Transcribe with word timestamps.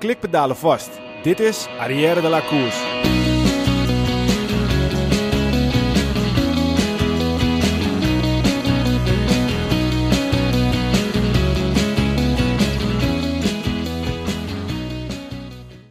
klikpedalen 0.00 0.56
vast. 0.56 0.90
Dit 1.22 1.40
is 1.40 1.66
Arrière 1.78 2.20
de 2.20 2.28
la 2.28 2.40
Course. 2.40 3.19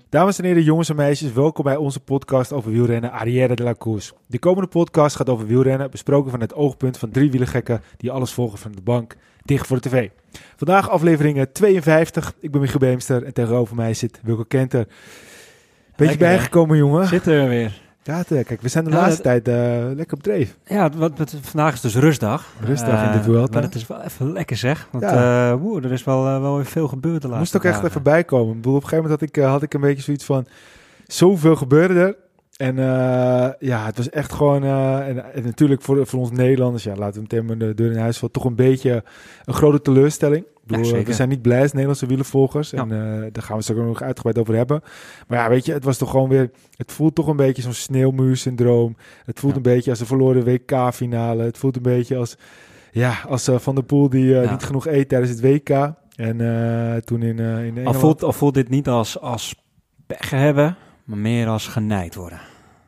Dames 0.09 0.37
en 0.39 0.45
heren, 0.45 0.63
jongens 0.63 0.89
en 0.89 0.95
meisjes, 0.95 1.33
welkom 1.33 1.63
bij 1.63 1.75
onze 1.75 1.99
podcast 1.99 2.53
over 2.53 2.71
wielrennen 2.71 3.11
Arrière 3.11 3.55
de 3.55 3.63
la 3.63 3.73
Course. 3.77 4.13
De 4.27 4.39
komende 4.39 4.69
podcast 4.69 5.15
gaat 5.15 5.29
over 5.29 5.47
wielrennen, 5.47 5.91
besproken 5.91 6.31
van 6.31 6.39
het 6.39 6.53
oogpunt 6.53 6.97
van 6.97 7.09
drie 7.09 7.31
wielergekken 7.31 7.81
die 7.97 8.11
alles 8.11 8.31
volgen 8.31 8.57
van 8.57 8.71
de 8.71 8.81
bank, 8.81 9.15
dicht 9.43 9.67
voor 9.67 9.81
de 9.81 9.89
tv. 9.89 10.09
Vandaag 10.55 10.89
aflevering 10.89 11.47
52. 11.51 12.33
Ik 12.39 12.51
ben 12.51 12.61
Michiel 12.61 12.79
Beemster 12.79 13.23
en 13.23 13.33
tegenover 13.33 13.75
mij 13.75 13.93
zit 13.93 14.19
Wilco 14.23 14.43
Kenter. 14.43 14.85
Beetje 14.85 16.05
Lekker, 16.05 16.27
hè? 16.27 16.33
bijgekomen, 16.35 16.77
jongen. 16.77 17.07
Zitten 17.07 17.43
we 17.43 17.47
weer. 17.49 17.88
Ja, 18.03 18.23
kijk, 18.27 18.61
we 18.61 18.67
zijn 18.67 18.83
de 18.83 18.89
laatste 18.89 19.21
tijd 19.21 19.47
eh, 19.47 19.55
lekker 19.95 20.17
op 20.17 20.23
dreef. 20.23 20.57
Ja, 20.65 20.89
wat, 20.95 21.17
wat- 21.17 21.35
vandaag 21.41 21.73
is 21.73 21.81
dus 21.81 21.95
rustdag. 21.95 22.45
Rustdag 22.59 23.05
in 23.05 23.11
de 23.11 23.17
Eh, 23.17 23.23
Vuelta. 23.23 23.53
Maar 23.53 23.61
het 23.63 23.75
is 23.75 23.87
wel 23.87 24.01
even 24.01 24.31
lekker 24.33 24.57
zeg. 24.57 24.87
Want 24.91 25.03
Ja. 25.03 25.51
eh, 25.51 25.59
woe, 25.59 25.81
er 25.81 25.91
is 25.91 26.03
wel, 26.03 26.25
eh, 26.27 26.41
wel 26.41 26.55
weer 26.55 26.65
veel 26.65 26.87
gebeurd 26.87 27.21
de 27.21 27.27
laatste 27.27 27.57
moest 27.57 27.67
ook 27.67 27.73
echt 27.73 27.83
even 27.89 28.03
bijkomen. 28.03 28.49
Ik 28.49 28.55
bedoel, 28.61 28.75
op 28.75 28.81
een 28.83 28.87
gegeven 28.89 29.09
moment 29.09 29.21
had 29.21 29.29
ik, 29.29 29.43
eh, 29.43 29.49
had 29.51 29.61
ik 29.63 29.73
een 29.73 29.81
beetje 29.81 30.03
zoiets 30.03 30.25
van... 30.25 30.45
Zoveel 31.07 31.55
gebeurde 31.55 31.93
er. 31.99 32.15
En 32.57 32.79
eh, 32.79 33.49
ja, 33.59 33.85
het 33.85 33.97
was 33.97 34.09
echt 34.09 34.33
gewoon... 34.33 34.63
eh, 34.63 35.07
en, 35.07 35.33
en 35.33 35.43
natuurlijk 35.43 35.81
voor, 35.81 36.07
voor 36.07 36.19
ons 36.19 36.31
Nederlanders... 36.31 36.83
Ja, 36.83 36.95
laten 36.95 37.13
we 37.15 37.21
meteen 37.21 37.45
maar 37.45 37.57
de 37.57 37.73
deur 37.73 37.91
in 37.91 37.97
huis 37.97 38.17
vallen. 38.17 38.33
Toch 38.33 38.45
een 38.45 38.55
beetje 38.55 39.03
een 39.45 39.53
grote 39.53 39.81
teleurstelling. 39.81 40.45
Bedoel, 40.69 40.95
Ja, 40.95 41.03
we 41.03 41.13
zijn 41.13 41.29
niet 41.29 41.41
blij 41.41 41.61
als 41.61 41.71
Nederlandse 41.71 42.05
wielervolgers. 42.05 42.69
Ja. 42.69 42.79
En 42.79 42.91
eh, 42.91 43.27
daar 43.31 43.43
gaan 43.43 43.57
we 43.57 43.63
het 43.67 43.77
ook 43.77 43.85
nog 43.85 44.01
uitgebreid 44.01 44.37
over 44.37 44.55
hebben. 44.55 44.81
Maar 45.27 45.39
ja, 45.39 45.49
weet 45.49 45.65
je, 45.65 45.73
het 45.73 45.83
was 45.83 45.97
toch 45.97 46.09
gewoon 46.09 46.29
weer... 46.29 46.51
Het 46.75 46.91
voelt 46.91 47.15
toch 47.15 47.27
een 47.27 47.35
beetje 47.35 47.61
zo'n 47.61 47.73
sneeuwmuur-syndroom. 47.73 48.95
Het 49.25 49.39
voelt 49.39 49.55
een 49.55 49.61
beetje 49.61 49.89
als 49.89 49.99
de 49.99 50.05
verloren 50.05 50.43
WK-finale. 50.43 51.43
Het 51.43 51.57
voelt 51.57 51.75
een 51.75 51.81
beetje 51.81 52.17
als... 52.17 52.37
Ja, 52.91 53.13
als 53.27 53.47
eh, 53.47 53.59
Van 53.59 53.75
der 53.75 53.83
Poel 53.83 54.09
die 54.09 54.39
eh, 54.39 54.51
niet 54.51 54.63
genoeg 54.63 54.87
eet 54.87 55.09
tijdens 55.09 55.31
het 55.31 55.41
WK. 55.41 55.69
En 56.15 56.37
toen 57.05 57.21
in, 57.21 57.39
in 57.39 57.45
Al 57.45 57.55
Engeland... 57.57 57.95
voelt, 57.95 58.23
al 58.23 58.33
voelt 58.33 58.53
dit 58.53 58.69
niet 58.69 58.87
als, 58.87 59.19
als 59.19 59.55
pech 60.07 60.29
hebben, 60.29 60.75
maar 61.03 61.17
meer 61.17 61.47
als 61.47 61.67
genijd 61.67 62.15
worden. 62.15 62.39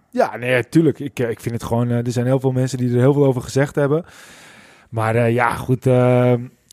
Ja, 0.09 0.37
nee, 0.37 0.69
tuurlijk. 0.69 0.99
Ik, 0.99 1.19
ik 1.19 1.39
vind 1.39 1.55
het 1.55 1.63
gewoon... 1.63 1.89
er 1.89 2.11
zijn 2.11 2.25
heel 2.25 2.39
veel 2.39 2.51
mensen 2.51 2.77
die 2.77 2.93
er 2.93 2.99
heel 2.99 3.13
veel 3.13 3.25
over 3.25 3.41
gezegd 3.41 3.75
hebben. 3.75 4.05
Maar 4.89 5.29
ja, 5.29 5.55
goed. 5.55 5.85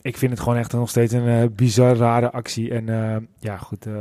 Ik 0.02 0.16
vind 0.16 0.30
het 0.30 0.40
gewoon 0.40 0.58
echt 0.58 0.72
nog 0.72 0.88
steeds 0.88 1.12
een 1.12 1.28
eh, 1.28 1.44
bizar 1.52 1.96
rare 1.96 2.30
actie. 2.30 2.70
En 2.70 2.88
eh, 2.88 3.16
ja, 3.38 3.56
goed. 3.56 3.86
eh, 3.86 3.92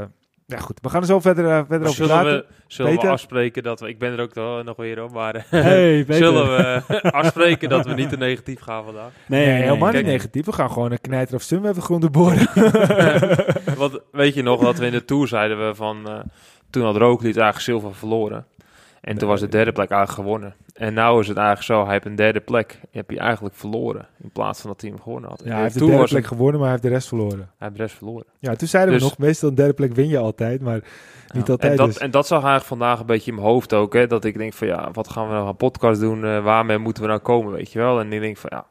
ja, 0.45 0.58
goed. 0.58 0.80
We 0.81 0.89
gaan 0.89 1.02
er 1.02 1.08
zo 1.08 1.20
verder, 1.20 1.66
verder 1.66 1.88
over 1.88 1.94
Zullen 2.06 2.09
praten. 2.22 2.31
we, 2.38 2.45
zullen 2.67 2.94
we 3.02 3.08
afspreken 3.09 3.64
dat 3.64 3.80
we... 3.80 3.88
Ik 3.88 4.00
ben 4.00 4.12
er 4.14 4.20
ook 4.22 4.34
nog- 4.34 4.64
nog 4.64 4.76
weer 4.76 5.04
op, 5.04 5.12
maar... 5.12 5.45
Hey, 5.50 5.98
Peter. 6.06 6.16
zullen 6.16 6.45
we 6.56 7.02
afspreken 7.12 7.70
dat 7.70 7.86
we 7.86 7.94
niet 7.94 8.09
te 8.09 8.17
negatief 8.17 8.59
gaan 8.59 8.84
vandaag? 8.84 9.12
Nee, 9.28 9.45
Nee, 9.45 9.62
helemaal 9.62 9.92
niet 9.92 10.06
negatief. 10.06 10.45
We 10.45 10.52
gaan 10.54 10.72
gewoon 10.72 10.92
een 10.92 11.02
knijter 11.02 11.36
of 11.36 11.42
Sunweb 11.42 11.73
de 11.76 11.81
grond 11.81 12.11
boren. 12.11 12.48
Want 13.78 14.00
weet 14.11 14.34
je 14.34 14.42
nog 14.44 14.61
dat 14.61 14.78
we 14.78 14.86
in 14.86 14.92
de 14.92 15.06
Tour 15.06 15.28
zeiden 15.28 15.67
we 15.67 15.76
van... 15.76 16.23
toen 16.70 16.84
had 16.84 16.95
Roglic 16.98 17.23
eigenlijk 17.36 17.59
zilver 17.59 17.95
verloren. 17.95 18.45
En 19.02 19.17
toen 19.17 19.28
was 19.28 19.39
de 19.39 19.48
derde 19.48 19.72
plek 19.72 19.89
eigenlijk 19.89 20.22
gewonnen. 20.28 20.56
En 20.78 20.94
nou 20.94 21.20
is 21.22 21.28
het 21.28 21.38
eigenlijk 21.38 21.66
zo, 21.67 21.83
hij 21.83 21.94
heeft 21.94 22.06
een 22.06 22.16
derde 22.16 22.39
plek. 22.39 22.80
Heb 22.92 23.11
je 23.11 23.20
eigenlijk 23.20 23.56
verloren. 23.56 24.08
In 24.23 24.30
plaats 24.31 24.61
van 24.61 24.70
dat 24.70 24.81
hij 24.81 24.89
hem 24.89 25.02
gewonnen 25.02 25.30
had. 25.30 25.42
ja, 25.45 25.52
hij 25.53 25.61
heeft 25.61 25.73
de 25.73 25.80
derde 25.80 25.97
was 25.97 26.09
plek 26.09 26.25
gewonnen, 26.25 26.53
maar 26.59 26.64
hij 26.64 26.72
heeft 26.72 26.83
de 26.83 26.89
rest 26.89 27.08
verloren. 27.08 27.38
Hij 27.38 27.47
heeft 27.58 27.75
de 27.75 27.81
rest 27.81 27.95
verloren. 27.95 28.25
Ja, 28.39 28.56
toen 28.56 28.67
zeiden 28.67 28.94
we 28.94 29.00
Dus- 29.00 29.09
nog, 29.09 29.17
meestal 29.17 29.50
een 29.50 29.55
derde 29.55 29.73
plek 29.73 29.94
win 29.94 30.08
je 30.08 30.17
altijd, 30.17 30.61
maar 30.61 30.80
niet 31.33 31.50
altijd 31.50 31.72
En 31.72 31.78
dat, 31.78 31.88
dus. 31.88 31.98
en 31.98 32.11
dat 32.11 32.28
zag 32.28 32.38
eigenlijk 32.38 32.67
vandaag 32.67 33.00
een 33.00 33.05
beetje 33.05 33.31
in 33.31 33.38
mijn 33.38 33.48
hoofd 33.48 33.73
ook. 33.73 33.94
Hè, 33.94 34.08
dat 34.08 34.25
ik 34.25 34.38
denk 34.38 34.53
van 34.53 34.67
ja, 34.67 34.89
wat 34.92 35.08
gaan 35.09 35.28
we 35.28 35.33
nou 35.33 35.48
een 35.48 35.55
podcast 35.55 36.00
doen? 36.00 36.25
eh, 36.25 36.44
waarmee 36.44 36.78
moeten 36.78 37.03
we 37.03 37.09
nou 37.09 37.20
komen, 37.22 37.53
weet 37.53 37.72
je 37.72 37.80
wel? 37.80 38.00
En 38.00 38.14
ik 38.14 38.22
denk 38.22 38.38
van 38.38 38.49
ja, 38.54 38.65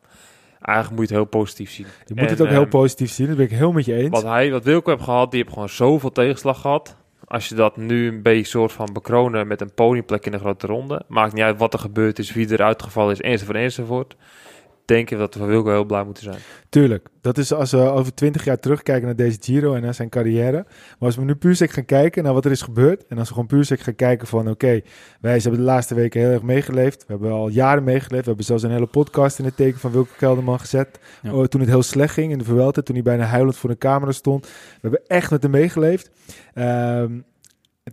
eigenlijk 0.61 0.99
moet 1.01 1.09
je 1.09 1.15
het 1.15 1.23
heel 1.23 1.41
positief 1.41 1.71
zien. 1.71 1.87
Je 2.05 2.15
moet 2.15 2.25
en, 2.25 2.29
het 2.31 2.41
ook 2.41 2.49
heel 2.49 2.61
ehm, 2.61 2.69
positief 2.69 3.11
zien, 3.11 3.27
dat 3.27 3.37
ben 3.37 3.45
ik 3.47 3.53
heel 3.53 3.73
met 3.73 3.85
je 3.85 3.95
eens. 3.95 4.09
Wat 4.11 4.23
hij, 4.23 4.51
wat 4.51 4.65
Wilco 4.65 4.91
heeft 4.91 5.03
gehad, 5.05 5.31
die 5.31 5.41
heeft 5.41 5.53
gewoon 5.53 5.69
zoveel 5.69 6.13
tegenslag 6.13 6.61
gehad. 6.61 6.97
Als 7.27 7.49
je 7.49 7.55
dat 7.55 7.77
nu 7.77 8.09
een 8.09 8.23
beetje 8.23 8.45
soort 8.47 8.73
van 8.73 8.93
bekronen 8.93 9.47
met 9.47 9.61
een 9.61 9.75
podiumplek 9.75 10.27
in 10.27 10.33
de 10.33 10.39
grote 10.39 10.67
ronde. 10.67 11.03
Maakt 11.09 11.33
niet 11.33 11.43
uit 11.43 11.59
wat 11.59 11.73
er 11.73 11.79
gebeurd 11.79 12.19
is, 12.19 12.33
wie 12.33 12.49
er 12.49 12.63
uitgevallen 12.63 13.13
is, 13.13 13.21
enzovoort, 13.21 13.57
enzovoort. 13.57 14.17
Denk 14.87 15.11
ik 15.11 15.19
dat 15.19 15.35
we 15.35 15.45
Wilco 15.45 15.71
heel 15.71 15.85
blij 15.85 16.05
moeten 16.05 16.23
zijn. 16.23 16.39
Tuurlijk. 16.69 17.09
Dat 17.21 17.39
is 17.39 17.53
als 17.53 17.71
we 17.71 17.79
over 17.79 18.15
twintig 18.15 18.45
jaar 18.45 18.59
terugkijken 18.59 19.05
naar 19.07 19.17
deze 19.17 19.39
Giro 19.41 19.75
en 19.75 19.83
naar 19.83 19.95
zijn 19.95 20.09
carrière. 20.09 20.65
Maar 20.67 20.97
als 20.99 21.17
we 21.17 21.25
nu 21.25 21.35
puur 21.35 21.57
sec 21.57 21.71
gaan 21.71 21.85
kijken 21.85 22.25
naar 22.25 22.33
wat 22.33 22.45
er 22.45 22.51
is 22.51 22.63
gebeurd. 22.63 23.07
En 23.07 23.19
als 23.19 23.29
we 23.29 23.35
gewoon 23.35 23.49
puur 23.49 23.65
sec 23.65 23.81
gaan 23.81 23.95
kijken 23.95 24.27
van 24.27 24.51
oké, 24.51 24.81
wij 25.21 25.33
hebben 25.33 25.61
de 25.61 25.67
laatste 25.67 25.95
weken 25.95 26.21
heel 26.21 26.31
erg 26.31 26.43
meegeleefd. 26.43 27.05
We 27.07 27.13
hebben 27.13 27.33
al 27.33 27.49
jaren 27.49 27.85
meegeleefd. 27.85 28.23
We 28.23 28.29
hebben 28.29 28.45
zelfs 28.45 28.63
een 28.63 28.71
hele 28.71 28.87
podcast 28.87 29.39
in 29.39 29.45
het 29.45 29.57
teken 29.57 29.81
van 29.81 29.93
Wilke 29.93 30.17
Kelderman 30.17 30.61
gezet. 30.61 30.99
Ja. 31.23 31.33
Oh, 31.33 31.45
toen 31.45 31.61
het 31.61 31.71
heel 31.71 31.83
slecht 31.83 32.15
ging 32.15 32.33
in 32.33 32.39
de 32.39 32.45
Vuelta. 32.45 32.83
Toen 32.83 32.95
hij 32.95 33.05
bijna 33.05 33.25
huilend 33.25 33.57
voor 33.57 33.71
de 33.71 33.79
camera 33.79 34.13
stond. 34.13 34.47
We 34.47 34.79
hebben 34.81 35.01
echt 35.07 35.31
met 35.31 35.43
hem 35.43 35.51
meegeleefd. 35.51 36.11
Ehm, 36.55 37.13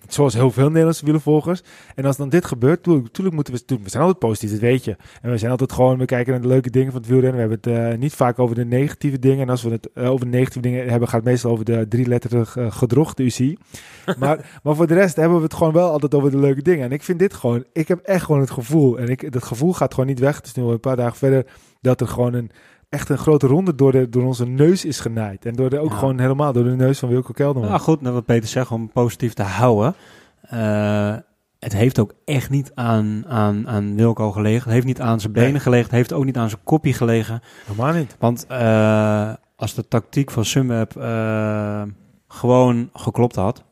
Zoals 0.08 0.34
heel 0.34 0.52
veel 0.52 0.68
Nederlandse 0.68 1.04
wielervolgers. 1.04 1.62
En 1.96 2.06
als 2.06 2.18
dan 2.18 2.30
dit 2.30 2.46
gebeurt, 2.46 2.86
natuurlijk 2.86 3.36
moeten 3.36 3.54
we... 3.54 3.66
tuurlijk, 3.66 3.84
We 3.84 3.92
zijn 3.92 4.04
altijd 4.04 4.20
positief, 4.20 4.52
dat 4.52 4.60
weet 4.60 4.84
je. 4.84 4.96
En 5.22 5.32
we 5.32 5.38
zijn 5.38 5.52
altijd 5.52 5.72
gewoon... 5.72 5.98
We 5.98 6.06
kijken 6.06 6.32
naar 6.32 6.42
de 6.42 6.48
leuke 6.48 6.70
dingen 6.70 6.92
van 6.92 7.02
het 7.02 7.10
wielrennen. 7.10 7.50
We 7.50 7.56
hebben 7.56 7.74
het 7.74 7.94
eh, 7.94 8.00
niet 8.00 8.14
vaak 8.14 8.40
over 8.40 8.56
de 8.56 8.66
negatieve 8.66 9.20
dingen. 9.20 9.42
En 9.42 9.50
als 9.50 9.64
we 9.64 9.70
het 9.70 9.90
eh, 9.94 10.12
over 10.12 10.26
de 10.26 10.38
negatieve 10.38 10.68
dingen 10.68 10.90
hebben... 10.90 11.08
gaat 11.08 11.20
het 11.20 11.30
meestal 11.30 11.52
over 11.52 11.66
de 11.66 11.88
drieletterige 11.88 12.62
uh, 12.62 12.72
gedrocht, 12.72 13.18
de 13.18 13.24
UCI. 13.24 13.58
maar, 14.20 14.60
maar 14.64 14.76
voor 14.76 14.88
de 14.88 14.94
rest 14.94 15.16
hebben 15.16 15.38
we 15.38 15.44
het 15.44 15.54
gewoon 15.54 15.74
wel 15.74 15.92
altijd 15.92 16.14
over 16.14 16.32
de 16.32 16.40
leuke 16.40 16.62
dingen. 16.62 16.86
En 16.86 16.92
ik 16.92 17.04
vind 17.04 17.20
dit 17.20 17.34
gewoon... 17.34 17.64
Ik 17.74 17.88
heb 17.88 18.00
echt 18.00 18.26
gewoon 18.26 18.42
het 18.42 18.52
gevoel... 18.52 18.98
En 18.98 19.08
ik, 19.08 19.32
dat 19.32 19.44
gevoel 19.44 19.74
gaat 19.74 19.94
gewoon 19.94 20.10
niet 20.10 20.20
weg. 20.20 20.36
Het 20.36 20.46
is 20.46 20.54
nu 20.54 20.64
al 20.64 20.72
een 20.72 20.80
paar 20.80 20.96
dagen 20.96 21.18
verder... 21.18 21.46
Dat 21.82 22.02
er 22.02 22.08
gewoon 22.08 22.34
een... 22.34 22.52
Echt 22.94 23.10
een 23.10 23.18
grote 23.18 23.48
ronde 23.48 23.76
door, 23.76 23.92
de, 23.92 24.10
door 24.10 24.24
onze 24.24 24.46
neus 24.46 24.86
is 24.86 25.00
genaaid. 25.00 25.46
En 25.46 25.54
door 25.54 25.70
de, 25.70 25.80
ook 25.80 25.90
Ja. 25.92 25.98
gewoon 25.98 26.20
helemaal 26.20 26.54
door 26.54 26.64
de 26.64 26.70
neus 26.76 27.00
van 27.00 27.10
Wilco 27.10 27.32
Kelderman. 27.34 27.70
Nou 27.70 27.82
goed, 27.82 28.02
nou, 28.02 28.14
wat 28.14 28.26
Peter 28.26 28.50
zegt, 28.50 28.72
om 28.72 28.90
positief 28.92 29.34
te 29.34 29.44
houden. 29.44 29.96
Eh, 30.42 31.16
het 31.60 31.74
heeft 31.74 32.00
ook 32.00 32.14
echt 32.26 32.50
niet 32.50 32.72
aan, 32.76 33.24
aan, 33.28 33.68
aan 33.68 33.96
Wilco 33.96 34.32
gelegen. 34.32 34.64
Het 34.64 34.72
heeft 34.74 34.86
niet 34.86 35.02
aan 35.02 35.20
zijn 35.20 35.34
benen 35.34 35.52
Nee. 35.52 35.60
gelegen. 35.62 35.86
Het 35.86 35.96
heeft 35.96 36.14
ook 36.14 36.26
niet 36.26 36.38
aan 36.38 36.50
zijn 36.50 36.62
kopje 36.64 36.94
gelegen. 36.94 37.42
Helemaal 37.66 37.94
niet. 37.94 38.16
Want 38.20 38.46
eh, 38.48 39.34
als 39.56 39.74
de 39.74 39.88
tactiek 39.88 40.32
van 40.32 40.46
Sunweb 40.46 40.96
eh, 40.96 41.82
gewoon 42.28 42.90
geklopt 42.94 43.36
had. 43.36 43.64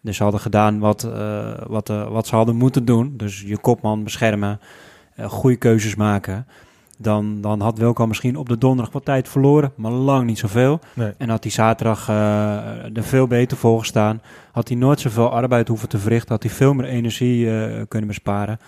Dus 0.00 0.16
ze 0.16 0.22
hadden 0.22 0.40
gedaan 0.40 0.78
wat, 0.78 1.02
wat, 1.66 1.88
wat 1.88 2.26
ze 2.26 2.36
hadden 2.36 2.56
moeten 2.56 2.84
doen. 2.84 3.14
Dus 3.16 3.40
je 3.40 3.58
kopman 3.58 4.04
beschermen, 4.04 4.60
goede 5.20 5.56
keuzes 5.56 5.94
maken. 5.94 6.46
Dan, 6.98 7.40
dan 7.40 7.60
had 7.60 7.78
Wilco 7.78 8.06
misschien 8.06 8.36
op 8.36 8.48
de 8.48 8.58
donderdag 8.58 8.92
wat 8.92 9.04
tijd 9.04 9.28
verloren, 9.28 9.72
maar 9.76 9.90
lang 9.92 10.26
niet 10.26 10.38
zoveel. 10.38 10.80
Nee. 10.94 11.12
En 11.18 11.28
had 11.28 11.42
hij 11.42 11.52
zaterdag 11.52 12.08
eh, 12.08 12.96
er 12.96 13.02
veel 13.02 13.26
beter 13.26 13.56
voor 13.56 13.78
gestaan. 13.78 14.22
Had 14.52 14.68
hij 14.68 14.76
nooit 14.76 15.00
zoveel 15.00 15.30
arbeid 15.32 15.68
hoeven 15.68 15.88
te 15.88 15.98
verrichten. 15.98 16.32
Had 16.32 16.42
hij 16.42 16.52
veel 16.52 16.74
meer 16.74 16.86
energie 16.86 17.50
eh, 17.60 17.82
kunnen 17.88 18.08
besparen. 18.08 18.58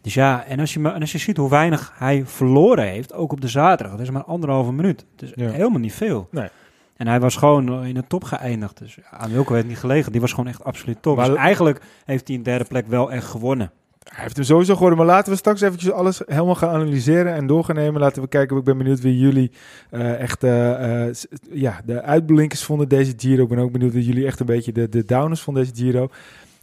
Dus 0.00 0.14
ja, 0.14 0.44
en 0.44 0.60
als, 0.60 0.74
je, 0.74 0.80
en 0.92 1.00
als 1.00 1.12
je 1.12 1.18
ziet 1.18 1.36
hoe 1.36 1.50
weinig 1.50 1.92
hij 1.96 2.22
verloren 2.26 2.84
heeft, 2.88 3.12
ook 3.14 3.32
op 3.32 3.40
de 3.40 3.48
zaterdag. 3.48 3.96
Dat 3.96 4.06
is 4.06 4.10
maar 4.10 4.24
anderhalve 4.24 4.72
minuut. 4.72 5.04
Het 5.16 5.22
is 5.22 5.32
Ja. 5.34 5.50
helemaal 5.50 5.80
niet 5.80 5.94
veel. 5.94 6.28
Nee. 6.30 6.48
En 6.96 7.06
hij 7.06 7.20
was 7.20 7.36
gewoon 7.36 7.84
in 7.84 7.94
de 7.94 8.04
top 8.08 8.24
geëindigd. 8.24 8.78
Dus 8.78 8.96
aan 9.10 9.30
Wilco 9.32 9.54
het 9.54 9.68
niet 9.68 9.78
gelegen. 9.78 10.12
Die 10.12 10.20
was 10.20 10.30
gewoon 10.30 10.48
echt 10.48 10.64
absoluut 10.64 11.02
top. 11.02 11.16
Maar 11.16 11.26
dus 11.28 11.36
eigenlijk 11.36 11.82
heeft 12.04 12.28
hij 12.28 12.36
een 12.36 12.42
derde 12.42 12.64
plek 12.64 12.86
wel 12.86 13.12
echt 13.12 13.26
gewonnen. 13.26 13.70
Hij 14.08 14.22
heeft 14.22 14.36
hem 14.36 14.44
sowieso 14.44 14.74
geworden, 14.74 14.98
maar 14.98 15.06
laten 15.06 15.32
we 15.32 15.38
straks 15.38 15.60
eventjes 15.60 15.92
alles 15.92 16.22
helemaal 16.26 16.54
gaan 16.54 16.74
analyseren 16.74 17.34
en 17.34 17.46
door 17.46 17.64
gaan 17.64 17.74
nemen. 17.74 18.00
Laten 18.00 18.22
we 18.22 18.28
kijken, 18.28 18.56
ik 18.56 18.64
ben 18.64 18.78
benieuwd 18.78 19.00
wie 19.00 19.18
jullie 19.18 19.50
eh, 19.90 20.20
echt 20.20 20.44
eh, 20.44 21.08
eh, 21.08 21.16
ja, 21.50 21.80
de 21.84 22.02
uitblinkers 22.02 22.64
vonden 22.64 22.88
deze 22.88 23.12
Giro. 23.16 23.42
Ik 23.42 23.48
ben 23.48 23.58
ook 23.58 23.72
benieuwd 23.72 23.92
wie 23.92 24.04
jullie 24.04 24.26
echt 24.26 24.40
een 24.40 24.46
beetje 24.46 24.72
de, 24.72 24.88
de 24.88 25.04
downers 25.04 25.40
van 25.40 25.54
deze 25.54 25.74
Giro. 25.74 26.08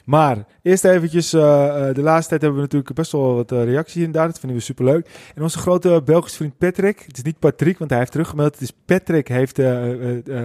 Maar 0.07 0.45
eerst 0.61 0.85
eventjes, 0.85 1.33
eh, 1.33 1.89
eh, 1.89 1.95
de 1.95 2.01
laatste 2.01 2.29
tijd 2.29 2.41
hebben 2.41 2.59
we 2.59 2.65
natuurlijk 2.65 2.93
best 2.93 3.11
wel 3.11 3.35
wat 3.35 3.51
eh, 3.51 3.63
reacties 3.63 3.95
inderdaad. 3.95 4.27
Dat 4.29 4.39
vinden 4.39 4.57
we 4.57 4.63
superleuk. 4.63 5.09
En 5.35 5.41
onze 5.43 5.57
grote 5.57 6.01
Belgische 6.05 6.37
vriend 6.37 6.57
Patrick, 6.57 7.03
het 7.07 7.17
is 7.17 7.23
niet 7.23 7.39
Patrick, 7.39 7.77
want 7.77 7.89
hij 7.89 7.99
heeft 7.99 8.11
teruggemeld. 8.11 8.53
Het 8.53 8.61
is 8.61 8.73
Patrick, 8.85 9.27
heeft 9.27 9.59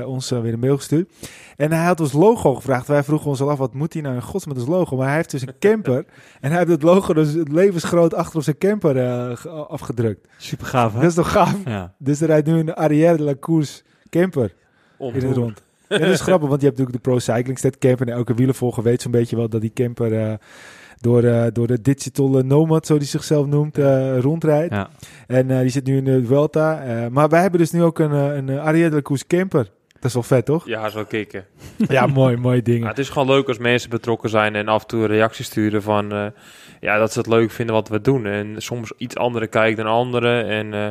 ons 0.05 0.31
weer 0.31 0.53
een 0.53 0.59
mail 0.59 0.77
gestuurd. 0.77 1.11
En 1.57 1.73
hij 1.73 1.85
had 1.85 2.01
ons 2.01 2.13
logo 2.13 2.55
gevraagd. 2.55 2.87
Wij 2.87 3.03
vroegen 3.03 3.29
ons 3.29 3.41
al 3.41 3.51
af, 3.51 3.59
wat 3.59 3.75
moet 3.75 3.93
hij 3.93 4.03
nou 4.03 4.15
in 4.15 4.23
gods 4.23 4.47
met 4.47 4.57
ons 4.59 4.67
logo? 4.69 4.97
Maar 4.97 5.07
hij 5.07 5.17
heeft 5.17 5.31
dus 5.31 5.43
een 5.43 5.59
camper. 5.59 6.05
en 6.41 6.49
hij 6.51 6.59
heeft 6.59 6.71
het 6.71 6.83
logo 6.83 7.13
dus 7.15 7.35
levensgroot 7.51 8.15
achter 8.15 8.37
op 8.37 8.43
zijn 8.43 8.59
camper 8.59 8.95
ge- 9.37 9.49
afgedrukt. 9.49 10.29
Super 10.37 10.67
gaaf, 10.67 10.93
Dat 10.93 11.03
is 11.03 11.15
toch 11.15 11.31
gaaf? 11.33 11.57
Ja. 11.65 11.95
Dus 11.99 12.21
er 12.21 12.27
rijdt 12.27 12.47
nu 12.47 12.59
een 12.59 12.75
Arrière 12.75 13.17
de 13.17 13.23
la 13.23 13.35
Course 13.41 13.83
camper 14.11 14.55
in 15.15 15.27
het 15.29 15.37
rond. 15.37 15.63
Ja, 15.93 15.99
dat 15.99 16.09
is 16.09 16.21
grappig, 16.31 16.49
want 16.49 16.61
je 16.61 16.67
hebt 16.67 16.79
natuurlijk 16.79 17.05
de 17.05 17.11
Pro 17.11 17.19
Cycling 17.19 17.59
Stat 17.59 17.79
camper. 17.79 18.07
En 18.09 18.13
elke 18.15 18.35
wielervolger 18.35 18.83
weet 18.83 19.03
zo'n 19.03 19.11
beetje 19.11 19.37
wel 19.37 19.49
dat 19.49 19.61
die 19.61 19.73
camper 19.75 20.19
eh, 20.21 20.33
door, 21.01 21.23
eh, 21.25 21.47
door 21.53 21.67
de 21.67 21.83
Digital 21.83 22.39
eh, 22.39 22.45
Nomad, 22.45 22.87
zo 22.87 22.99
die 22.99 23.07
zichzelf 23.07 23.47
noemt, 23.47 23.79
eh, 23.79 24.19
rondrijdt. 24.19 24.75
Ja. 24.75 24.89
En 25.27 25.51
eh, 25.51 25.61
die 25.61 25.69
zit 25.69 25.85
nu 25.85 25.97
in 25.97 26.05
de 26.05 26.25
Vuelta. 26.25 26.83
Eh, 26.83 27.07
maar 27.11 27.29
wij 27.29 27.41
hebben 27.41 27.61
dus 27.61 27.71
nu 27.71 27.83
ook 27.83 27.99
een, 27.99 28.13
een 28.13 28.55
la 28.91 29.01
Course 29.03 29.27
camper. 29.27 29.69
Dat 30.03 30.11
is 30.11 30.17
wel 30.17 30.39
vet, 30.39 30.45
toch? 30.45 30.67
Ja, 30.67 30.89
zo 30.89 31.05
kicken. 31.05 31.45
Ja, 31.89 32.07
mooi, 32.07 32.37
Maar 32.37 32.63
dingen. 32.63 32.89
het 32.89 32.99
is 32.99 33.09
gewoon 33.09 33.29
leuk 33.29 33.49
als 33.49 33.59
mensen 33.59 33.91
betrokken 33.91 34.31
zijn 34.31 34.55
en 34.55 34.69
af 34.69 34.83
en 34.83 34.89
toe 34.89 35.07
reacties 35.07 35.47
sturen 35.47 35.83
van 35.83 36.13
eh, 36.13 36.27
ja, 36.81 36.99
dat 36.99 37.13
ze 37.13 37.19
het 37.19 37.29
leuk 37.29 37.51
vinden 37.51 37.75
wat 37.75 37.89
we 37.89 38.01
doen. 38.01 38.27
En 38.27 38.55
soms 38.57 38.93
iets 38.97 39.17
andere 39.17 39.47
kijk 39.47 39.77
dan 39.77 39.87
anderen. 39.87 40.47
En 40.47 40.75
eh, 40.75 40.87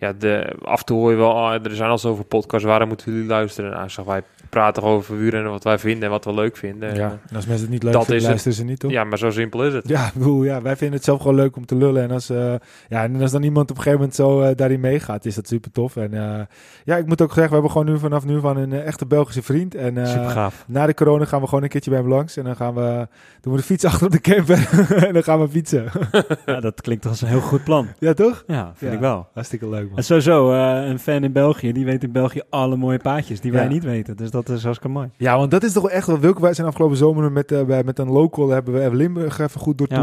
ja, 0.00 0.12
de, 0.12 0.52
af 0.62 0.78
en 0.80 0.84
toe 0.86 0.98
hoor 0.98 1.10
je 1.10 1.16
wel, 1.16 1.32
ah, 1.36 1.64
er 1.64 1.74
zijn 1.76 1.90
al 1.90 1.98
zoveel 1.98 2.24
podcasts, 2.24 2.66
waarom 2.66 2.88
moeten 2.88 3.12
jullie 3.12 3.28
luisteren? 3.28 3.70
Nou, 3.70 3.88
zeg, 3.90 4.04
wij 4.04 4.22
praten 4.48 4.82
over 4.82 5.18
wielrennen, 5.18 5.50
wat 5.50 5.64
wij 5.64 5.78
vinden 5.78 6.02
en 6.04 6.10
wat 6.10 6.24
we 6.24 6.34
leuk 6.34 6.56
vinden. 6.56 6.88
En, 6.88 6.94
Ja, 6.96 7.18
en 7.28 7.36
als 7.36 7.46
mensen 7.46 7.60
het 7.64 7.70
niet 7.70 7.82
leuk 7.82 7.92
dat 7.92 8.04
vinden, 8.04 8.16
is 8.16 8.22
het. 8.22 8.30
luisteren 8.30 8.56
ze 8.58 8.64
niet, 8.64 8.78
toch? 8.80 8.90
ja, 8.90 9.04
maar 9.04 9.18
zo 9.18 9.30
simpel 9.30 9.64
is 9.64 9.72
het. 9.72 9.88
Ja, 9.88 10.10
bedoel, 10.14 10.44
ja, 10.44 10.62
wij 10.62 10.76
vinden 10.76 10.96
het 10.96 11.04
zelf 11.04 11.20
gewoon 11.20 11.36
leuk 11.36 11.56
om 11.56 11.66
te 11.66 11.76
lullen. 11.76 12.02
En 12.02 12.10
als, 12.10 12.30
eh, 12.30 12.54
ja, 12.88 13.02
en 13.02 13.20
als 13.20 13.30
dan 13.30 13.42
iemand 13.42 13.70
op 13.70 13.76
een 13.76 13.82
gegeven 13.82 13.98
moment 13.98 14.16
zo 14.16 14.40
eh, 14.40 14.56
daarin 14.56 14.80
meegaat, 14.80 15.24
is 15.24 15.34
dat 15.34 15.48
super 15.48 15.70
tof. 15.72 15.96
En 15.96 16.14
eh, 16.14 16.40
ja, 16.84 16.96
ik 16.96 17.06
moet 17.06 17.20
ook 17.22 17.28
zeggen, 17.32 17.46
we 17.46 17.52
hebben 17.52 17.70
gewoon 17.70 17.86
nu 17.86 17.98
vanaf 17.98 18.24
nu 18.24 18.40
van 18.40 18.56
een 18.56 18.72
echte 18.72 19.06
Belgische 19.06 19.42
vriend. 19.42 19.74
En 19.74 19.98
eh, 19.98 20.06
Super 20.06 20.28
gaaf. 20.30 20.64
na 20.66 20.86
de 20.86 20.94
corona 20.94 21.24
gaan 21.24 21.40
we 21.40 21.46
gewoon 21.46 21.62
een 21.62 21.68
keertje 21.68 21.90
bij 21.90 21.98
hem 22.00 22.08
langs. 22.08 22.36
En 22.36 22.44
dan 22.44 22.56
gaan 22.56 22.74
we, 22.74 23.08
doen 23.40 23.52
we 23.52 23.58
de 23.58 23.64
fiets 23.64 23.84
achter 23.90 24.06
op 24.06 24.12
de 24.12 24.20
camper. 24.20 24.68
en 25.06 25.12
dan 25.12 25.22
gaan 25.22 25.40
we 25.40 25.48
fietsen. 25.48 25.84
Ja, 26.46 26.60
dat 26.60 26.80
klinkt 26.80 27.06
als 27.06 27.20
een 27.20 27.28
heel 27.28 27.40
goed 27.40 27.64
plan. 27.64 27.86
ja, 27.98 28.12
toch? 28.14 28.44
Ja, 28.46 28.72
vind 28.74 28.90
Ja. 28.90 28.96
ik 28.96 29.02
wel. 29.02 29.28
Hartstikke 29.34 29.68
leuk, 29.68 29.89
man. 29.90 29.98
En 29.98 30.04
sowieso, 30.04 30.52
eh, 30.52 30.88
een 30.88 30.98
fan 30.98 31.24
in 31.24 31.32
België, 31.32 31.72
die 31.72 31.84
weet 31.84 32.02
in 32.02 32.12
België 32.12 32.40
alle 32.50 32.76
mooie 32.76 32.98
paadjes 32.98 33.40
die 33.40 33.52
wij 33.52 33.62
Ja. 33.62 33.68
niet 33.68 33.84
weten. 33.84 34.16
Dus 34.16 34.30
dat 34.30 34.48
is 34.48 34.62
hartstikke 34.62 34.94
mooi. 34.94 35.08
Ja, 35.16 35.36
want 35.36 35.50
dat 35.50 35.62
is 35.62 35.72
toch 35.72 35.90
echt 35.90 36.06
wel... 36.06 36.18
Wilke, 36.18 36.40
wij 36.40 36.54
zijn 36.54 36.66
afgelopen 36.66 36.96
zomer 36.96 37.32
met, 37.32 37.52
eh, 37.52 37.64
bij- 37.64 37.84
met 37.84 37.98
een 37.98 38.10
local 38.10 38.48
hebben 38.48 38.74
we 38.74 38.80
even 38.80 38.96
Limburg 38.96 39.38
even 39.38 39.60
goed 39.60 39.78
Ja. 39.88 40.02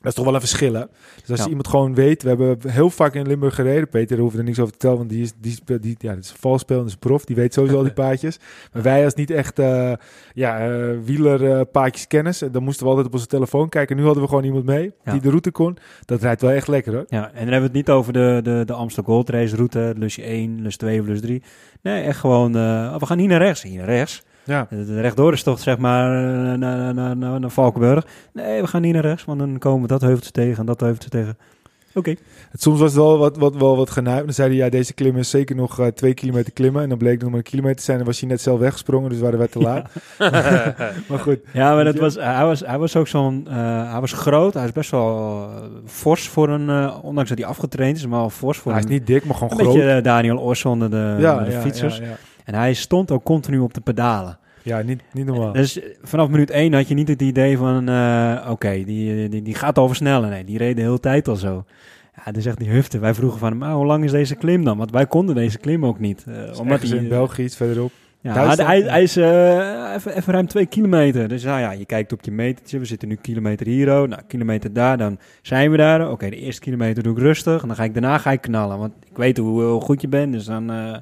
Dat 0.00 0.08
is 0.08 0.14
toch 0.14 0.24
wel 0.24 0.34
een 0.34 0.40
verschil, 0.40 0.74
hè? 0.74 0.84
Dus 1.20 1.30
als 1.30 1.40
Ja. 1.40 1.46
iemand 1.48 1.68
gewoon 1.68 1.94
weet... 1.94 2.22
We 2.22 2.28
hebben 2.28 2.58
heel 2.70 2.90
vaak 2.90 3.14
in 3.14 3.26
Limburg 3.26 3.54
gereden. 3.54 3.88
Peter 3.88 4.16
daar 4.16 4.24
hoeft 4.24 4.36
er 4.38 4.44
niks 4.44 4.58
over 4.58 4.72
te 4.72 4.78
vertellen, 4.78 4.96
want 4.98 5.10
die 5.10 5.22
is, 5.22 5.32
die, 5.40 5.78
die, 5.80 5.96
ja, 5.98 6.14
dat 6.14 6.24
is 6.24 6.34
een 6.66 6.82
dus 6.84 6.96
prof. 6.96 7.24
Die 7.24 7.36
weet 7.36 7.54
sowieso 7.54 7.76
al 7.76 7.82
die 7.82 7.92
paadjes. 8.04 8.38
Maar 8.72 8.82
wij 8.82 9.04
als 9.04 9.14
niet 9.14 9.30
echt 9.30 9.58
eh 9.58 9.92
ja, 10.34 10.58
eh 10.70 10.96
wielerpaadjes 11.04 12.06
kennis, 12.06 12.42
dan 12.52 12.62
moesten 12.62 12.82
we 12.84 12.88
altijd 12.90 13.06
op 13.08 13.14
onze 13.14 13.26
telefoon 13.26 13.68
kijken. 13.68 13.96
Nu 13.96 14.04
hadden 14.04 14.22
we 14.22 14.28
gewoon 14.28 14.44
iemand 14.44 14.64
mee 14.64 14.92
Ja. 15.04 15.12
die 15.12 15.20
de 15.20 15.28
route 15.28 15.50
kon. 15.50 15.76
Dat 16.04 16.22
rijdt 16.22 16.40
wel 16.42 16.50
echt 16.50 16.68
lekker, 16.68 16.92
hoor. 16.92 17.04
Ja, 17.08 17.26
en 17.26 17.30
dan 17.44 17.52
hebben 17.52 17.56
we 17.72 17.78
het 17.78 17.86
niet 17.86 17.90
over 17.90 18.12
de, 18.12 18.40
de, 18.42 18.62
de 18.66 18.72
Amstel 18.72 19.02
Gold 19.02 19.28
Race 19.28 19.56
route, 19.56 19.94
lusje 19.96 20.22
1, 20.22 20.62
lus 20.62 20.76
2 20.76 21.00
of 21.00 21.06
lus 21.06 21.20
3. 21.20 21.42
Nee, 21.82 22.02
echt 22.02 22.18
gewoon, 22.18 22.56
eh, 22.56 22.96
we 22.96 23.06
gaan 23.06 23.18
hier 23.18 23.28
naar 23.28 23.42
rechts, 23.42 23.62
hier 23.62 23.78
naar 23.78 23.86
rechts. 23.86 24.22
Ja. 24.50 24.66
De, 24.70 24.84
de 24.84 25.00
rechtdoor 25.00 25.32
is 25.32 25.42
toch 25.42 25.58
zeg 25.58 25.78
maar 25.78 26.24
eh, 26.24 26.58
naar, 26.58 26.94
naar, 26.94 27.16
naar, 27.16 27.40
naar, 27.40 27.50
Valkenburg. 27.50 28.06
Nee, 28.32 28.60
we 28.60 28.66
gaan 28.66 28.82
niet 28.82 28.92
naar 28.94 29.02
rechts, 29.02 29.24
want 29.24 29.38
dan 29.38 29.58
komen 29.58 29.82
we 29.82 29.88
dat 29.88 30.00
heuveltje 30.00 30.30
tegen 30.30 30.58
en 30.58 30.66
dat 30.66 30.80
heuveltje 30.80 31.08
tegen. 31.10 31.38
Oké. 31.94 32.10
Het, 32.50 32.62
soms 32.62 32.78
was 32.80 32.92
het 32.92 33.00
wel 33.00 33.18
wat, 33.18 33.36
wat, 33.36 33.56
wel 33.56 33.76
wat 33.76 33.90
genuimd. 33.90 34.24
Dan 34.24 34.34
zeiden 34.34 34.56
ja, 34.56 34.68
deze 34.68 34.92
klim 34.94 35.16
is 35.16 35.30
zeker 35.30 35.56
nog 35.56 35.78
eh, 35.80 35.86
twee 35.86 36.14
kilometer 36.14 36.52
klimmen. 36.52 36.82
En 36.82 36.88
dan 36.88 36.98
bleek 36.98 37.12
het 37.12 37.20
nog 37.20 37.30
maar 37.30 37.38
een 37.38 37.44
kilometer 37.44 37.76
te 37.76 37.82
zijn. 37.82 37.98
En 37.98 38.04
was 38.04 38.20
hij 38.20 38.28
net 38.28 38.40
zelf 38.40 38.58
weggesprongen, 38.58 39.10
dus 39.10 39.18
waren 39.18 39.38
wij 39.38 39.48
te 39.48 39.58
laat. 39.58 39.90
maar 41.08 41.18
goed, 41.18 41.38
Ja, 41.52 41.74
maar 41.74 41.84
dat 41.84 41.94
Ja. 41.94 42.00
was, 42.00 42.14
hij, 42.14 42.44
was, 42.44 42.60
hij 42.60 42.78
was 42.78 42.96
ook 42.96 43.08
zo'n, 43.08 43.46
eh, 43.48 43.90
hij 43.92 44.00
was 44.00 44.12
groot, 44.12 44.54
hij 44.54 44.64
is 44.64 44.72
best 44.72 44.90
wel 44.90 45.08
eh, 45.42 45.64
fors 45.86 46.28
voor 46.28 46.48
een, 46.48 46.68
eh, 46.68 46.98
ondanks 47.02 47.28
dat 47.28 47.38
hij 47.38 47.46
afgetraind 47.46 47.96
is, 47.96 48.06
maar 48.06 48.18
wel 48.20 48.30
fors 48.30 48.58
voor 48.58 48.72
hij 48.72 48.80
is 48.80 48.86
een, 48.86 48.92
niet 48.92 49.06
dik, 49.06 49.24
maar 49.24 49.34
gewoon 49.34 49.50
een 49.50 49.58
groot. 49.58 49.72
beetje 49.74 49.90
eh, 49.90 50.02
Daniel 50.02 50.38
Ors 50.38 50.64
onder 50.64 50.90
de, 50.90 51.16
ja, 51.18 51.38
de 51.44 51.50
ja, 51.50 51.60
fietsers. 51.60 51.96
Ja, 51.98 52.04
ja. 52.04 52.16
En 52.50 52.58
hij 52.58 52.74
stond 52.74 53.10
ook 53.10 53.24
continu 53.24 53.58
op 53.58 53.74
de 53.74 53.80
pedalen. 53.80 54.38
Ja, 54.62 54.82
niet, 54.82 55.00
niet 55.12 55.26
normaal. 55.26 55.52
Dus 55.52 55.80
vanaf 56.02 56.28
minuut 56.28 56.50
1 56.50 56.72
had 56.72 56.88
je 56.88 56.94
niet 56.94 57.08
het 57.08 57.22
idee 57.22 57.56
van, 57.56 57.88
eh, 57.88 58.46
oké, 58.50 58.70
die, 58.84 59.28
die, 59.28 59.42
die 59.42 59.54
gaat 59.54 59.78
al 59.78 59.86
versnellen. 59.86 60.30
Nee, 60.30 60.44
die 60.44 60.58
reed 60.58 60.76
de 60.76 60.82
hele 60.82 61.00
tijd 61.00 61.28
al 61.28 61.36
zo. 61.36 61.64
Ja, 62.24 62.32
dus 62.32 62.46
echt 62.46 62.58
die 62.58 62.68
hufte. 62.70 62.98
Wij 62.98 63.14
vroegen 63.14 63.38
van 63.38 63.50
hem, 63.50 63.62
ah, 63.62 63.74
hoe 63.74 63.86
lang 63.86 64.04
is 64.04 64.10
deze 64.10 64.34
klim 64.34 64.64
dan? 64.64 64.78
Want 64.78 64.90
wij 64.90 65.06
konden 65.06 65.34
deze 65.34 65.58
klim 65.58 65.86
ook 65.86 65.98
niet. 65.98 66.24
eh, 66.28 66.34
Dus 66.34 66.58
omdat 66.58 66.82
hij, 66.82 66.98
in 66.98 67.08
België 67.08 67.42
iets 67.42 67.56
verderop. 67.56 67.90
Ja, 68.20 68.54
hij, 68.56 68.80
hij 68.80 69.02
is 69.02 69.16
eh, 69.16 69.92
even, 69.94 70.16
even 70.16 70.32
ruim 70.32 70.46
twee 70.46 70.66
kilometer. 70.66 71.28
Dus 71.28 71.42
nou 71.44 71.60
ja, 71.60 71.70
je 71.70 71.84
kijkt 71.84 72.12
op 72.12 72.24
je 72.24 72.30
metertje. 72.30 72.78
We 72.78 72.84
zitten 72.84 73.08
nu 73.08 73.14
kilometer 73.14 73.66
hier. 73.66 73.88
oh, 74.02 74.08
Nou, 74.08 74.22
kilometer 74.26 74.72
daar. 74.72 74.98
Dan 74.98 75.18
zijn 75.42 75.70
we 75.70 75.76
daar. 75.76 76.10
Oké, 76.10 76.30
de 76.30 76.36
eerste 76.36 76.60
kilometer 76.60 77.02
doe 77.02 77.12
ik 77.12 77.18
rustig. 77.18 77.62
En 77.62 77.66
dan 77.68 77.76
ga 77.76 77.84
ik 77.84 77.92
daarna 77.92 78.18
ga 78.18 78.30
ik 78.32 78.40
knallen. 78.40 78.78
Want 78.78 78.92
ik 79.10 79.16
weet 79.16 79.36
hoe, 79.38 79.62
hoe 79.62 79.80
goed 79.80 80.00
je 80.00 80.08
bent. 80.08 80.32
Dus 80.32 80.44
dan... 80.44 80.70
eh, 80.70 80.96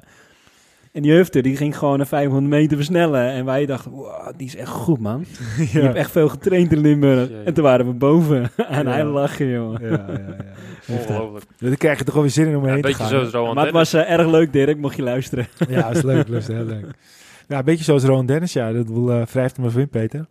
en 0.91 1.01
die 1.01 1.11
hufte, 1.11 1.41
die 1.41 1.55
ging 1.55 1.77
gewoon 1.77 1.97
naar 1.97 2.07
500 2.07 2.47
meter 2.53 2.77
versnellen. 2.77 3.29
En 3.29 3.45
wij 3.45 3.65
dachten, 3.65 3.91
wow, 3.91 4.33
die 4.37 4.47
is 4.47 4.55
echt 4.55 4.69
goed, 4.69 4.99
man. 4.99 5.25
Je 5.71 5.79
hebt 5.79 5.95
echt 5.95 6.11
veel 6.11 6.29
getraind 6.29 6.71
in 6.71 6.79
Limburg. 6.79 7.29
Jee. 7.29 7.43
En 7.43 7.53
toen 7.53 7.63
waren 7.63 7.85
we 7.85 7.93
boven. 7.93 8.41
en 8.69 8.85
Ja. 8.85 8.91
hij 8.91 9.03
lachen, 9.05 9.47
jongen. 9.47 9.81
Ja, 9.83 9.89
ja, 9.89 10.05
ja. 10.07 10.35
Ongelooflijk. 10.95 11.45
Dan 11.57 11.75
krijg 11.77 11.97
je 11.97 12.03
toch 12.03 12.13
wel 12.13 12.23
weer 12.23 12.31
zin 12.31 12.47
in 12.47 12.55
om 12.55 12.61
Ja, 12.61 12.67
heen 12.67 12.75
een 12.75 12.81
te 12.81 12.87
beetje 12.87 13.03
gaan. 13.03 13.09
zoals 13.11 13.31
Rowan 13.31 13.55
Maar 13.55 13.63
het 13.65 13.73
Dennis. 13.73 13.91
was 13.91 14.03
eh, 14.03 14.11
erg 14.19 14.27
leuk, 14.27 14.53
Dirk. 14.53 14.77
Mocht 14.77 14.95
je 14.95 15.01
luisteren. 15.03 15.47
Ja, 15.69 15.87
dat 15.87 15.95
is 15.95 16.01
leuk, 16.03 16.27
lustig, 16.27 16.55
heel 16.55 16.65
leuk. 16.65 16.85
Ja, 17.47 17.57
een 17.57 17.65
beetje 17.65 17.83
zoals 17.83 18.03
Rowan 18.03 18.25
Dennis, 18.25 18.53
ja. 18.53 18.71
Dat 18.71 18.87
wil 18.87 19.09
uh, 19.09 19.25
wrijft 19.25 19.57
hem 19.57 19.65
even 19.65 19.81
in, 19.81 19.89
Peter. 19.89 20.25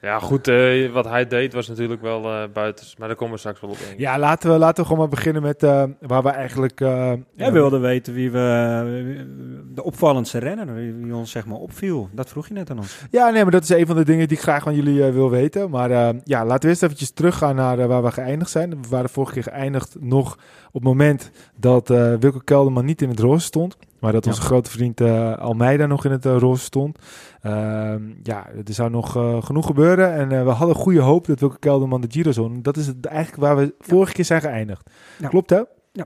Ja, 0.00 0.18
goed, 0.18 0.48
eh, 0.48 0.92
wat 0.92 1.04
hij 1.04 1.26
deed 1.26 1.52
was 1.52 1.68
natuurlijk 1.68 2.02
wel 2.02 2.24
eh 2.24 2.42
buiten. 2.52 2.86
Maar 2.98 3.08
daar 3.08 3.16
komen 3.16 3.32
we 3.34 3.38
straks 3.38 3.60
wel 3.60 3.70
op. 3.70 3.76
ik. 3.76 3.98
Ja, 3.98 4.18
laten 4.18 4.50
we, 4.52 4.58
laten 4.58 4.76
we 4.76 4.82
gewoon 4.82 4.98
maar 4.98 5.08
beginnen 5.08 5.42
met 5.42 5.62
eh, 5.62 5.84
waar 6.00 6.22
we 6.22 6.28
eigenlijk... 6.28 6.80
eh, 6.80 7.12
Jij 7.34 7.52
wilde 7.52 7.78
weten 7.78 8.14
wie 8.14 8.30
we... 8.30 9.26
De 9.74 9.82
opvallendste 9.82 10.38
renner, 10.38 10.74
wie 10.74 10.92
wie 10.94 11.14
ons 11.14 11.30
zeg 11.30 11.46
maar 11.46 11.58
opviel. 11.58 12.08
Dat 12.12 12.28
vroeg 12.28 12.48
je 12.48 12.54
net 12.54 12.70
aan 12.70 12.78
ons. 12.78 12.98
Ja, 13.10 13.30
nee, 13.30 13.42
maar 13.42 13.52
dat 13.52 13.62
is 13.62 13.68
een 13.68 13.86
van 13.86 13.96
de 13.96 14.04
dingen 14.04 14.28
die 14.28 14.36
ik 14.36 14.42
graag 14.42 14.62
van 14.62 14.74
jullie 14.74 15.02
wil 15.04 15.30
weten. 15.30 15.70
Maar 15.70 15.90
ja, 16.24 16.44
laten 16.44 16.60
we 16.62 16.68
eerst 16.68 16.82
eventjes 16.82 17.10
teruggaan 17.10 17.54
naar 17.54 17.88
waar 17.88 18.02
we 18.02 18.10
geëindigd 18.10 18.50
zijn. 18.50 18.70
We 18.70 18.88
waren 18.88 19.10
vorige 19.10 19.32
keer 19.32 19.42
geëindigd 19.42 19.96
nog 20.00 20.32
op 20.66 20.72
het 20.74 20.82
moment 20.82 21.30
dat 21.56 21.90
eh 21.90 22.14
Wilke 22.20 22.44
Kelderman 22.44 22.84
niet 22.84 23.02
in 23.02 23.08
het 23.08 23.20
roze 23.20 23.44
stond. 23.44 23.76
Maar 24.00 24.12
dat 24.12 24.24
Ja. 24.24 24.30
onze 24.30 24.42
grote 24.42 24.70
vriend 24.70 25.00
eh, 25.00 25.36
Almeida 25.38 25.86
nog 25.86 26.04
in 26.04 26.10
het 26.10 26.26
eh, 26.26 26.36
roze 26.38 26.64
stond. 26.64 26.98
Ehm, 27.42 28.02
ja, 28.22 28.46
er 28.66 28.74
zou 28.74 28.90
nog 28.90 29.16
eh, 29.16 29.42
genoeg 29.42 29.66
gebeuren. 29.66 30.12
En 30.14 30.44
we 30.44 30.50
hadden 30.50 30.76
goede 30.76 31.00
hoop 31.00 31.26
dat 31.26 31.40
Wilke 31.40 31.58
Kelderman 31.58 32.00
de 32.00 32.06
Giro 32.10 32.32
zou 32.32 32.48
doen. 32.48 32.62
Dat 32.62 32.76
is 32.76 32.86
het 32.86 33.06
eigenlijk 33.06 33.42
waar 33.42 33.56
we 33.56 33.74
vorige 33.80 34.12
keer 34.12 34.24
zijn 34.24 34.40
geëindigd. 34.40 34.90
Ja. 35.18 35.28
Klopt, 35.28 35.50
hè? 35.50 35.60
Ja. 35.92 36.04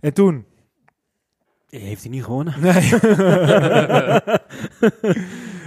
En 0.00 0.12
toen... 0.14 0.44
Heeft 1.68 2.02
hij 2.02 2.10
niet 2.10 2.24
gewonnen? 2.24 2.54
Nee. 2.60 2.72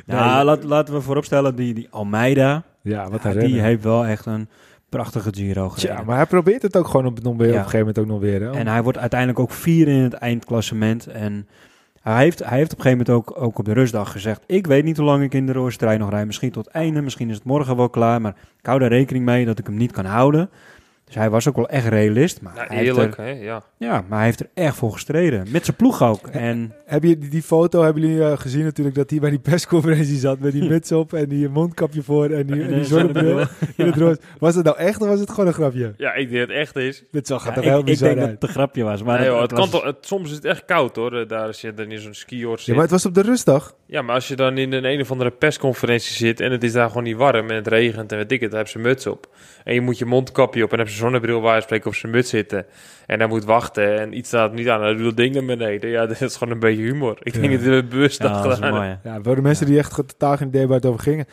Ja, 0.05 0.43
laat, 0.43 0.63
laten 0.63 0.93
we 0.93 1.01
vooropstellen, 1.01 1.55
die, 1.55 1.73
die 1.73 1.87
Almeida, 1.91 2.63
ja, 2.81 3.09
wat 3.09 3.23
ja, 3.23 3.29
hij 3.29 3.31
die 3.31 3.41
rennen. 3.41 3.63
heeft 3.63 3.83
wel 3.83 4.05
echt 4.05 4.25
een 4.25 4.49
prachtige 4.89 5.29
Giro 5.33 5.69
gereden. 5.69 5.95
Tja, 5.95 6.03
maar 6.05 6.15
hij 6.15 6.25
probeert 6.25 6.61
het 6.61 6.77
ook 6.77 6.87
gewoon 6.87 7.05
op, 7.05 7.21
nog 7.23 7.37
weer, 7.37 7.47
Ja. 7.47 7.53
op 7.53 7.57
een 7.57 7.63
gegeven 7.69 7.79
moment 7.79 7.99
ook 7.99 8.05
nog 8.05 8.19
weer. 8.19 8.41
Hè? 8.41 8.51
En 8.51 8.67
hij 8.67 8.83
wordt 8.83 8.97
uiteindelijk 8.97 9.39
ook 9.39 9.51
vier 9.51 9.87
in 9.87 10.03
het 10.03 10.13
eindklassement. 10.13 11.07
En 11.07 11.47
hij 12.13 12.23
heeft, 12.23 12.39
hij 12.39 12.57
heeft 12.57 12.71
op 12.71 12.77
een 12.77 12.83
gegeven 12.83 13.05
moment 13.07 13.29
ook, 13.29 13.41
ook 13.41 13.59
op 13.59 13.65
de 13.65 13.73
rustdag 13.73 14.11
gezegd... 14.11 14.43
ik 14.45 14.67
weet 14.67 14.83
niet 14.83 14.97
hoe 14.97 15.05
lang 15.05 15.23
ik 15.23 15.33
in 15.33 15.45
de 15.45 15.51
roorstrijd 15.51 15.99
nog 15.99 16.09
rijd. 16.09 16.25
Misschien 16.25 16.51
tot 16.51 16.67
einde, 16.67 17.01
misschien 17.01 17.29
is 17.29 17.35
het 17.35 17.43
morgen 17.43 17.75
wel 17.75 17.89
klaar. 17.89 18.21
Maar 18.21 18.35
ik 18.59 18.65
hou 18.65 18.79
daar 18.79 18.89
rekening 18.89 19.25
mee 19.25 19.45
dat 19.45 19.59
ik 19.59 19.65
hem 19.65 19.75
niet 19.75 19.91
kan 19.91 20.05
houden. 20.05 20.49
Dus 21.07 21.15
hij 21.15 21.29
was 21.29 21.47
ook 21.47 21.55
wel 21.55 21.69
echt 21.69 21.87
realist. 21.87 22.41
Maar, 22.41 22.55
Ja, 22.55 22.65
hij, 22.67 22.83
eerlijk, 22.83 23.17
er, 23.17 23.23
hè? 23.23 23.29
Ja. 23.31 23.63
ja, 23.77 24.03
maar 24.07 24.17
hij 24.17 24.25
heeft 24.25 24.39
er 24.39 24.49
echt 24.53 24.75
voor 24.75 24.91
gestreden. 24.91 25.45
Met 25.51 25.65
zijn 25.65 25.77
ploeg 25.77 26.03
ook. 26.03 26.27
En 26.27 26.73
Heb 26.85 27.03
je 27.03 27.17
die, 27.17 27.29
die 27.29 27.41
foto, 27.41 27.83
hebben 27.83 28.01
jullie 28.01 28.23
eh, 28.23 28.37
gezien 28.39 28.63
natuurlijk, 28.63 28.95
dat 28.95 29.09
hij 29.09 29.19
bij 29.19 29.29
die 29.29 29.39
persconferentie 29.39 30.15
zat 30.17 30.39
met 30.39 30.51
die 30.51 30.63
muts 30.73 30.91
op 30.91 31.13
en 31.13 31.29
die 31.29 31.49
mondkapje 31.49 32.03
voor 32.03 32.29
en 32.29 32.45
die, 32.47 32.61
en 32.63 32.73
die 32.73 32.83
zonnebril 32.83 33.39
in 33.75 33.85
het 33.85 33.95
rood. 33.95 34.21
Was 34.39 34.55
het 34.55 34.65
nou 34.65 34.77
echt 34.77 35.01
of 35.01 35.07
was 35.07 35.19
het 35.19 35.29
gewoon 35.29 35.47
een 35.47 35.53
grapje? 35.53 35.93
ja, 35.97 36.13
ik 36.13 36.29
denk 36.29 36.39
dat 36.39 36.49
het 36.49 36.57
echt 36.57 36.75
is. 36.75 37.03
Dit 37.11 37.29
er 37.29 37.35
Ja, 37.45 37.53
toch 37.53 37.63
ik, 37.63 37.69
heel 37.69 37.79
ik 37.79 37.85
bizar 37.85 38.07
denk 38.07 38.19
dat 38.19 38.29
het 38.29 38.43
een 38.43 38.49
grapje 38.49 38.83
was. 38.83 39.03
Maar 39.03 39.19
Nee, 39.19 39.23
het, 39.23 39.33
joh, 39.33 39.41
het 39.41 39.51
het 39.51 39.59
kan 39.59 39.69
toch, 39.69 39.83
het, 39.83 39.97
soms 40.01 40.29
is 40.29 40.35
het 40.35 40.45
echt 40.45 40.65
koud 40.65 40.95
hoor, 40.95 41.27
daar 41.27 41.47
als 41.47 41.61
je 41.61 41.73
dan 41.73 41.91
in 41.91 41.99
zo'n 41.99 42.13
skioord 42.13 42.59
Ja, 42.59 42.65
zit. 42.65 42.73
maar 42.73 42.83
het 42.83 42.91
was 42.91 43.05
op 43.05 43.13
de 43.13 43.21
rustdag. 43.21 43.75
Ja, 43.85 44.01
maar 44.01 44.15
als 44.15 44.27
je 44.27 44.35
dan 44.35 44.57
in 44.57 44.73
een 44.73 44.85
een 44.85 45.01
of 45.01 45.11
andere 45.11 45.31
persconferentie 45.31 46.15
zit 46.15 46.39
en 46.39 46.51
het 46.51 46.63
is 46.63 46.71
daar 46.71 46.87
gewoon 46.87 47.03
niet 47.03 47.15
warm 47.17 47.49
en 47.49 47.55
het 47.55 47.67
regent 47.67 48.11
en 48.11 48.17
weet 48.17 48.31
ik 48.31 48.41
het, 48.41 48.49
dan 48.49 48.59
heb 48.59 48.67
ze 48.67 48.79
muts 48.79 49.07
op. 49.07 49.27
En 49.67 49.73
je 49.73 49.81
moet 49.81 49.97
je 49.97 50.05
mondkapje 50.05 50.63
op 50.63 50.71
en 50.71 50.77
heb 50.79 50.89
ze 50.89 50.95
zonnebril 50.95 51.41
waar 51.41 51.55
je 51.55 51.61
spreken 51.61 51.87
op 51.87 51.95
zijn 51.95 52.11
muts 52.11 52.29
zitten. 52.29 52.65
En 53.05 53.19
dan 53.19 53.29
moet 53.29 53.45
wachten 53.45 53.99
en 53.99 54.17
iets 54.17 54.27
staat 54.27 54.53
niet 54.53 54.69
aan, 54.69 54.81
dan 54.81 54.95
doet 54.97 55.05
dat 55.05 55.17
ding 55.17 55.33
naar 55.33 55.45
beneden. 55.45 55.89
Ja, 55.89 56.05
dat 56.07 56.21
is 56.21 56.35
gewoon 56.35 56.53
een 56.53 56.59
beetje 56.59 56.81
humor. 56.83 57.17
Ik 57.23 57.35
Ja. 57.35 57.41
denk 57.41 57.53
dat 57.53 57.61
we 57.61 57.69
het 57.69 57.89
bewust 57.89 58.21
Ja, 58.21 58.41
dat 58.41 58.53
gedaan. 58.53 58.73
mooi. 58.73 58.97
Ja, 59.03 59.19
voor 59.23 59.35
de 59.35 59.41
mensen 59.41 59.65
die 59.65 59.77
echt 59.77 59.95
totaal 59.95 60.37
geen 60.37 60.47
idee 60.47 60.67
waar 60.67 60.75
het 60.75 60.85
over 60.85 60.99
ging. 60.99 61.27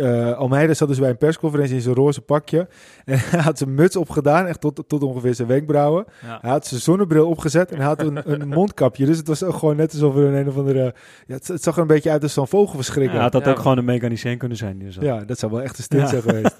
eh 0.00 0.32
Almeida 0.32 0.74
zat 0.74 0.88
dus 0.88 0.98
bij 0.98 1.08
een 1.10 1.18
persconferentie 1.18 1.74
in 1.74 1.80
zijn 1.80 1.94
roze 1.94 2.20
pakje. 2.20 2.58
En 3.04 3.18
hij 3.18 3.40
had 3.40 3.58
zijn 3.58 3.74
muts 3.74 3.96
opgedaan, 3.96 4.46
echt 4.46 4.60
tot, 4.60 4.84
tot 4.86 5.02
ongeveer 5.02 5.34
zijn 5.34 5.48
wenkbrauwen. 5.48 6.04
Ja. 6.26 6.38
Hij 6.40 6.50
had 6.50 6.66
zijn 6.66 6.80
zonnebril 6.80 7.28
opgezet 7.28 7.70
en 7.70 7.76
hij 7.76 7.86
had 7.86 8.02
een, 8.02 8.20
een 8.40 8.48
mondkapje. 8.48 9.06
Dus 9.06 9.16
het 9.16 9.28
was 9.28 9.42
ook 9.44 9.54
gewoon 9.54 9.76
net 9.76 9.92
alsof 9.92 10.16
er 10.16 10.24
een, 10.24 10.34
een 10.34 10.48
of 10.48 10.56
andere... 10.56 10.94
Ja, 11.26 11.34
het, 11.34 11.48
het 11.48 11.62
zag 11.62 11.74
er 11.74 11.80
een 11.80 11.86
beetje 11.86 12.10
uit 12.10 12.22
als 12.22 12.32
zo'n 12.32 12.48
vogelverschrikker. 12.48 13.16
Ja, 13.16 13.22
had 13.22 13.32
dat 13.32 13.44
Ja. 13.44 13.50
ook 13.50 13.58
gewoon 13.58 13.78
een 13.78 13.84
mechanicien 13.84 14.38
kunnen 14.38 14.56
zijn. 14.58 14.92
Ja, 15.00 15.24
dat 15.24 15.38
zou 15.38 15.52
wel 15.52 15.62
echt 15.62 15.78
een 15.78 15.84
stunt 15.84 16.02
Ja. 16.02 16.08
zijn 16.08 16.22
geweest. 16.22 16.56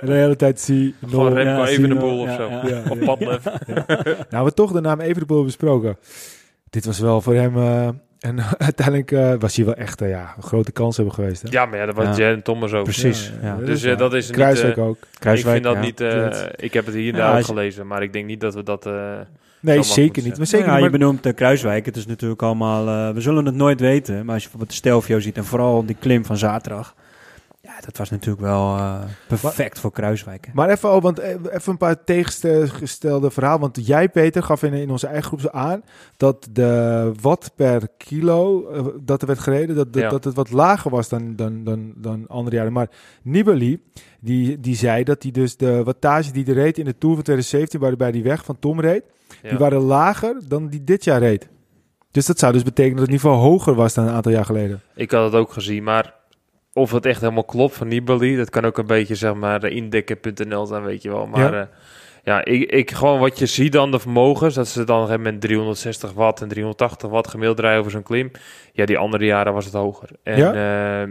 en 0.00 0.06
de 0.06 0.12
hele 0.12 0.36
tijd 0.36 0.60
zie 0.62 0.94
Gewoon. 1.08 1.32
Remco 1.32 1.50
Ja, 1.62 1.66
even 1.66 1.88
de 1.88 1.94
boel 1.94 2.18
of 2.20 2.30
zo. 2.34 2.48
ja. 2.48 2.62
Ja, 2.66 2.82
Of 2.88 2.98
ja. 3.00 3.04
Padlef. 3.04 3.44
Nou, 4.30 4.44
we 4.44 4.54
toch 4.54 4.72
de 4.72 4.80
naam 4.80 5.00
Evenepoel 5.00 5.44
besproken. 5.44 5.96
Dit 6.70 6.84
was 6.86 6.98
wel 6.98 7.20
voor 7.20 7.34
hem... 7.34 7.56
eh, 7.56 7.88
en 8.20 8.38
uiteindelijk 8.58 9.12
eh, 9.12 9.34
was 9.38 9.56
hij 9.56 9.64
wel 9.64 9.74
echt 9.74 10.00
eh, 10.00 10.08
ja, 10.08 10.32
een 10.36 10.42
grote 10.42 10.72
kans 10.72 10.96
hebben 10.96 11.14
geweest. 11.14 11.42
Hè? 11.42 11.48
Ja, 11.50 11.66
maar 11.66 11.78
ja, 11.78 11.86
dat 11.86 11.94
was 11.94 12.16
Ja. 12.16 12.28
Jan 12.30 12.42
Thomas 12.42 12.72
ook. 12.72 12.84
Precies. 12.84 13.32
Ja, 13.42 13.56
Dus 13.56 13.82
eh, 13.82 13.88
waar. 13.88 13.98
dat 13.98 14.14
is 14.14 14.26
niet... 14.26 14.36
Kruiswijk 14.36 14.78
ook. 14.78 14.96
Kruiswijk, 15.18 15.56
ik 15.56 15.62
vind 15.62 15.74
dat 15.74 15.84
ja. 15.84 15.90
niet... 15.90 16.00
eh, 16.32 16.42
ik 16.56 16.72
heb 16.72 16.86
het 16.86 16.94
hier 16.94 17.12
en 17.12 17.18
daar 17.18 17.32
ook 17.32 17.38
is- 17.38 17.46
gelezen, 17.46 17.86
maar 17.86 18.02
ik 18.02 18.12
denk 18.12 18.26
niet 18.26 18.40
dat 18.40 18.54
we 18.54 18.62
dat... 18.62 18.86
eh, 18.86 18.92
Nee, 19.60 19.82
zeker 19.82 20.22
niet. 20.22 20.36
Maar 20.36 20.46
Zeker 20.46 20.72
niet, 20.74 20.82
je 20.82 20.90
benoemt 20.90 21.22
de 21.22 21.32
Kruiswijk. 21.32 21.86
Het 21.86 21.96
is 21.96 22.06
natuurlijk 22.06 22.42
allemaal... 22.42 22.88
eh, 23.08 23.14
we 23.14 23.20
zullen 23.20 23.46
het 23.46 23.54
nooit 23.54 23.80
weten. 23.80 24.14
Maar 24.14 24.34
als 24.34 24.42
je 24.42 24.48
bijvoorbeeld 24.48 24.70
de 24.70 24.76
Stelvio 24.76 25.20
ziet... 25.20 25.36
en 25.36 25.44
vooral 25.44 25.86
die 25.86 25.96
klim 25.98 26.24
van 26.24 26.36
zaterdag... 26.36 26.94
Ja, 27.64 27.72
dat 27.84 27.96
was 27.96 28.10
natuurlijk 28.10 28.42
wel 28.42 28.76
eh, 28.76 29.00
perfect 29.28 29.78
voor 29.78 29.92
Kruiswijk. 29.92 30.46
hè. 30.46 30.52
Maar 30.54 30.70
even, 30.70 30.92
oh, 30.94 31.02
want 31.02 31.18
eh, 31.18 31.30
even 31.30 31.72
een 31.72 31.76
paar 31.76 32.04
tegengestelde 32.04 33.30
verhalen. 33.30 33.60
Want 33.60 33.86
jij, 33.86 34.08
Peter, 34.08 34.42
gaf 34.42 34.62
in, 34.62 34.72
in 34.72 34.90
onze 34.90 35.06
eigen 35.06 35.24
groep 35.24 35.40
zo 35.40 35.48
aan 35.48 35.82
dat 36.16 36.48
de 36.50 37.12
watt 37.20 37.50
per 37.56 37.88
kilo 37.96 38.68
eh, 38.70 38.86
dat 39.00 39.20
er 39.20 39.26
werd 39.26 39.38
gereden, 39.38 39.76
dat, 39.76 39.92
dat, 39.92 40.02
Ja. 40.02 40.08
dat 40.08 40.24
het 40.24 40.34
wat 40.34 40.50
lager 40.50 40.90
was 40.90 41.08
dan, 41.08 41.36
dan, 41.36 41.64
dan, 41.64 41.92
dan 41.96 42.24
andere 42.28 42.56
jaren. 42.56 42.72
Maar 42.72 42.88
Nibali, 43.22 43.82
die, 44.20 44.60
die 44.60 44.76
zei 44.76 45.04
dat 45.04 45.22
hij 45.22 45.32
dus 45.32 45.56
de 45.56 45.82
wattage 45.82 46.32
die 46.32 46.44
hij 46.44 46.54
reed 46.54 46.78
in 46.78 46.84
de 46.84 46.98
Tour 46.98 47.14
van 47.14 47.24
2017, 47.24 47.80
waarbij 47.80 48.12
die 48.12 48.22
weg 48.22 48.44
van 48.44 48.58
Tom 48.58 48.80
reed, 48.80 49.02
Ja. 49.42 49.48
die 49.48 49.58
waren 49.58 49.80
lager 49.80 50.40
dan 50.48 50.68
die 50.68 50.84
dit 50.84 51.04
jaar 51.04 51.20
reed. 51.20 51.48
Dus 52.10 52.26
dat 52.26 52.38
zou 52.38 52.52
dus 52.52 52.62
betekenen 52.62 52.96
dat 52.96 53.04
het 53.06 53.14
niveau 53.14 53.36
hoger 53.36 53.74
was 53.74 53.94
dan 53.94 54.06
een 54.06 54.14
aantal 54.14 54.32
jaar 54.32 54.44
geleden. 54.44 54.80
Ik 54.94 55.10
had 55.10 55.24
het 55.24 55.34
ook 55.34 55.52
gezien, 55.52 55.82
maar 55.82 56.14
of 56.72 56.92
het 56.92 57.06
echt 57.06 57.20
helemaal 57.20 57.44
klopt 57.44 57.74
van 57.76 57.88
Nibali, 57.88 58.36
dat 58.36 58.50
kan 58.50 58.64
ook 58.64 58.78
een 58.78 58.86
beetje 58.86 59.14
zeg 59.14 59.34
maar 59.34 59.64
indekken.nl 59.64 60.66
zijn, 60.66 60.82
weet 60.82 61.02
je 61.02 61.10
wel. 61.10 61.26
Maar 61.26 61.52
Ja. 61.52 61.58
ja, 61.58 61.68
ja 62.24 62.44
ik, 62.44 62.70
ik 62.70 62.90
gewoon 62.90 63.18
wat 63.20 63.38
je 63.38 63.46
ziet 63.46 63.72
dan 63.72 63.90
de 63.90 63.98
vermogens, 63.98 64.54
dat 64.54 64.68
ze 64.68 64.84
dan 64.84 64.96
gegeven 65.00 65.22
moment 65.22 65.40
360 65.40 66.12
watt 66.12 66.40
en 66.40 66.48
380 66.48 67.08
watt 67.10 67.28
gemiddeld 67.28 67.60
rijden 67.60 67.78
over 67.80 67.90
zo'n 67.92 68.02
klim. 68.02 68.30
Ja, 68.72 68.84
die 68.84 68.98
andere 68.98 69.24
jaren 69.24 69.52
was 69.52 69.64
het 69.64 69.74
hoger. 69.74 70.08
En 70.22 70.38
Ja? 70.38 70.52
ehm, 71.02 71.10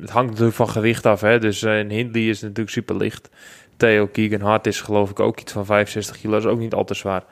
het 0.00 0.10
hangt 0.10 0.30
natuurlijk 0.30 0.56
van 0.56 0.68
gewicht 0.68 1.06
af, 1.06 1.20
hè. 1.20 1.38
Dus 1.38 1.62
eh, 1.62 1.78
een 1.78 1.90
Hindley 1.90 2.22
is 2.28 2.40
natuurlijk 2.40 2.70
super 2.70 2.96
licht. 2.96 3.28
Theo 3.76 4.06
Keegan 4.06 4.40
Hart 4.40 4.66
is 4.66 4.80
geloof 4.80 5.10
ik 5.10 5.20
ook 5.20 5.40
iets 5.40 5.52
van 5.52 5.66
65 5.66 6.20
kilo, 6.20 6.32
dat 6.32 6.44
is 6.44 6.50
ook 6.50 6.58
niet 6.58 6.74
al 6.74 6.84
te 6.84 6.94
zwaar. 6.94 7.22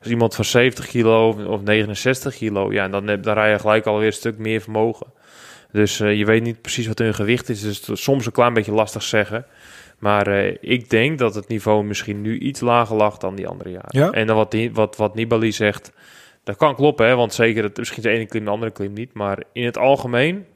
Als 0.00 0.08
iemand 0.08 0.34
van 0.34 0.44
70 0.44 0.86
kilo 0.86 1.28
of- 1.28 1.44
of 1.46 1.62
69 1.62 2.34
kilo, 2.36 2.72
ja, 2.72 2.88
dan, 2.88 3.06
heb- 3.06 3.22
dan 3.22 3.34
rij 3.34 3.50
je 3.50 3.58
gelijk 3.58 3.86
alweer 3.86 4.06
een 4.06 4.12
stuk 4.12 4.38
meer 4.38 4.60
vermogen. 4.60 5.06
Dus 5.72 6.00
eh, 6.00 6.14
je 6.18 6.24
weet 6.24 6.42
niet 6.42 6.60
precies 6.60 6.86
wat 6.86 6.98
hun 6.98 7.14
gewicht 7.14 7.48
is. 7.48 7.60
Dus 7.60 7.76
het 7.76 7.88
is 7.88 8.02
soms 8.02 8.26
een 8.26 8.32
klein 8.32 8.54
beetje 8.54 8.72
lastig 8.72 9.02
zeggen. 9.02 9.46
Maar 9.98 10.26
eh, 10.26 10.56
ik 10.60 10.90
denk 10.90 11.18
dat 11.18 11.34
het 11.34 11.48
niveau 11.48 11.84
misschien 11.84 12.20
nu 12.20 12.38
iets 12.38 12.60
lager 12.60 12.96
lag 12.96 13.16
dan 13.16 13.34
die 13.34 13.48
andere 13.48 13.70
jaren. 13.70 13.88
Ja? 13.98 14.10
En 14.10 14.26
dan 14.26 14.36
wat, 14.36 14.50
die, 14.50 14.72
wat, 14.72 14.96
wat 14.96 15.14
Nibali 15.14 15.52
zegt, 15.52 15.92
dat 16.44 16.56
kan 16.56 16.74
kloppen. 16.74 17.06
Hè? 17.06 17.14
Want 17.16 17.34
zeker, 17.34 17.62
het, 17.62 17.76
misschien 17.78 18.02
de 18.02 18.08
ene 18.08 18.26
klim 18.26 18.44
de 18.44 18.50
andere 18.50 18.72
klim 18.72 18.92
niet. 18.92 19.14
Maar 19.14 19.42
in 19.52 19.64
het 19.64 19.78
algemeen, 19.78 20.46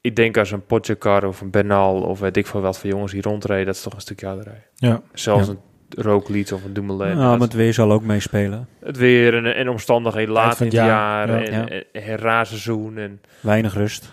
ik 0.00 0.16
denk 0.16 0.36
als 0.36 0.50
een 0.50 0.66
Pogacar 0.66 1.24
of 1.24 1.40
een 1.40 1.50
Bernal... 1.50 2.00
of 2.02 2.20
weet 2.20 2.36
ik 2.36 2.46
veel 2.46 2.60
wat 2.60 2.78
voor 2.78 2.90
jongens 2.90 3.12
die 3.12 3.22
rondrijden... 3.22 3.66
dat 3.66 3.74
is 3.74 3.82
toch 3.82 3.94
een 3.94 4.00
stukje 4.00 4.26
harder 4.26 4.44
rijden. 4.44 4.64
Ja. 4.74 5.02
Zelfs 5.12 5.46
Ja. 5.46 5.52
een 5.52 5.60
Roglic 6.04 6.50
of 6.50 6.64
een 6.64 6.72
Dumoulin. 6.72 7.16
Nou, 7.16 7.30
maar 7.30 7.40
het 7.46 7.52
weer 7.52 7.74
zal 7.74 7.92
ook 7.92 8.02
meespelen. 8.02 8.68
het 8.80 8.96
weer 8.96 9.34
en, 9.34 9.54
en 9.54 9.68
omstandigheden 9.68 10.32
laat 10.32 10.60
in 10.60 10.66
het 10.66 10.74
jaar, 10.74 11.28
jaar. 11.28 11.40
ja. 11.40 11.46
en, 11.46 11.52
Ja. 11.52 11.68
en. 11.68 12.96
En, 12.96 13.20
Weinig 13.40 13.74
rust. 13.74 14.12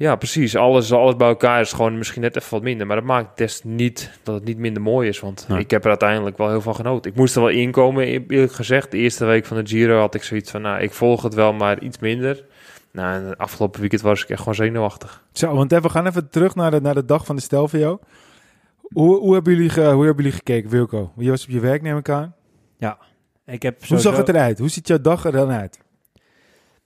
Ja, 0.00 0.16
precies. 0.16 0.56
Alles, 0.56 0.92
alles 0.92 1.16
bij 1.16 1.28
elkaar 1.28 1.60
is 1.60 1.72
gewoon 1.72 1.98
misschien 1.98 2.22
net 2.22 2.36
even 2.36 2.50
wat 2.50 2.62
minder. 2.62 2.86
Maar 2.86 2.96
dat 2.96 3.04
maakt 3.04 3.36
des 3.38 3.60
niet 3.64 4.10
dat 4.22 4.34
het 4.34 4.44
niet 4.44 4.58
minder 4.58 4.82
mooi 4.82 5.08
is. 5.08 5.20
Want 5.20 5.46
ik 5.58 5.70
heb 5.70 5.82
er 5.82 5.88
uiteindelijk 5.88 6.38
wel 6.38 6.48
heel 6.48 6.60
van 6.60 6.74
genoten. 6.74 7.10
Ik 7.10 7.16
moest 7.16 7.34
er 7.36 7.40
wel 7.42 7.50
inkomen, 7.50 8.06
e- 8.06 8.24
eerlijk 8.28 8.52
gezegd. 8.52 8.90
De 8.90 8.96
eerste 8.98 9.24
week 9.24 9.46
van 9.46 9.56
de 9.56 9.66
Giro 9.66 9.98
had 9.98 10.14
ik 10.14 10.22
zoiets 10.22 10.50
van... 10.50 10.62
Nou, 10.62 10.80
ik 10.80 10.92
volg 10.92 11.22
het 11.22 11.34
wel, 11.34 11.52
maar 11.52 11.80
iets 11.82 11.98
minder. 11.98 12.44
Nou, 12.92 13.14
en 13.14 13.24
het 13.28 13.38
afgelopen 13.38 13.80
weekend 13.80 14.02
was 14.02 14.22
ik 14.22 14.28
echt 14.28 14.38
gewoon 14.38 14.54
zenuwachtig. 14.54 15.24
Zo, 15.32 15.54
want 15.54 15.72
even, 15.72 15.84
we 15.84 15.90
gaan 15.90 16.06
even 16.06 16.30
terug 16.30 16.54
naar 16.54 16.70
de, 16.70 16.80
naar 16.80 16.94
de 16.94 17.04
dag 17.04 17.26
van 17.26 17.36
de 17.36 17.42
Stelvio. 17.42 17.98
Hoe, 18.80 19.18
hoe, 19.18 19.34
hebben 19.34 19.52
jullie 19.54 19.68
ge- 19.70 19.80
hoe 19.92 20.04
hebben 20.04 20.24
jullie 20.24 20.38
gekeken, 20.38 20.70
Wilco? 20.70 21.12
Je 21.16 21.30
was 21.30 21.44
op 21.44 21.50
je 21.50 21.60
werk, 21.60 21.82
neem 21.82 21.96
ik 21.96 22.08
aan. 22.08 22.34
Ik 23.46 23.62
heb 23.62 23.76
Hoe 23.78 23.86
sowieso- 23.86 24.08
zag 24.08 24.18
het 24.18 24.28
eruit? 24.28 24.58
Hoe 24.58 24.68
ziet 24.68 24.88
jouw 24.88 25.00
dag 25.00 25.24
er 25.24 25.32
dan 25.32 25.50
uit? 25.50 25.78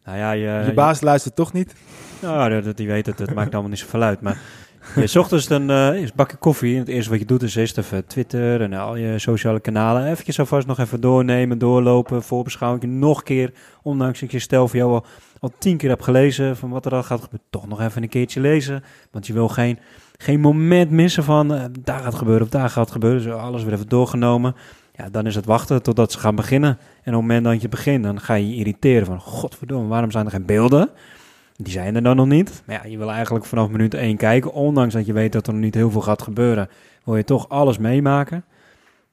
Nou 0.04 0.18
ja, 0.18 0.32
je, 0.32 0.64
je 0.66 0.72
baas 0.74 1.00
luistert 1.00 1.36
toch 1.36 1.52
niet? 1.52 1.74
Nou, 2.20 2.62
dat, 2.62 2.76
die 2.76 2.86
weet 2.86 3.06
het. 3.06 3.18
Het 3.18 3.34
maakt 3.34 3.52
allemaal 3.52 3.70
niet 3.70 3.78
zoveel 3.78 4.02
uit. 4.02 4.20
Maar 4.20 4.38
je 5.04 5.18
ochtends 5.18 5.46
dan 5.46 5.70
eh 5.70 6.00
eerst 6.00 6.14
bak 6.14 6.30
je 6.30 6.36
koffie. 6.36 6.72
En 6.72 6.78
het 6.78 6.88
eerste 6.88 7.10
wat 7.10 7.18
je 7.18 7.26
doet 7.26 7.42
is 7.42 7.54
eerst 7.54 7.78
even 7.78 8.06
Twitter 8.06 8.60
en 8.60 8.72
al 8.72 8.96
je 8.96 9.18
sociale 9.18 9.60
kanalen. 9.60 10.06
Eventjes 10.06 10.38
alvast 10.38 10.66
nog 10.66 10.78
even 10.78 11.00
doornemen, 11.00 11.58
doorlopen, 11.58 12.22
voorbeschouwing. 12.22 12.84
Nog 12.84 13.18
een 13.18 13.24
keer, 13.24 13.52
ondanks 13.82 14.20
dat 14.20 14.30
je 14.30 14.38
stel 14.38 14.68
voor 14.68 14.78
jou 14.78 14.92
al, 14.92 15.04
al 15.40 15.52
tien 15.58 15.76
keer 15.76 15.88
hebt 15.88 16.04
gelezen 16.04 16.56
van 16.56 16.70
wat 16.70 16.86
er 16.86 16.94
al 16.94 17.02
gaat 17.02 17.22
gebeuren. 17.22 17.46
Toch 17.50 17.68
nog 17.68 17.80
even 17.80 18.02
een 18.02 18.08
keertje 18.08 18.40
lezen. 18.40 18.84
Want 19.10 19.26
je 19.26 19.32
wil 19.32 19.48
geen, 19.48 19.78
geen 20.16 20.40
moment 20.40 20.90
missen 20.90 21.24
van 21.24 21.54
eh, 21.54 21.64
daar 21.80 22.00
gaat 22.00 22.14
gebeuren 22.14 22.42
of 22.42 22.48
daar 22.48 22.70
gaat 22.70 22.90
gebeuren. 22.90 23.22
Dus 23.22 23.32
alles 23.32 23.64
weer 23.64 23.72
even 23.72 23.88
doorgenomen. 23.88 24.54
Ja, 24.96 25.08
dan 25.10 25.26
is 25.26 25.34
het 25.34 25.44
wachten 25.44 25.82
totdat 25.82 26.12
ze 26.12 26.18
gaan 26.18 26.34
beginnen. 26.34 26.70
En 26.70 26.78
op 26.96 27.04
het 27.04 27.14
moment 27.14 27.44
dat 27.44 27.62
je 27.62 27.68
begint, 27.68 28.04
dan 28.04 28.20
ga 28.20 28.34
je 28.34 28.48
je 28.48 28.56
irriteren 28.56 29.06
van... 29.06 29.20
Godverdomme, 29.20 29.88
waarom 29.88 30.10
zijn 30.10 30.24
er 30.24 30.30
geen 30.30 30.46
beelden? 30.46 30.90
Die 31.56 31.72
zijn 31.72 31.94
er 31.94 32.02
dan 32.02 32.16
nog 32.16 32.26
niet. 32.26 32.62
Maar 32.66 32.76
ja, 32.76 32.90
je 32.90 32.98
wil 32.98 33.10
eigenlijk 33.10 33.44
vanaf 33.44 33.68
minuut 33.68 33.94
1 33.94 34.16
kijken. 34.16 34.52
Ondanks 34.52 34.94
dat 34.94 35.06
je 35.06 35.12
weet 35.12 35.32
dat 35.32 35.46
er 35.46 35.52
nog 35.52 35.62
niet 35.62 35.74
heel 35.74 35.90
veel 35.90 36.00
gaat 36.00 36.22
gebeuren... 36.22 36.68
wil 37.04 37.16
je 37.16 37.24
toch 37.24 37.48
alles 37.48 37.78
meemaken. 37.78 38.44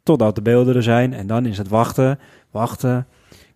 Totdat 0.03 0.35
de 0.35 0.41
beelden 0.41 0.75
er 0.75 0.83
zijn. 0.83 1.13
En 1.13 1.27
dan 1.27 1.45
is 1.45 1.57
het 1.57 1.67
wachten, 1.67 2.19
wachten. 2.51 3.07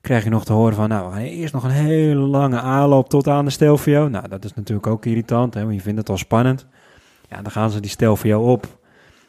Krijg 0.02 0.24
je 0.24 0.30
nog 0.30 0.46
te 0.46 0.54
horen 0.54 0.76
van... 0.76 0.90
Nou, 0.90 1.18
eerst 1.18 1.54
nog 1.54 1.64
een 1.64 1.70
hele 1.70 2.16
lange 2.16 2.60
aanloop 2.60 3.10
tot 3.10 3.28
aan 3.28 3.46
de 3.46 3.52
Stelvio. 3.52 4.08
Nou, 4.08 4.28
dat 4.28 4.46
is 4.46 4.54
natuurlijk 4.54 4.88
ook 4.88 5.06
irritant. 5.06 5.54
Hè, 5.54 5.64
want 5.64 5.76
je 5.76 5.82
vindt 5.82 6.00
het 6.00 6.10
al 6.10 6.18
spannend. 6.18 6.66
Ja, 7.30 7.42
dan 7.42 7.52
gaan 7.52 7.70
ze 7.70 7.80
die 7.80 7.90
Stelvio 7.90 8.52
op. 8.52 8.84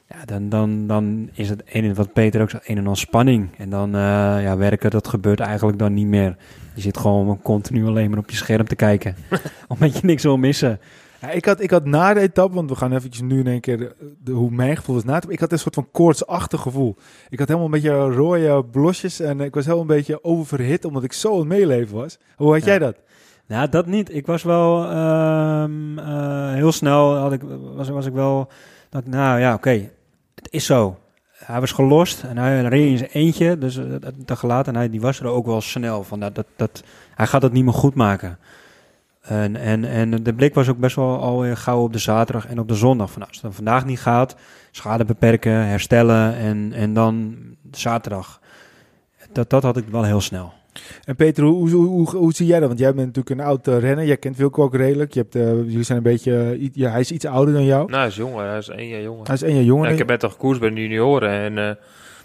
Ja, 0.08 0.24
dan, 0.24 0.48
dan, 0.48 0.86
dan 0.86 1.30
is 1.32 1.48
het 1.48 1.62
een 1.72 1.84
en 1.84 1.94
wat 1.94 2.12
Peter 2.12 2.40
ook 2.40 2.50
zegt, 2.50 2.68
een 2.68 2.76
en 2.78 2.86
al 2.86 2.96
spanning. 2.96 3.48
En 3.58 3.70
dan 3.70 3.94
eh, 3.94 4.00
ja, 4.42 4.56
werken, 4.56 4.90
dat 4.90 5.08
gebeurt 5.08 5.40
eigenlijk 5.40 5.78
dan 5.78 5.94
niet 5.94 6.06
meer. 6.06 6.36
Je 6.74 6.80
zit 6.80 6.96
gewoon 6.98 7.42
continu 7.42 7.86
alleen 7.86 8.10
maar 8.10 8.18
op 8.18 8.30
je 8.30 8.36
scherm 8.36 8.66
te 8.66 8.76
kijken. 8.76 9.16
omdat 9.68 9.96
je 9.98 10.06
niks 10.06 10.22
wil 10.22 10.36
missen. 10.36 10.80
Ja, 11.20 11.30
ik, 11.30 11.44
had, 11.44 11.60
ik 11.60 11.70
had 11.70 11.84
na 11.84 12.14
de 12.14 12.20
etappe, 12.20 12.54
want 12.54 12.70
we 12.70 12.76
gaan 12.76 12.92
eventjes 12.92 13.22
nu 13.22 13.38
in 13.38 13.46
één 13.46 13.60
keer 13.60 13.76
de, 13.78 13.94
de- 14.24 14.32
hoe 14.32 14.50
mijn 14.50 14.76
gevoel 14.76 14.94
was 14.94 15.04
na 15.04 15.20
de. 15.20 15.32
Ik 15.32 15.40
had 15.40 15.52
een 15.52 15.58
soort 15.58 15.74
van 15.74 15.88
koortsachtig 15.92 16.60
gevoel. 16.60 16.96
Ik 17.28 17.38
had 17.38 17.48
helemaal 17.48 17.66
een 17.66 17.80
beetje 17.80 17.98
rode 18.10 18.64
blosjes 18.64 19.20
en 19.20 19.40
ik 19.40 19.54
was 19.54 19.64
helemaal 19.64 19.84
een 19.90 19.96
beetje 19.96 20.24
oververhit 20.24 20.84
omdat 20.84 21.04
ik 21.04 21.12
zo 21.12 21.32
aan 21.32 21.38
het 21.38 21.48
meeleven 21.48 21.96
was. 21.96 22.18
Hoe 22.36 22.52
had 22.52 22.60
Ja. 22.60 22.66
jij 22.66 22.78
dat? 22.78 22.96
Nou, 23.46 23.68
dat 23.68 23.86
niet. 23.86 24.14
Ik 24.14 24.26
was 24.26 24.42
wel 24.42 24.84
ehm, 24.90 25.98
eh, 25.98 26.52
heel 26.52 26.72
snel, 26.72 27.14
had 27.16 27.32
ik, 27.32 27.40
was, 27.74 27.88
was 27.88 28.06
ik 28.06 28.12
wel, 28.12 28.48
dat, 28.90 29.06
nou 29.06 29.40
ja, 29.40 29.54
oké, 29.54 29.90
is 30.50 30.64
zo. 30.64 30.98
Hij 31.32 31.60
was 31.60 31.72
gelost 31.72 32.22
en 32.22 32.38
hij 32.38 32.62
reed 32.62 33.00
in 33.00 33.08
eentje, 33.12 33.58
dus 33.58 33.80
later, 34.42 34.72
en 34.72 34.78
hij 34.78 34.90
die 34.90 35.00
was 35.00 35.20
er 35.20 35.26
ook 35.26 35.46
wel 35.46 35.60
snel 35.60 36.04
van, 36.04 36.20
dat, 36.20 36.34
dat, 36.34 36.46
dat, 36.56 36.82
hij 37.14 37.26
gaat 37.26 37.42
het 37.42 37.52
niet 37.52 37.64
meer 37.64 37.72
goed 37.72 37.94
maken. 37.94 38.38
En, 39.22 39.56
en, 39.56 39.84
en 39.84 40.22
de 40.22 40.34
blik 40.34 40.54
was 40.54 40.68
ook 40.68 40.78
best 40.78 40.96
wel 40.96 41.20
alweer 41.20 41.56
gauw 41.56 41.82
op 41.82 41.92
de 41.92 41.98
zaterdag 41.98 42.46
en 42.46 42.58
op 42.58 42.68
de 42.68 42.74
zondag. 42.74 43.10
Van, 43.10 43.18
nou, 43.18 43.28
als 43.28 43.40
het 43.40 43.46
dan 43.46 43.64
vandaag 43.64 43.84
niet 43.84 44.00
gaat, 44.00 44.36
schade 44.70 45.04
beperken, 45.04 45.52
herstellen 45.52 46.34
en, 46.34 46.72
en 46.72 46.94
dan 46.94 47.36
zaterdag. 47.70 48.40
Dat, 49.32 49.50
dat 49.50 49.62
had 49.62 49.76
ik 49.76 49.88
wel 49.88 50.04
heel 50.04 50.20
snel. 50.20 50.52
En 51.04 51.16
Peter, 51.16 51.44
hoe, 51.44 51.70
hoe, 51.70 51.86
hoe, 51.86 52.10
hoe 52.10 52.32
zie 52.32 52.46
jij 52.46 52.58
dat? 52.58 52.68
Want 52.68 52.80
jij 52.80 52.94
bent 52.94 53.06
natuurlijk 53.06 53.40
een 53.40 53.46
oud 53.46 53.68
eh, 53.68 53.78
renner. 53.78 54.04
Jij 54.04 54.16
kent 54.16 54.36
Wilco 54.36 54.62
ook 54.62 54.74
redelijk. 54.74 55.14
Je 55.14 55.20
hebt, 55.20 55.34
eh, 55.34 55.42
jullie 55.42 55.82
zijn 55.82 55.98
een 55.98 56.04
beetje, 56.04 56.56
eh, 56.60 56.68
ja, 56.72 56.90
hij 56.90 57.00
is 57.00 57.12
iets 57.12 57.24
ouder 57.24 57.54
dan 57.54 57.64
jou. 57.64 57.86
Nou, 57.86 57.98
hij 57.98 58.08
is 58.08 58.16
jonger. 58.16 58.46
Hij 58.48 58.58
is 58.58 58.68
één 58.68 58.88
jaar 58.88 59.02
jonger. 59.02 59.26
Hij 59.26 59.34
is 59.34 59.42
één 59.42 59.54
jaar 59.54 59.64
jonger. 59.64 59.86
Ja, 59.86 59.92
ik 59.92 59.98
heb 59.98 60.08
net 60.08 60.20
toch 60.20 60.36
koers 60.36 60.58
bij 60.58 60.70
de 60.70 60.80
junioren. 60.80 61.30
En 61.30 61.78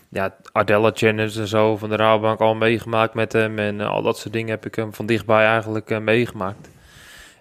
ja, 0.09 0.35
Ardella 0.51 0.91
Challenge 0.93 1.39
en 1.39 1.47
zo 1.47 1.77
van 1.77 1.89
de 1.89 1.95
Rabobank 1.95 2.39
al 2.39 2.55
meegemaakt 2.55 3.13
met 3.13 3.33
hem. 3.33 3.59
En 3.59 3.81
al 3.81 4.01
dat 4.01 4.17
soort 4.17 4.33
dingen 4.33 4.49
heb 4.49 4.65
ik 4.65 4.75
hem 4.75 4.93
van 4.93 5.05
dichtbij 5.05 5.45
eigenlijk 5.45 5.99
meegemaakt. 5.99 6.69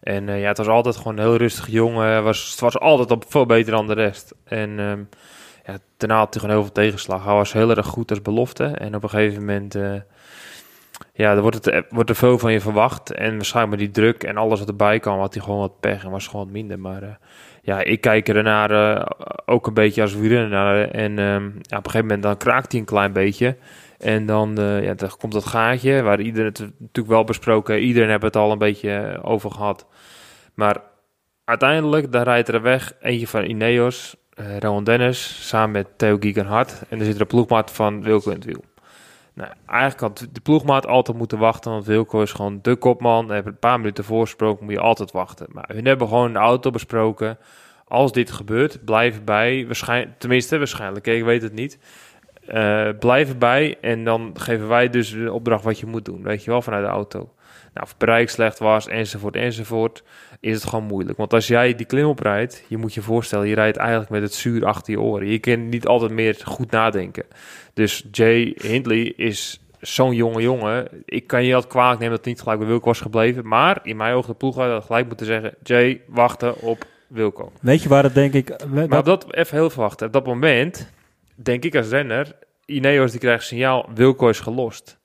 En 0.00 0.26
ja, 0.26 0.48
het 0.48 0.58
was 0.58 0.68
altijd 0.68 0.96
gewoon 0.96 1.16
een 1.16 1.24
heel 1.24 1.36
rustig 1.36 1.68
jongen. 1.68 2.24
Was, 2.24 2.50
het 2.50 2.60
was 2.60 2.78
altijd 2.78 3.10
op 3.10 3.24
veel 3.28 3.46
beter 3.46 3.72
dan 3.72 3.86
de 3.86 3.94
rest. 3.94 4.34
En 4.44 4.78
um, 4.78 5.08
ja, 5.66 5.78
daarna 5.96 6.18
had 6.18 6.34
hij 6.34 6.40
gewoon 6.40 6.56
heel 6.56 6.64
veel 6.64 6.84
tegenslag. 6.84 7.24
Hij 7.24 7.34
was 7.34 7.52
heel 7.52 7.70
erg 7.70 7.86
goed 7.86 8.10
als 8.10 8.22
belofte. 8.22 8.64
En 8.64 8.94
op 8.94 9.02
een 9.02 9.10
gegeven 9.10 9.44
moment 9.44 9.76
ja, 11.12 11.34
er 11.34 11.40
wordt, 11.40 11.64
het, 11.64 11.84
wordt 11.88 12.10
er 12.10 12.16
veel 12.16 12.38
van 12.38 12.52
je 12.52 12.60
verwacht. 12.60 13.12
En 13.12 13.36
waarschijnlijk 13.36 13.76
met 13.76 13.94
die 13.94 14.02
druk 14.02 14.22
en 14.22 14.36
alles 14.36 14.58
wat 14.58 14.68
erbij 14.68 14.98
kwam, 14.98 15.18
had 15.18 15.34
hij 15.34 15.42
gewoon 15.42 15.58
wat 15.58 15.80
pech 15.80 16.04
en 16.04 16.10
was 16.10 16.26
gewoon 16.26 16.44
wat 16.44 16.54
minder. 16.54 16.78
Maar 16.78 17.02
uh, 17.02 17.08
ja, 17.62 17.82
ik 17.82 18.00
kijk 18.00 18.28
er 18.28 18.42
naar 18.42 18.70
uh, 18.70 19.06
ook 19.44 19.66
een 19.66 19.74
beetje 19.74 20.02
als 20.02 20.14
wielrenner. 20.14 20.90
En 20.90 21.16
ja, 21.16 21.76
op 21.76 21.84
een 21.84 21.90
gegeven 21.90 22.00
moment 22.00 22.22
dan 22.22 22.36
kraakt 22.36 22.72
hij 22.72 22.80
een 22.80 22.86
klein 22.86 23.12
beetje. 23.12 23.56
En 23.98 24.26
dan, 24.26 24.56
ja, 24.82 24.94
dan 24.94 25.10
komt 25.18 25.32
dat 25.32 25.46
gaatje, 25.46 26.02
waar 26.02 26.20
iedereen 26.20 26.46
het 26.46 26.58
natuurlijk 26.58 27.14
wel 27.14 27.24
besproken. 27.24 27.78
Iedereen 27.78 28.10
heeft 28.10 28.22
het 28.22 28.36
al 28.36 28.52
een 28.52 28.58
beetje 28.58 29.18
over 29.22 29.50
gehad. 29.50 29.86
Maar 30.54 30.76
uiteindelijk, 31.44 32.12
dan 32.12 32.22
rijdt 32.22 32.48
er 32.48 32.62
weg 32.62 32.92
eentje 33.00 33.26
van 33.26 33.44
Ineos, 33.44 34.16
Rowan 34.58 34.84
Dennis, 34.84 35.48
samen 35.48 35.70
met 35.70 35.86
Theo 35.96 36.16
Giegenhard. 36.20 36.82
En 36.88 36.98
er 36.98 37.04
zit 37.04 37.14
er 37.14 37.20
een 37.20 37.26
ploegmaat 37.26 37.70
van 37.70 38.02
Wilco 38.02 38.30
in 38.30 38.36
het 38.36 38.44
wiel. 38.44 38.64
Nou, 39.34 39.50
eigenlijk 39.66 40.00
had 40.00 40.28
de 40.32 40.40
ploegmaat 40.40 40.86
altijd 40.86 41.16
moeten 41.16 41.38
wachten, 41.38 41.70
want 41.70 41.86
Wilco 41.86 42.22
is 42.22 42.32
gewoon 42.32 42.58
de 42.62 42.76
kopman. 42.76 43.26
Hij 43.26 43.34
heeft 43.34 43.46
een 43.46 43.58
paar 43.58 43.78
minuten 43.78 44.04
voorgesproken, 44.04 44.64
moet 44.64 44.74
je 44.74 44.80
altijd 44.80 45.10
wachten. 45.10 45.46
Maar 45.52 45.70
hun 45.72 45.84
hebben 45.84 46.08
gewoon 46.08 46.32
de 46.32 46.38
auto 46.38 46.70
besproken. 46.70 47.38
Als 47.88 48.12
dit 48.12 48.30
gebeurt, 48.30 48.84
blijf 48.84 49.24
bij, 49.24 49.66
waarschijnlijk, 49.66 50.18
tenminste 50.18 50.58
waarschijnlijk, 50.58 51.06
ik 51.06 51.24
weet 51.24 51.42
het 51.42 51.52
niet. 51.52 51.78
Eh, 52.46 52.88
blijf 52.98 53.28
erbij 53.28 53.78
en 53.80 54.04
dan 54.04 54.30
geven 54.34 54.68
wij 54.68 54.90
dus 54.90 55.10
de 55.10 55.32
opdracht 55.32 55.64
wat 55.64 55.78
je 55.78 55.86
moet 55.86 56.04
doen, 56.04 56.22
weet 56.22 56.44
je 56.44 56.50
wel, 56.50 56.62
vanuit 56.62 56.84
de 56.84 56.90
auto. 56.90 57.32
Nou, 57.74 57.86
of 57.86 57.96
bereik 57.96 58.30
slecht 58.30 58.58
was, 58.58 58.88
enzovoort, 58.88 59.36
enzovoort, 59.36 60.02
is 60.40 60.54
het 60.54 60.64
gewoon 60.64 60.84
moeilijk. 60.84 61.18
Want 61.18 61.32
als 61.32 61.46
jij 61.46 61.74
die 61.74 61.86
klim 61.86 62.06
oprijdt, 62.06 62.64
je 62.68 62.76
moet 62.76 62.94
je 62.94 63.02
voorstellen, 63.02 63.48
je 63.48 63.54
rijdt 63.54 63.76
eigenlijk 63.76 64.10
met 64.10 64.22
het 64.22 64.34
zuur 64.34 64.66
achter 64.66 64.92
je 64.92 65.00
oren. 65.00 65.26
Je 65.26 65.38
kunt 65.38 65.70
niet 65.70 65.86
altijd 65.86 66.10
meer 66.10 66.40
goed 66.44 66.70
nadenken. 66.70 67.24
Dus 67.74 68.06
Jay 68.10 68.56
Hindley 68.62 69.12
is 69.16 69.60
zo'n 69.80 70.14
jonge 70.14 70.42
jongen. 70.42 70.88
Ik 71.04 71.26
kan 71.26 71.44
je 71.44 71.54
altijd 71.54 71.72
kwalijk 71.72 71.98
nemen 71.98 72.16
dat 72.16 72.24
het 72.24 72.34
niet 72.34 72.42
gelijk 72.42 72.58
bij 72.58 72.68
Wilco 72.68 72.86
was 72.86 73.00
gebleven. 73.00 73.48
Maar 73.48 73.78
in 73.82 73.96
mijn 73.96 74.14
ogen 74.14 74.30
de 74.30 74.36
ploeg 74.36 74.56
had 74.56 74.84
gelijk 74.84 75.06
moeten 75.06 75.26
zeggen... 75.26 75.54
Jay, 75.62 76.00
wachten 76.06 76.60
op 76.60 76.84
Wilco. 77.06 77.52
Weet 77.60 77.82
je 77.82 77.88
waar 77.88 78.02
dat 78.02 78.14
denk 78.14 78.32
ik... 78.32 78.64
Maar 78.68 78.98
op 78.98 79.04
dat, 79.04 79.34
even 79.34 79.56
heel 79.56 79.70
veel 79.70 79.82
wachten. 79.82 80.06
Op 80.06 80.12
dat 80.12 80.26
moment, 80.26 80.90
denk 81.34 81.64
ik 81.64 81.76
als 81.76 81.88
renner... 81.88 82.36
Ineos 82.64 83.10
die 83.10 83.20
krijgt 83.20 83.44
signaal, 83.44 83.88
Wilco 83.94 84.28
is 84.28 84.40
gelost. 84.40 84.98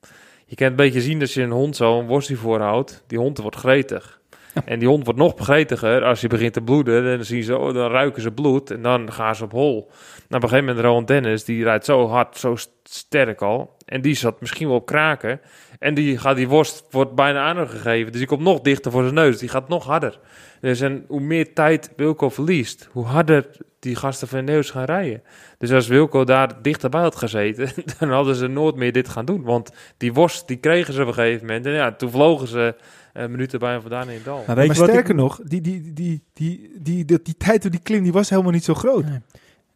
Je 0.45 0.55
kan 0.55 0.67
een 0.67 0.75
beetje 0.75 1.01
zien 1.01 1.19
dat 1.19 1.33
je 1.33 1.41
een 1.41 1.51
hond 1.51 1.75
zo 1.75 1.99
een 1.99 2.07
worstje 2.07 2.35
voorhoudt. 2.35 3.03
Die 3.07 3.17
hond 3.17 3.37
wordt 3.37 3.55
gretig. 3.55 4.19
En 4.65 4.79
die 4.79 4.87
hond 4.87 5.03
wordt 5.03 5.19
nog 5.19 5.33
gretiger 5.37 6.03
als 6.03 6.21
je 6.21 6.27
begint 6.27 6.53
te 6.53 6.61
bloeden. 6.61 7.03
Dan, 7.03 7.25
zien 7.25 7.43
ze, 7.43 7.57
oh, 7.57 7.73
dan 7.73 7.91
ruiken 7.91 8.21
ze 8.21 8.31
bloed 8.31 8.71
en 8.71 8.81
dan 8.81 9.11
gaan 9.11 9.35
ze 9.35 9.43
op 9.43 9.51
hol. 9.51 9.73
Nou, 9.73 9.83
op 10.29 10.33
een 10.33 10.41
gegeven 10.41 10.65
moment 10.65 10.85
Rowan 10.85 11.05
Dennis, 11.05 11.43
die 11.43 11.63
rijdt 11.63 11.85
zo 11.85 12.07
hard, 12.07 12.37
zo 12.37 12.55
sterk 12.83 13.41
al. 13.41 13.77
En 13.85 14.01
die 14.01 14.15
zat 14.15 14.41
misschien 14.41 14.67
wel 14.67 14.75
op 14.75 14.85
kraken. 14.85 15.41
En 15.79 15.93
die, 15.93 16.17
gaat, 16.17 16.35
die 16.35 16.47
worst 16.47 16.83
wordt 16.89 17.15
bijna 17.15 17.41
aan 17.41 17.57
hem 17.57 17.67
gegeven. 17.67 18.11
Dus 18.11 18.19
die 18.19 18.29
komt 18.29 18.41
nog 18.41 18.61
dichter 18.61 18.91
voor 18.91 19.01
zijn 19.01 19.13
neus. 19.13 19.37
Die 19.37 19.49
gaat 19.49 19.67
nog 19.67 19.85
harder. 19.85 20.19
Dus 20.61 20.81
en 20.81 21.05
hoe 21.07 21.19
meer 21.19 21.53
tijd 21.53 21.93
Wilco 21.95 22.29
verliest, 22.29 22.89
hoe 22.91 23.05
harder 23.05 23.47
die 23.79 23.95
gasten 23.95 24.27
van 24.27 24.43
Neus 24.43 24.69
gaan 24.69 24.83
rijden. 24.83 25.21
Dus 25.57 25.71
als 25.71 25.87
Wilco 25.87 26.23
daar 26.23 26.61
dichterbij 26.61 27.01
had 27.01 27.15
gezeten, 27.15 27.69
dan 27.99 28.11
hadden 28.11 28.35
ze 28.35 28.47
nooit 28.47 28.75
meer 28.75 28.91
dit 28.91 29.09
gaan 29.09 29.25
doen. 29.25 29.43
Want 29.43 29.71
die 29.97 30.13
worst, 30.13 30.47
die 30.47 30.57
kregen 30.57 30.93
ze 30.93 31.01
op 31.01 31.07
een 31.07 31.13
gegeven 31.13 31.45
moment. 31.45 31.65
En 31.65 31.71
ja, 31.71 31.91
toen 31.91 32.11
vlogen 32.11 32.47
ze 32.47 32.75
uh, 33.13 33.25
minuten 33.25 33.59
bij 33.59 33.73
en 33.73 33.81
vandaan 33.81 34.09
in 34.09 34.13
het 34.13 34.25
dal. 34.25 34.43
Maar, 34.47 34.55
weet 34.55 34.67
maar 34.67 34.75
sterker 34.75 35.15
nog, 35.15 35.39
die, 35.43 35.61
die, 35.61 35.93
die, 35.93 36.23
die, 36.33 36.71
die, 36.79 37.05
die, 37.05 37.21
die, 37.21 37.37
tijd 37.37 37.61
door 37.61 37.71
die 37.71 37.79
klim, 37.79 38.03
die 38.03 38.11
was 38.11 38.29
helemaal 38.29 38.51
niet 38.51 38.63
zo 38.63 38.73
groot. 38.73 39.05
Nee. 39.05 39.19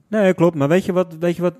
nee, 0.08 0.34
klopt. 0.34 0.56
Maar 0.56 0.68
weet 0.68 0.86
je 0.86 0.94
wat, 0.94 1.16
weet 1.20 1.36
je 1.36 1.42
wat 1.42 1.56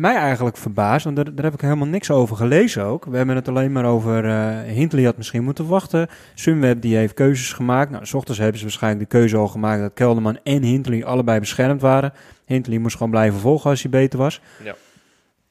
mij 0.00 0.16
eigenlijk 0.16 0.56
verbaast, 0.56 1.04
want 1.04 1.16
daar, 1.16 1.34
daar, 1.34 1.44
heb 1.44 1.54
ik 1.54 1.60
helemaal 1.60 1.86
niks 1.86 2.10
over 2.10 2.36
gelezen 2.36 2.84
ook. 2.84 3.04
We 3.04 3.16
hebben 3.16 3.36
het 3.36 3.48
alleen 3.48 3.72
maar 3.72 3.84
over 3.84 4.24
uh, 4.24 4.72
Hindley 4.72 5.04
had 5.04 5.16
misschien 5.16 5.44
moeten 5.44 5.66
wachten. 5.66 6.08
Sunweb 6.34 6.80
die 6.80 6.96
heeft 6.96 7.14
keuzes 7.14 7.52
gemaakt. 7.52 7.90
Nou, 7.90 8.06
s 8.06 8.14
ochtends 8.14 8.40
hebben 8.40 8.58
ze 8.58 8.64
waarschijnlijk 8.64 9.10
de 9.10 9.18
keuze 9.18 9.36
al 9.36 9.48
gemaakt 9.48 9.80
dat 9.80 9.92
Kelderman 9.94 10.38
en 10.42 10.62
Hindley 10.62 11.04
allebei 11.04 11.40
beschermd 11.40 11.80
waren. 11.80 12.12
Hindley 12.44 12.78
moest 12.78 12.96
gewoon 12.96 13.10
blijven 13.10 13.40
volgen 13.40 13.70
als 13.70 13.82
hij 13.82 13.90
beter 13.90 14.18
was. 14.18 14.40
Ja. 14.64 14.74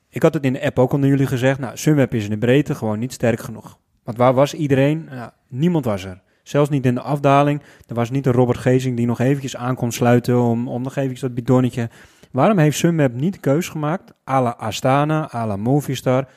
Ik 0.10 0.22
had 0.22 0.34
het 0.34 0.44
in 0.44 0.54
de 0.54 0.66
app 0.66 0.80
ook 0.80 0.94
onder 0.94 1.10
jullie 1.10 1.28
gezegd. 1.28 1.60
Nou, 1.60 1.78
Sunweb 1.78 2.14
is 2.14 2.24
in 2.24 2.30
de 2.30 2.38
breedte 2.38 2.76
gewoon 2.76 3.00
niet 3.00 3.14
sterk 3.14 3.40
genoeg. 3.40 3.78
Want 4.04 4.18
waar 4.18 4.34
was 4.34 4.54
iedereen? 4.54 5.08
Nou, 5.12 5.30
niemand 5.48 5.86
was 5.86 6.06
er. 6.06 6.22
Zelfs 6.44 6.70
niet 6.70 6.86
in 6.86 6.96
de 6.96 7.02
afdaling. 7.02 7.62
Er 7.88 7.96
was 7.96 8.10
niet 8.10 8.26
een 8.26 8.34
Robert 8.34 8.58
Gezing 8.58 8.98
die 8.98 9.06
nog 9.06 9.20
eventjes 9.20 9.56
aan 9.56 9.76
kon 9.76 9.92
sluiten 9.92 10.42
om, 10.42 10.68
om 10.68 10.82
nog 10.82 10.96
eventjes 10.96 11.22
dat 11.22 11.34
bidonnetje 11.34 11.90
Waarom 12.36 12.58
heeft 12.58 12.78
Sunweb 12.78 13.14
niet 13.14 13.34
de 13.34 13.40
keus 13.40 13.70
gemaakt, 13.70 14.14
à 14.30 14.42
la 14.42 14.50
Astana, 14.50 15.30
à 15.34 15.46
la 15.46 15.56
Movistar, 15.56 16.28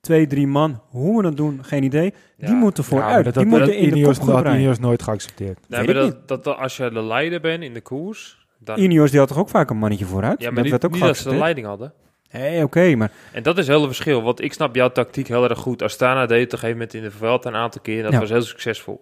twee, 0.00 0.26
drie 0.26 0.46
man, 0.46 0.82
hoe 0.88 1.16
we 1.16 1.22
dat 1.22 1.36
doen, 1.36 1.64
geen 1.64 1.82
idee. 1.82 2.14
Die 2.36 2.54
moeten 2.54 2.84
vooruit. 2.84 3.24
Ja, 3.24 3.30
die 3.30 3.46
moeten 3.46 3.76
in 3.76 3.96
Ineos, 3.96 4.18
de 4.18 4.26
dat 4.26 4.44
Ineos 4.44 4.78
nooit 4.78 5.02
geaccepteerd. 5.02 5.58
Nee, 5.68 5.84
maar 5.84 5.94
dat, 5.94 6.28
dat, 6.28 6.46
als 6.46 6.76
je 6.76 6.90
de 6.90 7.02
leider 7.02 7.40
bent 7.40 7.62
in 7.62 7.74
de 7.74 7.80
koers... 7.80 8.46
Dan... 8.58 8.78
Ineos 8.78 9.10
die 9.10 9.18
had 9.18 9.28
toch 9.28 9.38
ook 9.38 9.48
vaak 9.48 9.70
een 9.70 9.76
mannetje 9.76 10.04
vooruit? 10.04 10.40
Ja, 10.40 10.46
maar 10.46 10.54
dat 10.54 10.62
die, 10.62 10.72
werd 10.72 10.84
ook 10.84 10.92
niet 10.92 11.02
dat 11.02 11.16
ze 11.16 11.28
de 11.28 11.36
leiding 11.36 11.66
hadden. 11.66 11.92
Hé, 12.28 12.40
hey, 12.40 12.62
oké, 12.62 12.94
maar... 12.94 13.10
En 13.32 13.42
dat 13.42 13.58
is 13.58 13.66
heel 13.66 13.78
het 13.78 13.86
verschil, 13.86 14.22
want 14.22 14.42
ik 14.42 14.52
snap 14.52 14.74
jouw 14.74 14.92
tactiek 14.92 15.28
heel 15.28 15.48
erg 15.48 15.58
goed. 15.58 15.82
Astana 15.82 16.26
deed 16.26 16.40
het 16.40 16.46
op 16.46 16.52
een 16.52 16.58
gegeven 16.58 16.78
moment 16.78 16.94
in 16.94 17.02
de 17.02 17.10
veld 17.10 17.44
een 17.44 17.54
aantal 17.54 17.80
keer, 17.80 18.02
dat 18.02 18.14
was 18.14 18.28
heel 18.28 18.42
succesvol. 18.42 19.00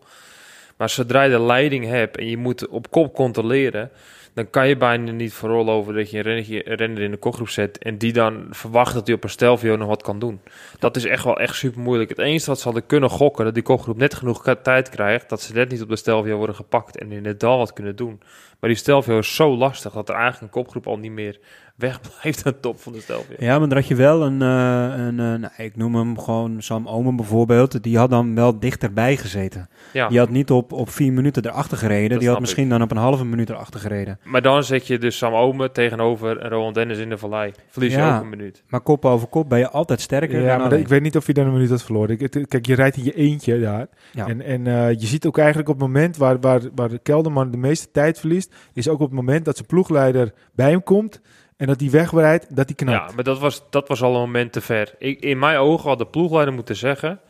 Maar 0.76 0.90
zodra 0.90 1.22
je 1.22 1.30
de 1.30 1.40
leiding 1.40 1.84
hebt 1.84 2.16
en 2.16 2.28
je 2.28 2.36
moet 2.36 2.68
op 2.68 2.90
kop 2.90 3.14
controleren 3.14 3.90
dan 4.36 4.50
kan 4.50 4.68
je 4.68 4.76
bijna 4.76 5.10
niet 5.10 5.32
vooral 5.32 5.70
over 5.70 5.94
dat 5.94 6.10
je 6.10 6.18
een 6.18 6.64
renner, 6.76 7.02
in 7.02 7.10
de 7.10 7.16
kopgroep 7.16 7.48
zet 7.48 7.78
en 7.78 7.98
die 7.98 8.12
dan 8.12 8.46
verwacht 8.50 8.94
dat 8.94 9.06
hij 9.06 9.16
op 9.16 9.24
een 9.24 9.30
Stelvio 9.30 9.76
nog 9.76 9.88
wat 9.88 10.02
kan 10.02 10.18
doen. 10.18 10.40
Dat 10.78 10.96
is 10.96 11.04
echt 11.04 11.24
wel 11.24 11.38
echt 11.38 11.54
super 11.56 11.80
moeilijk. 11.80 12.08
Het 12.08 12.18
enige 12.18 12.46
wat 12.46 12.58
ze 12.58 12.64
hadden 12.64 12.86
kunnen 12.86 13.10
gokken, 13.10 13.44
dat 13.44 13.54
die 13.54 13.62
kopgroep 13.62 13.96
net 13.96 14.14
genoeg 14.14 14.54
tijd 14.62 14.88
krijgt, 14.88 15.28
dat 15.28 15.42
ze 15.42 15.52
net 15.52 15.70
niet 15.70 15.82
op 15.82 15.88
de 15.88 15.96
Stelvio 15.96 16.36
worden 16.36 16.56
gepakt 16.56 16.98
en 16.98 17.12
in 17.12 17.24
het 17.24 17.40
dal 17.40 17.58
wat 17.58 17.72
kunnen 17.72 17.96
doen. 17.96 18.20
Maar 18.60 18.70
die 18.70 18.78
Stelvio 18.78 19.18
is 19.18 19.34
zo 19.34 19.56
lastig 19.56 19.92
dat 19.92 20.08
er 20.08 20.14
eigenlijk 20.14 20.42
een 20.42 20.62
kopgroep 20.62 20.86
al 20.86 20.98
niet 20.98 21.12
meer 21.12 21.38
wegblijft 21.76 22.46
aan 22.46 22.52
de 22.52 22.60
top 22.60 22.80
van 22.80 22.92
de 22.92 23.00
Stelvio. 23.00 23.36
Ja, 23.38 23.58
maar 23.58 23.68
dan 23.68 23.78
had 23.78 23.86
je 23.86 23.94
wel 23.94 24.22
een, 24.22 24.40
uh, 24.40 25.06
een 25.06 25.18
uh, 25.18 25.34
nou, 25.34 25.48
ik 25.56 25.76
noem 25.76 25.94
hem 25.94 26.18
gewoon 26.18 26.62
Sam 26.62 26.88
Omen 26.88 27.16
bijvoorbeeld, 27.16 27.82
die 27.82 27.98
had 27.98 28.10
dan 28.10 28.34
wel 28.34 28.58
dichterbij 28.58 29.16
gezeten. 29.16 29.68
Ja. 29.92 30.08
Die 30.08 30.18
had 30.18 30.30
niet 30.30 30.50
op, 30.50 30.72
op 30.72 30.90
vier 30.90 31.12
minuten 31.12 31.46
erachter 31.46 31.78
gereden, 31.78 32.18
die 32.18 32.28
had 32.28 32.40
misschien 32.40 32.68
dan 32.68 32.82
op 32.82 32.90
een 32.90 32.96
halve 32.96 33.24
minuut 33.24 33.50
erachter 33.50 33.80
gereden. 33.80 34.18
Maar 34.24 34.42
dan 34.42 34.64
zet 34.64 34.86
je 34.86 34.98
dus 34.98 35.16
Sam 35.16 35.34
Omen 35.34 35.72
tegenover 35.72 36.48
Roland 36.48 36.74
Dennis 36.74 36.98
in 36.98 37.08
de 37.08 37.18
vallei. 37.18 37.52
Verlies 37.68 37.94
je 37.94 38.02
ook 38.02 38.20
een 38.20 38.28
minuut. 38.28 38.62
Maar 38.68 38.80
kop 38.80 39.04
over 39.04 39.28
kop 39.28 39.48
ben 39.48 39.58
je 39.58 39.70
altijd 39.70 40.00
sterker. 40.00 40.42
Ja, 40.42 40.58
maar 40.58 40.72
ik 40.72 40.88
weet 40.88 41.02
niet 41.02 41.16
of 41.16 41.26
je 41.26 41.32
dan 41.32 41.46
een 41.46 41.52
minuut 41.52 41.70
had 41.70 41.82
verloren. 41.82 42.16
kijk, 42.48 42.66
je 42.66 42.74
rijdt 42.74 42.96
in 42.96 43.04
je 43.04 43.12
eentje 43.12 43.60
daar. 43.60 43.86
Ja. 44.12 44.26
En, 44.26 44.42
en 44.42 44.66
uh, 44.66 44.90
je 44.90 45.06
ziet 45.06 45.26
ook 45.26 45.38
eigenlijk 45.38 45.68
op 45.68 45.74
het 45.74 45.84
moment 45.84 46.16
waar, 46.16 46.40
waar, 46.40 46.60
waar 46.74 46.98
Kelderman 47.02 47.50
de 47.50 47.56
meeste 47.56 47.90
tijd 47.90 48.18
verliest, 48.18 48.54
is 48.72 48.88
ook 48.88 49.00
op 49.00 49.06
het 49.06 49.16
moment 49.16 49.44
dat 49.44 49.56
zijn 49.56 49.68
ploegleider 49.68 50.32
bij 50.54 50.70
hem 50.70 50.82
komt. 50.82 51.20
En 51.56 51.66
dat 51.66 51.80
hij 51.80 51.90
wegbereidt, 51.90 52.56
dat 52.56 52.66
hij 52.66 52.74
knapt. 52.74 53.08
Ja, 53.08 53.14
maar 53.14 53.24
dat 53.24 53.38
was, 53.38 53.62
dat 53.70 53.88
was 53.88 54.02
al 54.02 54.14
een 54.14 54.20
moment 54.20 54.52
te 54.52 54.60
ver. 54.60 54.94
Ik, 54.98 55.20
in 55.20 55.38
mijn 55.38 55.58
ogen 55.58 55.88
had 55.88 55.98
de 55.98 56.06
ploegleider 56.06 56.54
moeten 56.54 56.76
zeggen... 56.76 57.20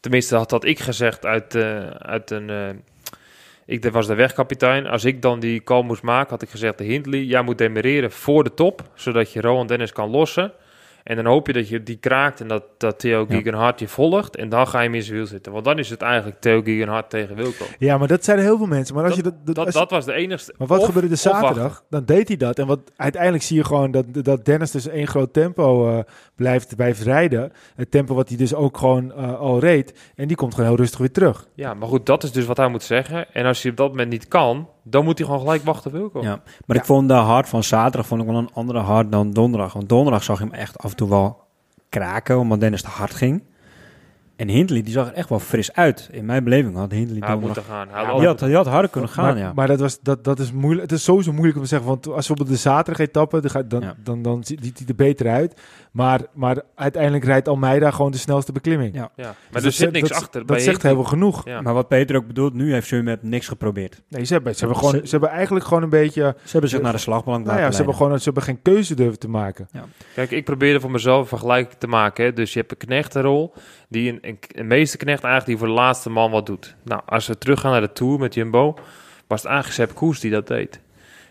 Tenminste, 0.00 0.36
had 0.36 0.50
dat 0.50 0.64
ik 0.64 0.78
gezegd 0.78 1.26
uit, 1.26 1.54
uh, 1.54 1.86
uit 1.86 2.30
een... 2.30 2.48
Uh, 2.48 2.68
ik 3.66 3.84
was 3.84 4.06
de 4.06 4.14
wegkapitein. 4.14 4.86
Als 4.86 5.04
ik 5.04 5.22
dan 5.22 5.40
die 5.40 5.62
call 5.62 5.82
moest 5.82 6.02
maken, 6.02 6.30
had 6.30 6.42
ik 6.42 6.48
gezegd... 6.48 6.78
De 6.78 6.84
Hindley, 6.84 7.22
jij 7.22 7.42
moet 7.42 7.58
demereren 7.58 8.10
voor 8.10 8.44
de 8.44 8.54
top... 8.54 8.82
zodat 8.94 9.32
je 9.32 9.40
Rowan 9.40 9.66
Dennis 9.66 9.92
kan 9.92 10.10
lossen... 10.10 10.52
En 11.08 11.16
dan 11.16 11.26
hoop 11.26 11.46
je 11.46 11.52
dat 11.52 11.68
je 11.68 11.82
die 11.82 11.96
kraakt 11.96 12.40
en 12.40 12.48
dat, 12.48 12.64
dat 12.78 12.98
Theo 12.98 13.26
Gegenhardt 13.26 13.80
je 13.80 13.88
volgt. 13.88 14.36
En 14.36 14.48
dan 14.48 14.66
ga 14.66 14.78
je 14.78 14.84
hem 14.84 14.94
in 14.94 15.02
zijn 15.02 15.16
wiel 15.16 15.26
zitten. 15.26 15.52
Want 15.52 15.64
dan 15.64 15.78
is 15.78 15.90
het 15.90 16.02
eigenlijk 16.02 16.40
Theo 16.40 16.62
Gegenhardt 16.62 17.10
tegen 17.10 17.36
Wilco. 17.36 17.64
Ja, 17.78 17.98
maar 17.98 18.08
dat 18.08 18.24
zeiden 18.24 18.46
heel 18.46 18.56
veel 18.56 18.66
mensen. 18.66 18.94
Maar 18.94 19.04
als 19.04 19.16
dat, 19.16 19.24
je 19.24 19.52
dat, 19.52 19.72
dat, 19.72 19.90
was 19.90 20.04
de 20.04 20.12
enigste. 20.12 20.54
Maar 20.58 20.66
wat 20.66 20.84
gebeurde 20.84 21.08
de 21.08 21.16
zaterdag? 21.16 21.84
Dan 21.90 22.04
deed 22.04 22.28
hij 22.28 22.36
dat. 22.36 22.58
En 22.58 22.66
wat, 22.66 22.80
uiteindelijk 22.96 23.42
zie 23.42 23.56
je 23.56 23.64
gewoon 23.64 23.90
dat, 23.90 24.04
dat 24.12 24.44
Dennis 24.44 24.70
dus 24.70 24.88
één 24.88 25.06
groot 25.06 25.32
tempo 25.32 25.88
uh, 25.88 25.98
blijft, 26.34 26.76
blijft 26.76 27.02
rijden. 27.02 27.52
Het 27.74 27.90
tempo 27.90 28.14
wat 28.14 28.28
hij 28.28 28.38
dus 28.38 28.54
ook 28.54 28.78
gewoon 28.78 29.12
uh, 29.16 29.38
al 29.38 29.60
reed. 29.60 30.12
En 30.14 30.28
die 30.28 30.36
komt 30.36 30.54
gewoon 30.54 30.68
heel 30.68 30.78
rustig 30.78 30.98
weer 30.98 31.12
terug. 31.12 31.46
Ja, 31.54 31.74
maar 31.74 31.88
goed, 31.88 32.06
dat 32.06 32.22
is 32.22 32.32
dus 32.32 32.46
wat 32.46 32.56
hij 32.56 32.68
moet 32.68 32.82
zeggen. 32.82 33.34
En 33.34 33.46
als 33.46 33.62
hij 33.62 33.70
op 33.70 33.76
dat 33.76 33.88
moment 33.88 34.10
niet 34.10 34.28
kan, 34.28 34.68
dan 34.90 35.04
moet 35.04 35.18
hij 35.18 35.26
gewoon 35.26 35.42
gelijk 35.42 35.62
wachten 35.62 35.92
Wilco. 35.92 36.22
Ja, 36.22 36.42
maar 36.66 36.76
ik 36.76 36.84
vond 36.84 37.08
de 37.08 37.14
hard 37.14 37.48
van 37.48 37.64
zaterdag 37.64 38.06
vond 38.06 38.20
ik 38.20 38.26
wel 38.26 38.36
een 38.36 38.50
andere 38.52 38.78
hard 38.78 39.12
dan 39.12 39.30
donderdag. 39.30 39.72
Want 39.72 39.88
donderdag 39.88 40.22
zag 40.22 40.38
je 40.38 40.44
hem 40.44 40.54
echt 40.54 40.78
af 40.78 40.90
en 40.90 40.96
toe 40.96 41.08
wel 41.08 41.40
kraken, 41.88 42.38
omdat 42.38 42.60
Dennis 42.60 42.82
te 42.82 42.88
hard 42.88 43.14
ging. 43.14 43.42
En 44.38 44.48
Hindley, 44.48 44.82
die 44.82 44.92
zag 44.92 45.08
er 45.08 45.12
echt 45.12 45.28
wel 45.28 45.38
fris 45.38 45.72
uit. 45.72 46.08
In 46.12 46.24
mijn 46.24 46.44
beleving 46.44 46.76
had 46.76 46.90
Hindley 46.90 47.28
hij 47.28 47.36
moeten 47.36 47.62
gaan. 47.62 47.88
Hij 47.90 48.02
ja, 48.02 48.18
die, 48.18 48.26
had, 48.26 48.38
die 48.38 48.54
had 48.54 48.66
harder 48.66 48.90
kunnen 48.90 49.10
gaan, 49.10 49.24
maar, 49.24 49.38
ja. 49.38 49.52
Maar 49.54 49.66
dat, 49.66 49.80
was, 49.80 49.98
dat, 50.00 50.24
dat 50.24 50.38
is 50.38 50.52
moeilijk. 50.52 50.90
Het 50.90 50.98
is 50.98 51.04
sowieso 51.04 51.32
moeilijk 51.32 51.56
om 51.56 51.62
te 51.62 51.68
zeggen. 51.68 51.88
Want 51.88 52.08
als 52.08 52.28
we 52.28 52.34
op 52.34 52.48
de 52.48 52.56
zaterdag 52.56 53.06
etappe, 53.06 53.40
dan, 53.40 53.50
dan, 53.52 53.80
dan, 53.80 53.94
dan, 54.02 54.22
dan 54.22 54.44
ziet 54.44 54.78
hij 54.78 54.86
er 54.86 54.94
beter 54.94 55.28
uit. 55.28 55.60
Maar, 55.90 56.20
maar 56.34 56.62
uiteindelijk 56.74 57.24
rijdt 57.24 57.48
Almeida 57.48 57.90
gewoon 57.90 58.10
de 58.10 58.18
snelste 58.18 58.52
beklimming. 58.52 58.94
Ja. 58.94 59.10
ja. 59.16 59.24
Maar 59.24 59.62
dus 59.62 59.64
er 59.64 59.72
zit 59.72 59.92
niks 59.92 60.12
achter. 60.12 60.46
Dat 60.46 60.62
zegt 60.62 60.82
heel 60.82 61.04
genoeg. 61.04 61.44
Maar 61.62 61.74
wat 61.74 61.88
Peter 61.88 62.16
ook 62.16 62.26
bedoelt, 62.26 62.54
nu 62.54 62.72
heeft 62.72 62.86
Sunweb 62.86 63.22
niks 63.22 63.48
geprobeerd. 63.48 64.02
Nee, 64.08 64.24
ze 64.24 64.32
hebben, 64.32 64.54
ze 64.54 64.64
hebben, 64.64 64.78
gewoon, 64.78 65.00
ze 65.04 65.10
hebben 65.10 65.28
eigenlijk 65.28 65.66
gewoon 65.66 65.82
een 65.82 65.88
beetje... 65.88 66.36
Ze 66.44 66.52
hebben 66.52 66.70
zich 66.70 66.80
naar 66.80 66.92
de 66.92 66.98
slagbank 66.98 67.46
nou 67.46 67.58
ja, 67.58 67.70
ze 67.70 67.76
hebben, 67.76 67.94
gewoon, 67.94 68.18
ze 68.18 68.24
hebben 68.24 68.42
geen 68.42 68.62
keuze 68.62 68.94
durven 68.94 69.18
te 69.18 69.28
maken. 69.28 69.68
Ja. 69.72 69.84
Kijk, 70.14 70.30
ik 70.30 70.44
probeerde 70.44 70.80
voor 70.80 70.90
mezelf 70.90 71.20
een 71.20 71.26
vergelijking 71.26 71.78
te 71.78 71.86
maken. 71.86 72.24
Hè. 72.24 72.32
Dus 72.32 72.52
je 72.52 72.58
hebt 72.58 72.70
een 72.70 72.78
knechtenrol, 72.78 73.52
die 73.88 74.18
een, 74.22 74.27
een, 74.28 74.38
een 74.48 74.66
meeste 74.66 74.96
knecht 74.96 75.24
eigenlijk 75.24 75.46
die 75.46 75.58
voor 75.66 75.76
de 75.76 75.82
laatste 75.82 76.10
man 76.10 76.30
wat 76.30 76.46
doet. 76.46 76.76
Nou, 76.82 77.02
als 77.06 77.26
we 77.26 77.38
teruggaan 77.38 77.70
naar 77.70 77.80
de 77.80 77.92
Tour 77.92 78.18
met 78.18 78.34
Jumbo, 78.34 78.74
was 79.26 79.42
het 79.42 79.50
eigenlijk 79.50 79.80
Sepp 79.80 79.94
Koes 79.94 80.20
die 80.20 80.30
dat 80.30 80.46
deed. 80.46 80.80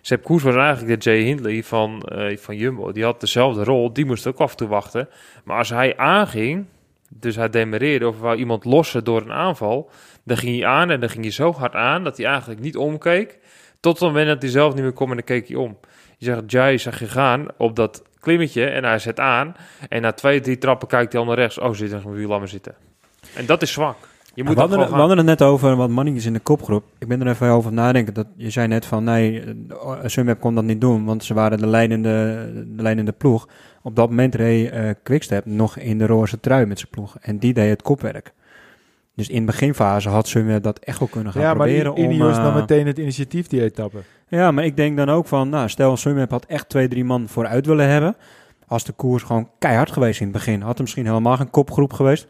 Sepp 0.02 0.24
Koes 0.24 0.44
was 0.44 0.56
eigenlijk 0.56 1.04
de 1.04 1.10
Jay 1.10 1.22
Hindley 1.22 1.64
van, 1.64 2.10
uh, 2.14 2.38
van 2.38 2.56
Jumbo. 2.56 2.92
Die 2.92 3.04
had 3.04 3.20
dezelfde 3.20 3.64
rol, 3.64 3.94
die 3.94 4.06
moest 4.06 4.28
ook 4.28 4.40
af 4.40 4.52
en 4.52 4.58
toe 4.58 4.68
wachten. 4.68 5.10
Maar 5.44 5.58
als 5.58 5.70
hij 5.70 5.98
aanging, 5.98 6.66
dus 7.10 7.36
hij 7.36 7.50
demereerde 7.50 8.08
of 8.08 8.20
wou 8.20 8.38
iemand 8.38 8.66
lossen 8.66 9.04
door 9.04 9.22
een 9.22 9.32
aanval, 9.32 9.90
dan 10.24 10.38
ging 10.38 10.60
hij 10.60 10.68
aan 10.68 10.90
en 10.90 11.00
dan 11.00 11.10
ging 11.10 11.24
hij 11.24 11.34
zo 11.34 11.52
hard 11.52 11.76
aan 11.76 12.04
dat 12.04 12.18
hij 12.18 12.26
eigenlijk 12.26 12.60
niet 12.60 12.78
omkeek. 12.78 13.40
Tot 13.80 14.00
het 14.00 14.08
moment 14.08 14.28
dat 14.28 14.42
hij 14.42 14.52
zelf 14.52 14.74
niet 14.74 14.84
meer 14.84 14.92
kon 14.92 15.10
en 15.10 15.16
dan 15.16 15.24
keek 15.24 15.48
hij 15.48 15.58
om. 15.58 15.78
Je 16.18 16.26
zegt, 16.26 16.52
Jay 16.52 16.78
zag 16.78 17.00
je 17.00 17.08
gaan 17.08 17.46
op 17.58 17.76
dat 17.76 18.04
klimmetje 18.28 18.66
en 18.66 18.84
hij 18.84 19.00
zet 19.00 19.20
aan. 19.20 19.56
En 19.90 20.02
na 20.02 20.12
twee, 20.12 20.40
drie 20.40 20.58
trappen 20.58 20.88
kijkt 20.88 21.12
hij 21.12 21.22
al 21.22 21.28
naar 21.28 21.36
rechts. 21.36 21.60
Oh, 21.60 21.74
zit 21.74 21.92
er 21.92 22.02
een 22.06 22.26
laat 22.26 22.40
me 22.40 22.48
zitten. 22.48 22.76
En 23.36 23.46
dat 23.46 23.62
is 23.62 23.72
zwak. 23.72 23.98
Je 24.34 24.44
we, 24.44 24.50
moet 24.50 24.58
hadden, 24.58 24.80
we 24.80 24.96
hadden 24.96 25.18
het 25.18 25.26
net 25.26 25.42
over 25.42 25.76
wat 25.76 25.90
mannetjes 25.90 26.26
in 26.26 26.34
de 26.34 26.40
kopgroep. 26.40 26.84
Ik 27.00 27.08
ben 27.08 27.22
er 27.22 27.28
even 27.28 27.50
over 27.50 27.74
nadenken. 27.74 28.14
Dat, 28.14 28.28
je 28.36 28.50
zei 28.50 28.68
net 28.68 28.86
van, 28.86 29.04
nee, 29.04 29.44
Sunweb 30.06 30.40
kon 30.40 30.56
dat 30.56 30.64
niet 30.64 30.82
doen, 30.82 31.06
want 31.06 31.24
ze 31.24 31.34
waren 31.34 31.58
de 31.58 31.68
leidende, 31.68 32.12
de 32.76 32.82
leidende 32.82 33.12
ploeg. 33.12 33.48
Op 33.82 33.96
dat 33.96 34.10
moment 34.10 34.36
reed 34.36 34.74
uh, 34.74 34.90
Quickstep 35.04 35.46
nog 35.46 35.78
in 35.78 35.98
de 35.98 36.06
roze 36.06 36.40
trui 36.40 36.66
met 36.66 36.80
zijn 36.80 36.92
ploeg. 36.92 37.18
En 37.22 37.38
die 37.38 37.54
deed 37.54 37.70
het 37.70 37.82
kopwerk. 37.82 38.34
Dus 39.18 39.30
in 39.30 39.40
de 39.40 39.52
beginfase 39.52 40.10
had 40.10 40.28
Sunweb 40.28 40.64
dat 40.64 40.80
echt 40.80 41.00
wel 41.00 41.08
kunnen 41.08 41.34
gaan 41.34 41.42
ja, 41.42 41.54
proberen. 41.54 41.92
maar 41.94 42.02
Ineos 42.02 42.38
om, 42.38 42.44
nam 42.44 42.54
uh, 42.54 42.60
meteen 42.60 42.88
het 42.88 42.98
initiatief, 42.98 43.48
die 43.48 43.64
etappe. 43.64 43.98
Ja, 44.28 44.52
maar 44.52 44.66
ik 44.66 44.76
denk 44.76 44.98
dan 44.98 45.10
ook 45.10 45.28
van, 45.28 45.50
nou, 45.50 45.70
stel 45.70 45.98
Sunweb 45.98 46.32
had 46.32 46.46
echt 46.46 46.70
twee, 46.70 46.88
drie 46.88 47.04
man 47.04 47.28
vooruit 47.28 47.66
willen 47.66 47.90
hebben. 47.90 48.16
Als 48.68 48.84
de 48.84 48.92
koers 48.92 49.24
gewoon 49.24 49.50
keihard 49.60 49.92
geweest 49.92 50.20
in 50.20 50.28
het 50.28 50.36
begin, 50.36 50.62
had 50.62 50.76
er 50.76 50.82
misschien 50.82 51.06
helemaal 51.06 51.38
geen 51.38 51.50
kopgroep 51.50 51.94
geweest. 51.94 52.28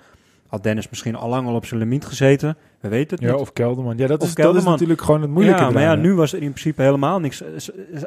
Had 0.47 0.63
Dennis 0.63 0.89
misschien 0.89 1.15
al 1.15 1.29
lang 1.29 1.47
al 1.47 1.55
op 1.55 1.65
zijn 1.65 1.79
limiet 1.79 2.05
gezeten. 2.05 2.57
We 2.79 2.87
weten 2.87 3.17
het 3.17 3.25
ja, 3.25 3.31
niet. 3.31 3.41
Of 3.41 3.53
Kelderman. 3.53 3.97
Ja, 3.97 4.07
dat, 4.07 4.23
is, 4.23 4.35
dat 4.35 4.55
is 4.55 4.63
natuurlijk 4.63 5.01
gewoon 5.01 5.21
het 5.21 5.29
moeilijke. 5.29 5.61
Ja, 5.61 5.69
maar 5.69 5.81
ja, 5.81 5.95
nu 5.95 6.13
was 6.13 6.33
er 6.33 6.41
in 6.41 6.51
principe 6.51 6.81
helemaal 6.81 7.19
niks. 7.19 7.43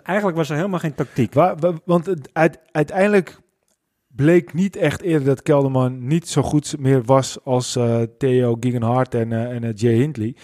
Eigenlijk 0.02 0.36
was 0.36 0.50
er 0.50 0.56
helemaal 0.56 0.78
geen 0.78 0.94
tactiek. 0.94 1.34
Wa- 1.34 1.54
wa- 1.58 1.78
want 1.84 2.14
uiteindelijk 2.72 3.40
bleek 4.22 4.52
niet 4.52 4.76
echt 4.76 5.00
eerder 5.00 5.26
dat 5.26 5.42
Kelderman 5.42 6.06
niet 6.06 6.28
zo 6.28 6.42
goed 6.42 6.74
meer 6.78 7.02
was 7.02 7.38
als 7.44 7.76
eh, 7.76 8.02
Theo 8.18 8.56
Gegenhardt 8.60 9.14
en, 9.14 9.32
eh, 9.32 9.50
en 9.50 9.64
eh, 9.64 9.70
Jay 9.74 9.94
Hindley. 9.94 10.34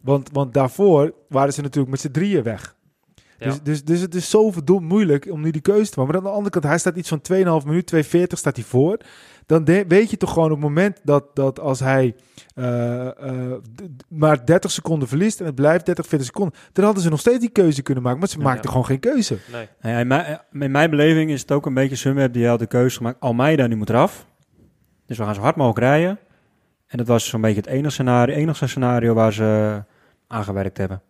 Want, 0.00 0.28
want 0.32 0.54
daarvoor 0.54 1.12
waren 1.28 1.52
ze 1.52 1.60
natuurlijk 1.60 1.90
met 1.90 2.00
z'n 2.00 2.10
drieën 2.10 2.42
weg. 2.42 2.76
Ja. 3.38 3.46
Dus, 3.46 3.62
dus, 3.62 3.84
dus 3.84 4.00
het 4.00 4.14
is 4.14 4.30
zo 4.30 4.50
verdomd 4.50 4.88
moeilijk 4.88 5.30
om 5.30 5.40
nu 5.40 5.50
die 5.50 5.60
keuze 5.60 5.90
te 5.90 5.98
maken. 5.98 6.14
Maar 6.14 6.22
aan 6.22 6.28
de 6.28 6.36
andere 6.36 6.50
kant, 6.50 6.64
hij 6.64 6.78
staat 6.78 6.96
iets 6.96 7.08
van 7.08 7.20
2,5 7.62 7.66
minuut, 7.66 7.94
2,40 7.94 8.22
staat 8.26 8.56
hij 8.56 8.64
voor. 8.64 8.98
Dan 9.48 9.64
de- 9.64 9.84
weet 9.88 10.10
je 10.10 10.16
toch 10.16 10.32
gewoon 10.32 10.50
op 10.50 10.56
het 10.56 10.64
moment 10.66 11.00
dat, 11.04 11.24
dat 11.36 11.60
als 11.60 11.80
hij 11.80 12.14
eh, 12.54 13.06
eh, 13.06 13.52
maar 14.08 14.44
30 14.46 14.70
seconden 14.70 15.08
verliest 15.08 15.40
en 15.40 15.46
het 15.46 15.54
blijft 15.54 15.86
30, 15.86 16.06
40 16.06 16.26
seconden, 16.28 16.58
dan 16.72 16.84
hadden 16.84 17.02
ze 17.02 17.08
nog 17.08 17.20
steeds 17.20 17.38
die 17.38 17.48
keuze 17.50 17.82
kunnen 17.82 18.02
maken. 18.02 18.18
Maar 18.18 18.28
ze 18.28 18.38
Ja, 18.38 18.44
maakten 18.44 18.62
ja. 18.64 18.70
gewoon 18.70 18.84
geen 18.86 19.00
keuze. 19.00 19.38
Nee. 19.52 19.68
Ja, 19.92 19.98
in, 19.98 20.06
mijn, 20.06 20.40
in 20.52 20.70
mijn 20.70 20.90
beleving 20.90 21.30
is 21.30 21.40
het 21.40 21.52
ook 21.52 21.66
een 21.66 21.74
beetje 21.74 21.96
Sunweb 21.96 22.32
die 22.32 22.46
had 22.46 22.58
de 22.58 22.66
keuze 22.66 22.96
gemaakt. 22.96 23.20
Almeida 23.20 23.66
die 23.68 23.76
moet 23.76 23.88
eraf. 23.90 24.26
Dus 25.06 25.18
we 25.18 25.24
gaan 25.24 25.34
zo 25.34 25.40
hard 25.40 25.56
mogelijk 25.56 25.78
rijden. 25.80 26.18
En 26.86 26.98
dat 26.98 27.06
was 27.06 27.28
zo'n 27.28 27.40
beetje 27.40 27.56
het 27.60 27.66
enige 27.66 27.90
scenario, 27.90 28.34
enige 28.34 28.66
scenario 28.66 29.14
waar 29.14 29.32
ze 29.32 29.82
aangewerkt 30.26 30.78
hebben. 30.78 31.02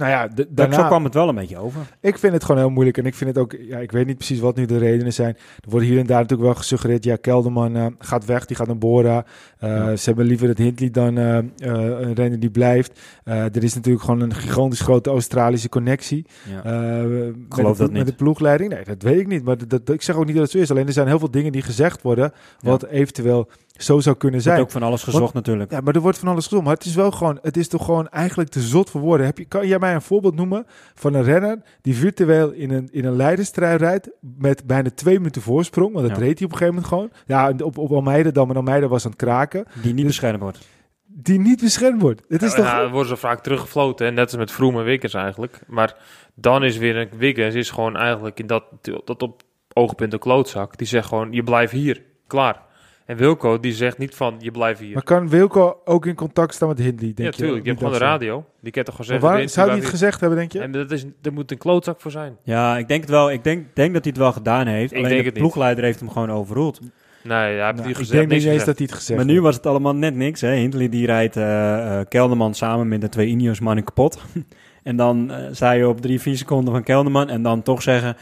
Nou 0.00 0.10
ja, 0.12 0.28
d- 0.28 0.46
Daarna, 0.48 0.74
zo 0.74 0.86
kwam 0.86 1.04
het 1.04 1.14
wel 1.14 1.28
een 1.28 1.34
beetje 1.34 1.56
over. 1.58 1.80
Ik 2.00 2.18
vind 2.18 2.32
het 2.32 2.44
gewoon 2.44 2.60
heel 2.60 2.70
moeilijk. 2.70 2.98
En 2.98 3.06
ik 3.06 3.14
vind 3.14 3.30
het 3.30 3.38
ook, 3.38 3.56
ja, 3.60 3.78
ik 3.78 3.92
weet 3.92 4.06
niet 4.06 4.16
precies 4.16 4.40
wat 4.40 4.56
nu 4.56 4.66
de 4.66 4.78
redenen 4.78 5.12
zijn. 5.12 5.34
Er 5.36 5.70
wordt 5.70 5.86
hier 5.86 5.98
en 5.98 6.06
daar 6.06 6.20
natuurlijk 6.20 6.48
wel 6.48 6.58
gesuggereerd. 6.58 7.04
Ja, 7.04 7.16
Kelderman 7.16 7.76
eh, 7.76 7.86
gaat 7.98 8.24
weg, 8.24 8.46
die 8.46 8.56
gaat 8.56 8.66
naar 8.66 8.78
Bora. 8.78 9.24
Eh, 9.58 9.68
Ja. 9.70 9.96
Ze 9.96 10.04
hebben 10.08 10.26
liever 10.26 10.48
het 10.48 10.58
Hindley 10.58 10.90
dan 10.90 11.18
eh, 11.18 11.38
een 11.56 12.14
renner 12.14 12.40
die 12.40 12.50
blijft. 12.50 13.00
Er 13.24 13.62
is 13.62 13.74
natuurlijk 13.74 14.04
gewoon 14.04 14.20
een 14.20 14.34
gigantisch 14.34 14.80
grote 14.80 15.10
Australische 15.10 15.68
connectie. 15.68 16.26
Ja. 16.50 16.62
eh, 16.64 17.02
met, 17.06 17.34
Geloof 17.48 17.76
de, 17.76 17.82
dat 17.82 17.92
met 17.92 17.98
niet. 17.98 18.06
de 18.06 18.14
ploegleiding. 18.24 18.72
Nee, 18.72 18.84
dat 18.84 19.02
weet 19.02 19.20
ik 19.20 19.26
niet. 19.26 19.44
Maar 19.44 19.58
dat, 19.58 19.70
dat- 19.70 19.94
ik 19.94 20.02
zeg 20.02 20.16
ook 20.16 20.24
niet 20.26 20.34
dat 20.34 20.42
het 20.42 20.52
zo 20.52 20.58
is. 20.58 20.70
Alleen 20.70 20.86
er 20.86 20.92
zijn 20.92 21.06
heel 21.06 21.18
veel 21.18 21.30
dingen 21.30 21.52
die 21.52 21.62
gezegd 21.62 22.02
worden. 22.02 22.32
Wat 22.60 22.86
eventueel 22.86 23.48
zo 23.82 24.00
zou 24.00 24.16
kunnen 24.16 24.40
Er 24.40 24.44
wordt 24.46 24.56
zijn. 24.58 24.60
ook 24.60 24.70
van 24.70 24.82
alles 24.82 25.02
gezocht 25.02 25.34
natuurlijk. 25.34 25.70
Ja, 25.70 25.80
maar 25.80 25.94
er 25.94 26.00
wordt 26.00 26.18
van 26.18 26.28
alles 26.28 26.44
gezond. 26.46 26.64
Maar 26.64 26.74
het 26.74 26.84
is 26.84 26.94
wel 26.94 27.10
gewoon, 27.10 27.38
het 27.42 27.56
is 27.56 27.68
toch 27.68 27.84
gewoon 27.84 28.08
eigenlijk 28.08 28.50
te 28.50 28.60
zot 28.60 28.90
voor 28.90 29.00
woorden. 29.00 29.26
Heb 29.26 29.38
je, 29.38 29.44
kan 29.44 29.66
jij 29.66 29.78
mij 29.78 29.94
een 29.94 30.02
voorbeeld 30.02 30.34
noemen 30.34 30.66
van 30.94 31.14
een 31.14 31.22
renner 31.22 31.58
die 31.80 31.94
virtueel 31.96 32.50
in 32.50 32.70
een, 32.70 32.88
in 32.92 33.04
een 33.04 33.16
leiderstrui 33.16 33.76
rijdt 33.76 34.10
met 34.20 34.66
bijna 34.66 34.90
twee 34.94 35.16
minuten 35.16 35.42
voorsprong? 35.42 35.92
Want 35.92 36.08
dat 36.08 36.16
Ja. 36.16 36.22
reed 36.22 36.38
hij 36.38 36.46
op 36.48 36.52
een 36.52 36.58
gegeven 36.58 36.82
moment 36.82 36.86
gewoon. 36.86 37.10
Ja, 37.26 37.64
op, 37.64 37.78
op 37.78 37.90
Almeida 37.92 38.30
dan, 38.30 38.46
maar 38.46 38.56
Almeida 38.56 38.88
was 38.88 39.04
aan 39.04 39.10
het 39.10 39.20
kraken. 39.20 39.64
Die 39.82 39.94
niet 39.94 40.06
beschermd 40.06 40.40
wordt. 40.40 40.58
Die 41.06 41.38
niet 41.40 41.60
beschermd 41.60 42.00
wordt. 42.02 42.22
Het 42.28 42.42
is 42.42 42.50
Ja, 42.50 42.56
toch... 42.56 42.66
ja, 42.66 42.80
dan 42.80 42.90
worden 42.90 43.08
ze 43.08 43.16
vaak 43.16 43.42
teruggefloten, 43.42 44.06
hè? 44.06 44.12
net 44.12 44.24
als 44.26 44.36
met 44.36 44.52
Vroom 44.52 44.78
en 44.78 44.84
Wiggins 44.84 45.14
eigenlijk. 45.14 45.60
Maar 45.66 45.96
dan 46.34 46.64
is 46.64 46.76
weer 46.76 46.96
een 46.96 47.08
Wiggins 47.16 47.54
is 47.54 47.70
gewoon 47.70 47.96
eigenlijk 47.96 48.38
in 48.38 48.46
dat, 48.46 48.64
dat 49.04 49.22
op 49.22 49.42
oogpunt 49.72 50.12
een 50.12 50.18
klootzak. 50.18 50.76
Die 50.78 50.86
zegt 50.86 51.08
gewoon, 51.08 51.32
je 51.32 51.42
blijft 51.42 51.72
hier, 51.72 52.02
klaar. 52.26 52.68
En 53.10 53.16
Wilco 53.16 53.60
die 53.60 53.72
zegt 53.72 53.98
niet 53.98 54.14
van, 54.14 54.34
je 54.38 54.50
blijft 54.50 54.80
hier. 54.80 54.94
Maar 54.94 55.02
kan 55.02 55.28
Wilco 55.28 55.80
ook 55.84 56.06
in 56.06 56.14
contact 56.14 56.54
staan 56.54 56.68
met 56.68 56.78
Hindley, 56.78 57.12
denk 57.14 57.30
ja, 57.30 57.36
tuurlijk. 57.38 57.62
Je 57.62 57.68
hebt 57.68 57.82
gewoon 57.82 57.98
de 57.98 58.04
radio. 58.04 58.44
Die 58.60 58.72
kan 58.72 58.84
toch 58.84 58.94
gewoon 58.96 59.10
Maar 59.10 59.20
zeggen... 59.20 59.38
waar, 59.40 59.48
zou 59.48 59.68
hij 59.68 59.78
het 59.78 59.88
gezegd 59.88 60.20
hebben, 60.20 60.38
denk 60.38 60.52
je? 60.52 60.60
En 60.60 60.72
dat 60.72 60.90
is, 60.90 61.04
er 61.22 61.32
moet 61.32 61.50
een 61.50 61.58
klootzak 61.58 62.00
voor 62.00 62.10
zijn. 62.10 62.36
Ja, 62.42 62.78
ik 62.78 62.88
denk 62.88 63.00
het 63.00 63.10
wel. 63.10 63.30
Ik 63.30 63.44
denk, 63.44 63.66
denk 63.76 63.92
dat 63.92 64.02
hij 64.04 64.12
het 64.12 64.22
wel 64.22 64.32
gedaan 64.32 64.66
heeft. 64.66 64.92
Ik 64.92 64.98
Alleen 64.98 65.08
denk 65.08 65.20
de 65.20 65.24
het 65.26 65.34
niet. 65.34 65.42
ploegleider 65.42 65.84
heeft 65.84 66.00
hem 66.00 66.10
gewoon 66.10 66.30
overruled. 66.30 66.80
Nee, 66.80 67.36
hij 67.38 67.48
heeft 67.48 67.60
Nou, 67.60 67.74
niet 67.76 67.86
ik 67.86 67.96
gezegd. 67.96 68.10
denk 68.18 68.24
niet 68.24 68.32
eens 68.32 68.44
gezegd. 68.44 68.66
dat 68.66 68.76
hij 68.78 68.86
het 68.86 68.94
gezegd 68.96 69.18
Maar 69.18 69.28
nu 69.34 69.40
was 69.40 69.54
het 69.56 69.66
allemaal 69.66 69.94
net 69.94 70.14
niks. 70.14 70.40
Hè. 70.40 70.54
Hindley 70.54 70.88
die 70.88 71.06
rijdt 71.06 71.36
eh, 71.36 71.98
eh, 72.00 72.06
Kelderman 72.08 72.54
samen 72.54 72.88
met 72.88 73.00
de 73.00 73.08
twee 73.08 73.26
Ineos 73.26 73.60
mannen 73.60 73.84
kapot. 73.84 74.18
en 74.82 74.96
dan 74.96 75.30
eh 75.30 75.46
zei 75.50 75.78
je 75.78 75.88
op 75.88 76.00
drie, 76.00 76.20
vier 76.20 76.36
seconden 76.36 76.72
van 76.72 76.82
Kelderman. 76.82 77.28
En 77.28 77.42
dan 77.42 77.62
toch 77.62 77.82
zeggen, 77.82 78.16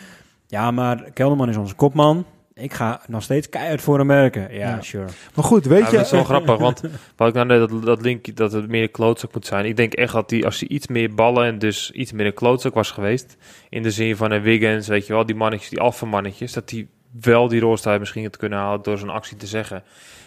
ja 0.46 0.70
maar 0.70 1.10
Kelderman 1.12 1.48
is 1.48 1.56
onze 1.56 1.74
kopman. 1.74 2.24
Ik 2.58 2.72
ga 2.72 3.00
nog 3.06 3.22
steeds 3.22 3.48
keihard 3.48 3.80
voor 3.80 3.98
hem 3.98 4.06
werken. 4.06 4.42
Ja, 4.54 4.68
Ja. 4.68 4.80
sure. 4.82 5.06
Maar 5.34 5.44
goed, 5.44 5.64
weet 5.64 5.80
Ja, 5.80 5.90
je... 5.90 5.96
dat 5.96 6.04
is 6.04 6.10
wel 6.10 6.24
grappig, 6.24 6.56
want 6.56 6.80
wat 7.16 7.28
ik 7.28 7.34
nou 7.34 7.46
net 7.46 7.58
dat, 7.70 7.82
dat 7.82 8.02
linkje 8.02 8.32
dat 8.32 8.52
het 8.52 8.68
meer 8.68 8.82
een 8.82 8.90
klootzak 8.90 9.34
moet 9.34 9.46
zijn. 9.46 9.64
Ik 9.64 9.76
denk 9.76 9.92
echt 9.92 10.12
dat 10.12 10.28
die 10.28 10.44
als 10.44 10.60
hij 10.60 10.68
iets 10.68 10.86
meer 10.86 11.14
ballen 11.14 11.46
en 11.46 11.58
dus 11.58 11.90
iets 11.90 12.12
meer 12.12 12.26
een 12.26 12.34
klootzak 12.34 12.74
was 12.74 12.90
geweest, 12.90 13.36
in 13.68 13.82
de 13.82 13.90
zin 13.90 14.16
van 14.16 14.30
een 14.30 14.42
Wiggins, 14.42 14.88
weet 14.88 15.06
je 15.06 15.12
wel, 15.12 15.26
die 15.26 15.36
mannetjes, 15.36 15.68
die 15.70 15.80
alpha 15.80 16.06
mannetjes, 16.06 16.52
dat 16.52 16.68
die 16.68 16.88
wel 17.20 17.48
die 17.48 17.60
roosttijd 17.60 17.98
misschien 17.98 18.24
had 18.24 18.36
kunnen 18.36 18.58
halen 18.58 18.82
door 18.82 18.98
zo'n 18.98 19.10
actie 19.10 19.36
te 19.36 19.46
zeggen. 19.46 19.82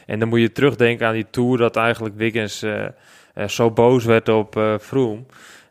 En 0.05 0.19
dan 0.19 0.27
moet 0.27 0.39
je 0.39 0.51
terugdenken 0.51 1.07
aan 1.07 1.13
die 1.13 1.27
tour 1.29 1.57
dat 1.57 1.75
eigenlijk 1.75 2.15
Wiggins 2.17 2.61
eh, 2.61 2.85
eh, 3.33 3.47
zo 3.47 3.71
boos 3.71 4.05
werd 4.05 4.29
op 4.29 4.55
eh 4.57 4.73
Froome. 4.79 5.21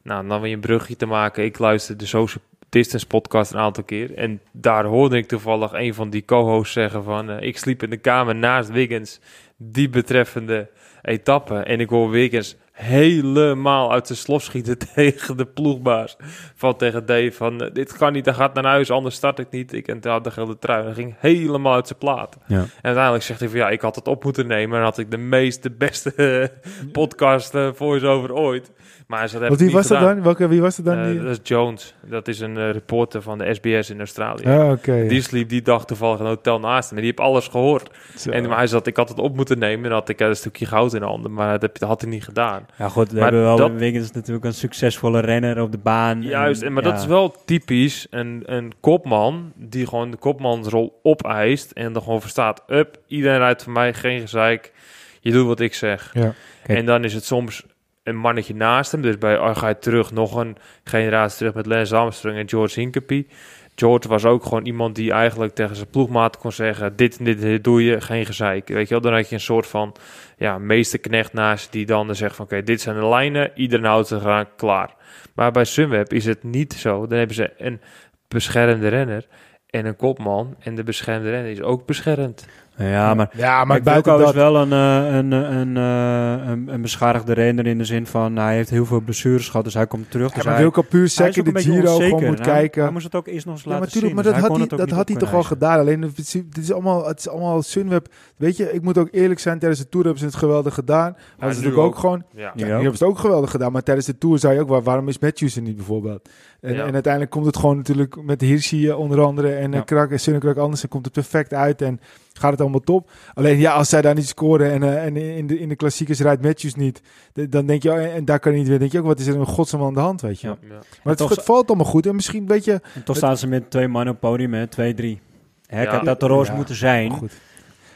Nou, 0.03 0.29
dan 0.29 0.41
weer 0.41 0.53
een 0.53 0.61
brugje 0.61 0.97
te 0.97 1.07
maken. 1.07 1.45
Ik 1.45 1.59
luisterde 1.59 2.03
de 2.03 2.09
Social 2.09 2.45
Distance 2.71 3.07
podcast 3.07 3.53
een 3.53 3.59
aantal 3.59 3.85
keer. 3.85 4.15
En 4.15 4.41
daar 4.53 4.85
hoorde 4.85 5.17
ik 5.17 5.29
toevallig 5.29 5.73
een 5.73 5.95
van 5.95 6.11
die 6.11 6.25
co-hosts 6.25 6.73
zeggen 6.73 7.05
van... 7.05 7.31
eh, 7.31 7.47
ik 7.47 7.59
sliep 7.59 7.83
in 7.83 7.91
de 7.91 7.97
kamer 7.97 8.35
naast 8.35 8.71
Wiggins, 8.71 9.21
die 9.57 9.89
betreffende 9.89 10.71
etappe. 11.03 11.55
En 11.59 11.81
ik 11.81 11.89
hoor 11.89 12.11
Wiggins 12.11 12.57
helemaal 12.73 13.93
uit 13.93 14.09
de 14.09 14.15
slof 14.15 14.43
schieten 14.43 14.79
tegen 14.95 15.37
de 15.37 15.47
ploegbaas. 15.47 16.17
Van 16.55 16.77
tegen 16.77 17.07
Dave 17.07 17.33
van, 17.33 17.61
eh, 17.61 17.73
dit 17.73 17.97
kan 17.97 18.13
niet, 18.13 18.25
hij 18.25 18.35
gaat 18.35 18.55
naar 18.55 18.65
huis, 18.65 18.91
anders 18.91 19.15
start 19.15 19.39
ik 19.39 19.51
niet. 19.51 19.73
Ik 19.73 19.89
en 19.89 19.99
had 20.03 20.25
de 20.25 20.31
gele 20.31 20.59
trui. 20.59 20.85
Hij 20.85 20.95
ging 20.95 21.15
helemaal 21.19 21.75
uit 21.75 21.87
zijn 21.87 21.99
plaat. 21.99 22.39
Ja. 22.47 22.57
En 22.57 22.69
uiteindelijk 22.83 23.25
zegt 23.25 23.41
hij 23.41 23.49
van, 23.49 23.59
ja, 23.59 23.71
ik 23.71 23.81
had 23.81 23.95
het 23.95 24.09
op 24.09 24.25
moeten 24.25 24.47
nemen. 24.47 24.71
En 24.77 24.83
dan 24.83 24.91
had 24.91 24.99
ik 24.99 25.11
de 25.11 25.17
meest, 25.17 25.63
de 25.63 25.71
beste 25.71 26.53
podcast 26.93 27.55
eh 27.55 27.69
voice-over 27.73 28.33
ooit. 28.33 28.73
Maar 29.11 29.29
ze 29.29 29.39
Want 29.39 29.61
wie 29.61 29.71
was 29.71 29.87
dat 29.87 30.01
dan? 30.01 30.23
Welke, 30.23 30.49
wie 30.49 30.61
was 30.61 30.77
dat 30.77 30.85
dan? 30.85 31.05
die... 31.05 31.21
dat 31.23 31.31
is 31.31 31.39
Jones. 31.43 31.95
Dat 32.07 32.29
is 32.29 32.41
een 32.41 32.57
eh, 32.57 32.71
reporter 32.71 33.23
van 33.23 33.39
de 33.39 33.55
SBS 33.55 33.91
in 33.91 33.99
Australië. 33.99 34.45
Ah, 34.47 34.71
oké. 34.71 35.07
Die 35.09 35.23
sliep 35.23 35.49
die 35.49 35.63
dag 35.63 35.85
toevallig 35.85 36.19
in 36.19 36.25
een 36.25 36.31
hotel 36.31 36.61
naast 36.61 36.89
hem. 36.89 36.99
En 36.99 37.05
die 37.05 37.13
heeft 37.17 37.29
alles 37.29 37.49
gehoord. 37.49 37.91
Zo. 38.17 38.31
En 38.31 38.49
maar 38.49 38.57
hij 38.57 38.67
zat, 38.67 38.87
ik 38.87 38.97
had 38.97 39.09
het 39.09 39.19
op 39.19 39.37
moeten 39.37 39.59
nemen. 39.59 39.85
En 39.85 39.93
had 39.93 40.09
ik 40.09 40.21
eh, 40.21 40.29
een 40.29 40.37
stukje 40.37 40.67
goud 40.67 40.95
in 40.95 41.01
de 41.01 41.07
handen. 41.07 41.33
Maar 41.33 41.51
dat, 41.53 41.63
heb- 41.63 41.79
dat 41.79 41.89
had 41.89 42.01
hij 42.01 42.11
niet 42.11 42.25
gedaan. 42.25 42.67
Ja 42.79 42.89
goed, 42.89 43.09
we 43.09 43.15
Maar 43.15 43.23
hebben 43.23 43.43
wel 43.43 43.57
dat- 43.57 43.73
Wiggins 43.73 44.11
natuurlijk 44.11 44.45
een 44.45 44.55
succesvolle 44.55 45.21
renner 45.21 45.61
op 45.61 45.73
de 45.73 45.79
baan. 45.79 46.23
Juist, 46.23 46.63
en, 46.63 46.73
maar 46.73 46.85
ja. 46.85 46.91
dat 46.91 47.01
is 47.01 47.07
wel 47.07 47.35
typisch 47.45 48.07
een, 48.11 48.43
een 48.47 48.73
kopman 48.81 49.53
die 49.57 49.87
gewoon 49.87 50.11
de 50.11 50.17
kopmansrol 50.17 51.01
opeist 51.03 51.71
en 51.71 51.93
dan 51.93 52.03
gewoon 52.03 52.21
verstaat, 52.21 52.63
up, 52.69 52.99
iedereen 53.07 53.39
rijdt 53.39 53.63
van 53.63 53.73
mij, 53.73 53.95
geen 53.95 54.21
gezeik, 54.21 54.73
je 55.21 55.33
doet 55.33 55.47
wat 55.47 55.61
ik 55.61 55.75
zeg. 55.75 56.11
Ja. 56.15 56.35
Kijk. 56.63 56.79
En 56.79 56.85
dan 56.87 57.05
is 57.05 57.15
het 57.15 57.25
soms 57.25 57.65
een 58.03 58.17
mannetje 58.17 58.55
naast 58.55 58.93
hem, 58.93 59.03
dus 59.03 59.19
bij 59.19 59.39
oh, 59.39 59.63
je 59.67 59.79
terug, 59.79 60.13
nog 60.13 60.35
een 60.35 60.57
generatie 60.85 61.39
terug 61.39 61.55
met 61.55 61.67
Lance 61.67 61.97
Armstrong 61.97 62.37
en 62.37 62.49
George 62.49 62.81
Hincapie. 62.81 63.29
George 63.75 64.09
was 64.09 64.25
ook 64.25 64.43
gewoon 64.43 64.67
iemand 64.67 64.95
die 64.95 65.13
eigenlijk 65.13 65.55
tegen 65.55 65.77
zijn 65.77 65.91
ploegmaat 65.91 66.39
kon 66.39 66.53
zeggen, 66.53 66.97
dit 66.97 67.19
en 67.19 67.25
dit, 67.25 67.65
doe 67.65 67.85
je, 67.85 68.01
geen 68.01 68.27
gezeik. 68.27 68.69
Weet 68.69 68.89
je 68.89 68.95
wel, 68.95 69.03
dan 69.03 69.13
had 69.13 69.29
je 69.29 69.35
een 69.35 69.41
soort 69.41 69.67
van 69.67 69.95
ja, 70.37 70.59
meesterknecht 70.59 71.33
naast 71.33 71.73
die 71.73 71.87
dan 71.87 72.15
zegt 72.15 72.37
van 72.37 72.45
oké, 72.45 72.63
dit 72.63 72.81
zijn 72.81 72.97
de 72.97 73.07
lijnen, 73.07 73.51
iedereen 73.55 73.85
houdt 73.85 74.09
zich 74.09 74.23
eraan, 74.23 74.49
klaar. 74.57 74.95
Maar 75.35 75.53
bij 75.53 75.65
Sunweb 75.65 76.13
is 76.13 76.25
het 76.25 76.43
niet 76.43 76.73
zo. 76.73 77.07
Dan 77.07 77.19
hebben 77.19 77.37
ze 77.37 77.53
een 77.59 77.81
beschermde 78.29 78.89
renner 78.89 79.27
en 79.67 79.87
een 79.87 79.97
kopman. 79.97 80.57
En 80.59 80.75
de 80.75 80.83
beschermde 80.83 81.31
renner 81.31 81.51
is 81.51 81.63
ook 81.63 81.87
beschermd. 81.87 82.47
Ja, 82.81 83.15
maar 83.15 83.31
Ja, 83.37 83.57
maar 83.57 83.67
maar 83.67 83.83
buiten 83.83 84.13
Wilco 84.17 84.25
dat... 84.25 84.35
is 84.35 84.41
wel 84.41 84.57
een, 84.57 84.73
eh, 84.73 85.17
een, 85.17 85.33
eh, 85.33 85.59
een, 85.59 85.77
eh, 85.77 86.49
een, 86.51 86.69
een 86.69 86.83
beschadigde 86.83 87.33
renner 87.33 87.67
in 87.67 87.79
de 87.79 87.85
zin 87.85 88.07
van 88.07 88.37
hij 88.37 88.55
heeft 88.55 88.71
heel 88.71 88.87
veel 88.87 89.01
blessures 89.01 89.49
gehad, 89.49 89.65
dus 89.65 89.75
hij 89.75 89.87
komt 89.87 90.11
terug. 90.11 90.29
Ja, 90.29 90.35
Dus 90.35 90.45
maar 90.45 90.53
hij, 90.53 90.63
Wilco 90.63 90.83
puur 90.83 91.09
zeker 91.09 91.45
de 91.45 91.61
Giro 91.61 91.77
onzeker. 91.93 92.05
gewoon 92.05 92.25
moet 92.25 92.39
Nou, 92.39 92.51
kijken. 92.51 92.83
Hij 92.83 92.93
moest 92.93 93.05
het 93.05 93.15
ook 93.15 93.27
eerst 93.27 93.47
nog 93.47 93.55
eens 93.55 93.65
Ja, 93.65 93.71
laten 93.71 93.85
maar 93.93 94.03
zien. 94.03 94.15
maar 94.15 94.25
dus 94.25 94.33
dat 94.33 94.41
had 94.43 94.57
hij, 94.59 94.67
dat 94.79 94.91
had 94.91 95.09
hij 95.09 95.17
toch 95.19 95.35
al 95.35 95.43
gedaan. 95.43 95.79
Alleen 95.79 96.03
het 96.03 96.59
is, 96.59 96.73
allemaal, 96.73 97.07
het 97.07 97.19
is 97.19 97.29
allemaal 97.29 97.63
Sunweb. 97.63 98.07
Weet 98.37 98.57
je, 98.57 98.73
ik 98.73 98.83
moet 98.83 98.99
ook 98.99 99.09
eerlijk 99.11 99.41
zijn. 99.41 99.59
Tijdens 99.59 99.81
de 99.81 99.89
Tour 99.89 100.05
hebben 100.07 100.23
ze 100.25 100.29
het 100.31 100.39
geweldig 100.39 100.75
gedaan. 100.75 101.13
Maar 101.39 101.49
is 101.49 101.57
nu 101.57 101.63
natuurlijk 101.63 101.77
ook, 101.79 101.85
ook. 101.95 101.99
gewoon... 101.99 102.23
Ja. 102.35 102.41
Ja, 102.43 102.51
Ja. 102.55 102.65
nu 102.65 102.71
hebben 102.71 102.97
ze 102.97 103.05
het 103.05 103.13
ook 103.13 103.19
geweldig 103.19 103.51
gedaan. 103.51 103.73
Maar 103.73 103.83
tijdens 103.83 104.07
de 104.07 104.19
Tour 104.19 104.39
zei 104.39 104.55
je 104.55 104.61
ook, 104.61 104.69
waar, 104.69 104.83
waarom 104.83 105.09
is 105.09 105.19
Matthews 105.19 105.57
er 105.57 105.63
niet 105.63 105.77
bijvoorbeeld? 105.77 106.29
En, 106.61 106.75
Ja. 106.75 106.85
en 106.87 106.93
uiteindelijk 106.93 107.33
komt 107.33 107.47
het 107.47 107.57
gewoon 107.57 107.77
natuurlijk 107.77 108.23
met 108.23 108.41
Hirschi 108.41 108.93
onder 108.93 109.21
andere. 109.21 109.55
En 109.55 109.71
Ja. 109.71 109.77
ja. 109.77 109.83
Krak 109.83 110.11
en 110.11 110.21
Sunnekrak 110.21 110.57
anders. 110.57 110.81
Dan 110.81 110.91
komt 110.91 111.05
het 111.05 111.15
perfect 111.15 111.55
uit. 111.55 111.83
En 111.83 112.01
gaat 112.41 112.51
het 112.51 112.61
allemaal 112.61 112.81
top. 112.81 113.11
Alleen 113.35 113.59
ja, 113.59 113.73
als 113.73 113.89
zij 113.89 114.03
daar 114.03 114.15
niet 114.15 114.29
scoren 114.29 114.71
en, 114.71 114.83
eh, 114.83 115.05
en 115.05 115.17
in, 115.17 115.47
de, 115.47 115.59
in 115.59 115.69
de 115.69 115.77
klassiekers 115.77 116.21
rijdt 116.21 116.43
Matthews 116.43 116.75
niet, 116.75 117.03
de- 117.33 117.49
dan 117.49 117.67
denk 117.67 117.83
je, 117.83 117.91
oh, 117.91 117.99
en 118.15 118.25
daar 118.25 118.39
kan 118.39 118.51
hij 118.53 118.61
niet 118.61 118.71
weer, 118.71 118.79
denk 118.79 118.93
je 118.93 118.99
ook, 118.99 119.05
wat 119.07 119.19
is 119.19 119.27
er 119.27 119.37
een 119.37 119.47
godsnaam 119.47 119.83
aan 119.83 119.95
de 119.95 120.01
hand, 120.01 120.21
weet 120.21 120.41
je. 120.41 120.47
Ja. 120.47 120.57
Maar 120.69 120.81
het, 121.03 121.17
toch- 121.17 121.31
het 121.31 121.43
valt 121.45 121.69
allemaal 121.69 121.87
goed 121.87 122.07
en 122.07 122.15
misschien, 122.15 122.47
weet 122.47 122.65
je, 122.65 122.81
En 122.95 123.03
toch 123.05 123.17
staan 123.17 123.37
ze 123.37 123.47
met 123.47 123.71
twee 123.71 123.89
mannen 123.89 124.15
op 124.15 124.21
het 124.21 124.31
podium, 124.31 124.55
hè? 124.55 124.67
Twee, 124.67 124.95
drie. 124.95 125.21
Hek 125.67 125.85
Ja. 125.85 125.95
had 125.97 126.05
dat 126.05 126.21
de 126.21 126.27
roos 126.27 126.47
Ja, 126.49 126.55
moeten 126.55 126.75
zijn. 126.75 127.11
goed. 127.11 127.33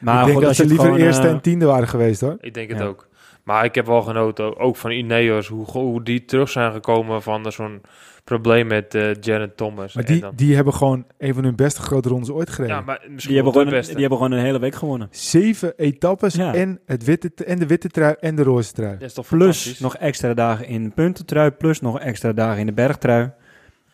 Maar 0.00 0.14
ik 0.18 0.20
denk 0.24 0.32
goed, 0.32 0.40
dat 0.40 0.48
als 0.48 0.56
ze 0.56 0.62
je 0.62 0.68
liever 0.68 0.86
gewoon, 0.86 1.00
eerste 1.00 1.26
eh, 1.26 1.32
en 1.32 1.40
tiende 1.40 1.66
waren 1.66 1.88
geweest, 1.88 2.20
hoor. 2.20 2.36
Ik 2.40 2.54
denk 2.54 2.68
het 2.70 2.78
Ja. 2.78 2.84
ook. 2.84 3.08
Maar 3.42 3.64
ik 3.64 3.74
heb 3.74 3.86
wel 3.86 4.02
genoten, 4.02 4.58
ook 4.58 4.76
van 4.76 4.90
Ineos, 4.90 5.46
hoe, 5.48 5.64
hoe 5.70 6.02
die 6.02 6.24
terug 6.24 6.48
zijn 6.48 6.72
gekomen 6.72 7.22
van 7.22 7.52
zo'n 7.52 7.80
probleem 8.24 8.66
met 8.66 8.92
Janet 9.20 9.56
Thomas. 9.56 9.94
Maar 9.94 10.04
En 10.04 10.12
die, 10.12 10.20
dan- 10.20 10.32
die 10.36 10.54
hebben 10.54 10.74
gewoon 10.74 11.04
een 11.18 11.34
van 11.34 11.44
hun 11.44 11.56
beste 11.56 11.80
grote 11.80 12.08
rondes 12.08 12.30
ooit 12.30 12.50
gereden. 12.50 12.76
ja, 12.76 12.82
maar 12.82 12.98
misschien 13.08 13.18
Die 13.34 13.34
hebben, 13.34 13.52
gewoon 13.52 13.66
de 13.68 13.72
een, 13.72 13.78
beste. 13.78 13.92
die 13.92 14.00
hebben 14.00 14.18
gewoon 14.22 14.38
een 14.38 14.44
hele 14.44 14.58
week 14.58 14.74
gewonnen. 14.74 15.08
Zeven 15.10 15.72
etappes 15.76 16.34
Ja. 16.34 16.54
en, 16.54 16.80
het 16.86 17.04
witte, 17.04 17.44
en 17.44 17.58
de 17.58 17.66
witte 17.66 17.88
trui 17.88 18.14
en 18.20 18.34
de 18.34 18.42
roze 18.42 18.72
trui. 18.72 18.92
Dat 18.98 19.08
is 19.08 19.14
toch 19.14 19.26
Plus 19.28 19.78
nog 19.80 19.96
extra 19.96 20.34
dagen 20.34 20.66
in 20.66 20.84
de 20.84 20.90
puntentrui, 20.90 21.50
plus 21.50 21.80
nog 21.80 21.98
extra 22.00 22.32
dagen 22.32 22.60
in 22.60 22.66
de 22.66 22.72
bergtrui. 22.72 23.30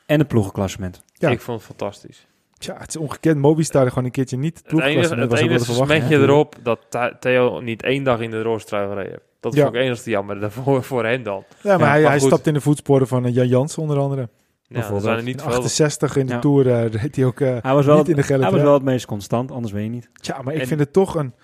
En 0.07 0.19
het 0.19 0.29
ploegenklassement. 0.29 1.03
Ja. 1.15 1.29
Ik 1.31 1.41
vond 1.41 1.59
het 1.59 1.67
fantastisch. 1.67 2.27
Tja, 2.61 2.77
het 2.79 2.89
is 2.89 2.97
ongekend. 2.97 3.37
Mobistar 3.39 3.89
gewoon 3.89 4.05
een 4.05 4.11
keertje 4.11 4.37
niet. 4.37 4.63
Het 4.67 4.81
enige, 4.81 5.15
het 5.15 5.31
was 5.31 5.41
enige 5.41 5.73
smetje 5.73 6.17
hè. 6.17 6.23
erop 6.23 6.55
dat 6.63 6.79
Theo 7.21 7.61
niet 7.61 7.83
één 7.83 8.03
dag 8.05 8.21
in 8.21 8.31
de 8.31 8.43
roze 8.43 8.67
trui 8.67 8.89
gereden 8.89 9.11
heeft. 9.11 9.23
Dat 9.41 9.53
is 9.53 9.59
Ja. 9.59 9.67
ook 9.67 9.75
het 9.75 9.83
enige 9.83 10.11
jammer 10.11 10.41
daarvoor 10.41 10.83
voor 10.83 11.05
hen 11.05 11.23
dan. 11.23 11.45
Ja, 11.63 11.77
maar 11.77 11.87
Ja, 11.87 11.93
hij, 11.93 12.03
maar 12.03 12.11
hij 12.11 12.21
stapt 12.21 12.47
in 12.47 12.55
de 12.55 12.61
voetsporen 12.61 13.07
van 13.07 13.25
eh, 13.27 13.35
Jan 13.35 13.49
Jansen 13.49 13.83
onder 13.83 13.99
andere. 13.99 14.29
Ja, 14.63 14.77
er 14.77 15.01
zijn 15.01 15.13
er 15.13 15.19
In 15.19 15.25
niet 15.25 15.43
veel. 15.43 15.51
68 15.51 16.17
in 16.17 16.27
de 16.27 16.33
Ja. 16.33 16.39
Tour 16.39 16.71
eh, 16.71 16.87
reed 16.89 17.17
hij 17.17 17.25
ook 17.25 17.41
eh, 17.41 17.57
Hij 17.61 17.75
was 17.75 17.87
wel, 17.87 17.97
niet 17.97 18.09
in 18.09 18.17
de 18.17 18.23
gele 18.23 18.43
hij 18.43 18.53
was 18.53 18.61
wel 18.61 18.75
het 18.75 18.83
meest 18.83 19.07
constant, 19.07 19.51
anders 19.51 19.73
weet 19.73 19.85
je 19.85 19.91
niet. 19.91 20.11
Tja, 20.21 20.43
maar 20.43 20.55
ik 20.55 20.61
En- 20.61 20.67
vind 20.67 20.81
het 20.81 20.93
toch 20.93 21.15
een... 21.15 21.35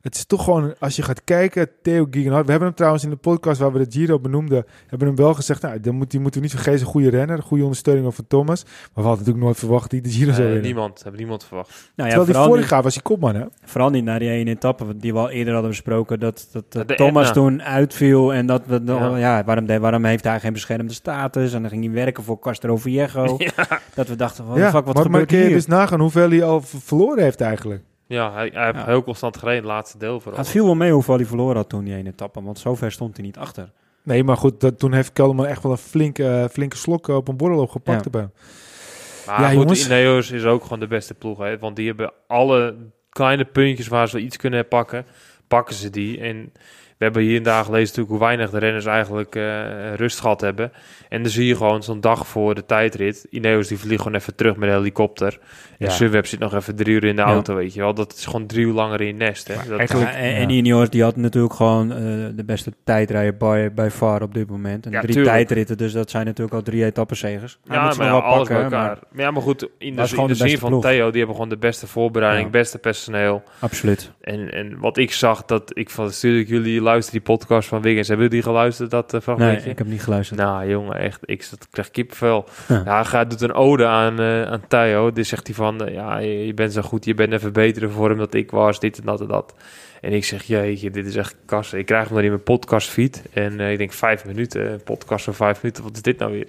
Het 0.00 0.14
is 0.14 0.24
toch 0.24 0.44
gewoon, 0.44 0.74
als 0.78 0.96
je 0.96 1.02
gaat 1.02 1.24
kijken, 1.24 1.68
Theo 1.82 2.06
Gegenhardt. 2.10 2.44
We 2.44 2.50
hebben 2.50 2.68
hem 2.68 2.76
trouwens 2.76 3.04
in 3.04 3.10
de 3.10 3.16
podcast 3.16 3.60
waar 3.60 3.72
we 3.72 3.78
de 3.78 3.86
Giro 3.98 4.18
benoemden, 4.18 4.64
hebben 4.86 5.06
hem 5.08 5.16
wel 5.16 5.34
gezegd, 5.34 5.62
nou, 5.62 5.80
die 5.80 5.92
moeten 5.92 6.20
we 6.20 6.40
niet 6.40 6.50
vergeten, 6.50 6.80
een 6.80 6.86
goede 6.86 7.10
renner, 7.10 7.42
goede 7.42 7.62
ondersteuning 7.62 8.14
van 8.14 8.26
Thomas. 8.28 8.64
Maar 8.64 8.72
we 8.92 9.00
hadden 9.00 9.18
natuurlijk 9.18 9.44
nooit 9.44 9.58
verwacht 9.58 9.90
die 9.90 10.00
de 10.00 10.10
Giro 10.10 10.32
zou 10.32 10.44
winnen. 10.44 10.62
niemand, 10.62 11.02
hebben 11.02 11.20
niemand 11.20 11.44
verwacht. 11.44 11.68
Nou 11.70 11.80
ja, 11.94 12.04
Terwijl 12.04 12.24
die 12.24 12.24
vooral, 12.24 12.44
vorig 12.44 12.60
niet, 12.60 12.70
jaar 12.70 12.82
was 12.82 12.94
hij 12.94 13.02
kopman, 13.02 13.34
hè? 13.34 13.44
vooral 13.64 13.90
niet 13.90 14.04
naar 14.04 14.18
die 14.18 14.30
ene 14.30 14.50
etappe 14.50 14.96
die 14.96 15.12
we 15.12 15.18
al 15.18 15.30
eerder 15.30 15.52
hadden 15.52 15.70
besproken. 15.70 16.20
Dat, 16.20 16.48
dat, 16.52 16.72
dat 16.72 16.88
De 16.88 16.94
Thomas 16.94 17.32
toen 17.32 17.62
uitviel. 17.62 18.34
En 18.34 18.46
dat 18.46 18.62
we 18.66 18.80
Ja. 18.84 19.16
ja. 19.16 19.44
waarom, 19.44 19.66
waarom 19.66 20.04
heeft 20.04 20.24
hij 20.24 20.40
geen 20.40 20.52
beschermde 20.52 20.92
status? 20.92 21.52
En 21.52 21.60
dan 21.60 21.70
ging 21.70 21.84
hij 21.84 21.94
werken 21.94 22.24
voor 22.24 22.38
Castro 22.38 22.76
Viejo. 22.76 23.36
Ja, 23.56 23.80
Dat 23.94 24.08
we 24.08 24.16
dachten, 24.16 24.46
wat 24.46 24.56
ja, 24.56 24.64
de 24.64 24.70
fuck, 24.70 24.84
wat 24.84 24.94
maar, 24.94 24.94
maar 24.94 25.04
gebeurt 25.04 25.26
kun 25.28 25.38
je 25.38 25.44
hier? 25.44 25.54
dus 25.54 25.66
nagaan 25.66 26.00
hoeveel 26.00 26.30
hij 26.30 26.42
al 26.44 26.60
verloren 26.62 27.22
heeft 27.22 27.40
eigenlijk. 27.40 27.82
Ja 28.06 28.32
hij, 28.32 28.50
hij 28.52 28.64
heeft 28.64 28.78
Ja. 28.78 28.84
heel 28.84 29.02
constant 29.02 29.36
gereden, 29.36 29.58
het 29.62 29.70
laatste 29.72 29.98
deel 29.98 30.20
vooral. 30.20 30.40
Het 30.40 30.48
viel 30.50 30.64
wel 30.64 30.74
mee 30.74 30.92
hoeveel 30.92 31.16
hij 31.16 31.26
verloren 31.26 31.56
had 31.56 31.68
toen 31.68 31.84
die 31.84 31.94
ene 31.94 32.08
etappe. 32.08 32.42
Want 32.42 32.58
zover 32.58 32.92
stond 32.92 33.16
hij 33.16 33.24
niet 33.26 33.38
achter. 33.38 33.70
Nee, 34.02 34.24
maar 34.24 34.36
goed, 34.36 34.60
dat, 34.60 34.78
toen 34.78 34.92
heeft 34.92 35.12
Kelderman 35.12 35.46
echt 35.46 35.62
wel 35.62 35.72
een 35.72 35.78
flinke, 35.78 36.28
eh, 36.28 36.44
flinke 36.48 36.76
slok 36.76 37.08
op 37.08 37.28
een 37.28 37.36
borrel 37.36 37.60
opgepakt 37.60 38.08
Ja. 38.12 38.20
Maar. 38.20 39.40
Ja, 39.40 39.46
goed, 39.48 39.54
jongens. 39.54 39.86
Ineos 39.86 40.30
is 40.30 40.44
ook 40.44 40.62
gewoon 40.62 40.80
de 40.80 40.86
beste 40.86 41.14
ploeg. 41.14 41.38
Hè? 41.38 41.58
Want 41.58 41.76
die 41.76 41.86
hebben 41.86 42.12
alle 42.26 42.74
kleine 43.08 43.44
puntjes 43.44 43.88
waar 43.88 44.08
ze 44.08 44.18
iets 44.20 44.36
kunnen 44.36 44.68
pakken, 44.68 45.06
pakken 45.48 45.74
ze 45.74 45.90
die. 45.90 46.20
En 46.20 46.52
we 46.98 47.04
hebben 47.04 47.22
hier 47.22 47.36
en 47.36 47.42
daar 47.42 47.64
gelezen 47.64 47.86
natuurlijk 47.86 48.08
hoe 48.08 48.18
weinig 48.18 48.50
de 48.50 48.58
renners 48.58 48.84
eigenlijk 48.86 49.34
eh, 49.36 49.94
rust 49.94 50.20
gehad 50.20 50.40
hebben. 50.40 50.72
En 51.08 51.22
dan 51.22 51.30
zie 51.30 51.46
je 51.46 51.56
gewoon 51.56 51.82
zo'n 51.82 52.00
dag 52.00 52.26
voor 52.26 52.54
de 52.54 52.64
tijdrit. 52.66 53.26
Ineos 53.30 53.68
die 53.68 53.78
vliegt 53.78 54.02
gewoon 54.02 54.18
even 54.18 54.34
terug 54.34 54.56
met 54.56 54.68
een 54.68 54.74
helikopter. 54.74 55.38
En. 55.78 55.90
Sunweb 55.90 56.26
zit 56.26 56.38
nog 56.38 56.54
even 56.54 56.76
drie 56.76 56.94
uur 56.94 57.04
in 57.04 57.16
de 57.16 57.22
Ja. 57.22 57.28
auto, 57.28 57.54
weet 57.54 57.74
je 57.74 57.80
wel. 57.80 57.94
Dat 57.94 58.12
is 58.12 58.24
gewoon 58.26 58.46
drie 58.46 58.66
uur 58.66 58.72
langer 58.72 59.00
in 59.00 59.06
je 59.06 59.12
nest. 59.12 59.48
Hè? 59.48 59.54
Dat, 59.68 59.78
eigenlijk- 59.78 60.10
Ja, 60.10 60.16
en, 60.16 60.34
en 60.36 60.50
Ineos 60.50 60.90
die 60.90 61.02
had 61.02 61.16
natuurlijk 61.16 61.54
gewoon 61.54 61.92
eh, 61.92 61.96
de 62.34 62.44
beste 62.46 62.72
tijdrijder 62.84 63.36
bij, 63.36 63.72
bij 63.74 63.90
VAR 63.90 64.22
op 64.22 64.34
dit 64.34 64.48
moment. 64.50 64.86
En 64.86 64.92
Ja, 64.92 65.00
drie 65.00 65.12
tuurlijk. 65.14 65.34
tijdritten, 65.34 65.76
dus 65.78 65.92
dat 65.92 66.10
zijn 66.10 66.26
natuurlijk 66.26 66.56
al 66.56 66.62
drie 66.62 66.84
etappenzegers. 66.84 67.58
Ja, 67.64 67.74
maar 67.84 67.92
ja, 67.92 67.98
wel 67.98 68.22
alles 68.22 68.36
pakken, 68.38 68.54
bij 68.54 68.64
elkaar. 68.64 68.86
maar 68.86 68.98
Maar, 69.10 69.24
ja, 69.24 69.30
maar 69.30 69.42
goed, 69.42 69.62
in 69.78 69.96
de, 69.96 70.02
in 70.26 70.34
zin 70.36 70.58
van 70.58 70.68
ploeg. 70.70 70.82
Theo, 70.82 71.06
die 71.08 71.16
hebben 71.18 71.34
gewoon 71.34 71.50
de 71.50 71.56
beste 71.58 71.86
voorbereiding, 71.86 72.44
Ja. 72.44 72.50
beste 72.50 72.78
personeel. 72.78 73.42
absoluut. 73.58 74.12
En, 74.20 74.52
en 74.52 74.78
wat 74.78 74.96
ik 74.96 75.12
zag, 75.12 75.44
dat 75.44 75.70
ik 75.78 75.90
van 75.90 76.04
natuurlijk 76.04 76.48
jullie 76.48 76.80
luisteren 76.86 77.20
die 77.20 77.28
podcast 77.36 77.68
van 77.68 77.82
Wiggins. 77.82 78.08
Hebben 78.08 78.26
jullie 78.26 78.42
die 78.42 78.52
geluisterd, 78.52 78.90
dat 78.90 79.14
uh, 79.28 79.36
Nee, 79.36 79.56
ik 79.56 79.78
heb 79.78 79.86
niet 79.86 80.02
geluisterd. 80.02 80.40
Nou 80.40 80.68
jongen, 80.68 80.98
echt, 80.98 81.20
ik, 81.24 81.42
zat- 81.42 81.68
krijg 81.70 81.90
kippenvel. 81.90 82.44
Ja. 82.68 82.82
Ja, 82.84 82.94
hij 82.94 83.04
gaat, 83.04 83.30
doet 83.30 83.40
een 83.40 83.52
ode 83.54 83.86
aan, 83.86 84.20
eh 84.20 84.42
aan 84.42 84.62
Theo. 84.68 85.12
Dus 85.12 85.28
zegt 85.28 85.46
hij 85.46 85.56
van, 85.56 85.84
eh, 85.86 85.94
ja, 85.94 86.18
je, 86.18 86.46
je 86.46 86.54
bent 86.54 86.72
zo 86.72 86.82
goed, 86.82 87.04
je 87.04 87.14
bent 87.14 87.32
even 87.32 87.52
beter 87.52 87.90
voor 87.90 88.08
hem 88.08 88.18
dat 88.18 88.34
ik 88.34 88.50
was, 88.50 88.80
dit 88.80 88.98
en 88.98 89.04
dat 89.06 89.20
en 89.20 89.26
dat. 89.26 89.54
En 90.00 90.12
ik 90.12 90.24
zeg, 90.24 90.42
jeetje, 90.42 90.90
dit 90.90 91.06
is 91.06 91.16
echt 91.16 91.36
kassen. 91.46 91.78
Ik 91.78 91.86
krijg 91.86 92.04
hem 92.06 92.14
dan 92.14 92.24
in 92.24 92.30
mijn 92.30 92.42
podcastfeed. 92.42 93.22
En 93.32 93.60
ik 93.60 93.78
denk, 93.78 93.92
vijf 93.92 94.24
minuten, 94.24 94.72
een 94.72 94.82
podcast 94.82 95.24
van 95.24 95.34
vijf 95.34 95.62
minuten, 95.62 95.82
wat 95.84 95.94
is 95.94 96.02
dit 96.02 96.18
nou 96.18 96.32
weer? 96.32 96.46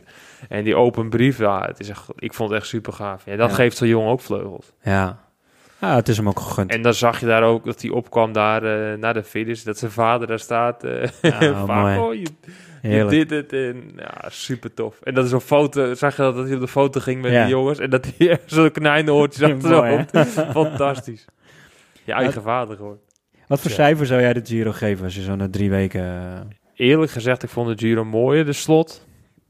En 0.50 0.64
die 0.64 0.76
open 0.76 1.10
brief, 1.10 1.38
ja, 1.38 1.66
het 1.68 1.80
is 1.80 1.90
echt, 1.90 2.06
ik 2.16 2.34
vond 2.34 2.50
het 2.50 2.60
echt 2.60 2.68
super 2.68 2.94
gaaf. 2.94 3.26
Ja, 3.26 3.36
dat 3.36 3.50
Ja. 3.50 3.56
geeft 3.56 3.78
zo'n 3.78 3.88
jongen 3.88 4.12
ook 4.12 4.22
vleugels. 4.22 4.72
Ja. 4.82 5.26
Ja, 5.82 5.96
het 5.96 6.08
is 6.08 6.18
hem 6.18 6.28
ook 6.28 6.40
gegund. 6.40 6.72
En 6.72 6.82
dan 6.82 6.94
zag 6.94 7.20
je 7.20 7.26
daar 7.26 7.44
ook 7.44 7.66
dat 7.66 7.82
hij 7.82 7.92
opkwam 7.92 8.32
daar 8.34 8.64
eh, 8.64 8.98
naar 8.98 9.14
de 9.14 9.24
finish. 9.24 9.64
Dat 9.64 9.78
zijn 9.78 9.92
vader 9.92 10.28
daar 10.28 10.40
staat. 10.40 10.84
eh 10.84 11.08
Ja, 11.22 11.66
mooi. 11.66 11.98
oh, 11.98 12.14
je, 12.14 12.90
je 12.90 13.06
dit 13.06 13.30
het. 13.30 13.54
En, 13.54 13.92
ja, 13.96 14.22
super 14.30 14.74
tof. 14.74 15.02
En 15.02 15.14
dat 15.14 15.26
is 15.26 15.32
een 15.32 15.40
foto. 15.42 15.94
Zag 15.94 16.16
je 16.16 16.22
dat, 16.22 16.36
dat 16.36 16.46
hij 16.46 16.56
op 16.56 16.62
de 16.62 16.68
foto 16.68 17.00
ging 17.00 17.22
met 17.22 17.32
Ja. 17.32 17.42
die 17.42 17.54
jongens? 17.54 17.80
En 17.80 17.90
dat 17.90 18.12
hij 18.18 18.40
zo'n 18.46 18.72
knijnoortjes 18.72 19.44
achter 19.52 19.70
zo? 19.70 20.44
Fantastisch. 20.52 21.26
Je 22.04 22.14
eigen 22.14 22.42
vader 22.42 22.76
gewoon. 22.76 22.98
Wat 23.48 23.60
voor 23.62 23.70
Ja. 23.70 23.76
cijfer 23.76 24.06
zou 24.06 24.22
jij 24.22 24.34
de 24.34 24.42
Giro 24.44 24.72
geven 24.72 25.04
als 25.06 25.16
je 25.16 25.22
zo 25.22 25.36
na 25.36 25.48
drie 25.50 25.70
weken... 25.70 26.02
eh, 26.04 26.88
Eerlijk 26.88 27.12
gezegd, 27.12 27.44
ik 27.44 27.50
vond 27.50 27.68
de 27.80 27.88
Giro 27.88 28.06
mooier, 28.06 28.46
de 28.46 28.54
slot. 28.54 29.06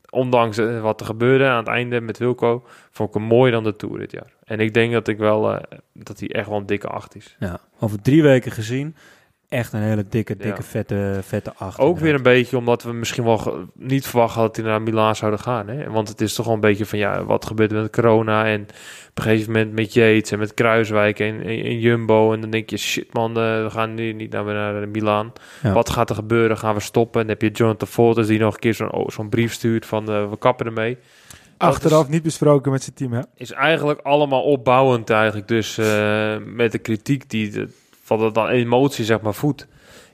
Ondanks 0.10 0.58
eh, 0.58 0.82
wat 0.82 1.00
er 1.00 1.06
gebeurde 1.06 1.46
aan 1.48 1.58
het 1.58 1.68
einde 1.68 2.02
met 2.02 2.18
Wilco, 2.18 2.66
vond 2.92 3.10
ik 3.10 3.16
hem 3.16 3.24
mooier 3.24 3.52
dan 3.52 3.64
de 3.64 3.76
Tour 3.76 3.98
dit 4.00 4.12
jaar. 4.12 4.36
En 4.48 4.60
ik 4.60 4.74
denk 4.74 4.92
dat 4.94 5.08
ik 5.08 5.18
wel, 5.18 5.54
eh, 5.54 5.78
dat 5.94 6.20
hij 6.20 6.30
echt 6.30 6.48
wel 6.48 6.58
een 6.58 6.66
dikke 6.66 6.88
acht 6.88 7.16
is. 7.16 7.36
ja, 7.40 7.60
over 7.80 8.02
drie 8.02 8.24
weken 8.24 8.52
gezien, 8.52 8.96
echt 9.50 9.74
een 9.74 9.82
hele 9.82 10.06
dikke, 10.10 10.38
dikke, 10.38 10.62
Ja. 10.62 10.68
vette, 10.68 11.20
vette 11.24 11.54
acht. 11.56 11.80
Ook 11.80 12.00
weer 12.00 12.14
een 12.14 12.22
beetje 12.24 12.58
omdat 12.58 12.84
we 12.84 12.94
misschien 12.94 13.24
wel 13.24 13.66
niet 13.74 14.08
verwacht 14.08 14.34
hadden 14.36 14.54
dat 14.54 14.64
hij 14.64 14.72
naar 14.74 14.82
Milaan 14.82 15.16
zouden 15.16 15.40
gaan. 15.40 15.68
Hè? 15.68 15.90
Want 15.90 16.08
het 16.08 16.22
is 16.22 16.34
toch 16.34 16.46
wel 16.46 16.54
een 16.56 16.60
beetje 16.60 16.86
van 16.86 17.00
ja, 17.00 17.24
wat 17.24 17.46
gebeurt 17.46 17.72
er 17.72 17.82
met 17.82 17.92
corona 17.92 18.46
en 18.46 18.62
op 19.10 19.18
een 19.18 19.24
gegeven 19.24 19.52
moment 19.52 19.74
met 19.74 19.94
Yates 19.94 20.32
en 20.32 20.40
met 20.40 20.54
Kruiswijk 20.54 21.20
en, 21.20 21.40
en, 21.42 21.64
en 21.64 21.80
Jumbo. 21.80 22.34
En 22.34 22.42
dan 22.42 22.50
denk 22.50 22.70
je 22.70 22.78
shit 22.78 23.14
man, 23.14 23.30
eh, 23.30 23.64
we 23.64 23.70
gaan 23.70 23.94
nu 23.94 24.14
niet 24.14 24.32
naar, 24.32 24.44
naar 24.46 24.88
Milaan. 24.90 25.34
Ja. 25.64 25.74
Wat 25.74 25.90
gaat 25.90 26.10
er 26.10 26.16
gebeuren? 26.16 26.58
Gaan 26.58 26.76
we 26.76 26.82
stoppen? 26.82 27.22
En 27.22 27.28
dan 27.28 27.36
heb 27.40 27.50
je 27.50 27.58
Jonathan 27.58 27.88
Fortes 27.88 28.28
die 28.28 28.40
nog 28.40 28.54
een 28.54 28.60
keer 28.60 28.74
zo'n 28.74 28.92
oh, 28.92 29.08
zo'n 29.10 29.30
brief 29.30 29.54
stuurt 29.54 29.86
van 29.86 30.12
eh, 30.12 30.30
we 30.30 30.38
kappen 30.38 30.66
ermee. 30.66 30.98
Achteraf 31.58 32.08
niet 32.08 32.24
besproken 32.24 32.72
met 32.72 32.84
zijn 32.84 32.96
team, 32.96 33.14
hè? 33.14 33.22
Is 33.36 33.52
eigenlijk 33.52 34.00
allemaal 34.00 34.44
opbouwend 34.44 35.10
eigenlijk. 35.10 35.48
Dus 35.48 35.78
eh, 35.78 36.36
met 36.46 36.72
de 36.72 36.78
kritiek 36.78 37.30
die 37.30 37.52
de, 37.52 37.70
van 38.04 38.20
dat 38.20 38.34
dan 38.34 38.48
emotie 38.48 39.06
zeg 39.06 39.22
maar 39.22 39.34
voedt. 39.34 39.68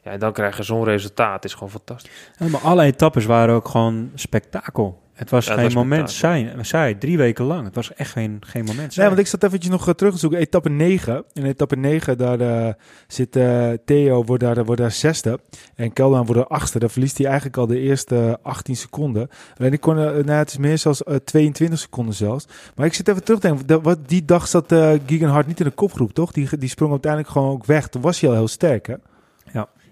Ja, 0.04 0.12
en 0.12 0.20
dan 0.20 0.34
krijg 0.34 0.58
je 0.58 0.64
zo'n 0.64 0.84
resultaat. 0.84 1.36
Het 1.36 1.46
is 1.46 1.54
gewoon 1.54 1.70
fantastisch. 1.70 2.32
Ja, 2.38 2.48
maar 2.48 2.62
alle 2.62 2.84
etappes 2.84 3.26
waren 3.26 3.56
ook 3.56 3.68
gewoon 3.68 4.12
spektakel. 4.16 5.02
Het 5.14 5.30
was 5.30 5.46
Ja, 5.46 5.52
het 5.52 5.60
geen 5.60 5.74
was 5.74 5.84
moment 5.84 6.12
saai, 6.12 6.52
saai, 6.62 6.98
drie 6.98 7.18
weken 7.18 7.46
lang. 7.46 7.66
Het 7.66 7.76
was 7.76 7.94
echt 7.94 8.12
geen, 8.12 8.38
geen 8.40 8.66
moment 8.66 8.96
Nee, 8.96 9.08
want 9.08 9.20
ik 9.20 9.28
zat 9.28 9.44
eventjes 9.44 9.72
nog 9.72 9.88
eh, 9.88 9.94
terug 9.94 10.14
te 10.14 10.20
zoeken. 10.20 10.40
Etappe 10.40 10.70
9. 10.70 11.24
In 11.34 11.46
etappe 11.46 11.76
9, 11.76 12.18
daar 12.18 12.40
eh, 12.40 12.74
zit 13.08 13.36
eh, 13.36 13.72
Theo, 13.86 14.24
wordt 14.24 14.44
daar, 14.44 14.66
wordt 14.66 14.82
daar 14.82 14.92
zesde. 14.92 15.40
En 15.76 15.94
Kelderman 15.94 16.26
wordt 16.26 16.42
daar 16.42 16.60
achtste. 16.60 16.80
Daar 16.80 16.90
verliest 16.90 17.18
hij 17.18 17.28
eigenlijk 17.28 17.58
al 17.58 17.68
de 17.68 17.80
eerste 17.80 18.40
18 18.42 18.76
seconden. 18.76 19.30
Alleen 19.58 19.74
ik 19.74 19.82
kon, 19.82 19.98
eh, 19.98 20.04
nou, 20.04 20.32
het 20.32 20.50
is 20.50 20.58
meer 20.58 20.78
zelfs 20.78 21.04
eh, 21.04 21.16
22 21.16 21.80
seconden 21.80 22.14
zelfs. 22.14 22.48
Maar 22.76 22.86
ik 22.86 22.94
zit 22.94 23.08
even 23.08 23.24
terug 23.24 23.40
te 23.40 23.48
denken. 23.48 23.82
Wat, 23.82 24.10
die 24.10 24.26
dag 24.26 24.48
zat 24.48 24.72
eh 24.72 24.92
Gegenhard 25.06 25.48
niet 25.48 25.60
in 25.60 25.66
de 25.66 25.72
kopgroep, 25.72 26.14
toch? 26.14 26.32
Die, 26.32 26.58
die 26.58 26.70
sprong 26.70 26.92
uiteindelijk 26.92 27.32
gewoon 27.32 27.52
ook 27.52 27.66
weg. 27.66 27.88
Toen 27.88 28.02
was 28.02 28.20
hij 28.20 28.30
al 28.30 28.36
heel 28.36 28.48
sterk, 28.48 28.88
hè? 28.88 28.96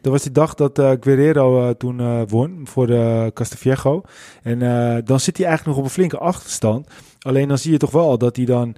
Dat 0.02 0.12
was 0.12 0.22
die 0.22 0.32
dag 0.32 0.54
dat 0.54 0.80
eh 0.80 0.92
Guerrero 1.00 1.68
eh, 1.68 1.70
toen 1.70 2.00
eh, 2.00 2.22
won 2.28 2.62
voor 2.64 2.88
de. 2.88 3.32
En 4.44 4.60
dan 5.06 5.20
zit 5.20 5.38
hij 5.38 5.46
eigenlijk 5.46 5.66
nog 5.66 5.78
op 5.78 5.84
een 5.84 5.90
flinke 5.90 6.18
achterstand. 6.18 6.88
Alleen 7.20 7.48
dan 7.48 7.58
zie 7.58 7.72
je 7.72 7.78
toch 7.78 7.92
wel 7.92 8.18
dat 8.18 8.36
hij 8.36 8.46
dan 8.46 8.76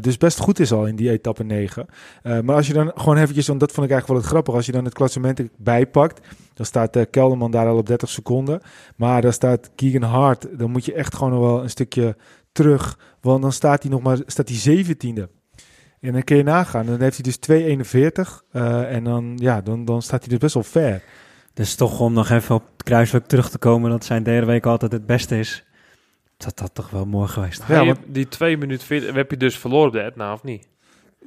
dus 0.00 0.16
best 0.16 0.38
goed 0.38 0.58
is 0.58 0.72
al 0.72 0.86
in 0.86 0.96
die 0.96 1.10
etappe 1.10 1.44
9. 1.44 1.86
Eh, 2.22 2.40
maar 2.40 2.56
als 2.56 2.66
je 2.66 2.72
dan 2.72 2.92
gewoon 2.94 3.16
eventjes, 3.16 3.46
want 3.46 3.60
dat 3.60 3.72
vond 3.72 3.86
ik 3.86 3.92
eigenlijk 3.92 4.06
wel 4.06 4.16
het 4.16 4.26
grappig, 4.26 4.54
als 4.54 4.66
je 4.66 4.72
dan 4.72 4.84
het 4.84 4.94
klassement 4.94 5.38
erbij 5.38 5.86
pakt, 5.86 6.26
dan 6.54 6.66
staat 6.66 7.10
Kelderman 7.10 7.50
daar 7.50 7.66
al 7.66 7.76
op 7.76 7.86
30 7.86 8.08
seconden. 8.08 8.60
Maar 8.96 9.22
dan 9.22 9.32
staat 9.32 9.70
Keegan 9.74 10.02
Hart, 10.02 10.58
dan 10.58 10.70
moet 10.70 10.84
je 10.84 10.92
echt 10.92 11.14
gewoon 11.14 11.32
nog 11.32 11.40
wel 11.40 11.62
een 11.62 11.70
stukje 11.70 12.16
terug, 12.52 12.98
want 13.20 13.42
dan 13.42 13.52
staat 13.52 13.82
hij 13.82 13.90
nog 13.90 14.02
maar 14.02 14.18
staat 14.26 14.48
hij 14.48 14.84
17e. 14.84 15.39
En 16.00 16.12
dan 16.12 16.24
kun 16.24 16.36
je 16.36 16.42
nagaan, 16.42 16.86
dan 16.86 17.00
heeft 17.00 17.20
hij 17.24 17.32
dus 17.32 17.38
2,41 18.42 18.44
eh, 18.52 18.94
en 18.94 19.04
dan, 19.04 19.32
ja, 19.36 19.60
dan, 19.60 19.84
dan 19.84 20.02
staat 20.02 20.20
hij 20.20 20.28
dus 20.28 20.38
best 20.38 20.54
wel 20.54 20.62
ver. 20.62 21.02
Dus 21.54 21.74
toch 21.74 22.00
om 22.00 22.12
nog 22.12 22.30
even 22.30 22.54
op 22.54 22.62
het 22.72 22.82
kruiselijk 22.82 23.26
terug 23.26 23.50
te 23.50 23.58
komen, 23.58 23.90
dat 23.90 24.04
zijn 24.04 24.22
derde 24.22 24.46
week 24.46 24.66
altijd 24.66 24.92
het 24.92 25.06
beste 25.06 25.38
is. 25.38 25.64
Dat 26.36 26.58
had 26.58 26.74
toch 26.74 26.90
wel 26.90 27.06
mooi 27.06 27.28
geweest. 27.28 27.62
Ja, 27.68 27.74
Ja, 27.80 27.84
want- 27.84 27.98
die 28.06 28.28
twee 28.28 28.56
minuten, 28.56 28.86
veertig- 28.86 29.14
heb 29.14 29.30
je 29.30 29.36
dus 29.36 29.58
verloren 29.58 29.86
op 29.86 29.92
de 29.92 30.00
Etna, 30.00 30.32
of 30.32 30.42
niet? 30.42 30.68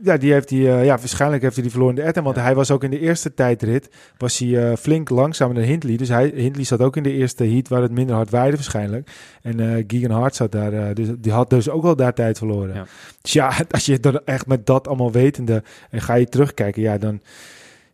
Ja, 0.03 0.17
die 0.17 0.31
heeft 0.31 0.49
hij, 0.49 0.59
eh, 0.59 0.85
ja, 0.85 0.97
waarschijnlijk 0.97 1.41
heeft 1.41 1.53
hij 1.53 1.63
die 1.63 1.71
verloren 1.71 1.95
in 1.95 2.01
de 2.01 2.07
Etten. 2.07 2.23
Want 2.23 2.35
Ja. 2.35 2.41
hij 2.41 2.55
was 2.55 2.71
ook 2.71 2.83
in 2.83 2.89
de 2.89 2.99
eerste 2.99 3.33
tijdrit 3.33 3.89
was 4.17 4.37
hij, 4.37 4.69
eh, 4.69 4.77
flink 4.77 5.09
langzamer 5.09 5.55
dan 5.55 5.63
Hindley. 5.63 5.97
Dus 5.97 6.09
hij, 6.09 6.31
Hindley 6.35 6.63
zat 6.65 6.81
ook 6.81 6.95
in 6.97 7.03
de 7.03 7.11
eerste 7.13 7.43
heat 7.43 7.67
waar 7.67 7.81
het 7.81 7.91
minder 7.91 8.15
hard 8.15 8.29
waaide 8.29 8.55
waarschijnlijk. 8.55 9.09
En 9.41 9.59
eh 9.59 9.83
Geegan 9.87 10.11
Hart 10.11 10.35
zat 10.35 10.51
daar, 10.51 10.93
dus 10.93 11.07
die 11.17 11.31
had 11.31 11.49
dus 11.49 11.69
ook 11.69 11.83
wel 11.83 11.95
daar 11.95 12.13
tijd 12.13 12.37
verloren. 12.37 12.75
Ja. 12.75 12.85
Dus 13.21 13.33
ja, 13.33 13.51
als 13.71 13.85
je 13.85 13.99
dan 13.99 14.19
echt 14.25 14.47
met 14.47 14.65
dat 14.65 14.87
allemaal 14.87 15.11
wetende 15.11 15.63
en 15.89 16.01
ga 16.01 16.13
je 16.13 16.29
terugkijken, 16.29 16.81
ja, 16.81 16.97
dan, 16.97 17.21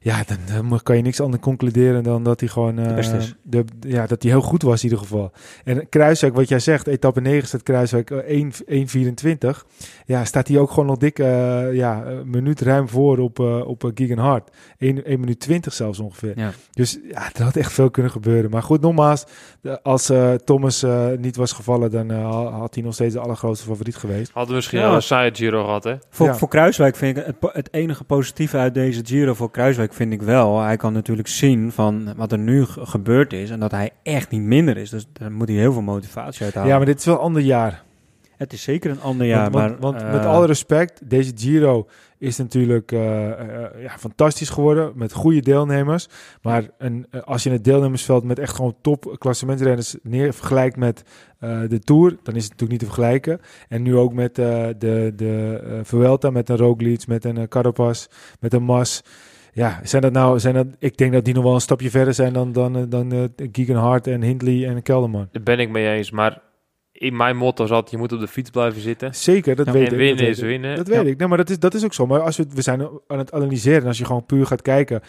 ja, 0.01 0.23
dan, 0.27 0.67
dan 0.69 0.79
kan 0.83 0.95
je 0.95 1.01
niks 1.01 1.19
anders 1.21 1.41
concluderen 1.43 2.03
dan 2.03 2.23
dat 2.23 2.39
hij 2.39 2.49
gewoon, 2.49 2.79
eh, 2.79 3.19
de, 3.43 3.63
ja, 3.79 4.05
dat 4.07 4.21
hij 4.23 4.31
heel 4.31 4.41
goed 4.41 4.61
was 4.61 4.77
in 4.83 4.89
ieder 4.89 4.97
geval. 5.03 5.31
En 5.63 5.89
Kruiswijk, 5.89 6.35
wat 6.35 6.49
jij 6.49 6.59
zegt, 6.59 6.87
etappe 6.87 7.21
9 7.21 7.47
staat 7.47 7.63
Kruiswijk 7.63 8.11
eh, 8.11 8.17
1 8.17 8.51
1.24. 9.53 9.65
Ja, 10.05 10.25
staat 10.25 10.47
hij 10.47 10.57
ook 10.57 10.69
gewoon 10.69 10.85
nog 10.85 10.97
dik, 10.97 11.19
eh, 11.19 11.73
ja, 11.73 12.05
een 12.05 12.29
minuut 12.29 12.61
ruim 12.61 12.89
voor 12.89 13.17
op, 13.17 13.39
eh 13.39 13.67
op 13.67 13.83
uh, 13.83 13.91
Geegan 13.95 14.17
Hart. 14.17 14.49
1, 14.77 15.05
1 15.05 15.19
minuut 15.19 15.39
20 15.39 15.73
zelfs 15.73 15.99
ongeveer. 15.99 16.33
Ja. 16.35 16.51
Dus 16.71 16.99
ja, 17.11 17.29
er 17.35 17.43
had 17.43 17.55
echt 17.55 17.71
veel 17.71 17.89
kunnen 17.89 18.11
gebeuren. 18.11 18.49
Maar 18.49 18.63
goed, 18.63 18.81
nogmaals, 18.81 19.23
als 19.83 20.09
eh, 20.09 20.33
Thomas 20.33 20.83
eh, 20.83 21.07
niet 21.17 21.35
was 21.35 21.51
gevallen, 21.51 21.91
dan 21.91 22.11
eh, 22.11 22.17
ha- 22.31 22.49
had 22.51 22.73
hij 22.75 22.83
nog 22.83 22.93
steeds 22.93 23.13
de 23.13 23.19
allergrootste 23.19 23.65
favoriet 23.67 23.95
geweest. 23.95 24.31
Hadden 24.31 24.49
we 24.49 24.55
misschien 24.55 24.79
Ja. 24.79 24.93
een 24.93 25.01
saaie 25.01 25.35
Giro 25.35 25.63
gehad, 25.63 25.83
hè? 25.83 25.95
Voor, 26.09 26.27
Ja. 26.27 26.35
voor 26.35 26.47
Kruiswijk 26.47 26.95
vind 26.95 27.17
ik 27.17 27.25
het, 27.25 27.35
het 27.53 27.67
enige 27.73 28.03
positieve 28.03 28.57
uit 28.57 28.73
deze 28.73 29.01
Giro 29.05 29.33
voor 29.33 29.51
Kruiswijk 29.51 29.88
vind 29.93 30.13
ik 30.13 30.21
wel. 30.21 30.59
Hij 30.59 30.77
kan 30.77 30.93
natuurlijk 30.93 31.27
zien 31.27 31.71
van 31.71 32.13
wat 32.15 32.31
er 32.31 32.39
nu 32.39 32.65
ge- 32.65 32.85
gebeurd 32.85 33.33
is 33.33 33.49
en 33.49 33.59
dat 33.59 33.71
hij 33.71 33.91
echt 34.03 34.29
niet 34.29 34.41
minder 34.41 34.77
is. 34.77 34.89
Dus 34.89 35.07
daar 35.13 35.31
moet 35.31 35.47
hij 35.47 35.57
heel 35.57 35.73
veel 35.73 35.81
motivatie 35.81 36.45
uit 36.45 36.53
halen. 36.53 36.69
Ja, 36.69 36.77
maar 36.77 36.85
dit 36.85 36.99
is 36.99 37.05
wel 37.05 37.15
een 37.15 37.21
ander 37.21 37.41
jaar. 37.41 37.83
Het 38.37 38.53
is 38.53 38.63
zeker 38.63 38.91
een 38.91 39.01
ander 39.01 39.27
jaar, 39.27 39.51
want, 39.51 39.53
maar... 39.53 39.79
want, 39.79 39.81
want 39.81 40.01
eh, 40.01 40.11
met 40.11 40.25
alle 40.25 40.45
respect, 40.45 41.09
deze 41.09 41.31
Giro 41.35 41.87
is 42.17 42.37
natuurlijk 42.37 42.91
eh, 42.91 43.29
eh, 43.31 43.81
ja, 43.81 43.97
fantastisch 43.97 44.49
geworden 44.49 44.91
met 44.95 45.13
goede 45.13 45.41
deelnemers. 45.41 46.07
Maar 46.41 46.63
een, 46.77 47.07
als 47.25 47.43
je 47.43 47.49
het 47.49 47.63
deelnemersveld 47.63 48.23
met 48.23 48.39
echt 48.39 48.55
gewoon 48.55 48.75
top 48.81 49.15
klassementsrenners 49.17 49.95
neer 50.03 50.33
vergelijkt 50.33 50.75
met 50.75 51.03
de 51.39 51.79
Tour, 51.79 52.17
dan 52.23 52.35
is 52.35 52.43
het 52.43 52.51
natuurlijk 52.51 52.69
niet 52.69 52.79
te 52.79 52.85
vergelijken. 52.85 53.39
En 53.69 53.81
nu 53.81 53.95
ook 53.95 54.13
met 54.13 54.35
de, 54.35 54.75
de 55.15 55.79
Vuelta, 55.83 56.29
met 56.29 56.49
een 56.49 56.57
Roglic, 56.57 57.07
met 57.07 57.25
een 57.25 57.47
Carapaz, 57.47 58.07
met 58.39 58.53
een 58.53 58.63
Mas. 58.63 59.03
Ja, 59.59 59.79
zijn 59.83 60.01
dat 60.01 60.11
nou, 60.11 60.39
zijn 60.39 60.53
dat, 60.53 60.67
ik 60.79 60.97
denk 60.97 61.13
dat 61.13 61.25
die 61.25 61.33
nog 61.33 61.43
wel 61.43 61.53
een 61.53 61.61
stapje 61.61 61.89
verder 61.89 62.13
zijn 62.13 62.33
dan, 62.33 62.51
dan, 62.51 62.75
eh, 62.77 62.83
dan 62.89 63.11
eh, 63.11 63.47
Geegan 63.51 63.75
Hart 63.75 64.07
en 64.07 64.21
Hindley 64.21 64.67
en 64.67 64.81
Kelderman. 64.81 65.27
Daar 65.31 65.43
ben 65.43 65.59
ik 65.59 65.69
mee 65.69 65.89
eens. 65.89 66.11
Maar 66.11 66.41
in 66.91 67.15
mijn 67.15 67.37
motto 67.37 67.63
altijd, 67.63 67.89
je 67.91 67.97
moet 67.97 68.11
op 68.11 68.19
de 68.19 68.27
fiets 68.27 68.49
blijven 68.49 68.81
zitten. 68.81 69.15
Zeker, 69.15 69.55
dat 69.55 69.65
Ja, 69.65 69.71
weet 69.71 69.87
en 69.87 69.91
ik. 69.93 69.97
winnen 69.97 70.17
dat 70.17 70.25
weet 70.25 70.35
is 70.35 70.41
ik. 70.41 70.47
winnen. 70.47 70.75
Dat 70.75 70.87
weet 70.87 71.05
ik. 71.07 71.17
Nee, 71.17 71.27
maar 71.27 71.37
dat 71.37 71.49
is, 71.49 71.59
dat 71.59 71.73
is 71.73 71.83
ook 71.85 71.93
zo. 71.93 72.05
Maar 72.05 72.21
als 72.21 72.37
we, 72.37 72.45
we 72.53 72.61
zijn 72.61 72.87
aan 73.07 73.17
het 73.17 73.31
analyseren. 73.31 73.81
En 73.81 73.87
als 73.87 73.97
je 73.97 74.05
gewoon 74.05 74.25
puur 74.25 74.45
gaat 74.45 74.61
kijken. 74.61 75.01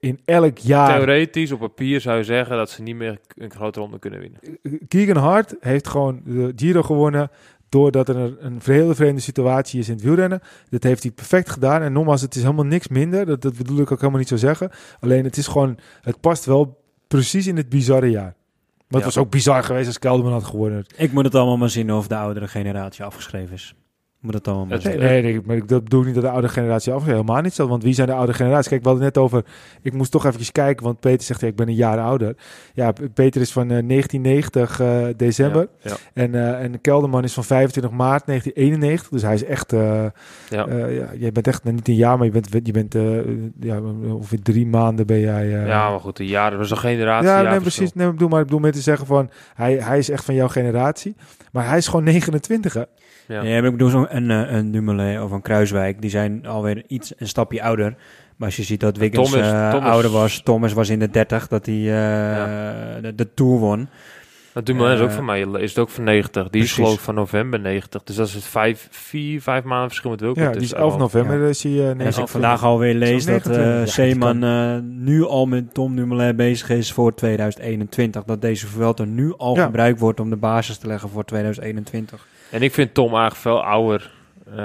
In 0.00 0.20
elk 0.24 0.58
jaar. 0.58 0.96
Theoretisch, 0.96 1.52
op 1.52 1.58
papier 1.58 2.00
zou 2.00 2.16
je 2.16 2.24
zeggen 2.24 2.56
dat 2.56 2.70
ze 2.70 2.82
niet 2.82 2.96
meer 2.96 3.18
een 3.34 3.50
grote 3.50 3.80
ronde 3.80 3.98
kunnen 3.98 4.20
winnen. 4.20 4.40
Keegan 4.88 5.16
Hart 5.16 5.54
heeft 5.60 5.88
gewoon 5.88 6.20
de 6.24 6.52
Giro 6.56 6.82
gewonnen. 6.82 7.30
Doordat 7.72 8.08
er 8.08 8.16
een, 8.16 8.36
een 8.40 8.60
hele 8.64 8.94
vreemde 8.94 9.20
situatie 9.20 9.80
is 9.80 9.88
in 9.88 9.94
het 9.94 10.02
wielrennen. 10.02 10.40
Dat 10.70 10.82
heeft 10.82 11.02
hij 11.02 11.12
perfect 11.12 11.50
gedaan. 11.50 11.82
En 11.82 11.92
nogmaals, 11.92 12.20
het 12.20 12.34
is 12.34 12.42
helemaal 12.42 12.64
niks 12.64 12.88
minder. 12.88 13.26
Dat, 13.26 13.42
dat 13.42 13.56
bedoel 13.56 13.80
ik 13.80 13.92
ook 13.92 13.98
helemaal 13.98 14.18
niet 14.18 14.28
zo 14.28 14.36
zeggen. 14.36 14.70
Alleen 15.00 15.24
het 15.24 15.36
is 15.36 15.46
gewoon. 15.46 15.78
Het 16.00 16.20
past 16.20 16.44
wel 16.44 16.82
precies 17.08 17.46
in 17.46 17.56
het 17.56 17.68
bizarre 17.68 18.10
jaar. 18.10 18.22
Maar 18.32 18.34
het 18.88 18.98
Ja. 19.00 19.04
was 19.04 19.18
ook 19.18 19.30
bizar 19.30 19.64
geweest 19.64 19.86
als 19.86 19.98
Kelderman 19.98 20.32
had 20.32 20.44
gewonnen. 20.44 20.84
Ik 20.96 21.12
moet 21.12 21.24
het 21.24 21.34
allemaal 21.34 21.56
maar 21.56 21.70
zien 21.70 21.92
of 21.92 22.06
de 22.06 22.16
oudere 22.16 22.48
generatie 22.48 23.04
afgeschreven 23.04 23.54
is. 23.54 23.74
Moet 24.22 24.48
allemaal 24.48 24.80
zien. 24.80 24.98
Nee, 24.98 25.22
nee, 25.22 25.22
nee, 25.32 25.40
maar 25.44 25.56
ik 25.56 25.68
dat 25.68 25.84
bedoel 25.84 26.02
niet 26.02 26.14
dat 26.14 26.22
de 26.22 26.28
oude 26.30 26.48
generatie 26.48 26.92
af 26.92 27.04
helemaal 27.04 27.40
niet 27.40 27.54
zo. 27.54 27.68
Want 27.68 27.82
wie 27.82 27.94
zijn 27.94 28.08
de 28.08 28.14
oude 28.14 28.32
generatie? 28.34 28.68
Kijk, 28.70 28.82
we 28.82 28.88
hadden 28.88 29.06
net 29.06 29.18
over. 29.18 29.44
Ik 29.82 29.92
moest 29.92 30.10
toch 30.10 30.24
eventjes 30.24 30.52
kijken, 30.52 30.84
want 30.84 31.00
Peter 31.00 31.22
zegt 31.26 31.40
ja, 31.40 31.46
ik 31.46 31.56
ben 31.56 31.68
een 31.68 31.74
jaar 31.74 31.98
ouder. 31.98 32.34
Ja, 32.74 32.92
Peter 33.14 33.40
is 33.40 33.52
van 33.52 33.62
eh, 33.70 33.82
1990 33.86 34.80
eh, 34.80 35.04
december. 35.16 35.68
Ja, 35.80 35.90
ja. 35.90 35.96
En, 36.22 36.34
eh, 36.34 36.62
en 36.64 36.80
Kelderman 36.80 37.24
is 37.24 37.32
van 37.32 37.44
25 37.44 37.92
maart 37.92 38.26
1991. 38.26 39.08
Dus 39.08 39.22
hij 39.22 39.34
is 39.34 39.44
echt. 39.44 39.72
eh 39.72 40.04
Ja. 40.48 40.66
eh, 40.66 40.96
ja, 40.96 41.06
jij 41.18 41.32
bent 41.32 41.46
echt 41.46 41.64
nou, 41.64 41.74
niet 41.76 41.88
een 41.88 41.94
jaar, 41.94 42.16
maar 42.16 42.26
je 42.26 42.32
bent, 42.32 42.48
je 42.66 42.72
bent 42.72 42.94
eh, 42.94 43.02
ja, 43.60 43.80
ongeveer 44.12 44.42
drie 44.42 44.66
maanden 44.66 45.06
ben 45.06 45.20
jij. 45.20 45.42
eh, 45.60 45.66
ja, 45.66 45.90
maar 45.90 46.00
goed, 46.00 46.16
de 46.16 46.26
jaren, 46.26 46.50
dat 46.50 46.60
was 46.60 46.70
een 46.70 46.76
generatie. 46.90 47.28
ja, 47.28 47.42
nee, 47.50 47.60
precies. 47.60 47.92
Nee, 47.94 48.06
ik 48.06 48.12
bedoel, 48.12 48.28
maar 48.28 48.40
ik 48.40 48.46
bedoel 48.46 48.60
met 48.60 48.72
te 48.72 48.80
zeggen 48.80 49.06
van 49.06 49.30
hij, 49.54 49.74
hij 49.74 49.98
is 49.98 50.10
echt 50.10 50.24
van 50.24 50.34
jouw 50.34 50.48
generatie. 50.48 51.16
Maar 51.52 51.68
hij 51.68 51.78
is 51.78 51.86
gewoon 51.86 52.04
29. 52.04 52.74
Hè? 52.74 52.82
Ja. 53.28 53.42
Ja, 53.42 53.54
maar 53.56 53.64
ik 53.64 53.70
bedoel, 53.70 53.88
zo'n 53.88 54.16
een, 54.16 54.30
eh, 54.30 54.52
een 54.56 54.70
Dumoulin 54.70 55.22
of 55.22 55.30
een 55.30 55.42
Kruiswijk, 55.42 56.00
die 56.00 56.10
zijn 56.10 56.46
alweer 56.46 56.82
iets 56.86 57.12
een 57.16 57.28
stapje 57.28 57.62
ouder. 57.62 57.94
Maar 58.36 58.48
als 58.48 58.56
je 58.56 58.62
ziet 58.62 58.80
dat 58.80 58.96
Wiggins 58.96 59.30
Thomas- 59.30 59.46
eh, 59.50 59.70
Thomas- 59.70 59.88
ouder 59.90 60.10
was, 60.10 60.42
Thomas 60.42 60.72
was 60.72 60.88
in 60.88 60.98
de 60.98 61.10
30, 61.10 61.48
dat 61.48 61.66
hij 61.66 61.74
eh, 61.76 63.02
de, 63.02 63.14
de 63.14 63.34
Tour 63.34 63.58
won. 63.58 63.88
Maar 64.54 64.64
Dumoulin 64.64 64.94
is 64.96 65.00
ook 65.02 65.10
van 65.10 65.24
mij, 65.24 65.40
is 65.40 65.68
het 65.70 65.78
ook 65.78 65.88
van 65.88 66.04
90. 66.04 66.42
Die 66.42 66.50
is 66.50 66.50
precies. 66.50 66.74
geloof 66.74 66.94
ik 66.94 67.00
van 67.00 67.14
november 67.14 67.60
90. 67.60 68.02
Dus 68.02 68.16
dat 68.16 68.26
is 68.28 68.34
het 68.34 68.44
vijf, 68.44 68.88
vier, 68.90 69.42
vijf 69.42 69.64
maanden 69.64 69.88
verschil 69.88 70.10
met 70.10 70.20
Wilco. 70.20 70.40
Ja, 70.40 70.50
die 70.50 70.60
is 70.60 70.72
11 70.72 70.96
november. 70.98 71.48
Is 71.48 71.62
hij, 71.62 71.72
eh, 71.72 71.78
En 71.78 71.82
als 71.82 71.92
ik 71.92 71.96
29. 71.98 72.30
vandaag 72.30 72.64
alweer 72.64 72.94
lees 72.94 73.10
Is 73.10 73.24
dat 73.24 73.46
eh 73.46 73.56
29. 73.56 73.64
Ja, 73.74 73.82
die 73.84 73.92
Zeeman 73.92 74.44
eh, 74.44 74.78
nu 75.04 75.24
al 75.24 75.46
met 75.46 75.74
Tom 75.74 75.96
Dumoulin 75.96 76.36
bezig 76.36 76.70
is 76.70 76.92
voor 76.92 77.14
2021. 77.14 78.24
Dat 78.24 78.40
deze 78.40 78.66
Vuelta 78.66 79.04
nu 79.04 79.34
al 79.36 79.56
Ja. 79.56 79.64
gebruikt 79.64 80.00
wordt 80.00 80.20
om 80.20 80.30
de 80.30 80.36
basis 80.36 80.76
te 80.78 80.86
leggen 80.86 81.08
voor 81.08 81.24
2021. 81.24 82.26
En 82.52 82.62
ik 82.62 82.72
vind 82.72 82.94
Tom 82.94 83.06
eigenlijk 83.06 83.36
veel 83.36 83.64
ouder 83.64 84.10
eh, 84.56 84.64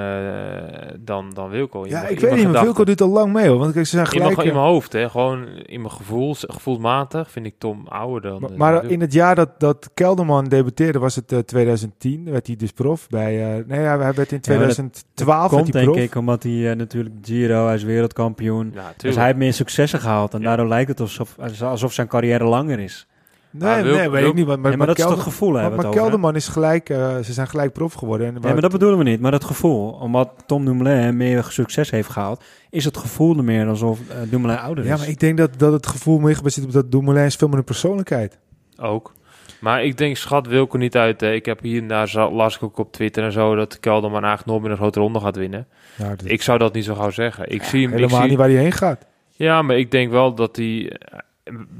dan, 0.99 1.31
dan 1.33 1.49
Wilco. 1.49 1.83
In 1.83 1.89
Ja, 1.89 2.01
mijn- 2.01 2.13
ik 2.13 2.19
weet 2.19 2.35
niet, 2.35 2.51
maar. 2.51 2.63
Wilco 2.63 2.83
doet 2.83 3.01
al 3.01 3.07
lang 3.09 3.33
mee 3.33 3.47
hoor. 3.47 3.57
Want 3.57 3.73
kijk, 3.73 3.85
ze 3.85 3.91
zijn 3.91 4.05
In 4.05 4.11
gelijk. 4.11 4.35
mijn, 4.35 4.47
in 4.47 4.53
eh, 4.53 4.59
mijn 4.59 4.69
hoofd, 4.71 4.93
hè. 4.93 5.09
Gewoon 5.09 5.47
in 5.47 5.81
mijn 5.81 5.93
gevoel, 5.93 6.35
gevoelsmatig 6.39 7.31
vind 7.31 7.45
ik 7.45 7.55
Tom 7.57 7.87
ouder 7.87 8.21
dan... 8.21 8.39
Maar, 8.39 8.49
dan 8.49 8.57
maar 8.57 8.71
Wilco. 8.71 8.87
in 8.87 9.01
het 9.01 9.13
jaar 9.13 9.35
dat, 9.35 9.49
dat 9.59 9.89
Kelderman 9.93 10.45
debuteerde, 10.45 10.99
was 10.99 11.15
het 11.15 11.31
eh, 11.31 11.39
2010, 11.39 12.31
werd 12.31 12.47
hij 12.47 12.55
dus 12.55 12.71
prof. 12.71 13.07
Bij, 13.09 13.57
eh, 13.57 13.65
nee, 13.67 13.79
hij 13.79 13.97
hij 13.97 14.13
werd 14.13 14.31
in 14.31 14.39
Ja, 14.41 14.57
maar 14.57 14.65
dat 14.67 14.75
2012 14.75 15.51
werd 15.51 15.63
Komt 15.63 15.73
hij 15.73 15.83
denk 15.85 15.95
ik 15.95 16.15
omdat 16.15 16.43
hij 16.43 16.69
eh, 16.71 16.75
natuurlijk 16.75 17.15
Giro, 17.21 17.65
hij 17.65 17.75
is 17.75 17.83
wereldkampioen. 17.83 18.71
Ja, 18.73 18.93
Dus 18.97 19.15
hij 19.15 19.25
heeft 19.25 19.37
meer 19.37 19.53
successen 19.53 19.99
gehaald 19.99 20.33
en 20.33 20.39
Ja. 20.39 20.45
daardoor 20.47 20.67
lijkt 20.67 20.89
het 20.89 20.99
alsof, 20.99 21.35
alsof 21.61 21.93
zijn 21.93 22.07
carrière 22.07 22.43
langer 22.43 22.79
is. 22.79 23.07
Nee, 23.51 23.83
Wil- 23.83 23.95
nee, 23.95 24.09
weet 24.09 24.21
Wil- 24.21 24.29
ik 24.29 24.35
niet. 24.35 24.45
Maar, 24.47 24.59
maar, 24.59 24.69
Nee, 24.69 24.77
maar 24.77 24.87
dat 24.87 24.97
is 24.97 25.03
toch 25.03 25.23
gevoel 25.23 25.51
maar? 25.51 25.89
Kelderman 25.89 26.35
is 26.35 26.47
gelijk, 26.47 26.89
eh, 26.89 27.17
ze 27.17 27.33
zijn 27.33 27.47
gelijk 27.47 27.73
prof 27.73 27.93
geworden. 27.93 28.27
En 28.27 28.33
Nee, 28.33 28.51
maar 28.53 28.61
dat 28.61 28.71
bedoelen 28.71 28.97
we 28.97 29.03
niet. 29.03 29.19
Maar 29.21 29.31
dat 29.31 29.43
gevoel, 29.43 29.89
omdat 29.91 30.29
Tom 30.45 30.65
Dumoulin 30.65 31.17
meer 31.17 31.43
succes 31.49 31.89
heeft 31.91 32.09
gehaald, 32.09 32.43
is 32.69 32.85
het 32.85 32.97
gevoel 32.97 33.37
er 33.37 33.43
meer 33.43 33.67
alsof 33.67 33.99
eh, 34.09 34.15
Dumoulin 34.29 34.59
ouder 34.59 34.83
is. 34.83 34.89
ja, 34.89 34.97
maar 34.97 35.07
ik 35.09 35.19
denk 35.19 35.37
dat, 35.37 35.49
dat 35.59 35.73
het 35.73 35.87
gevoel 35.87 36.19
meer 36.19 36.35
gebaseerd 36.35 36.65
op 36.65 36.71
dat 36.73 36.91
Dumoulin 36.91 37.25
is 37.25 37.35
veel 37.35 37.47
meer 37.47 37.57
een 37.57 37.63
persoonlijkheid. 37.63 38.37
Ook. 38.81 39.13
Maar 39.59 39.83
ik 39.83 39.97
denk, 39.97 40.17
schat 40.17 40.47
Wilco 40.47 40.77
niet 40.77 40.95
uit. 40.97 41.21
hè. 41.21 41.33
Ik 41.33 41.45
heb 41.45 41.61
hier 41.61 41.81
en 41.81 41.87
daar 41.87 42.29
las 42.31 42.55
ik 42.55 42.63
ook 42.63 42.77
op 42.77 42.91
Twitter 42.91 43.23
en 43.23 43.31
zo... 43.31 43.55
dat 43.55 43.79
Kelderman 43.79 44.23
eigenlijk 44.23 44.47
nooit 44.49 44.61
meer 44.61 44.71
een 44.71 44.77
grote 44.77 44.99
ronde 44.99 45.19
gaat 45.19 45.35
winnen. 45.35 45.67
Ja, 45.95 46.09
dat- 46.09 46.21
Ik 46.25 46.41
zou 46.41 46.57
dat 46.57 46.73
niet 46.73 46.85
zo 46.85 46.95
gauw 46.95 47.09
zeggen. 47.09 47.51
Ik 47.51 47.63
zie 47.63 47.81
hem... 47.81 47.89
ik 47.91 47.95
helemaal 47.99 48.19
zie- 48.19 48.29
niet 48.29 48.37
waar 48.37 48.47
hij 48.49 48.57
heen 48.57 48.71
gaat. 48.71 49.05
Ja, 49.31 49.61
maar 49.61 49.77
ik 49.77 49.91
denk 49.91 50.11
wel 50.11 50.33
dat 50.33 50.55
die... 50.55 50.91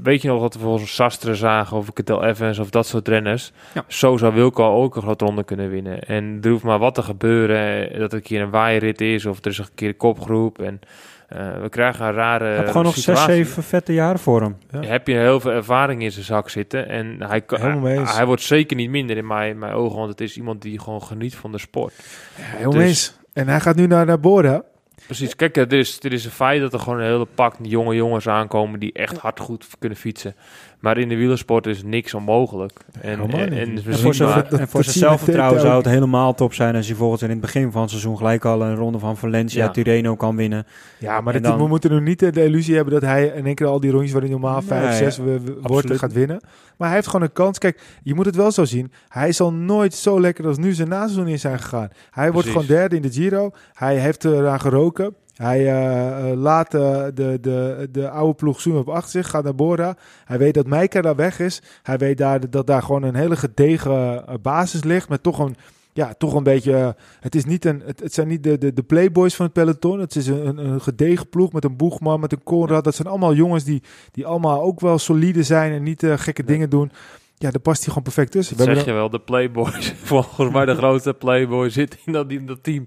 Weet 0.02 0.22
je 0.22 0.28
nog 0.28 0.40
wat 0.40 0.54
we 0.54 0.60
volgens 0.60 0.94
Sastre 0.94 1.34
zagen 1.34 1.76
of 1.76 1.92
Cadel 1.92 2.24
Evans 2.24 2.58
of 2.58 2.70
dat 2.70 2.86
soort 2.86 3.08
renners? 3.08 3.52
Ja. 3.74 3.84
Zo 3.86 4.16
zou 4.16 4.34
Wilco 4.34 4.64
ook 4.82 4.96
een 4.96 5.02
grote 5.02 5.24
ronde 5.24 5.44
kunnen 5.44 5.70
winnen. 5.70 6.00
En 6.00 6.38
er 6.42 6.50
hoeft 6.50 6.62
maar 6.64 6.78
wat 6.78 6.94
te 6.94 7.02
gebeuren. 7.02 7.90
eh, 7.92 7.98
Dat 8.00 8.10
er 8.12 8.18
een 8.18 8.24
keer 8.24 8.40
een 8.42 8.50
waaierrit 8.50 9.00
is 9.00 9.26
of 9.26 9.38
er 9.44 9.50
is 9.50 9.58
een 9.58 9.66
keer 9.74 9.88
een 9.88 9.96
kopgroep. 9.96 10.58
En 10.62 10.80
eh, 11.28 11.60
we 11.62 11.68
krijgen 11.68 12.06
een 12.06 12.12
rare 12.12 12.44
Hij 12.44 12.56
heeft 12.56 12.66
gewoon 12.70 12.84
nog 12.84 12.96
zes, 12.96 13.24
zeven 13.24 13.62
vette 13.62 13.92
jaren 13.92 14.18
voor 14.18 14.40
hem. 14.42 14.56
Ja. 14.70 14.80
Heb 14.88 15.06
je 15.08 15.14
heel 15.14 15.40
veel 15.40 15.50
ervaring 15.50 16.02
in 16.02 16.12
zijn 16.12 16.24
zak 16.24 16.48
zitten. 16.48 16.88
En 16.88 17.16
hij, 17.18 17.40
kan- 17.40 17.86
eens. 17.86 18.16
hij 18.16 18.26
wordt 18.26 18.42
zeker 18.42 18.76
niet 18.76 18.90
minder 18.90 19.16
in 19.16 19.26
mijn, 19.26 19.50
in 19.50 19.58
mijn 19.58 19.72
ogen. 19.72 19.96
Want 19.98 20.10
het 20.10 20.20
is 20.20 20.36
iemand 20.36 20.62
die 20.62 20.80
gewoon 20.80 21.02
geniet 21.02 21.34
van 21.36 21.52
de 21.52 21.58
sport. 21.58 21.92
Ja, 22.36 22.42
helemaal 22.42 22.72
Dus- 22.72 22.82
eens. 22.84 23.16
En 23.32 23.48
hij 23.48 23.60
gaat 23.60 23.76
nu 23.76 23.86
naar, 23.86 24.06
naar 24.06 24.20
Bora. 24.20 24.62
Precies, 25.08 25.36
kijk, 25.36 25.54
het 25.54 25.72
is, 25.72 25.94
het 25.94 26.12
is 26.12 26.24
een 26.24 26.30
feit 26.30 26.60
dat 26.60 26.72
er 26.72 26.78
gewoon 26.78 26.98
een 26.98 27.04
hele 27.04 27.26
pak 27.34 27.54
jonge 27.62 27.94
jongens 27.94 28.28
aankomen 28.28 28.80
die 28.80 28.92
echt 28.92 29.18
hard 29.18 29.40
goed 29.40 29.66
kunnen 29.78 29.98
fietsen. 29.98 30.34
Maar 30.80 30.98
in 30.98 31.08
de 31.08 31.16
wielersport 31.16 31.66
is 31.66 31.82
niks 31.82 32.14
onmogelijk. 32.14 32.72
En, 33.00 33.10
en, 33.20 33.82
voor 33.82 34.14
maar- 34.26 34.48
dat- 34.50 34.60
en 34.60 34.68
voor 34.68 34.82
dat 34.82 34.90
zijn 34.92 35.04
zelfvertrouwen 35.04 35.60
zou 35.60 35.76
het 35.76 35.86
helemaal 35.86 36.34
top 36.34 36.54
zijn 36.54 36.76
als 36.76 36.86
hij 36.86 36.96
volgens 36.96 37.22
in 37.22 37.30
het 37.30 37.40
begin 37.40 37.72
van 37.72 37.80
het 37.80 37.90
seizoen 37.90 38.16
gelijk 38.16 38.44
al 38.44 38.62
een 38.62 38.74
ronde 38.74 38.98
van 38.98 39.16
Valencia, 39.16 39.64
Ja. 39.64 39.70
Tirreno 39.70 40.16
kan 40.16 40.36
winnen. 40.36 40.66
Ja, 40.98 41.20
maar 41.20 41.34
En 41.34 41.42
dat- 41.42 41.50
dan- 41.52 41.60
we 41.62 41.68
moeten 41.68 41.90
nu 41.90 42.00
niet 42.00 42.18
de, 42.34 42.44
illusie 42.44 42.74
hebben 42.74 42.92
dat 42.94 43.02
hij 43.02 43.26
in 43.26 43.46
één 43.46 43.54
keer 43.54 43.66
al 43.66 43.80
die 43.80 43.90
rondjes 43.90 44.12
waar 44.12 44.20
hij 44.22 44.30
normaal 44.30 44.58
Nee, 44.58 44.68
5, 44.68 44.96
6 44.96 45.18
wordt 45.62 45.96
gaat 45.96 46.12
winnen. 46.12 46.40
Maar 46.76 46.86
hij 46.88 46.96
heeft 46.96 47.08
gewoon 47.08 47.26
een 47.26 47.32
kans. 47.32 47.58
Kijk, 47.58 47.80
je 48.02 48.14
moet 48.14 48.26
het 48.26 48.36
wel 48.36 48.50
zo 48.52 48.64
zien. 48.64 48.92
Hij 49.08 49.32
zal 49.32 49.52
nooit 49.52 49.94
zo 49.94 50.20
lekker 50.20 50.46
als 50.46 50.58
nu 50.58 50.72
zijn 50.72 50.88
naseizoen 50.88 51.28
in 51.28 51.38
zijn 51.38 51.58
gegaan. 51.58 51.88
Hij 52.10 52.32
wordt 52.32 52.48
gewoon 52.48 52.66
derde 52.66 52.96
in 52.96 53.02
de 53.02 53.10
Giro. 53.12 53.50
Hij 53.72 53.96
heeft 53.98 54.24
eraan 54.24 54.60
geroken. 54.60 55.14
Hij 55.38 55.58
eh, 55.66 56.30
eh, 56.30 56.38
laat 56.38 56.74
eh, 56.74 57.04
de, 57.14 57.38
de, 57.40 57.88
de 57.90 58.10
oude 58.10 58.34
ploeg 58.34 58.60
Zoom 58.60 58.76
op 58.76 58.88
achter 58.88 59.10
zich, 59.10 59.30
gaat 59.30 59.44
naar 59.44 59.54
Bora. 59.54 59.96
Hij 60.24 60.38
weet 60.38 60.54
dat 60.54 60.66
Meika 60.66 61.00
daar 61.00 61.16
weg 61.16 61.40
is. 61.40 61.62
Hij 61.82 61.98
weet 61.98 62.18
daar, 62.18 62.50
dat 62.50 62.66
daar 62.66 62.82
gewoon 62.82 63.02
een 63.02 63.14
hele 63.14 63.36
gedegen 63.36 64.24
basis 64.42 64.84
ligt 64.84 65.08
met 65.08 65.22
toch 65.22 65.38
een 65.38 65.56
ja, 65.92 66.14
toch 66.18 66.34
een 66.34 66.42
beetje... 66.42 66.96
het, 67.20 67.34
is 67.34 67.44
niet 67.44 67.64
een, 67.64 67.82
het, 67.84 68.00
het 68.00 68.14
zijn 68.14 68.28
niet 68.28 68.42
de, 68.42 68.58
de, 68.58 68.72
de 68.72 68.82
playboys 68.82 69.34
van 69.34 69.44
het 69.44 69.54
peloton. 69.54 70.00
Het 70.00 70.16
is 70.16 70.26
een, 70.26 70.58
een, 70.58 70.80
gedegen 70.80 71.28
ploeg 71.28 71.52
met 71.52 71.64
een 71.64 71.76
Boegman, 71.76 72.20
met 72.20 72.32
een 72.32 72.42
Conrad. 72.42 72.84
Dat 72.84 72.94
zijn 72.94 73.08
allemaal 73.08 73.34
jongens 73.34 73.64
die, 73.64 73.82
die 74.12 74.26
allemaal 74.26 74.62
ook 74.62 74.80
wel 74.80 74.98
solide 74.98 75.42
zijn 75.42 75.72
en 75.72 75.82
niet 75.82 76.06
gekke 76.06 76.42
Nee. 76.42 76.52
dingen 76.52 76.70
doen. 76.70 76.90
Ja, 77.34 77.50
daar 77.50 77.60
past 77.60 77.78
hij 77.78 77.88
gewoon 77.88 78.02
perfect 78.02 78.32
tussen. 78.32 78.56
Dat 78.56 78.66
zeg 78.66 78.84
je 78.84 78.92
wel, 78.92 79.10
de 79.10 79.20
Playboys. 79.20 79.94
Volgens 80.02 80.52
mij 80.52 80.64
de 80.64 80.74
grootste 80.74 81.14
Playboy 81.14 81.70
zit 81.70 81.98
in 82.04 82.12
dat, 82.12 82.30
in 82.30 82.46
dat 82.46 82.62
team. 82.62 82.86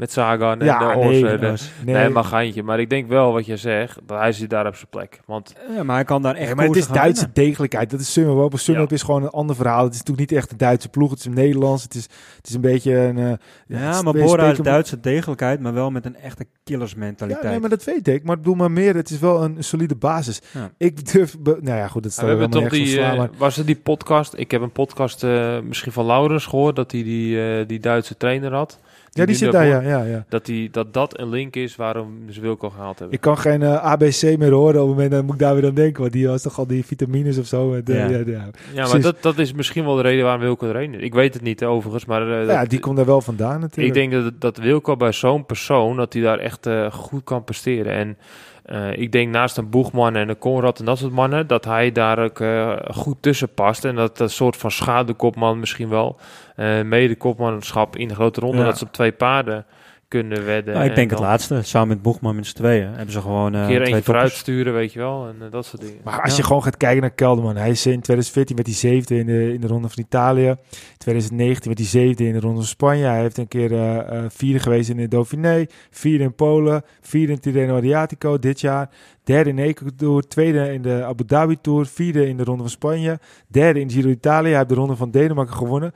Met 0.00 0.12
Sagan 0.12 0.60
en 0.60 0.64
Ja, 0.66 0.78
de 0.94 0.98
nee, 0.98 1.22
de- 1.22 1.38
Dus- 1.38 1.72
maar 2.12 2.24
geintje. 2.24 2.62
Maar 2.62 2.80
ik 2.80 2.90
denk 2.90 3.08
wel 3.08 3.32
wat 3.32 3.46
je 3.46 3.56
zegt, 3.56 3.98
dat 4.06 4.18
hij 4.18 4.32
zit 4.32 4.50
daar 4.50 4.66
op 4.66 4.74
zijn 4.74 4.88
plek. 4.90 5.20
Want 5.26 5.54
Ja, 5.76 5.82
maar 5.82 5.94
hij 5.94 6.04
kan 6.04 6.22
daar 6.22 6.34
echt 6.34 6.46
Nee, 6.46 6.54
maar 6.54 6.66
het 6.66 6.76
is 6.76 6.88
Duitse 6.88 7.24
winnen. 7.26 7.44
degelijkheid. 7.44 7.90
Dat 7.90 8.00
is 8.00 8.12
Sunweb 8.12 8.52
Ja. 8.66 8.86
is 8.88 9.02
gewoon 9.02 9.22
een 9.22 9.30
ander 9.30 9.56
verhaal. 9.56 9.84
Het 9.84 9.92
is 9.92 9.98
natuurlijk 9.98 10.30
niet 10.30 10.38
echt 10.38 10.50
een 10.50 10.56
Duitse 10.58 10.88
ploeg. 10.88 11.10
Het 11.10 11.18
is 11.18 11.24
een 11.24 11.34
Nederlands. 11.34 11.82
Het 11.82 11.94
is, 11.94 12.02
het 12.36 12.48
is 12.48 12.54
een 12.54 12.60
beetje 12.60 12.96
een... 12.96 13.18
eh, 13.18 13.32
Ja, 13.66 13.94
het 13.94 14.02
maar 14.04 14.12
Bora 14.12 14.50
is 14.50 14.58
Duitse 14.58 15.00
degelijkheid, 15.00 15.60
maar 15.60 15.74
wel 15.74 15.90
met 15.90 16.04
een 16.04 16.16
echte 16.16 16.42
Ja, 16.48 16.58
killersmentaliteit. 16.64 17.50
nee, 17.50 17.60
maar 17.60 17.70
dat 17.70 17.84
weet 17.84 18.08
ik. 18.08 18.22
Maar 18.24 18.36
ik 18.36 18.42
bedoel 18.42 18.56
maar 18.56 18.70
meer, 18.70 18.94
het 18.94 19.10
is 19.10 19.18
wel 19.18 19.42
een 19.44 19.56
solide 19.64 19.96
basis. 19.96 20.40
Ja. 20.52 20.70
Ik 20.76 21.12
durf... 21.12 21.36
nou 21.42 21.60
ja, 21.64 21.88
goed, 21.88 22.02
dat 22.02 22.02
we 22.02 22.10
staat 22.10 22.26
hebben 22.26 22.46
helemaal 22.46 22.48
toch 22.48 22.60
nergens 22.70 22.90
die, 22.90 22.98
slaan, 22.98 23.12
eh, 23.12 23.18
maar- 23.18 23.30
was 23.38 23.56
het 23.56 23.66
die 23.66 23.76
podcast? 23.76 24.32
Ik 24.36 24.50
heb 24.50 24.60
een 24.62 24.72
podcast 24.72 25.24
eh, 25.24 25.60
misschien 25.60 25.92
van 25.92 26.06
Laurens 26.06 26.46
gehoord, 26.46 26.76
dat 26.76 26.92
hij 26.92 27.02
die, 27.02 27.66
die 27.66 27.80
Duitse 27.80 28.16
trainer 28.16 28.52
had. 28.54 28.78
Ja, 29.12 29.24
die 29.26 29.34
zit 29.34 29.52
daar, 29.52 29.66
ja, 29.66 29.80
ja, 29.80 30.02
ja. 30.02 30.24
Dat, 30.28 30.46
die, 30.46 30.70
dat 30.70 30.94
dat 30.94 31.18
een 31.20 31.28
link 31.28 31.56
is 31.56 31.76
waarom 31.76 32.18
ze 32.30 32.40
Wilco 32.40 32.70
gehaald 32.70 32.98
hebben. 32.98 33.16
Ik 33.16 33.20
kan 33.22 33.38
geen 33.38 33.62
eh, 33.62 33.84
ABC 33.84 34.22
meer 34.38 34.50
horen 34.52 34.74
op 34.82 34.86
het 34.86 34.96
moment 34.96 35.10
dat 35.10 35.22
moet 35.24 35.34
ik 35.34 35.40
daar 35.40 35.54
weer 35.54 35.66
aan 35.66 35.74
denken. 35.74 36.00
Want 36.00 36.12
die 36.12 36.28
was 36.28 36.42
toch 36.42 36.58
al 36.58 36.66
die 36.66 36.84
vitamines 36.84 37.38
of 37.38 37.46
zo. 37.46 37.74
eh, 37.74 37.80
de- 37.84 37.92
Ja. 37.92 38.08
ja. 38.08 38.18
Ja, 38.18 38.50
ja, 38.72 38.86
maar 38.88 39.00
dat, 39.00 39.22
dat 39.22 39.38
is 39.38 39.52
misschien 39.52 39.84
wel 39.84 39.94
de 39.96 40.02
reden 40.02 40.24
waarom 40.24 40.42
Wilco 40.42 40.68
erin 40.68 40.94
is. 40.94 41.00
Ik 41.02 41.14
weet 41.14 41.34
het 41.34 41.42
niet 41.42 41.64
overigens, 41.64 42.04
maar... 42.04 42.22
eh, 42.40 42.46
ja, 42.46 42.60
dat- 42.60 42.70
die 42.70 42.78
komt 42.80 42.96
daar 42.96 43.06
wel 43.06 43.20
vandaan 43.20 43.60
natuurlijk. 43.60 43.96
Ik 43.96 44.10
denk 44.10 44.22
dat, 44.24 44.40
dat 44.40 44.56
Wilco 44.56 44.96
bij 44.96 45.12
zo'n 45.12 45.46
persoon, 45.46 45.96
dat 45.96 46.12
hij 46.12 46.22
daar 46.22 46.38
echt 46.38 46.66
eh, 46.66 46.92
goed 46.92 47.24
kan 47.24 47.44
presteren. 47.44 47.92
En 47.92 48.16
eh, 48.64 48.96
ik 48.96 49.12
denk 49.12 49.32
naast 49.32 49.56
een 49.56 49.70
Boegman 49.70 50.16
en 50.16 50.28
een 50.28 50.38
Conrad 50.38 50.78
en 50.78 50.84
dat 50.84 50.98
soort 50.98 51.12
mannen, 51.12 51.46
dat 51.46 51.64
hij 51.64 51.92
daar 51.92 52.18
ook 52.18 52.40
eh, 52.40 52.72
goed 52.90 53.16
tussen 53.20 53.54
past. 53.54 53.84
En 53.84 53.94
dat 53.94 54.16
dat 54.16 54.30
soort 54.30 54.56
van 54.56 54.70
schaduwkopman 54.70 55.60
misschien 55.60 55.88
wel, 55.88 56.16
eh 56.56 56.82
mede-kopmanschap 56.82 57.96
in 57.96 58.08
de 58.08 58.14
grote 58.14 58.40
ronde, 58.40 58.58
Ja. 58.58 58.64
dat 58.64 58.78
ze 58.78 58.84
op 58.84 58.92
twee 58.92 59.12
paarden 59.12 59.64
kunnen 60.10 60.44
wedden. 60.44 60.72
Nou, 60.74 60.84
ik 60.84 60.90
En 60.90 60.96
denk 60.96 61.10
het 61.10 61.18
laatste. 61.18 61.62
Samen 61.62 61.88
met 61.88 62.02
Boegman 62.02 62.36
met 62.36 62.46
z'n 62.46 62.56
tweeën 62.56 62.86
hebben 62.88 63.12
ze 63.12 63.20
gewoon 63.20 63.54
eh 63.54 63.60
Een 63.60 63.66
keer 63.66 63.82
eentje 63.82 64.02
vooruit 64.02 64.32
sturen, 64.32 64.72
weet 64.72 64.92
je 64.92 64.98
wel, 64.98 65.26
en 65.28 65.34
eh, 65.46 65.50
dat 65.50 65.66
soort 65.66 65.82
dingen. 65.82 66.00
Maar 66.04 66.20
als 66.20 66.30
Ja. 66.30 66.36
je 66.36 66.42
gewoon 66.42 66.62
gaat 66.62 66.76
kijken 66.76 67.00
naar 67.00 67.10
Kelderman. 67.10 67.56
Hij 67.56 67.70
is 67.70 67.86
in 67.86 68.00
2014 68.00 68.56
met 68.56 68.64
die 68.64 68.74
zevende 68.74 69.20
in 69.20 69.26
de, 69.26 69.52
in 69.54 69.60
de 69.60 69.66
Ronde 69.66 69.88
van 69.88 70.02
Italië. 70.02 70.46
In 70.48 70.56
2019 70.98 71.68
met 71.68 71.76
die 71.78 71.86
zevende 71.86 72.24
in 72.26 72.32
de 72.32 72.40
Ronde 72.40 72.56
van 72.56 72.66
Spanje. 72.66 73.04
Hij 73.04 73.20
heeft 73.20 73.38
een 73.38 73.48
keer 73.48 73.72
eh, 73.72 73.98
eh, 73.98 74.24
vierde 74.28 74.58
geweest 74.58 74.88
in 74.90 74.96
de 74.96 75.08
Dauphiné. 75.08 75.66
Vierde 75.90 76.24
in 76.24 76.34
Polen. 76.34 76.82
Vierde 77.00 77.32
in 77.32 77.40
Tirreno 77.40 77.76
Adriatico 77.76 78.38
dit 78.38 78.60
jaar. 78.60 78.88
Derde 79.24 79.50
in 79.50 79.56
de 79.56 79.62
Eco-Tour. 79.62 80.22
Tweede 80.28 80.72
in 80.72 80.82
de 80.82 81.04
Abu 81.04 81.24
Dhabi 81.24 81.56
Tour. 81.60 81.86
Vierde 81.86 82.28
in 82.28 82.36
de 82.36 82.44
Ronde 82.44 82.62
van 82.62 82.70
Spanje. 82.70 83.18
Derde 83.48 83.80
in 83.80 83.86
de 83.86 83.94
Giro 83.94 84.08
d'Italia. 84.08 84.48
Hij 84.48 84.56
heeft 84.56 84.68
de 84.68 84.74
Ronde 84.74 84.96
van 84.96 85.10
Denemarken 85.10 85.54
gewonnen. 85.54 85.92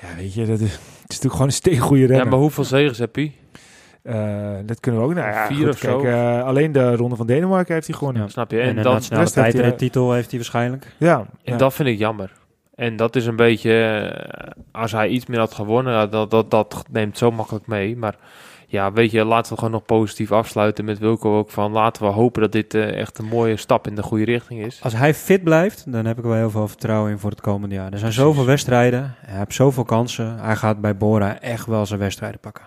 Ja, 0.00 0.08
weet 0.16 0.34
je, 0.34 0.46
dat 0.46 0.60
is, 0.60 0.72
het 0.72 0.80
is 0.80 0.98
natuurlijk 1.06 1.32
gewoon 1.32 1.46
een 1.46 1.52
steengoede 1.52 2.02
Ja, 2.02 2.06
renner. 2.08 2.28
maar 2.28 2.38
hoeveel 2.38 2.64
zegens 2.64 2.98
heb 2.98 3.14
hij? 3.14 3.32
Eh, 4.02 4.50
dat 4.64 4.80
kunnen 4.80 5.00
we 5.00 5.06
ook. 5.06 5.14
Nou 5.14 5.28
ja, 5.28 5.46
Vier 5.46 5.56
goed, 5.56 5.68
of 5.68 5.78
zo. 5.78 5.98
kijk, 6.00 6.14
eh, 6.14 6.44
alleen 6.44 6.72
de 6.72 6.96
Ronde 6.96 7.16
van 7.16 7.26
Denemarken 7.26 7.74
heeft 7.74 7.86
hij 7.86 7.96
gewonnen. 7.96 8.22
Ja. 8.22 8.28
Snap 8.28 8.50
je? 8.50 8.60
En, 8.60 8.68
En, 8.68 8.76
de 8.76 8.82
dan, 8.82 8.92
nationale 8.92 9.22
rest 9.22 9.34
heeft 9.34 9.46
hij, 9.46 9.60
tijdrittitel 9.60 10.12
heeft 10.12 10.28
hij 10.28 10.38
waarschijnlijk. 10.38 10.86
Ja, 10.98 11.18
En 11.18 11.26
ja. 11.52 11.56
dat 11.56 11.74
vind 11.74 11.88
ik 11.88 11.98
jammer. 11.98 12.32
En 12.74 12.96
dat 12.96 13.16
is 13.16 13.26
een 13.26 13.36
beetje, 13.36 13.72
eh, 13.84 14.50
als 14.72 14.92
hij 14.92 15.08
iets 15.08 15.26
meer 15.26 15.38
had 15.38 15.54
gewonnen, 15.54 16.10
dat, 16.10 16.30
dat, 16.30 16.50
dat 16.50 16.84
neemt 16.90 17.18
zo 17.18 17.30
makkelijk 17.30 17.66
mee. 17.66 17.96
Maar 17.96 18.14
ja, 18.66 18.92
weet 18.92 19.10
je, 19.10 19.24
laten 19.24 19.52
we 19.52 19.58
gewoon 19.58 19.72
nog 19.72 19.84
positief 19.84 20.32
afsluiten 20.32 20.84
met 20.84 20.98
Wilco 20.98 21.38
ook 21.38 21.50
van 21.50 21.72
laten 21.72 22.02
we 22.02 22.08
hopen 22.08 22.42
dat 22.42 22.52
dit 22.52 22.74
eh, 22.74 22.98
echt 22.98 23.18
een 23.18 23.24
mooie 23.24 23.56
stap 23.56 23.86
in 23.86 23.94
de 23.94 24.02
goede 24.02 24.24
richting 24.24 24.64
is. 24.64 24.80
Als 24.82 24.92
hij 24.94 25.14
fit 25.14 25.42
blijft, 25.44 25.92
dan 25.92 26.04
heb 26.06 26.18
ik 26.18 26.22
er 26.24 26.30
wel 26.30 26.38
heel 26.38 26.50
veel 26.50 26.68
vertrouwen 26.68 27.10
in 27.10 27.18
voor 27.18 27.30
het 27.30 27.40
komende 27.40 27.74
jaar. 27.74 27.84
Er 27.92 27.98
zijn 27.98 28.00
Precies. 28.12 28.20
zoveel 28.22 28.44
wedstrijden, 28.46 29.14
hij 29.18 29.38
heeft 29.38 29.54
zoveel 29.54 29.84
kansen. 29.84 30.38
Hij 30.38 30.56
gaat 30.56 30.80
bij 30.80 30.96
Bora 30.96 31.40
echt 31.40 31.66
wel 31.66 31.86
zijn 31.86 32.00
wedstrijden 32.00 32.40
pakken. 32.40 32.64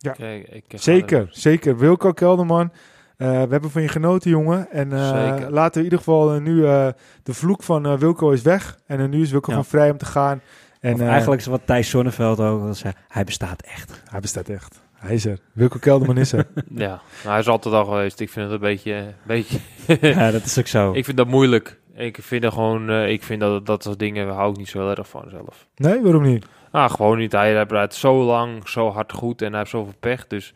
Kijk, 0.00 0.48
ik 0.48 0.64
ga 0.68 0.76
Zeker, 0.76 1.28
zeker. 1.30 1.76
Wilco 1.78 2.12
Kelderman, 2.12 2.72
eh, 3.16 3.28
we 3.28 3.48
hebben 3.50 3.70
van 3.70 3.82
je 3.82 3.88
genoten, 3.88 4.30
jongen. 4.30 4.70
En 4.70 4.92
eh, 4.92 5.36
laten 5.48 5.72
we 5.72 5.78
in 5.78 5.84
ieder 5.84 5.98
geval 5.98 6.34
eh, 6.34 6.40
nu 6.40 6.66
eh, 6.66 6.88
de 7.22 7.34
vloek 7.34 7.62
van 7.62 7.86
eh, 7.86 7.94
Wilco 7.98 8.30
is 8.30 8.42
weg. 8.42 8.78
En 8.86 9.10
nu 9.10 9.22
is 9.22 9.30
Wilco 9.30 9.46
Ja. 9.46 9.56
gewoon 9.56 9.70
vrij 9.70 9.90
om 9.90 9.98
te 9.98 10.04
gaan. 10.04 10.40
En 10.80 11.00
eh, 11.00 11.08
eigenlijk 11.08 11.40
is 11.40 11.46
wat 11.46 11.60
Thijs 11.64 11.90
Zonneveld 11.90 12.40
ook 12.40 12.62
wil 12.62 12.74
zeggen. 12.74 13.00
Hij 13.08 13.24
bestaat 13.24 13.62
echt. 13.62 14.02
hij 14.10 14.20
bestaat 14.20 14.48
echt. 14.48 14.80
Hij 14.94 15.14
is 15.14 15.24
er. 15.26 15.38
Wilco 15.52 15.78
Kelderman 15.78 16.16
is 16.18 16.32
er. 16.32 16.46
Ja, 16.74 16.86
nou, 16.88 17.00
hij 17.22 17.38
is 17.38 17.48
altijd 17.48 17.74
al 17.74 17.84
geweest. 17.84 18.20
Ik 18.20 18.30
vind 18.30 18.44
het 18.44 18.54
een 18.54 18.60
beetje, 18.60 18.92
een 18.94 19.14
beetje 19.26 19.58
ja, 20.00 20.30
dat 20.30 20.44
is 20.44 20.58
ook 20.58 20.66
zo. 20.66 20.92
ik 20.92 21.04
vind 21.04 21.16
dat 21.16 21.26
moeilijk. 21.26 21.78
Ik 21.94 22.18
vind 22.20 22.44
er 22.44 22.52
gewoon, 22.52 22.90
eh, 22.90 23.08
ik 23.10 23.22
vind 23.22 23.40
dat 23.40 23.66
dat 23.66 23.82
soort 23.82 23.98
dingen 23.98 24.28
hou 24.28 24.50
ik 24.50 24.56
niet 24.56 24.68
zo 24.68 24.78
heel 24.78 24.96
erg 24.96 25.08
van 25.08 25.24
zelf. 25.30 25.66
Nee, 25.76 26.02
waarom 26.02 26.22
niet? 26.22 26.46
Ah, 26.70 26.90
gewoon 26.90 27.18
niet. 27.18 27.32
Hij 27.32 27.52
hij 27.52 27.64
rijdt 27.68 27.94
zo 27.94 28.24
lang, 28.24 28.68
zo 28.68 28.90
hard 28.90 29.12
goed 29.12 29.42
en 29.42 29.48
hij 29.48 29.58
heeft 29.58 29.70
zoveel 29.70 29.94
pech. 30.00 30.26
Dus 30.26 30.54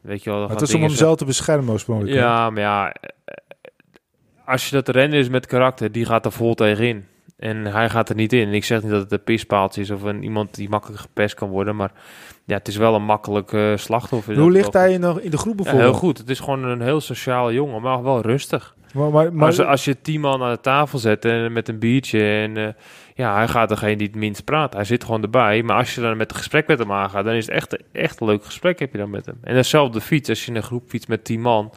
weet 0.00 0.22
je 0.22 0.30
wel. 0.30 0.48
het 0.48 0.60
is 0.60 0.74
om 0.74 0.80
hemzelf 0.82 1.16
te 1.16 1.24
beschermen 1.24 1.72
oorspronkelijk. 1.72 2.16
hè? 2.16 2.22
Ja, 2.22 2.50
maar 2.50 2.62
ja, 2.62 2.92
eh, 2.92 3.34
als 4.44 4.68
je 4.68 4.74
dat 4.74 4.88
rennen 4.88 5.18
is 5.18 5.28
met 5.28 5.46
karakter, 5.46 5.92
die 5.92 6.04
gaat 6.06 6.24
er 6.24 6.32
vol 6.32 6.54
tegenin. 6.54 7.06
En 7.38 7.66
hij 7.66 7.88
gaat 7.90 8.08
er 8.08 8.14
niet 8.14 8.32
in. 8.32 8.46
En 8.46 8.52
ik 8.54 8.64
zeg 8.64 8.82
niet 8.82 8.90
dat 8.90 9.00
het 9.02 9.12
een 9.12 9.22
pispaaltje 9.24 9.80
is 9.80 9.90
of 9.90 10.02
een, 10.02 10.22
iemand 10.22 10.54
die 10.54 10.68
makkelijk 10.68 11.00
gepest 11.00 11.34
kan 11.34 11.48
worden. 11.48 11.76
Maar 11.76 11.92
ja, 12.44 12.56
het 12.56 12.68
is 12.68 12.76
wel 12.76 12.94
een 12.94 13.04
makkelijk 13.04 13.52
eh, 13.52 13.76
slachtoffer. 13.76 14.38
Hoe 14.38 14.50
ligt 14.50 14.72
hij 14.72 14.92
in 14.92 15.00
de, 15.00 15.18
in 15.22 15.30
de 15.30 15.36
groep 15.36 15.56
Ja, 15.56 15.62
bijvoorbeeld? 15.62 15.90
heel 15.90 16.00
goed. 16.00 16.18
Het 16.18 16.30
is 16.30 16.40
gewoon 16.40 16.64
een 16.64 16.80
heel 16.80 17.00
sociale 17.00 17.52
jongen, 17.52 17.82
maar 17.82 18.02
wel 18.02 18.20
rustig. 18.20 18.74
Maar, 18.92 19.10
maar, 19.10 19.32
maar, 19.32 19.46
als, 19.46 19.60
als 19.60 19.84
je 19.84 20.00
tien 20.00 20.20
man 20.20 20.42
aan 20.42 20.52
de 20.52 20.60
tafel 20.60 20.98
zet 20.98 21.24
en 21.24 21.52
met 21.52 21.68
een 21.68 21.78
biertje 21.78 22.22
en 22.24 22.56
eh, 22.56 22.68
ja, 23.14 23.34
hij 23.34 23.48
gaat 23.48 23.68
degene 23.68 23.96
die 23.96 24.06
het 24.06 24.16
minst 24.16 24.44
praat. 24.44 24.74
Hij 24.74 24.84
zit 24.84 25.04
gewoon 25.04 25.22
erbij. 25.22 25.62
Maar 25.62 25.76
als 25.76 25.94
je 25.94 26.00
dan 26.00 26.16
met 26.16 26.30
een 26.30 26.36
gesprek 26.36 26.66
met 26.66 26.78
hem 26.78 26.92
aangaat, 26.92 27.24
dan 27.24 27.34
is 27.34 27.46
het 27.46 27.54
echt, 27.54 27.76
echt 27.92 28.20
een 28.20 28.26
leuk 28.26 28.44
gesprek 28.44 28.78
heb 28.78 28.92
je 28.92 28.98
dan 28.98 29.10
met 29.10 29.26
hem. 29.26 29.38
En 29.42 29.56
hetzelfde 29.56 30.00
fiets. 30.00 30.28
Als 30.28 30.44
je 30.44 30.50
in 30.50 30.56
een 30.56 30.62
groep 30.62 30.88
fiets 30.88 31.06
met 31.06 31.24
tien 31.24 31.40
man 31.40 31.72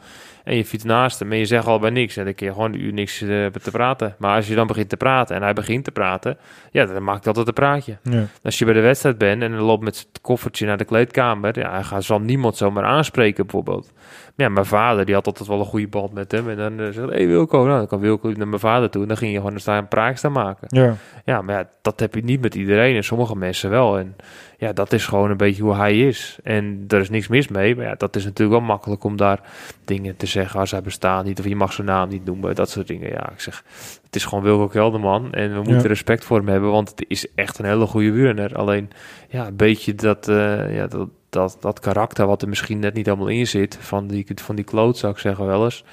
en 0.46 0.56
je 0.56 0.64
fiets 0.64 0.84
naast 0.84 1.18
hem 1.18 1.32
en 1.32 1.38
je 1.38 1.44
zegt 1.44 1.66
al 1.66 1.78
bij 1.78 1.90
niks, 1.90 2.16
en 2.16 2.24
dan 2.24 2.34
kun 2.34 2.46
je 2.46 2.52
gewoon 2.52 2.72
een 2.72 2.84
uur 2.84 2.92
niks 2.92 3.20
eh, 3.20 3.46
te 3.46 3.70
praten. 3.70 4.14
Maar 4.18 4.36
als 4.36 4.48
je 4.48 4.54
dan 4.54 4.66
begint 4.66 4.88
te 4.88 4.96
praten 4.96 5.36
en 5.36 5.42
hij 5.42 5.52
begint 5.52 5.84
te 5.84 5.90
praten, 5.90 6.38
ja, 6.70 6.86
dan 6.86 7.04
maakt 7.04 7.26
altijd 7.26 7.46
een 7.46 7.52
praatje. 7.52 7.98
ja. 8.02 8.24
Als 8.42 8.58
je 8.58 8.64
bij 8.64 8.74
de 8.74 8.80
wedstrijd 8.80 9.18
bent 9.18 9.42
en 9.42 9.52
hij 9.52 9.60
loopt 9.60 9.82
met 9.82 9.96
zijn 9.96 10.08
koffertje 10.20 10.66
naar 10.66 10.76
de 10.76 10.84
kleedkamer, 10.84 11.58
ja, 11.58 11.70
hij 11.70 11.82
gaat, 11.82 12.04
zal 12.04 12.20
niemand 12.20 12.56
zomaar 12.56 12.84
aanspreken 12.84 13.44
bijvoorbeeld. 13.46 13.92
Maar 14.36 14.46
ja, 14.46 14.52
mijn 14.52 14.66
vader, 14.66 15.04
die 15.04 15.14
had 15.14 15.26
altijd 15.26 15.48
wel 15.48 15.58
een 15.58 15.64
goede 15.64 15.88
band 15.88 16.12
met 16.12 16.32
hem. 16.32 16.48
En 16.48 16.56
dan 16.56 16.80
uh, 16.80 16.84
zegt 16.84 17.08
hé 17.08 17.14
hey, 17.14 17.26
Wilco, 17.26 17.64
nou, 17.64 17.78
dan 17.78 17.86
kan 17.86 18.00
Wilco 18.00 18.28
naar 18.28 18.48
mijn 18.48 18.60
vader 18.60 18.90
toe. 18.90 19.02
En 19.02 19.08
dan 19.08 19.16
ging 19.16 19.32
je 19.32 19.38
gewoon 19.38 19.60
staan 19.60 19.76
een 19.76 19.88
praat 19.88 20.18
staan 20.18 20.32
maken. 20.32 20.66
ja. 20.70 20.94
Ja, 21.24 21.42
maar 21.42 21.54
ja, 21.54 21.68
dat 21.82 22.00
heb 22.00 22.14
je 22.14 22.24
niet 22.24 22.40
met 22.40 22.54
iedereen. 22.54 22.96
En 22.96 23.04
sommige 23.04 23.36
mensen 23.36 23.70
wel. 23.70 23.98
En 23.98 24.16
ja, 24.58 24.72
dat 24.72 24.92
is 24.92 25.06
gewoon 25.06 25.30
een 25.30 25.36
beetje 25.36 25.62
hoe 25.62 25.74
hij 25.74 25.98
is. 26.00 26.38
En 26.42 26.84
er 26.88 27.00
is 27.00 27.10
niks 27.10 27.28
mis 27.28 27.48
mee. 27.48 27.76
Maar 27.76 27.84
ja, 27.84 27.94
dat 27.94 28.16
is 28.16 28.24
natuurlijk 28.24 28.58
wel 28.58 28.66
makkelijk 28.68 29.04
om 29.04 29.16
daar 29.16 29.40
dingen 29.84 30.16
te 30.16 30.26
zeggen 30.26 30.60
als 30.60 30.70
hij 30.70 30.82
bestaat 30.82 31.24
niet. 31.24 31.38
Of 31.38 31.44
je 31.46 31.56
mag 31.56 31.72
zijn 31.72 31.86
naam 31.86 32.08
niet 32.08 32.24
noemen. 32.24 32.54
Dat 32.54 32.70
soort 32.70 32.86
dingen. 32.86 33.10
Ja, 33.10 33.30
ik 33.32 33.40
zeg, 33.40 33.64
het 34.04 34.16
is 34.16 34.24
gewoon 34.24 34.44
Wilco 34.44 34.66
Kelderman. 34.66 35.32
En 35.32 35.50
we 35.50 35.56
moeten 35.56 35.82
Ja. 35.82 35.88
respect 35.88 36.24
voor 36.24 36.38
hem 36.38 36.48
hebben. 36.48 36.70
Want 36.70 36.88
het 36.90 37.04
is 37.08 37.26
echt 37.34 37.58
een 37.58 37.64
hele 37.64 37.86
goede 37.86 38.10
wielrenner. 38.10 38.56
Alleen, 38.56 38.90
ja, 39.28 39.46
een 39.46 39.56
beetje 39.56 39.94
dat, 39.94 40.28
eh, 40.28 40.74
ja, 40.76 40.86
dat, 40.86 41.08
dat, 41.30 41.56
dat 41.60 41.80
karakter 41.80 42.26
wat 42.26 42.42
er 42.42 42.48
misschien 42.48 42.78
net 42.78 42.94
niet 42.94 43.06
helemaal 43.06 43.28
in 43.28 43.46
zit. 43.46 43.78
Van 43.80 44.06
die, 44.06 44.26
van 44.34 44.54
die 44.56 44.64
kloot, 44.64 44.98
zou 44.98 45.12
ik 45.12 45.18
zeggen 45.18 45.46
wel 45.46 45.64
eens. 45.64 45.84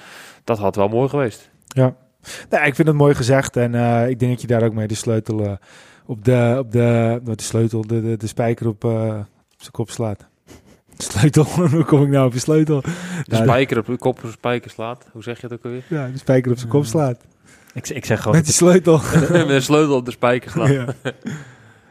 Dat 0.44 0.58
had 0.58 0.76
wel 0.76 0.88
mooi 0.88 1.08
geweest. 1.08 1.50
Ja. 1.66 1.94
Nou, 2.50 2.66
ik 2.66 2.74
vind 2.74 2.88
het 2.88 2.96
mooi 2.96 3.14
gezegd 3.14 3.56
en 3.56 3.74
eh, 3.74 4.08
ik 4.08 4.18
denk 4.18 4.32
dat 4.32 4.40
je 4.40 4.46
daar 4.46 4.62
ook 4.62 4.72
mee 4.74 4.86
de 4.86 4.94
sleutel 4.94 5.44
eh, 5.44 5.52
op 6.06 6.24
de, 6.24 6.56
op 6.58 6.72
de, 6.72 7.20
wat 7.24 7.38
de 7.38 7.44
sleutel, 7.44 7.86
de, 7.86 8.02
de, 8.02 8.16
de 8.16 8.26
spijker 8.26 8.68
op, 8.68 8.84
eh, 8.84 8.90
op 9.52 9.60
zijn 9.60 9.70
kop 9.72 9.90
slaat. 9.90 10.26
Sleutel, 10.98 11.44
hoe 11.70 11.84
kom 11.84 12.02
ik 12.02 12.08
nou 12.08 12.26
op 12.26 12.32
je 12.32 12.38
sleutel? 12.38 12.80
De 12.80 12.88
Nou, 13.26 13.42
spijker 13.42 13.78
op 13.78 13.86
de 13.86 13.96
kop 13.96 14.16
op 14.16 14.22
de 14.22 14.30
spijker 14.30 14.70
slaat. 14.70 15.06
Hoe 15.12 15.22
zeg 15.22 15.40
je 15.40 15.46
het 15.46 15.56
ook 15.56 15.64
alweer? 15.64 15.84
Ja, 15.88 16.06
de 16.08 16.18
spijker 16.18 16.50
op 16.50 16.58
zijn 16.58 16.70
kop 16.70 16.84
slaat. 16.84 17.18
Ik, 17.74 17.88
ik 17.88 18.04
zeg 18.04 18.18
gewoon... 18.20 18.36
Met 18.36 18.44
die 18.44 18.54
sleutel. 18.54 19.00
Met 19.30 19.48
een 19.48 19.62
sleutel 19.62 19.96
op 19.96 20.04
de 20.04 20.10
spijker 20.10 20.50
slaan. 20.50 20.72
ja. 20.72 20.84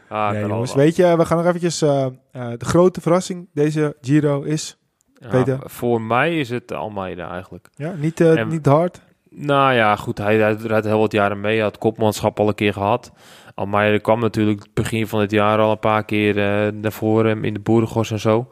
Ah, 0.08 0.30
Nee, 0.30 0.46
jongens, 0.46 0.74
weet 0.74 0.96
je, 0.96 1.16
we 1.16 1.24
gaan 1.26 1.36
nog 1.36 1.46
eventjes, 1.46 1.82
eh, 1.82 2.04
eh, 2.30 2.48
de 2.58 2.64
grote 2.64 3.00
verrassing 3.00 3.48
deze 3.54 3.96
Giro 4.00 4.42
is, 4.42 4.78
Ja, 5.14 5.28
Peter? 5.28 5.58
voor 5.64 6.00
mij 6.02 6.38
is 6.38 6.50
het 6.50 6.72
Almeida 6.72 7.30
eigenlijk. 7.30 7.68
ja, 7.74 7.94
niet, 7.96 8.20
eh, 8.20 8.38
En- 8.38 8.48
niet 8.48 8.66
hard. 8.66 9.00
Nou 9.30 9.72
ja, 9.74 9.96
goed, 9.96 10.18
hij 10.18 10.36
rijdt 10.56 10.84
heel 10.86 10.98
wat 10.98 11.12
jaren 11.12 11.40
mee. 11.40 11.54
Hij 11.54 11.62
had 11.62 11.78
kopmanschap 11.78 12.40
al 12.40 12.48
een 12.48 12.54
keer 12.54 12.72
gehad. 12.72 13.12
Almeida 13.54 13.98
kwam 13.98 14.20
natuurlijk 14.20 14.66
begin 14.74 15.06
van 15.06 15.20
het 15.20 15.30
jaar 15.30 15.58
al 15.58 15.70
een 15.70 15.78
paar 15.78 16.04
keer 16.04 16.38
eh 16.38 16.72
naar 16.72 16.92
voren 16.92 17.44
in 17.44 17.54
de 17.54 17.60
Boerengos 17.60 18.10
en 18.10 18.20
zo. 18.20 18.48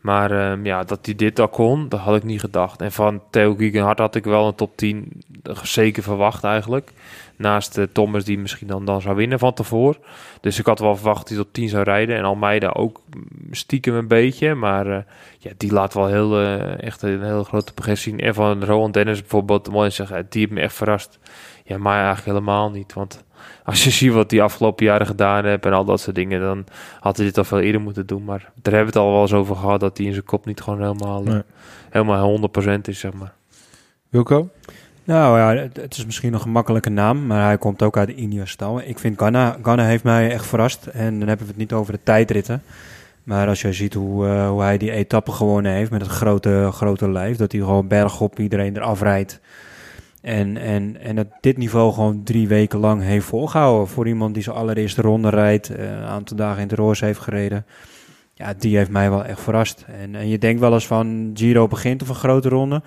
Maar 0.00 0.30
ehm, 0.30 0.66
ja, 0.66 0.84
dat 0.84 1.06
hij 1.06 1.14
dit 1.14 1.38
al 1.40 1.48
kon, 1.48 1.88
dat 1.88 2.00
had 2.00 2.16
ik 2.16 2.24
niet 2.24 2.40
gedacht. 2.40 2.80
En 2.80 2.92
van 2.92 3.22
Theo 3.30 3.54
Gegenhardt 3.54 4.00
had 4.00 4.14
ik 4.14 4.24
wel 4.24 4.46
een 4.46 4.54
top 4.54 4.76
10 4.76 5.22
zeker 5.62 6.02
verwacht 6.02 6.44
eigenlijk. 6.44 6.92
Naast 7.36 7.78
uh, 7.78 7.84
Thomas 7.92 8.24
die 8.24 8.38
misschien 8.38 8.66
dan, 8.66 8.84
dan 8.84 9.00
zou 9.00 9.16
winnen 9.16 9.38
van 9.38 9.54
tevoren. 9.54 10.00
Dus 10.40 10.58
ik 10.58 10.66
had 10.66 10.78
wel 10.78 10.96
verwacht 10.96 11.18
dat 11.18 11.28
hij 11.28 11.36
tot 11.36 11.54
10 11.54 11.68
zou 11.68 11.82
rijden. 11.82 12.16
En 12.16 12.24
Almeida 12.24 12.68
ook 12.68 13.00
stiekem 13.50 13.94
een 13.94 14.08
beetje. 14.08 14.54
Maar 14.54 14.86
ja, 15.38 15.50
die 15.56 15.72
laat 15.72 15.94
wel 15.94 16.06
heel, 16.06 16.40
echt 16.76 17.02
een 17.02 17.22
hele 17.22 17.44
grote 17.44 17.72
progressie 17.72 18.12
zien. 18.12 18.20
En 18.20 18.34
van 18.34 18.64
Rowan 18.64 18.92
Dennis 18.92 19.20
bijvoorbeeld, 19.20 19.92
zeggen, 19.92 20.26
die 20.28 20.40
heeft 20.40 20.52
me 20.52 20.60
echt 20.60 20.74
verrast. 20.74 21.18
Ja, 21.64 21.78
maar 21.78 22.04
eigenlijk 22.04 22.26
helemaal 22.26 22.70
niet. 22.70 22.92
Want 22.92 23.24
als 23.64 23.84
je 23.84 23.90
ziet 23.90 24.12
wat 24.12 24.30
hij 24.30 24.42
afgelopen 24.42 24.84
jaren 24.84 25.06
gedaan 25.06 25.44
heeft 25.44 25.66
en 25.66 25.72
al 25.72 25.84
dat 25.84 26.00
soort 26.00 26.16
dingen, 26.16 26.40
dan 26.40 26.64
had 27.00 27.16
hij 27.16 27.26
dit 27.26 27.38
al 27.38 27.44
veel 27.44 27.60
eerder 27.60 27.80
moeten 27.80 28.06
doen. 28.06 28.24
Maar 28.24 28.38
daar 28.38 28.74
hebben 28.74 28.92
we 28.92 28.98
het 28.98 29.08
al 29.08 29.12
wel 29.12 29.22
eens 29.22 29.32
over 29.32 29.56
gehad, 29.56 29.80
dat 29.80 29.96
hij 29.96 30.06
in 30.06 30.12
zijn 30.12 30.24
kop 30.24 30.46
niet 30.46 30.60
gewoon 30.60 30.80
helemaal, 30.80 31.22
nee. 31.22 31.42
helemaal 31.90 32.50
100% 32.76 32.80
is, 32.82 32.98
zeg 32.98 33.12
maar. 33.12 33.32
Wilco? 34.08 34.48
Nou 35.04 35.38
ja, 35.38 35.68
het 35.72 35.96
is 35.96 36.06
misschien 36.06 36.32
nog 36.32 36.44
een 36.44 36.50
makkelijke 36.50 36.90
naam, 36.90 37.26
maar 37.26 37.44
hij 37.44 37.58
komt 37.58 37.82
ook 37.82 37.96
uit 37.96 38.08
de 38.08 38.14
Ineos-stal. 38.14 38.80
Ik 38.80 38.98
vind 38.98 39.18
Ghana, 39.18 39.56
Ghana 39.62 39.84
heeft 39.84 40.04
mij 40.04 40.30
echt 40.30 40.46
verrast. 40.46 40.86
En 40.86 41.18
dan 41.18 41.28
hebben 41.28 41.46
we 41.46 41.52
het 41.52 41.60
niet 41.60 41.72
over 41.72 41.92
de 41.92 42.02
tijdritten. 42.02 42.62
Maar 43.24 43.48
als 43.48 43.60
je 43.60 43.72
ziet 43.72 43.94
hoe, 43.94 44.26
uh, 44.26 44.48
hoe 44.48 44.62
hij 44.62 44.78
die 44.78 44.90
etappe 44.90 45.32
gewonnen 45.32 45.72
heeft 45.72 45.90
met 45.90 46.00
het 46.00 46.10
grote, 46.10 46.68
grote 46.72 47.10
lijf, 47.10 47.36
dat 47.36 47.52
hij 47.52 47.60
gewoon 47.60 47.88
bergop 47.88 48.38
iedereen 48.38 48.76
eraf 48.76 49.00
rijdt. 49.02 49.40
En, 50.20 50.56
en, 50.56 50.96
en 51.00 51.16
dat 51.16 51.26
dit 51.40 51.56
niveau 51.56 51.92
gewoon 51.92 52.22
drie 52.22 52.48
weken 52.48 52.78
lang 52.78 53.02
heeft 53.02 53.26
volgehouden. 53.26 53.88
Voor 53.88 54.08
iemand 54.08 54.34
die 54.34 54.42
zijn 54.42 54.56
allereerste 54.56 55.02
ronde 55.02 55.28
rijdt, 55.28 55.68
een 55.68 56.04
aantal 56.04 56.36
dagen 56.36 56.62
in 56.62 56.68
de 56.68 56.74
roos 56.74 57.00
heeft 57.00 57.20
gereden. 57.20 57.66
Ja, 58.34 58.54
die 58.58 58.76
heeft 58.76 58.90
mij 58.90 59.10
wel 59.10 59.24
echt 59.24 59.40
verrast. 59.40 59.84
En, 60.02 60.14
en 60.14 60.28
je 60.28 60.38
denkt 60.38 60.60
wel 60.60 60.72
eens 60.72 60.86
van 60.86 61.30
Giro 61.34 61.68
begint 61.68 62.02
of 62.02 62.08
een 62.08 62.14
grote 62.14 62.48
ronde. 62.48 62.82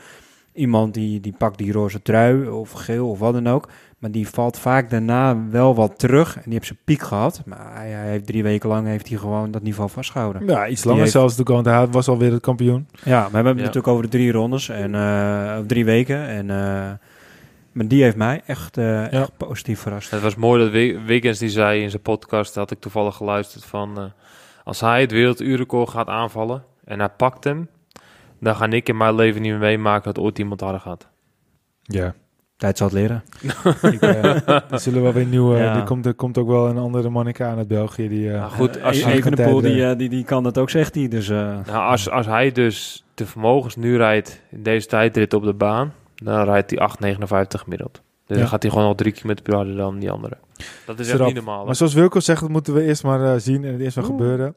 Iemand 0.53 0.93
die, 0.93 1.19
die 1.19 1.35
pakt 1.37 1.57
die 1.57 1.71
roze 1.71 2.01
trui 2.01 2.47
of 2.47 2.71
geel 2.71 3.09
of 3.09 3.19
wat 3.19 3.33
dan 3.33 3.47
ook. 3.47 3.69
Maar 3.97 4.11
die 4.11 4.27
valt 4.27 4.59
vaak 4.59 4.89
daarna 4.89 5.37
wel 5.49 5.75
wat 5.75 5.99
terug. 5.99 6.35
En 6.35 6.41
die 6.43 6.53
heeft 6.53 6.65
zijn 6.65 6.79
piek 6.83 7.01
gehad. 7.01 7.41
Maar 7.45 7.71
hij, 7.73 7.89
hij 7.89 8.09
heeft 8.09 8.25
drie 8.25 8.43
weken 8.43 8.69
lang 8.69 8.87
heeft 8.87 9.09
hij 9.09 9.17
gewoon 9.17 9.51
dat 9.51 9.61
niveau 9.61 9.89
vastgehouden. 9.89 10.47
Ja, 10.47 10.67
iets 10.67 10.83
langer 10.83 10.99
heeft... 10.99 11.11
zelfs. 11.11 11.37
Want 11.43 11.65
hij 11.65 11.87
was 11.87 12.07
alweer 12.07 12.31
het 12.31 12.41
kampioen. 12.41 12.87
Ja, 13.03 13.19
maar 13.19 13.29
we 13.29 13.35
hebben 13.35 13.53
het 13.53 13.65
natuurlijk 13.65 13.87
over 13.87 14.03
de 14.03 14.09
drie 14.09 14.31
rondes. 14.31 14.69
En 14.69 14.93
uh, 14.93 15.57
drie 15.57 15.85
weken. 15.85 16.27
En... 16.27 16.49
Uh, 16.49 16.89
maar 17.73 17.87
die 17.87 18.03
heeft 18.03 18.15
mij 18.15 18.41
echt, 18.45 18.77
uh, 18.77 18.85
ja. 18.85 19.09
echt 19.09 19.37
positief 19.37 19.79
verrast. 19.79 20.11
Het 20.11 20.21
was 20.21 20.35
mooi 20.35 20.63
dat 20.63 20.71
Wiggins 21.05 21.39
die 21.39 21.49
zei 21.49 21.81
in 21.81 21.89
zijn 21.89 22.01
podcast, 22.01 22.55
had 22.55 22.71
ik 22.71 22.79
toevallig 22.79 23.15
geluisterd 23.15 23.65
van... 23.65 23.99
Uh, 23.99 24.05
als 24.63 24.79
hij 24.79 25.01
het 25.01 25.11
werelduurrecord 25.11 25.89
gaat 25.89 26.07
aanvallen 26.07 26.63
en 26.85 26.99
hij 26.99 27.09
pakt 27.09 27.43
hem... 27.43 27.69
dan 28.39 28.55
ga 28.55 28.69
ik 28.69 28.89
in 28.89 28.97
mijn 28.97 29.15
leven 29.15 29.41
niet 29.41 29.51
meer 29.51 29.59
meemaken 29.59 30.13
dat 30.13 30.23
ooit 30.23 30.39
iemand 30.39 30.61
harder 30.61 30.79
gaat. 30.79 31.09
Ja. 31.81 32.13
Tijd 32.57 32.77
zal 32.77 32.87
het 32.87 32.95
leren. 32.95 33.23
ik, 33.93 34.01
uh, 34.01 34.71
er 34.71 34.79
zullen 34.79 35.01
wel 35.01 35.13
weer 35.13 35.25
nieuwe... 35.25 35.57
Ja. 35.57 35.75
Er, 35.75 35.83
komt, 35.83 36.05
er 36.05 36.13
komt 36.13 36.37
ook 36.37 36.47
wel 36.47 36.67
een 36.67 36.77
andere 36.77 37.09
manneke 37.09 37.43
aan 37.43 37.57
uit 37.57 37.67
België. 37.67 38.07
Die, 38.07 38.25
uh, 38.27 38.33
nou, 38.33 38.51
goed, 38.51 38.81
als 38.81 38.99
je 38.99 39.11
even 39.11 39.35
de 39.35 39.43
pool 39.43 39.61
die, 39.61 39.95
die, 39.95 40.09
die 40.09 40.23
kan 40.23 40.43
dat 40.43 40.57
ook, 40.57 40.69
zegt 40.69 40.95
hij. 40.95 41.07
Dus, 41.07 41.27
nou, 41.27 41.63
als, 41.65 42.09
als 42.09 42.25
hij 42.25 42.51
dus 42.51 43.05
de 43.13 43.25
vermogens 43.25 43.75
nu 43.75 43.97
rijdt 43.97 44.41
in 44.49 44.63
deze 44.63 44.87
tijdrit 44.87 45.33
op 45.33 45.43
de 45.43 45.53
baan 45.53 45.93
dan 46.23 46.43
rijdt 46.43 46.69
hij 46.69 46.89
8,59 47.17 47.27
gemiddeld. 47.47 48.01
Dus 48.27 48.35
ja. 48.35 48.41
dan 48.41 48.47
gaat 48.47 48.61
hij 48.61 48.71
gewoon 48.71 48.87
al 48.87 48.95
drie 48.95 49.11
kilometer 49.11 49.43
per 49.43 49.55
harder 49.55 49.75
dan 49.75 49.99
die 49.99 50.11
andere. 50.11 50.37
Dat 50.85 50.99
is, 50.99 51.09
echt 51.09 51.25
niet 51.25 51.35
normaal. 51.35 51.65
Maar 51.65 51.75
zoals 51.75 51.93
Wilco 51.93 52.19
zegt, 52.19 52.41
dat 52.41 52.49
moeten 52.49 52.73
we 52.73 52.83
eerst 52.83 53.03
maar 53.03 53.19
uh, 53.19 53.33
zien 53.37 53.65
en 53.65 53.71
het 53.71 53.81
eerst 53.81 53.95
maar 53.95 54.05
gebeuren. 54.05 54.55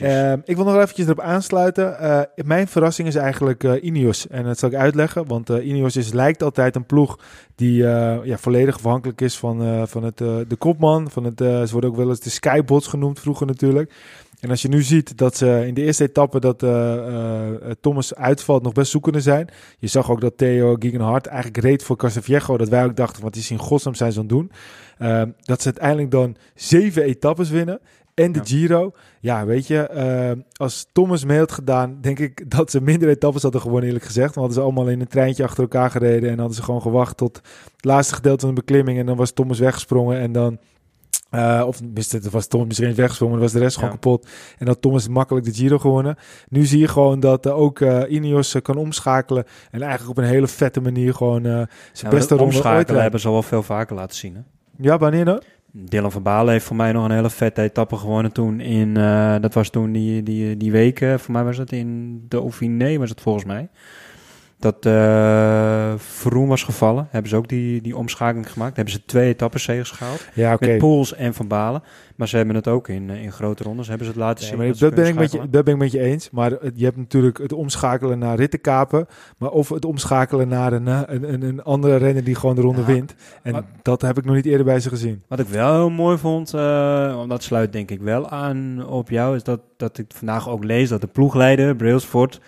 Uh, 0.00 0.32
ik 0.32 0.56
wil 0.56 0.64
nog 0.64 0.74
eventjes 0.74 1.06
erop 1.06 1.20
aansluiten. 1.20 1.96
Uh, 2.00 2.20
mijn 2.34 2.68
verrassing 2.68 3.08
is 3.08 3.14
eigenlijk 3.14 3.64
uh, 3.64 3.84
Ineos. 3.84 4.26
En 4.28 4.44
dat 4.44 4.58
zal 4.58 4.68
ik 4.68 4.74
uitleggen, 4.74 5.26
want 5.26 5.48
Ineos 5.48 5.96
is, 5.96 6.12
lijkt 6.12 6.42
altijd 6.42 6.76
een 6.76 6.86
ploeg 6.86 7.18
die 7.54 7.76
ja, 8.22 8.38
volledig 8.38 8.74
afhankelijk 8.74 9.20
is 9.20 9.38
van, 9.38 9.88
van 9.88 10.02
het, 10.02 10.18
de 10.18 10.56
kopman. 10.58 11.10
Van 11.10 11.24
het, 11.24 11.38
ze 11.38 11.68
worden 11.70 11.90
ook 11.90 11.96
wel 11.96 12.08
eens 12.08 12.20
de 12.20 12.30
skybots 12.30 12.86
genoemd 12.86 13.20
vroeger 13.20 13.46
natuurlijk. 13.46 13.92
En 14.42 14.50
als 14.50 14.62
je 14.62 14.68
nu 14.68 14.82
ziet 14.82 15.18
dat 15.18 15.36
ze 15.36 15.64
in 15.66 15.74
de 15.74 15.82
eerste 15.82 16.04
etappe 16.04 16.40
dat 16.40 16.62
uh, 16.62 16.70
uh, 16.70 17.70
Thomas 17.80 18.14
uitvalt 18.14 18.62
nog 18.62 18.72
best 18.72 18.90
zoekende 18.90 19.20
zijn. 19.20 19.48
Je 19.78 19.86
zag 19.86 20.10
ook 20.10 20.20
dat 20.20 20.36
Theo 20.36 20.76
Gegenhardt 20.78 21.26
eigenlijk 21.26 21.64
reed 21.64 21.82
voor 21.82 21.96
Casaviejo. 21.96 22.56
Dat 22.56 22.68
wij 22.68 22.84
ook 22.84 22.96
dachten, 22.96 23.22
wat 23.22 23.36
is 23.36 23.50
in 23.50 23.58
godsnaam 23.58 23.94
zijn 23.94 24.12
ze 24.12 24.20
aan 24.20 24.26
doen. 24.26 24.50
Uh, 24.98 25.22
dat 25.42 25.62
ze 25.62 25.64
uiteindelijk 25.64 26.10
dan 26.10 26.36
zeven 26.54 27.02
etappes 27.02 27.50
winnen. 27.50 27.80
En 28.14 28.32
de 28.32 28.38
ja. 28.38 28.44
Giro. 28.44 28.92
Ja, 29.20 29.46
weet 29.46 29.66
je, 29.66 30.44
als 30.52 30.86
Thomas 30.92 31.24
mee 31.24 31.38
had 31.38 31.52
gedaan, 31.52 31.98
denk 32.00 32.18
ik 32.18 32.50
dat 32.50 32.70
ze 32.70 32.80
minder 32.80 33.08
etappes 33.08 33.42
hadden 33.42 33.60
gewonnen, 33.60 33.86
eerlijk 33.86 34.04
gezegd. 34.04 34.34
Want 34.34 34.38
hadden 34.38 34.54
ze 34.54 34.60
allemaal 34.60 34.88
in 34.88 35.00
een 35.00 35.08
treintje 35.08 35.44
achter 35.44 35.62
elkaar 35.62 35.90
gereden. 35.90 36.30
En 36.30 36.38
hadden 36.38 36.56
ze 36.56 36.62
gewoon 36.62 36.82
gewacht 36.82 37.16
tot 37.16 37.36
het 37.76 37.84
laatste 37.84 38.14
gedeelte 38.14 38.46
van 38.46 38.54
de 38.54 38.60
beklimming. 38.60 38.98
En 38.98 39.06
dan 39.06 39.16
was 39.16 39.32
Thomas 39.32 39.58
weggesprongen. 39.58 40.18
En 40.18 40.32
dan 40.32 40.58
uh, 41.34 41.64
of 41.66 41.80
het 41.94 42.30
was 42.30 42.46
Thomas 42.46 42.66
misschien 42.66 42.94
weggesprongen, 42.94 43.38
was 43.38 43.52
de 43.52 43.58
rest 43.58 43.74
ja. 43.74 43.82
gewoon 43.82 43.98
kapot. 43.98 44.28
En 44.58 44.66
dat 44.66 44.80
Thomas 44.82 45.08
makkelijk 45.08 45.46
de 45.46 45.54
Giro 45.54 45.78
gewonnen. 45.78 46.16
Nu 46.48 46.64
zie 46.64 46.78
je 46.78 46.88
gewoon 46.88 47.20
dat 47.20 47.46
uh, 47.46 47.58
ook 47.58 47.80
uh, 47.80 48.02
Ineos 48.08 48.56
kan 48.62 48.76
omschakelen. 48.76 49.44
En 49.70 49.80
eigenlijk 49.82 50.10
op 50.10 50.24
een 50.24 50.30
hele 50.30 50.48
vette 50.48 50.80
manier 50.80 51.14
gewoon 51.14 51.42
zijn 51.42 51.68
ja, 51.92 52.08
beste 52.08 52.34
ronde 52.34 52.54
omschakelen 52.54 53.02
hebben 53.02 53.20
ze 53.20 53.26
al 53.26 53.32
wel 53.32 53.42
veel 53.42 53.62
vaker 53.62 53.96
laten 53.96 54.16
zien. 54.16 54.34
Hè? 54.34 54.40
Ja, 54.76 54.98
wanneer? 54.98 55.42
Dylan 55.72 56.12
van 56.12 56.22
Balen 56.22 56.52
heeft 56.52 56.64
voor 56.64 56.76
mij 56.76 56.92
nog 56.92 57.04
een 57.04 57.10
hele 57.10 57.30
vette 57.30 57.62
etappe 57.62 57.96
gewonnen 57.96 58.32
toen 58.32 58.60
in... 58.60 58.94
dat 59.40 59.54
was 59.54 59.68
toen 59.68 59.92
die, 59.92 60.22
die, 60.22 60.56
die 60.56 60.72
weken, 60.72 61.20
voor 61.20 61.32
mij 61.32 61.44
was 61.44 61.58
het 61.58 61.72
in 61.72 62.20
de 62.20 62.36
Dauphiné 62.36 62.98
was 62.98 63.10
het 63.10 63.20
volgens 63.20 63.44
mij 63.44 63.68
dat 64.62 64.86
uh, 64.86 65.92
Vroom 65.96 66.48
was 66.48 66.62
gevallen, 66.62 67.06
hebben 67.10 67.30
ze 67.30 67.36
ook 67.36 67.48
die, 67.48 67.80
die 67.80 67.96
omschakeling 67.96 68.52
gemaakt. 68.52 68.76
Hebben 68.76 68.94
ze 68.94 69.04
twee 69.04 69.28
etappes 69.28 69.64
gehaald. 69.66 70.28
Ja, 70.34 70.52
okay. 70.52 70.68
Met 70.68 70.78
Pools 70.78 71.14
en 71.14 71.34
Van 71.34 71.48
Balen. 71.48 71.82
Maar 72.16 72.28
ze 72.28 72.36
hebben 72.36 72.54
het 72.54 72.68
ook 72.68 72.88
in, 72.88 73.10
in 73.10 73.32
grote 73.32 73.62
rondes. 73.62 73.88
Hebben 73.88 74.06
ze 74.06 74.12
het 74.12 74.20
laten 74.20 74.44
zien. 74.44 74.60
Ja, 74.60 74.66
dat, 74.66 74.78
dat 74.78 74.94
ben 74.94 75.06
ik 75.06 75.14
met 75.14 75.32
je, 75.32 75.50
dat 75.50 75.64
ben 75.64 75.74
ik 75.74 75.80
met 75.80 75.92
je 75.92 76.00
eens. 76.00 76.30
Maar 76.30 76.50
je 76.74 76.84
hebt 76.84 76.96
natuurlijk 76.96 77.38
het 77.38 77.52
omschakelen 77.52 78.18
naar 78.18 78.36
rittenkapen. 78.36 79.06
Maar 79.38 79.50
of 79.50 79.68
het 79.68 79.84
omschakelen 79.84 80.48
naar 80.48 80.72
een, 80.72 80.86
een, 80.86 81.32
een, 81.32 81.42
een 81.42 81.62
andere 81.62 81.96
renner 81.96 82.24
die 82.24 82.34
gewoon 82.34 82.54
de 82.54 82.60
ronde 82.60 82.80
ja, 82.80 82.86
wint. 82.86 83.14
En 83.42 83.64
dat 83.82 84.02
heb 84.02 84.18
ik 84.18 84.24
nog 84.24 84.34
niet 84.34 84.46
eerder 84.46 84.64
bij 84.64 84.80
ze 84.80 84.88
gezien. 84.88 85.22
Wat 85.28 85.40
ik 85.40 85.48
wel 85.48 85.74
heel 85.74 85.90
mooi 85.90 86.18
vond, 86.18 86.54
uh, 86.54 86.60
want 87.14 87.30
dat 87.30 87.42
sluit 87.42 87.72
denk 87.72 87.90
ik 87.90 88.00
wel 88.00 88.28
aan 88.28 88.86
op 88.86 89.10
jou, 89.10 89.36
is 89.36 89.42
dat, 89.42 89.60
dat 89.76 89.98
ik 89.98 90.06
vandaag 90.14 90.48
ook 90.48 90.64
lees 90.64 90.88
dat 90.88 91.00
de 91.00 91.06
ploegleider, 91.06 91.76
Brailsford 91.76 92.40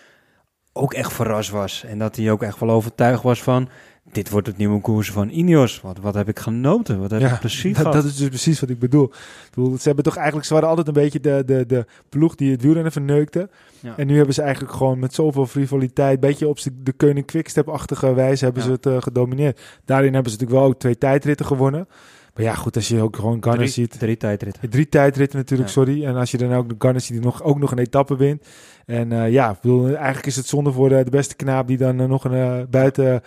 ook 0.76 0.94
echt 0.94 1.12
verrast 1.12 1.50
was. 1.50 1.84
En 1.84 1.98
dat 1.98 2.16
hij 2.16 2.30
ook 2.30 2.42
echt 2.42 2.60
wel 2.60 2.70
overtuigd 2.70 3.22
was 3.22 3.42
van... 3.42 3.68
dit 4.12 4.30
wordt 4.30 4.46
het 4.46 4.56
nieuwe 4.56 4.80
koers 4.80 5.10
van 5.10 5.28
Ineos. 5.28 5.80
Wat, 5.80 5.98
wat 5.98 6.14
heb 6.14 6.28
ik 6.28 6.38
genoten? 6.38 7.00
Wat 7.00 7.10
heb 7.10 7.20
ja, 7.20 7.32
ik 7.32 7.38
precies 7.38 7.76
dat, 7.82 7.92
dat, 7.92 8.04
is 8.04 8.16
dus 8.16 8.28
precies 8.28 8.60
wat 8.60 8.70
ik 8.70 8.78
bedoel. 8.78 9.04
ik 9.04 9.50
bedoel. 9.54 9.76
Ze 9.78 9.86
hebben 9.86 10.04
toch 10.04 10.16
eigenlijk... 10.16 10.46
Ze 10.46 10.52
waren 10.52 10.68
altijd 10.68 10.86
een 10.86 10.92
beetje 10.92 11.20
de, 11.20 11.42
de, 11.46 11.66
de 11.66 11.86
ploeg 12.08 12.34
die 12.34 12.50
het 12.50 12.62
wielrennen 12.62 12.92
verneukte. 12.92 13.48
Ja. 13.80 13.96
En 13.96 14.06
nu 14.06 14.16
hebben 14.16 14.34
ze 14.34 14.42
eigenlijk 14.42 14.74
gewoon 14.74 14.98
met 14.98 15.14
zoveel 15.14 15.46
frivoliteit... 15.46 16.20
beetje 16.20 16.48
op 16.48 16.58
de 16.82 16.92
Koning 16.92 17.26
Quickstep-achtige 17.26 18.14
wijze 18.14 18.44
hebben 18.44 18.62
ja. 18.62 18.68
ze 18.68 18.74
het 18.74 18.86
uh, 18.86 19.02
gedomineerd. 19.02 19.60
Daarin 19.84 20.14
hebben 20.14 20.32
ze 20.32 20.38
natuurlijk 20.38 20.62
wel 20.64 20.70
ook 20.72 20.80
twee 20.80 20.98
tijdritten 20.98 21.46
gewonnen. 21.46 21.88
Maar 22.34 22.44
ja, 22.44 22.54
goed, 22.54 22.76
als 22.76 22.88
je 22.88 23.02
ook 23.02 23.16
gewoon 23.16 23.44
Garner 23.44 23.68
ziet. 23.68 23.98
Drie 23.98 24.16
tijdritten. 24.16 24.70
Drie 24.70 24.88
tijdritten 24.88 25.38
natuurlijk, 25.38 25.68
ja. 25.68 25.74
sorry. 25.74 26.04
En 26.04 26.16
als 26.16 26.30
je 26.30 26.38
dan 26.38 26.52
ook 26.52 26.68
de 26.68 26.74
Garner 26.78 27.00
ziet 27.00 27.16
die 27.16 27.24
nog, 27.24 27.42
ook 27.42 27.58
nog 27.58 27.70
een 27.72 27.78
etappe 27.78 28.16
wint. 28.16 28.46
En 28.86 29.10
uh, 29.10 29.30
ja, 29.30 29.50
ik 29.50 29.60
bedoel, 29.60 29.86
eigenlijk 29.86 30.26
is 30.26 30.36
het 30.36 30.46
zonde 30.46 30.72
voor 30.72 30.88
de, 30.88 31.04
de 31.04 31.10
beste 31.10 31.36
knaap 31.36 31.66
die 31.66 31.76
dan 31.76 32.00
uh, 32.00 32.06
nog 32.06 32.24
een 32.24 32.32
uh, 32.32 32.62
buiten 32.70 33.22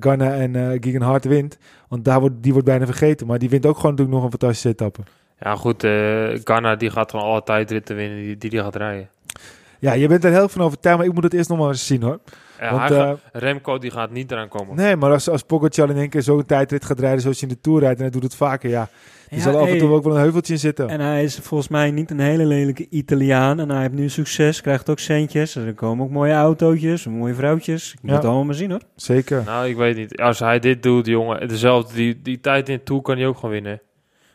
Garner 0.00 0.32
en 0.32 0.54
uh, 0.54 0.68
Gegenhard 0.80 1.24
wint. 1.24 1.58
Want 1.88 2.04
daar 2.04 2.20
wordt, 2.20 2.34
die 2.40 2.52
wordt 2.52 2.66
bijna 2.66 2.86
vergeten. 2.86 3.26
Maar 3.26 3.38
die 3.38 3.48
wint 3.48 3.66
ook 3.66 3.76
gewoon 3.76 3.90
natuurlijk 3.90 4.16
nog 4.16 4.24
een 4.24 4.38
fantastische 4.38 4.68
etappe. 4.68 5.00
Ja, 5.40 5.56
goed. 5.56 5.84
Uh, 5.84 6.38
Garner 6.44 6.78
die 6.78 6.90
gaat 6.90 7.10
van 7.10 7.20
alle 7.20 7.42
tijdritten 7.42 7.96
winnen 7.96 8.18
die, 8.18 8.38
die 8.38 8.50
die 8.50 8.60
gaat 8.60 8.76
rijden. 8.76 9.08
Ja, 9.78 9.92
je 9.92 10.08
bent 10.08 10.24
er 10.24 10.32
heel 10.32 10.48
van 10.48 10.62
overtuigd, 10.62 10.98
maar 10.98 11.06
ik 11.06 11.14
moet 11.14 11.24
het 11.24 11.34
eerst 11.34 11.48
nog 11.48 11.58
maar 11.58 11.68
eens 11.68 11.86
zien 11.86 12.02
hoor. 12.02 12.20
Ja, 12.62 12.88
Want, 12.88 12.90
uh, 12.90 13.12
Remco 13.32 13.78
die 13.78 13.90
gaat 13.90 14.10
niet 14.10 14.30
eraan 14.30 14.48
komen. 14.48 14.76
Nee, 14.76 14.96
maar 14.96 15.10
als, 15.10 15.28
als 15.28 15.42
Pogacar 15.42 15.90
in 15.90 15.96
één 15.96 16.08
keer 16.08 16.22
zo'n 16.22 16.46
tijdrit 16.46 16.84
gaat 16.84 17.00
rijden 17.00 17.20
zoals 17.20 17.40
je 17.40 17.46
in 17.46 17.52
de 17.52 17.60
Tour 17.60 17.80
rijdt 17.80 17.96
en 17.96 18.02
hij 18.02 18.12
doet 18.12 18.22
het 18.22 18.34
vaker, 18.34 18.70
ja. 18.70 18.88
Die 19.28 19.40
ja, 19.40 19.50
zal 19.50 19.60
af 19.60 19.68
en 19.68 19.78
toe 19.78 19.90
ook 19.90 20.04
wel 20.04 20.14
een 20.14 20.20
heuveltje 20.20 20.52
in 20.52 20.58
zitten. 20.58 20.88
En 20.88 21.00
hij 21.00 21.24
is 21.24 21.38
volgens 21.38 21.68
mij 21.68 21.90
niet 21.90 22.10
een 22.10 22.20
hele 22.20 22.44
lelijke 22.44 22.86
Italiaan. 22.90 23.60
En 23.60 23.70
hij 23.70 23.80
heeft 23.80 23.92
nu 23.92 24.08
succes, 24.08 24.60
krijgt 24.60 24.90
ook 24.90 24.98
centjes. 24.98 25.54
Er 25.54 25.74
komen 25.74 26.04
ook 26.04 26.10
mooie 26.10 26.32
autootjes, 26.32 27.06
mooie 27.06 27.34
vrouwtjes. 27.34 27.92
Ik 27.92 28.02
moet 28.02 28.10
ja. 28.10 28.16
het 28.16 28.24
allemaal 28.24 28.44
maar 28.44 28.54
zien 28.54 28.70
hoor. 28.70 28.80
Zeker. 28.96 29.42
Nou, 29.44 29.68
ik 29.68 29.76
weet 29.76 29.96
niet. 29.96 30.16
Als 30.20 30.38
hij 30.38 30.58
dit 30.58 30.82
doet, 30.82 31.06
jongen, 31.06 31.48
dezelfde, 31.48 31.94
die, 31.94 32.22
die 32.22 32.40
tijd 32.40 32.68
in 32.68 32.76
de 32.76 32.82
Tour 32.82 33.02
kan 33.02 33.16
hij 33.16 33.26
ook 33.26 33.34
gewoon 33.34 33.50
winnen. 33.50 33.80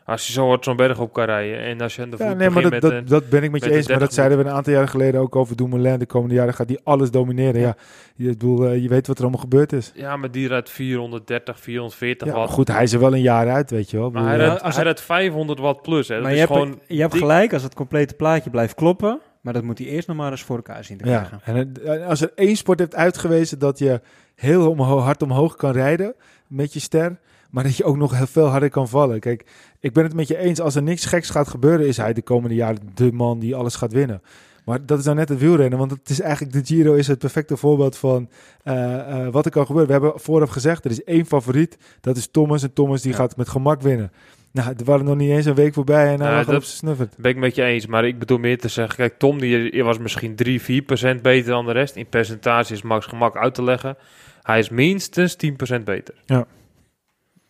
Als 0.07 0.27
je 0.27 0.33
zo 0.33 0.47
hard 0.47 0.63
zo'n 0.63 0.75
berg 0.75 0.99
op 0.99 1.13
kan 1.13 1.25
rijden. 1.25 1.59
En 1.59 1.81
als 1.81 1.95
je 1.95 2.01
aan 2.01 2.09
de 2.09 2.15
ja, 2.19 2.33
nee, 2.33 2.49
maar 2.49 2.61
dat, 2.61 2.71
met, 2.71 2.81
dat, 2.81 3.07
dat, 3.07 3.29
ben 3.29 3.43
ik 3.43 3.51
met 3.51 3.63
je 3.63 3.71
eens. 3.71 3.87
Maar 3.87 3.99
dat 3.99 4.13
zeiden 4.13 4.37
we 4.37 4.43
een 4.43 4.49
aantal 4.49 4.73
jaren 4.73 4.87
geleden 4.89 5.21
ook 5.21 5.35
over 5.35 5.55
Dumoulin. 5.55 5.99
De 5.99 6.05
komende 6.05 6.35
jaren 6.35 6.53
gaat 6.53 6.67
die 6.67 6.79
alles 6.83 7.11
domineren. 7.11 7.61
Ja, 7.61 7.67
ja 7.67 7.75
je, 8.15 8.27
bedoel, 8.27 8.71
uh, 8.73 8.81
je 8.81 8.87
weet 8.89 9.07
wat 9.07 9.17
er 9.17 9.21
allemaal 9.23 9.41
gebeurd 9.41 9.73
is. 9.73 9.91
Ja, 9.95 10.17
maar 10.17 10.31
die 10.31 10.47
rijdt 10.47 10.69
430, 10.69 11.59
440 11.59 12.27
ja, 12.27 12.33
watt. 12.33 12.51
Goed, 12.51 12.67
hij 12.67 12.83
is 12.83 12.93
er 12.93 12.99
wel 12.99 13.13
een 13.13 13.21
jaar 13.21 13.49
uit, 13.49 13.71
weet 13.71 13.89
je 13.91 13.97
wel. 13.97 14.09
Maar 14.11 14.23
hij 14.25 14.37
rijdt, 14.37 14.75
hij 14.75 14.83
rijdt 14.83 15.01
500 15.01 15.59
watt 15.59 15.81
plus. 15.81 16.07
Hè. 16.07 16.13
Dat 16.15 16.23
maar 16.23 16.33
is 16.33 16.39
je, 16.39 16.47
gewoon 16.47 16.69
hebt, 16.69 16.81
je 16.87 16.99
hebt 17.01 17.17
gelijk, 17.17 17.53
als 17.53 17.63
het 17.63 17.73
complete 17.73 18.13
plaatje 18.13 18.49
blijft 18.49 18.73
kloppen... 18.75 19.19
Maar 19.41 19.53
dat 19.55 19.63
moet 19.65 19.77
hij 19.77 19.87
eerst 19.87 20.07
nog 20.07 20.17
maar 20.17 20.31
eens 20.31 20.43
voor 20.43 20.55
elkaar 20.55 20.83
zien 20.83 20.97
te 20.97 21.05
Ja, 21.09 21.17
krijgen. 21.17 21.39
en 21.43 21.55
het- 21.55 21.81
en 21.81 22.05
als 22.05 22.21
er 22.21 22.31
één 22.35 22.55
sport 22.55 22.79
heeft 22.79 22.95
uitgewezen 22.95 23.59
dat 23.59 23.79
je 23.79 24.01
heel 24.35 24.69
omho- 24.69 24.99
hard 24.99 25.21
omhoog 25.21 25.55
kan 25.55 25.71
rijden 25.71 26.13
met 26.47 26.73
je 26.73 26.79
ster, 26.79 27.19
maar 27.51 27.63
dat 27.63 27.77
je 27.77 27.83
ook 27.83 27.97
nog 27.97 28.17
heel 28.17 28.27
veel 28.27 28.45
harder 28.45 28.69
kan 28.69 28.87
vallen. 28.87 29.19
Kijk, 29.19 29.45
ik 29.79 29.93
ben 29.93 30.03
het 30.03 30.13
met 30.13 30.27
je 30.27 30.37
eens, 30.37 30.59
als 30.61 30.75
er 30.75 30.83
niks 30.83 31.05
geks 31.05 31.29
gaat 31.29 31.47
gebeuren, 31.47 31.87
is 31.87 31.97
hij 31.97 32.13
de 32.13 32.21
komende 32.21 32.55
jaren 32.55 32.79
de 32.93 33.11
man 33.11 33.39
die 33.39 33.55
alles 33.55 33.75
gaat 33.75 33.91
winnen. 33.93 34.21
Maar 34.65 34.85
dat 34.85 34.99
is 34.99 35.05
nou 35.05 35.17
net 35.17 35.29
het 35.29 35.39
wielrennen, 35.39 35.79
want 35.79 35.91
het 35.91 36.09
is 36.09 36.19
eigenlijk 36.21 36.53
de 36.53 36.65
Giro 36.65 36.93
is 36.93 37.07
het 37.07 37.19
perfecte 37.19 37.57
voorbeeld 37.57 37.97
van 37.97 38.29
eh, 38.63 38.99
eh, 39.25 39.33
wat 39.33 39.45
er 39.45 39.51
kan 39.51 39.65
gebeuren. 39.65 39.87
We 39.95 40.01
hebben 40.01 40.19
vooraf 40.21 40.49
gezegd, 40.49 40.85
er 40.85 40.91
is 40.91 41.03
één 41.03 41.25
favoriet, 41.25 41.77
dat 42.01 42.17
is 42.17 42.27
Thomas. 42.31 42.63
En 42.63 42.73
Thomas 42.73 43.01
die 43.01 43.11
Ja. 43.11 43.17
gaat 43.17 43.37
met 43.37 43.49
gemak 43.49 43.81
winnen. 43.81 44.11
Nou, 44.51 44.73
er 44.77 44.85
waren 44.85 45.05
nog 45.05 45.15
niet 45.15 45.29
eens 45.29 45.45
een 45.45 45.55
week 45.55 45.73
voorbij 45.73 46.13
en 46.13 46.19
hij 46.21 46.31
Nou, 46.31 46.45
dat- 46.45 46.63
snuffert. 46.63 47.15
Ben 47.17 47.31
ik 47.31 47.37
met 47.37 47.55
je 47.55 47.63
eens, 47.63 47.85
maar 47.85 48.05
ik 48.05 48.19
bedoel 48.19 48.37
meer 48.37 48.57
te 48.57 48.67
zeggen... 48.67 48.95
Kijk, 48.95 49.19
Tom 49.19 49.39
die, 49.39 49.83
was 49.83 49.97
misschien 49.97 50.35
3, 50.35 50.61
4 50.61 50.81
procent 50.81 51.21
beter 51.21 51.49
dan 51.51 51.65
de 51.65 51.71
rest. 51.71 51.95
In 51.95 52.07
percentage 52.07 52.73
is 52.73 52.81
Max 52.81 53.05
gemak 53.05 53.35
uit 53.37 53.53
te 53.53 53.63
leggen. 53.63 53.95
Hij 54.41 54.59
is 54.59 54.69
minstens 54.69 55.35
10 55.35 55.55
procent 55.55 55.85
beter. 55.85 56.13
Ja. 56.25 56.45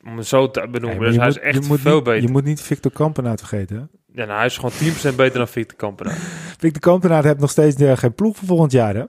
Om 0.07 0.17
het 0.17 0.27
zo 0.27 0.51
te 0.51 0.67
benoemen. 0.71 0.99
Nee, 0.99 1.05
dus 1.05 1.13
je 1.15 1.19
hij 1.19 1.27
moet- 1.29 1.37
is 1.37 1.43
echt 1.43 1.65
veel 1.81 1.95
niet- 1.95 2.03
beter. 2.03 2.21
Je 2.21 2.29
moet 2.31 2.43
niet 2.43 2.61
Victor 2.61 2.91
Kampenaert 2.91 3.39
vergeten? 3.39 3.89
Ja, 4.13 4.25
nou, 4.25 4.37
hij 4.37 4.45
is 4.45 4.55
gewoon 4.55 4.71
10 4.77 4.89
procent 4.91 5.15
beter 5.15 5.37
dan 5.37 5.47
Victor 5.47 5.77
Kampenaar. 5.77 6.13
Victor 6.59 6.81
Kampenaert 6.81 7.23
heeft 7.23 7.39
nog 7.39 7.49
steeds 7.49 7.75
eh, 7.75 7.97
geen 7.97 8.13
ploeg 8.13 8.35
voor 8.37 8.47
volgend 8.47 8.71
jaar, 8.71 8.95
hè? 8.95 9.03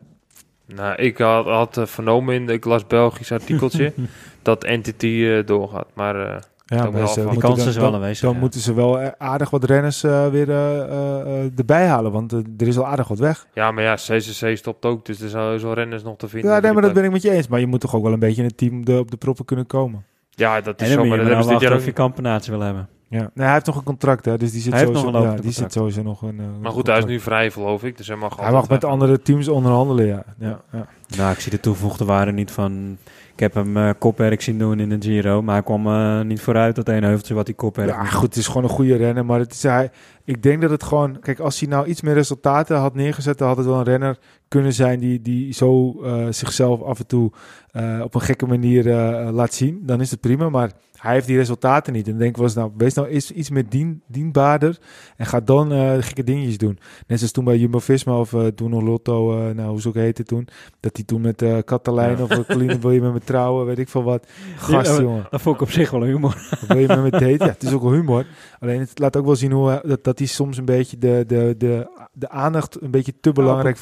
nou, 0.67 0.95
ik 1.03 1.19
had, 1.19 1.45
had 1.47 1.77
eh, 1.77 1.87
vernomen 1.87 2.35
in 2.35 2.47
de 2.47 2.53
ik 2.53 2.65
las 2.65 2.87
Belgisch 2.87 3.33
artikeltje... 3.33 3.93
dat 4.43 4.65
Entity 4.65 5.25
eh, 5.27 5.47
doorgaat. 5.47 5.87
Maar 5.95 6.15
eh, 6.35 6.41
Ja, 6.67 7.07
ze 7.07 7.27
Die 7.31 7.39
kans 7.39 7.67
is 7.67 7.75
wel 7.77 7.85
dan- 7.85 7.95
aanwezig, 7.95 8.21
Dan 8.25 8.33
ja. 8.35 8.39
moeten 8.41 8.61
ze 8.61 8.75
wel 8.75 8.99
aardig 9.19 9.51
wat 9.51 9.65
renners 9.65 10.03
eh, 10.03 10.29
weer 10.29 10.51
eh, 10.51 10.79
eh, 10.81 11.21
eh, 11.45 11.51
erbij 11.59 11.87
halen, 11.87 12.13
want 12.13 12.33
er 12.33 12.67
is 12.67 12.79
al 12.79 12.87
aardig 12.87 13.09
wat 13.09 13.19
weg. 13.19 13.47
ja, 13.55 13.71
maar 13.71 13.85
ja, 13.85 13.95
CCC 13.95 14.57
stopt 14.57 14.85
ook. 14.85 15.05
Dus 15.07 15.21
er 15.21 15.29
zijn 15.29 15.59
zo 15.61 15.73
renners 15.73 16.03
nog 16.03 16.17
te 16.17 16.29
vinden. 16.29 16.51
Ja, 16.51 16.61
nee, 16.61 16.73
maar 16.73 16.83
dat 16.83 16.93
ben 16.93 17.05
ik 17.05 17.11
met 17.11 17.23
je 17.23 17.31
eens. 17.31 17.49
Maar 17.49 17.61
je 17.61 17.67
moet 17.67 17.81
toch 17.81 17.95
ook 17.95 18.03
wel 18.03 18.13
een 18.13 18.19
beetje 18.19 18.43
in 18.43 18.49
het 18.49 18.57
team 18.57 18.85
de, 18.85 18.99
op 18.99 19.11
de 19.11 19.17
proppen 19.17 19.45
kunnen 19.45 19.67
komen. 19.67 20.05
Ja, 20.39 20.61
dat 20.61 20.81
En 20.81 20.87
is 20.87 20.95
dan 20.95 21.05
zo. 21.05 21.09
Maar 21.09 21.19
je 21.19 21.25
dat 21.25 21.27
hebben 21.27 21.45
ze 21.45 21.51
dit 21.51 21.61
jaar 21.61 21.73
of 21.73 21.81
je 21.81 21.87
niet. 21.87 21.95
kampenaartje 21.95 22.51
wil 22.51 22.61
hebben. 22.61 22.89
Ja. 23.11 23.19
Nee, 23.35 23.45
hij 23.45 23.53
heeft 23.53 23.67
nog 23.67 23.77
een 23.77 23.83
contract, 23.83 24.25
hè? 24.25 24.39
Dus 24.39 24.53
die 24.53 24.61
zit 24.61 24.73
Hij 24.73 24.81
heeft 24.81 24.93
sowieso, 24.99 25.19
nog 25.19 25.27
een 25.29 25.37
ja, 25.37 25.41
die 25.43 25.51
zit 25.53 25.73
sowieso 25.73 26.03
nog 26.03 26.23
een. 26.23 26.39
eh, 26.41 26.47
Maar 26.63 26.73
goed, 26.73 26.87
hij 26.87 26.99
is 26.99 27.05
nu 27.05 27.21
vrij, 27.21 27.51
geloof 27.51 27.85
ik. 27.85 27.97
Dus 27.97 28.07
hij 28.07 28.17
mag 28.17 28.37
Hij 28.37 28.53
mag 28.53 28.69
met 28.69 28.85
andere 28.85 29.23
teams 29.23 29.49
onderhandelen, 29.49 30.07
ja. 30.07 30.25
ja, 30.39 30.61
ja. 30.73 30.87
Nou, 31.17 31.33
ik 31.33 31.41
zie 31.41 31.51
de 31.51 31.61
toevoegde 31.61 32.05
waarde 32.05 32.33
niet 32.33 32.51
van... 32.51 32.97
Ik 33.33 33.41
heb 33.41 33.55
hem 33.55 33.77
eh, 33.77 33.91
kopwerk 33.99 34.43
zien 34.43 34.59
doen 34.59 34.81
in 34.81 34.89
de 34.89 34.97
Giro, 35.01 35.43
maar 35.43 35.55
hij 35.55 35.63
kwam 35.65 35.87
eh, 35.87 36.21
niet 36.21 36.41
vooruit 36.41 36.77
dat 36.77 36.89
ene 36.89 37.07
heuveltje 37.07 37.35
wat 37.35 37.47
hij 37.47 37.55
kopwerk 37.57 37.89
Ja, 37.91 38.05
goed, 38.05 38.23
het 38.23 38.37
is 38.37 38.47
gewoon 38.47 38.63
een 38.63 38.69
goede 38.69 38.97
renner. 38.97 39.25
Maar 39.25 39.39
het 39.39 39.53
is, 39.53 39.63
hij, 39.63 39.91
ik 40.29 40.43
denk 40.43 40.61
dat 40.61 40.71
het 40.71 40.83
gewoon... 40.83 41.21
Kijk, 41.21 41.39
als 41.41 41.61
hij 41.61 41.69
nou 41.69 41.87
iets 41.87 42.03
meer 42.03 42.15
resultaten 42.15 42.77
had 42.77 42.95
neergezet... 42.95 43.39
dan 43.39 43.49
had 43.49 43.57
het 43.57 43.67
wel 43.67 43.79
een 43.79 43.85
renner 43.85 44.19
kunnen 44.49 44.73
zijn 44.73 45.01
die, 45.01 45.23
die 45.23 45.53
zo 45.53 46.03
eh, 46.03 46.27
zichzelf 46.31 46.83
af 46.83 46.99
en 46.99 47.07
toe 47.07 47.31
eh, 47.71 48.01
op 48.05 48.15
een 48.15 48.21
gekke 48.21 48.47
manier 48.47 48.91
eh, 48.91 49.29
laat 49.33 49.55
zien. 49.55 49.83
Dan 49.87 50.01
is 50.01 50.11
het 50.11 50.21
prima, 50.21 50.49
maar 50.49 50.71
hij 50.99 51.13
heeft 51.13 51.27
die 51.27 51.37
resultaten 51.37 51.93
niet. 51.93 52.05
En 52.05 52.11
dan 52.11 52.21
denk 52.21 52.37
ik 52.37 52.43
eens, 52.43 52.55
nou, 52.55 52.71
wees 52.77 52.95
nou 52.95 53.09
eens 53.09 53.31
iets 53.31 53.51
meer 53.51 53.69
dien, 53.69 54.03
dienbaarder 54.07 54.79
en 55.17 55.27
ga 55.27 55.41
dan 55.41 55.71
gekke 56.03 56.25
dingetjes 56.25 56.59
doen. 56.59 56.79
Net 57.07 57.19
zoals 57.19 57.33
toen 57.33 57.45
bij 57.45 57.57
Jumbo-Visma 57.59 58.19
of 58.19 58.35
toen 58.55 58.71
nog 58.71 58.83
Lotto, 58.83 59.33
nou, 59.53 59.69
hoe 59.71 59.81
ze 59.81 59.89
ook 59.89 59.95
heette 59.95 60.23
toen. 60.23 60.49
Dat 60.81 60.97
hij 60.97 61.05
toen 61.05 61.21
met 61.21 61.45
Catalijn 61.65 62.17
Ja. 62.17 62.23
of 62.23 62.47
Colline, 62.47 62.79
wil 62.79 62.91
je 62.91 63.01
met 63.01 63.13
me 63.13 63.21
trouwen, 63.21 63.67
weet 63.67 63.79
ik 63.79 63.89
veel 63.89 64.03
wat. 64.03 64.27
Gast, 64.57 64.97
Ja, 64.97 65.03
jongen. 65.03 65.27
Dat 65.31 65.41
vond 65.41 65.55
ik 65.57 65.63
op 65.63 65.71
zich 65.71 65.91
wel 65.91 66.01
een 66.03 66.07
humor. 66.09 66.59
Wil 66.69 66.79
je 66.79 66.87
met 66.87 67.03
me 67.03 67.11
daten? 67.11 67.29
Ja, 67.29 67.47
het 67.47 67.63
is 67.63 67.73
ook 67.73 67.83
wel 67.83 67.93
humor. 67.93 68.27
Alleen 68.61 68.81
het 68.81 68.99
laat 68.99 69.17
ook 69.17 69.25
wel 69.27 69.37
zien 69.37 69.53
hoe, 69.53 69.69
hij- 69.69 69.83
dat, 70.03 70.05
dat 70.19 70.29
hij 70.29 70.37
soms 70.37 70.57
een 70.57 70.65
beetje 70.65 70.99
de, 70.99 71.25
de, 71.27 71.55
de, 71.59 71.87
de 72.13 72.29
aandacht 72.29 72.81
een 72.83 72.91
beetje 72.91 73.15
te 73.21 73.33
belangrijk 73.33 73.77
Op 73.77 73.81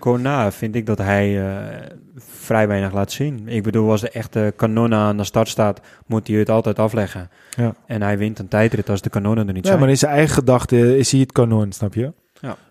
vindt. 0.00 0.22
na 0.22 0.52
vind 0.52 0.74
ik 0.74 0.86
dat 0.86 0.98
hij 0.98 1.46
eh, 1.48 1.86
vrij 2.16 2.68
weinig 2.68 2.92
laat 2.92 3.12
zien. 3.12 3.48
Ik 3.48 3.62
bedoel, 3.62 3.90
als 3.90 4.00
de 4.00 4.10
echte 4.10 4.52
kanon 4.56 4.94
aan 4.94 5.16
de 5.16 5.24
start 5.24 5.48
staat, 5.48 5.80
moet 6.06 6.28
hij 6.28 6.36
het 6.36 6.50
altijd 6.50 6.78
afleggen. 6.78 7.30
Ja. 7.56 7.74
En 7.86 8.02
hij 8.02 8.18
wint 8.18 8.38
een 8.38 8.48
tijdrit 8.48 8.90
als 8.90 9.00
de 9.00 9.10
kanonnen 9.10 9.46
er 9.46 9.52
niet 9.52 9.62
Ja, 9.62 9.68
zijn. 9.68 9.80
maar 9.80 9.88
in 9.90 9.98
zijn 9.98 10.12
eigen 10.12 10.34
gedachte 10.34 10.98
is 10.98 11.10
hij 11.10 11.20
het 11.20 11.32
kanon, 11.32 11.72
snap 11.72 11.94
je? 11.94 12.12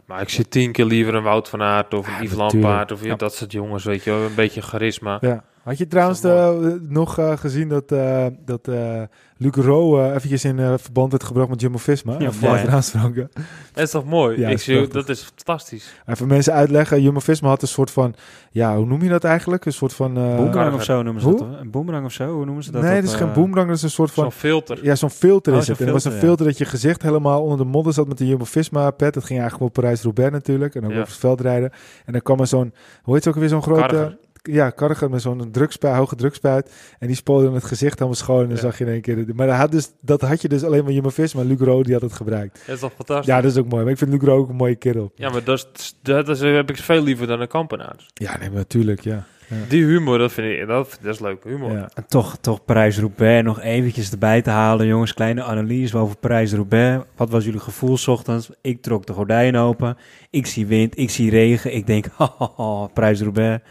Maar 0.06 0.22
ik 0.22 0.30
zit 0.30 0.51
tien 0.51 0.72
keer 0.72 0.86
liever 0.86 1.16
een 1.16 1.24
Wout 1.24 1.49
van 1.49 1.62
Aert 1.62 1.93
of 1.93 2.08
een 2.08 2.14
Ja, 2.14 2.22
Yves. 2.22 2.38
Lampaard 2.38 2.91
of 2.91 3.04
Ja. 3.04 3.16
dat 3.16 3.36
soort 3.36 3.51
jongens, 3.51 3.84
weet 3.84 4.04
je 4.04 4.12
wel. 4.12 4.26
Een 4.26 4.36
beetje 4.36 4.62
charisma. 4.62 5.18
Ja. 5.22 5.43
Had 5.64 5.78
je 5.78 5.88
trouwens 5.88 6.24
eh, 6.24 6.53
nog 6.82 7.18
eh, 7.18 7.38
gezien 7.38 7.68
dat, 7.70 7.91
eh 7.91 8.26
dat 8.45 8.68
eh 8.68 9.01
Luc 9.38 9.55
Rowe 9.55 10.14
eventjes 10.14 10.45
in 10.45 10.57
verband 10.80 11.11
werd 11.11 11.24
gebracht 11.24 11.49
met? 11.49 11.61
Ja, 11.61 11.70
mooi, 12.18 12.32
later 12.41 12.70
hè? 12.70 12.76
aansproken. 12.76 13.30
Dat 13.74 13.84
is 13.84 13.91
toch 13.91 14.05
mooi? 14.05 14.39
Ja, 14.39 14.49
ik 14.49 14.59
zie, 14.59 14.88
dat 14.88 15.09
is 15.09 15.22
fantastisch. 15.22 15.93
Even 16.05 16.28
mensen 16.28 16.53
uitleggen. 16.53 17.01
Jumbo-Visma 17.01 17.47
had 17.49 17.61
een 17.61 17.68
soort 17.68 17.91
van, 17.91 18.16
ja, 18.51 18.76
hoe 18.76 18.86
noem 18.86 19.03
je 19.03 19.09
dat 19.09 19.24
eigenlijk? 19.24 19.66
Een 19.66 19.74
soort 19.74 19.93
van... 19.93 20.18
eh, 20.18 20.36
Boemerang 20.36 20.74
of 20.74 20.84
zo 20.84 21.01
noemen 21.01 21.22
ze 21.22 21.28
Hoe? 21.28 21.38
dat. 21.38 21.47
Een 21.59 21.72
boemerang 21.72 22.05
of 22.05 22.11
zo, 22.11 22.34
hoe 22.34 22.45
noemen 22.45 22.64
ze 22.64 22.72
dat? 22.72 22.82
nee, 22.82 22.95
op, 22.95 23.01
dat 23.03 23.11
is 23.14 23.18
geen 23.20 23.34
boemerang, 23.34 23.68
dat 23.68 23.78
is 23.78 23.84
een 23.84 23.89
soort 23.89 24.11
van... 24.11 24.24
Zo'n 24.24 24.32
filter. 24.32 24.80
Ja, 24.84 24.95
zo'n 24.95 25.09
filter 25.09 25.53
Oh, 25.53 25.59
is 25.59 25.66
zo'n 25.66 25.74
het. 25.76 25.86
En 25.88 25.93
dat 25.93 26.03
was 26.03 26.14
een 26.14 26.20
filter, 26.20 26.45
dat 26.45 26.57
je 26.57 26.66
gezicht 26.66 27.01
helemaal 27.01 27.41
onder 27.41 27.57
de 27.57 27.64
modder 27.66 27.93
zat 27.93 28.07
met 28.07 28.18
de 28.18 28.28
Jumbo-Visma-pet. 28.28 29.14
Dat 29.14 29.24
ging 29.24 29.39
eigenlijk 29.39 29.70
op 29.70 29.82
Parijs-Roubaix 29.84 30.32
natuurlijk. 30.32 30.76
En 30.76 30.84
ook 30.86 30.91
Ja. 30.91 30.97
over 30.97 31.09
het 31.11 31.20
veld 31.20 31.41
rijden. 31.41 31.72
En 32.05 32.11
dan 32.14 32.22
kwam 32.22 32.39
er 32.39 32.47
zo'n, 32.47 32.74
hoe 33.03 33.14
heet 33.14 33.24
het 33.26 33.34
ook 33.34 33.39
weer, 33.39 33.49
zo'n 33.49 33.61
grote... 33.64 33.80
Karger. 33.82 34.18
Ja, 34.52 34.70
karger 34.70 35.10
met 35.10 35.22
zo'n 35.22 35.52
drukspuit, 35.52 35.96
hoge 35.96 36.16
drukspuit. 36.16 36.72
En 37.00 37.08
die 37.08 37.16
spoelde 37.16 37.48
in 37.48 37.54
het 37.54 37.64
gezicht 37.64 37.94
helemaal 37.94 38.16
schoon. 38.16 38.39
En 38.41 38.48
dan 38.48 38.56
Ja. 38.56 38.62
zag 38.62 38.78
je 38.78 38.86
in 38.86 38.91
één 38.91 39.02
keer... 39.02 39.26
de- 39.26 39.34
Maar 39.34 39.48
dat 39.48 39.56
had, 39.56 39.72
dus, 39.72 39.91
dat 40.02 40.22
had 40.22 40.41
je 40.41 40.48
dus 40.50 40.64
alleen 40.64 40.84
maar 40.84 40.94
Jumbo-Visma. 40.94 41.41
Luc 41.44 41.60
Rowe, 41.60 41.84
die 41.84 41.94
had 41.94 42.02
het 42.02 42.14
gebruikt. 42.14 42.64
Dat 42.66 42.76
is 42.76 42.82
toch 42.82 42.91
fantastisch? 42.96 43.26
Ja, 43.28 43.41
dat 43.41 43.52
is 43.52 43.58
ook 43.58 43.68
mooi. 43.70 43.84
Maar 43.84 43.91
ik 43.91 43.98
vind 43.98 44.12
Luc 44.12 44.22
Rowe 44.22 44.41
ook 44.41 44.50
een 44.50 44.56
mooie 44.56 44.76
kerel. 44.76 45.12
Ja, 45.16 45.30
maar 45.30 45.44
dat, 45.44 45.58
is, 45.76 45.94
dat 46.02 46.30
is, 46.30 46.39
heb 46.39 46.70
ik 46.70 46.78
veel 46.78 47.04
liever 47.04 47.28
dan 47.28 47.41
een 47.41 47.48
kampenaar. 47.48 47.96
Ja, 48.14 48.38
nee, 48.38 48.50
maar 48.50 48.58
natuurlijk, 48.58 49.02
ja. 49.02 49.26
Die 49.68 49.86
humor, 49.86 50.18
dat 50.18 50.32
vind 50.32 50.60
ik, 50.62 50.68
dat, 50.68 50.98
dat 51.02 51.14
is 51.14 51.20
leuk 51.20 51.44
humor. 51.44 51.72
ja. 51.72 51.89
En 51.94 52.06
toch, 52.08 52.38
toch 52.41 52.66
Parijs-Roubaix 52.66 53.44
nog 53.46 53.62
eventjes 53.62 54.12
erbij 54.12 54.41
te 54.41 54.50
halen, 54.50 54.88
jongens. 54.88 55.14
Kleine 55.14 55.44
analyse 55.44 55.98
over 55.98 56.18
Parijs-Roubaix. 56.18 57.04
Wat 57.16 57.30
was 57.30 57.46
jullie 57.46 57.60
gevoel 57.60 57.98
ochtends? 58.06 58.50
Ik 58.62 58.82
trok 58.82 59.06
de 59.06 59.14
gordijnen 59.14 59.62
open. 59.62 59.98
Ik 60.30 60.46
zie 60.46 60.66
wind, 60.66 60.98
ik 60.98 61.10
zie 61.10 61.30
regen. 61.30 61.74
Ik 61.76 61.88
denk, 61.88 62.06
haha, 62.18 62.88
Parijs-Roubaix. 62.94 63.64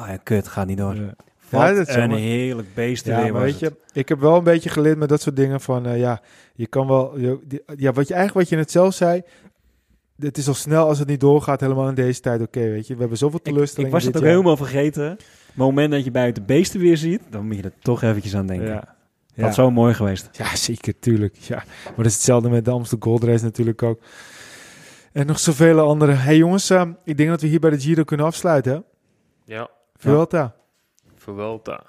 Ah 0.00 0.08
ja, 0.08 0.16
kut, 0.16 0.48
gaat 0.48 0.66
niet 0.66 0.78
door. 0.78 0.94
Ja. 0.94 1.14
Wat 1.48 1.60
Ja, 1.60 1.72
dat 1.72 1.88
is 1.88 1.94
een 1.94 2.00
jammer. 2.00 2.18
heerlijk 2.18 2.74
beest 2.74 3.06
Ja, 3.06 3.22
weer 3.22 3.32
weet 3.32 3.50
het. 3.50 3.60
je, 3.60 3.72
ik 3.92 4.08
heb 4.08 4.20
wel 4.20 4.36
een 4.36 4.44
beetje 4.44 4.68
geleerd 4.70 4.98
met 4.98 5.08
dat 5.08 5.20
soort 5.22 5.36
dingen 5.36 5.60
van, 5.60 5.86
eh, 5.86 5.98
ja, 5.98 6.20
je 6.54 6.66
kan 6.66 6.86
wel, 6.86 7.18
je- 7.18 7.38
die- 7.44 7.62
ja, 7.76 7.92
wat 7.92 8.08
je 8.08 8.14
eigenlijk 8.14 8.34
wat 8.34 8.48
je 8.48 8.56
net 8.56 8.70
zelf 8.70 8.94
zei, 8.94 9.22
het 10.18 10.38
is 10.38 10.48
al 10.48 10.54
snel 10.54 10.86
als 10.86 10.98
het 10.98 11.08
niet 11.08 11.20
doorgaat, 11.20 11.60
helemaal 11.60 11.88
in 11.88 11.94
deze 11.94 12.20
tijd, 12.20 12.40
oké, 12.40 12.60
weet 12.60 12.86
je, 12.86 12.94
we 12.94 13.00
hebben 13.00 13.18
zoveel 13.18 13.38
Ik, 13.38 13.46
ik 13.46 13.52
teleurstellingen 13.52 13.92
was 13.94 14.04
het 14.04 14.16
ook 14.16 14.22
jaar. 14.22 14.30
helemaal 14.30 14.56
vergeten. 14.56 15.04
Maar 15.04 15.12
op 15.12 15.16
het 15.56 15.56
moment 15.56 15.90
dat 15.90 16.04
je 16.04 16.10
buiten 16.10 16.44
beesten 16.46 16.80
weer 16.80 16.96
ziet, 16.96 17.20
dan 17.30 17.46
moet 17.46 17.56
je 17.56 17.62
er 17.62 17.72
toch 17.82 18.02
eventjes 18.02 18.34
aan 18.34 18.46
denken. 18.46 18.66
Ja. 18.68 18.80
Dat 19.34 19.46
Ja. 19.48 19.52
zo 19.52 19.70
mooi 19.70 19.94
geweest. 19.94 20.28
ja, 20.32 20.56
zeker, 20.56 20.98
tuurlijk. 20.98 21.36
Ja. 21.36 21.56
Maar 21.84 21.94
dat 21.96 22.06
is 22.06 22.14
hetzelfde 22.14 22.48
met 22.50 22.64
de 22.64 22.70
Amstel 22.70 22.98
Gold 23.00 23.24
Race 23.24 23.44
natuurlijk 23.44 23.82
ook. 23.82 24.00
En 25.12 25.26
nog 25.26 25.38
zoveel 25.38 25.80
andere. 25.80 26.12
hey, 26.12 26.36
jongens, 26.36 26.70
eh, 26.70 26.82
ik 27.04 27.16
denk 27.16 27.28
dat 27.28 27.40
we 27.40 27.46
hier 27.46 27.60
bij 27.60 27.70
de 27.70 27.80
Giro 27.80 28.04
kunnen 28.04 28.26
afsluiten. 28.26 28.72
hè? 28.72 28.78
Ja, 29.54 29.68
Vuelta. 30.00 30.54
Vuelta. 31.14 31.82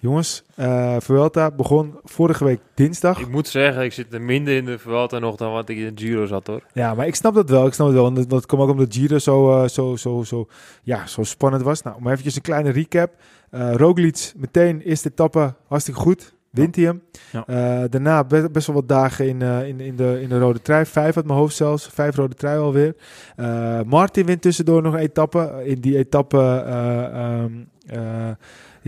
Jongens, 0.00 0.44
eh 0.54 0.96
Vuelta 0.98 1.50
begon 1.50 1.98
vorige 2.04 2.44
week 2.44 2.60
dinsdag. 2.74 3.20
Ik 3.20 3.28
moet 3.28 3.48
zeggen, 3.48 3.84
ik 3.84 3.92
zit 3.92 4.12
er 4.12 4.22
minder 4.22 4.56
in 4.56 4.64
de 4.64 4.78
Vuelta 4.78 5.18
nog 5.18 5.36
dan 5.36 5.52
wat 5.52 5.68
ik 5.68 5.76
in 5.76 5.94
de 5.94 6.02
Giro 6.02 6.26
zat, 6.26 6.46
hoor. 6.46 6.62
Ja, 6.72 6.94
maar 6.94 7.06
ik 7.06 7.14
snap 7.14 7.34
dat 7.34 7.50
wel. 7.50 7.66
Ik 7.66 7.72
snap 7.72 7.86
het 7.86 7.96
wel. 7.96 8.12
Want 8.12 8.32
het 8.32 8.46
kwam 8.46 8.60
ook 8.60 8.70
omdat 8.70 8.94
Giro 8.94 9.18
zo, 9.18 9.62
eh, 9.62 9.68
zo, 9.68 9.96
zo, 9.96 10.22
zo, 10.22 10.46
ja, 10.82 11.06
zo 11.06 11.22
spannend 11.22 11.62
was. 11.62 11.82
Nou, 11.82 12.00
maar 12.00 12.10
eventjes 12.10 12.36
een 12.36 12.42
kleine 12.42 12.70
recap. 12.70 13.12
Eh 13.50 13.74
Roglic 13.74 14.32
meteen 14.36 14.80
eerste 14.80 15.08
etappe 15.08 15.54
hartstikke 15.66 16.00
goed. 16.00 16.34
Wint 16.50 16.76
hij 16.76 16.84
hem. 16.84 17.02
Ja. 17.32 17.44
Eh, 17.46 17.84
daarna 17.90 18.24
be- 18.24 18.48
best 18.52 18.66
wel 18.66 18.76
wat 18.76 18.88
dagen 18.88 19.28
in, 19.28 19.42
eh, 19.42 19.66
in, 19.68 19.80
in, 19.80 19.96
de, 19.96 20.18
in 20.22 20.28
de 20.28 20.38
rode 20.38 20.62
trui. 20.62 20.86
Vijf 20.86 21.16
uit 21.16 21.26
mijn 21.26 21.38
hoofd 21.38 21.56
zelfs. 21.56 21.88
Vijf 21.92 22.16
rode 22.16 22.34
trui 22.34 22.58
alweer. 22.58 22.94
Eh 23.36 23.80
Martin 23.86 24.26
wint 24.26 24.42
tussendoor 24.42 24.82
nog 24.82 24.94
een 24.94 25.00
etappe. 25.00 25.62
In 25.64 25.80
die 25.80 25.96
etappe 25.98 26.38
eh, 26.66 27.44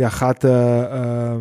ja, 0.01 0.09
gaat... 0.09 0.45
eh 0.45 1.39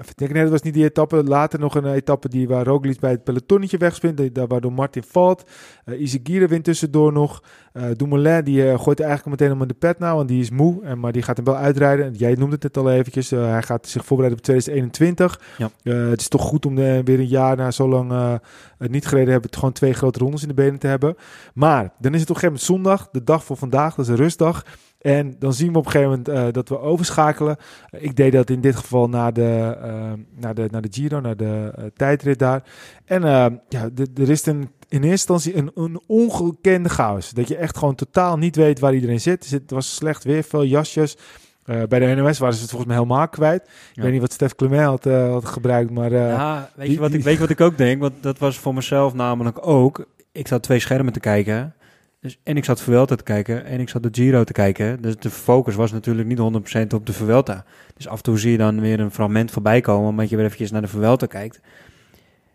even 0.00 0.16
denken, 0.16 0.36
nee, 0.36 0.42
dat 0.42 0.52
was 0.52 0.62
niet 0.62 0.74
die 0.74 0.84
etappe. 0.84 1.24
Later 1.24 1.58
nog 1.58 1.74
een 1.74 1.92
etappe 1.92 2.28
die, 2.28 2.48
waar 2.48 2.64
Roglic 2.64 3.00
bij 3.00 3.10
het 3.10 3.24
pelotonnetje 3.24 3.78
wegspint. 3.78 4.34
daar 4.34 4.46
Waardoor 4.46 4.72
Martin 4.72 5.02
valt. 5.02 5.50
Uh, 5.86 6.00
Izagirre 6.00 6.46
wint 6.46 6.64
tussendoor 6.64 7.12
nog. 7.12 7.42
Uh, 7.72 7.84
Dumoulin 7.96 8.44
die 8.44 8.64
uh, 8.64 8.78
gooit 8.78 9.00
eigenlijk 9.00 9.40
meteen 9.40 9.54
om 9.54 9.62
in 9.62 9.68
de 9.68 9.74
pet 9.74 9.98
nou, 9.98 10.16
want 10.16 10.28
die 10.28 10.40
is 10.40 10.50
moe. 10.50 10.84
En, 10.84 11.00
maar 11.00 11.12
die 11.12 11.22
gaat 11.22 11.36
hem 11.36 11.44
wel 11.44 11.56
uitrijden. 11.56 12.06
En 12.06 12.12
Jij 12.12 12.34
noemde 12.34 12.54
het 12.54 12.62
net 12.62 12.76
al 12.76 12.90
eventjes. 12.90 13.32
Uh, 13.32 13.50
hij 13.50 13.62
gaat 13.62 13.86
zich 13.86 14.04
voorbereiden 14.04 14.38
op 14.38 14.44
2021. 14.44 15.40
Ja. 15.58 15.70
Uh, 15.82 16.10
het 16.10 16.20
is 16.20 16.28
toch 16.28 16.42
goed 16.42 16.66
om 16.66 16.74
de, 16.74 17.00
weer 17.04 17.18
een 17.18 17.26
jaar 17.26 17.56
na 17.56 17.70
zo 17.70 17.88
lang 17.88 18.12
uh, 18.12 18.34
het 18.78 18.90
niet 18.90 19.06
gereden 19.06 19.32
hebben... 19.32 19.54
gewoon 19.54 19.72
twee 19.72 19.92
grote 19.92 20.18
rondes 20.18 20.42
in 20.42 20.48
de 20.48 20.54
benen 20.54 20.78
te 20.78 20.86
hebben. 20.86 21.16
Maar 21.54 21.92
dan 21.98 22.14
is 22.14 22.20
het 22.20 22.30
op 22.30 22.36
een 22.36 22.42
gegeven 22.42 22.46
moment 22.46 22.62
zondag. 22.62 23.08
De 23.12 23.24
dag 23.24 23.44
voor 23.44 23.56
vandaag, 23.56 23.94
dat 23.94 24.04
is 24.04 24.10
een 24.10 24.16
rustdag. 24.16 24.64
En 25.00 25.36
dan 25.38 25.52
zien 25.52 25.72
we 25.72 25.78
op 25.78 25.84
een 25.84 25.90
gegeven 25.90 26.10
moment 26.24 26.46
uh, 26.46 26.52
dat 26.52 26.68
we 26.68 26.78
overschakelen. 26.80 27.56
ik 27.90 28.16
deed 28.16 28.32
dat 28.32 28.50
in 28.50 28.60
dit 28.60 28.76
geval 28.76 29.08
naar 29.08 29.32
de, 29.32 29.76
uh, 29.84 30.12
naar 30.40 30.54
de, 30.54 30.68
naar 30.70 30.82
de 30.82 30.88
Giro, 30.90 31.20
naar 31.20 31.36
de 31.36 31.72
uh, 31.78 31.84
tijdrit 31.96 32.38
daar. 32.38 32.62
En 33.04 33.22
ja, 33.68 33.88
er 34.14 34.30
is 34.30 34.46
een 34.46 34.70
in 34.88 35.02
eerste 35.02 35.32
instantie 35.32 35.56
een, 35.56 35.70
een 35.74 36.00
ongekende 36.06 36.88
chaos. 36.88 37.30
Dat 37.30 37.48
je 37.48 37.56
echt 37.56 37.76
gewoon 37.78 37.94
totaal 37.94 38.36
niet 38.36 38.56
weet 38.56 38.78
waar 38.80 38.94
iedereen 38.94 39.20
zit. 39.20 39.50
Het 39.50 39.70
was 39.70 39.94
slecht 39.94 40.24
weer, 40.24 40.42
veel 40.42 40.64
jasjes. 40.64 41.16
Eh, 41.64 41.82
bij 41.88 41.98
de 41.98 42.14
NOS 42.14 42.38
waren 42.38 42.54
ze 42.54 42.60
het 42.60 42.70
volgens 42.70 42.90
mij 42.90 43.00
helemaal 43.00 43.28
kwijt. 43.28 43.62
Ik 43.94 44.02
weet 44.02 44.12
niet 44.12 44.20
wat 44.20 44.32
Stef 44.32 44.54
Clement 44.54 44.84
had, 44.86 45.06
eh, 45.06 45.30
had 45.30 45.44
gebruikt, 45.44 45.90
maar... 45.90 46.12
eh, 46.12 46.28
ja, 46.28 46.70
weet, 46.74 46.86
die- 46.86 46.94
je 46.94 47.00
wat 47.00 47.12
ik, 47.12 47.22
weet 47.22 47.34
je 47.34 47.40
wat 47.40 47.50
ik 47.50 47.60
ook 47.60 47.76
denk? 47.78 48.00
Want 48.00 48.12
dat 48.20 48.38
was 48.38 48.58
voor 48.58 48.74
mezelf 48.74 49.14
namelijk 49.14 49.66
ook. 49.66 50.06
Ik 50.32 50.48
zat 50.48 50.62
twee 50.62 50.78
schermen 50.78 51.12
te 51.12 51.20
kijken. 51.20 51.74
Dus, 52.20 52.38
en 52.42 52.56
ik 52.56 52.64
zat 52.64 52.80
Vuelta 52.80 53.14
te 53.16 53.22
kijken 53.22 53.64
en 53.64 53.80
ik 53.80 53.88
zat 53.88 54.02
de 54.02 54.08
Giro 54.12 54.44
te 54.44 54.52
kijken. 54.52 55.02
Dus 55.02 55.16
de 55.16 55.30
focus 55.30 55.74
was 55.74 55.92
natuurlijk 55.92 56.28
niet 56.28 56.38
100% 56.38 56.94
op 56.94 57.06
de 57.06 57.12
Vuelta. 57.12 57.64
Dus 57.96 58.08
af 58.08 58.16
en 58.16 58.22
toe 58.22 58.38
zie 58.38 58.50
je 58.50 58.58
dan 58.58 58.80
weer 58.80 59.00
een 59.00 59.10
fragment 59.10 59.50
voorbij 59.50 59.80
komen... 59.80 60.08
omdat 60.08 60.28
je 60.28 60.36
weer 60.36 60.44
eventjes 60.44 60.70
naar 60.70 60.80
de 60.82 60.88
Vuelta 60.88 61.26
kijkt. 61.26 61.60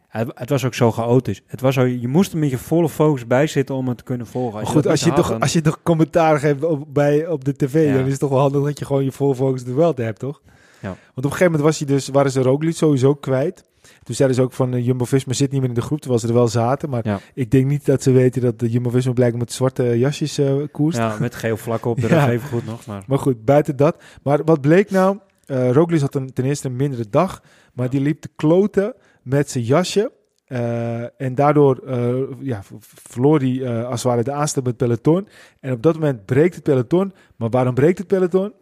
Het, 0.08 0.32
het 0.36 0.50
was 0.50 0.66
ook 0.66 0.74
zo 0.74 0.92
chaotisch. 0.92 1.42
Het 1.48 1.62
was 1.62 1.74
zo, 1.74 1.82
je 1.86 2.08
moest 2.08 2.32
er 2.32 2.38
met 2.38 2.50
je 2.50 2.58
volle 2.58 2.90
focus 2.90 3.28
bij 3.28 3.48
zitten 3.48 3.76
om 3.76 3.88
het 3.88 3.98
te 3.98 4.04
kunnen 4.04 4.28
volgen. 4.28 4.60
Je 4.60 4.66
goed, 4.66 4.84
dat 4.84 4.92
als 4.92 5.04
je, 5.04 5.14
toch, 5.14 5.30
dan- 5.30 5.40
als 5.40 5.54
je 5.54 5.62
toch 5.62 5.80
commentaar 5.84 6.40
geeft 6.40 6.64
op, 6.64 6.86
bij, 6.94 7.28
op 7.28 7.46
de 7.46 7.56
tv, 7.56 7.88
Ja. 7.88 7.94
dan 7.94 8.06
is 8.06 8.12
het 8.12 8.20
toch 8.20 8.30
wel 8.30 8.40
handig 8.40 8.64
dat 8.64 8.80
je 8.80 8.86
gewoon 8.86 9.04
je 9.04 9.12
full 9.12 9.34
focus 9.34 9.64
de 9.64 9.74
Welt 9.74 9.98
hebt, 9.98 10.20
toch? 10.20 10.42
Ja. 10.80 10.88
Want 10.88 10.98
op 11.16 11.24
een 11.24 11.32
gegeven 11.32 11.46
moment 11.46 11.64
was 11.64 11.78
hij 11.78 11.88
dus, 11.88 12.08
waren 12.08 12.32
ze 12.32 12.42
Roglic 12.42 12.76
sowieso 12.76 13.14
kwijt. 13.16 13.64
Toen 14.06 14.16
zeiden 14.16 14.38
ze 14.38 14.44
ook 14.44 14.54
van 14.54 14.74
uh, 14.74 14.86
Jumbo-Visma 14.86 15.34
zit 15.34 15.52
niet 15.52 15.60
meer 15.60 15.70
in 15.70 15.76
de 15.76 15.82
groep, 15.82 16.00
terwijl 16.00 16.20
ze 16.22 16.28
er 16.28 16.34
wel 16.34 16.48
zaten. 16.48 16.90
Maar 16.90 17.08
Ja. 17.08 17.20
ik 17.34 17.52
denk 17.52 17.66
niet 17.66 17.86
dat 17.86 18.04
ze 18.04 18.12
weten 18.12 18.42
dat 18.42 18.60
de 18.60 18.70
Jumbo-Visma 18.70 19.14
blijkbaar 19.14 19.40
met 19.40 19.52
zwarte 19.52 19.84
jasjes 20.00 20.38
eh 20.38 20.54
koerst. 20.72 20.98
Ja, 20.98 21.18
met 21.20 21.36
geel 21.36 21.58
vlakken 21.58 21.92
op 21.92 22.02
de 22.02 22.08
Ja. 22.16 22.30
even 22.30 22.48
goed 22.50 22.66
nog. 22.66 22.86
Maar 22.86 23.04
Maar 23.08 23.20
goed, 23.20 23.46
buiten 23.46 23.76
dat. 23.76 24.04
Maar 24.24 24.44
wat 24.44 24.62
bleek 24.62 24.92
nou? 24.92 25.18
eh 25.46 25.72
Roglic 25.72 26.00
had 26.02 26.16
een, 26.16 26.34
ten 26.34 26.46
eerste 26.46 26.68
een 26.68 26.76
mindere 26.76 27.06
dag, 27.10 27.42
maar 27.74 27.90
die 27.90 28.02
liep 28.02 28.22
te 28.22 28.30
kloten 28.36 28.94
met 29.22 29.50
zijn 29.50 29.64
jasje. 29.64 30.12
Eh, 30.46 31.22
en 31.22 31.36
daardoor 31.36 31.78
eh, 31.88 32.16
ja, 32.40 32.62
verloor 32.80 33.40
hij 33.40 33.62
eh, 33.64 33.84
als 33.86 34.04
het 34.04 34.12
ware 34.12 34.24
de 34.24 34.32
aansluit 34.32 34.68
met 34.68 34.80
het 34.80 34.90
peloton. 34.90 35.28
En 35.60 35.72
op 35.72 35.82
dat 35.84 35.94
moment 35.94 36.26
breekt 36.26 36.56
het 36.56 36.64
peloton. 36.64 37.14
Maar 37.36 37.50
waarom 37.50 37.74
breekt 37.74 37.98
het 37.98 38.08
peloton? 38.08 38.54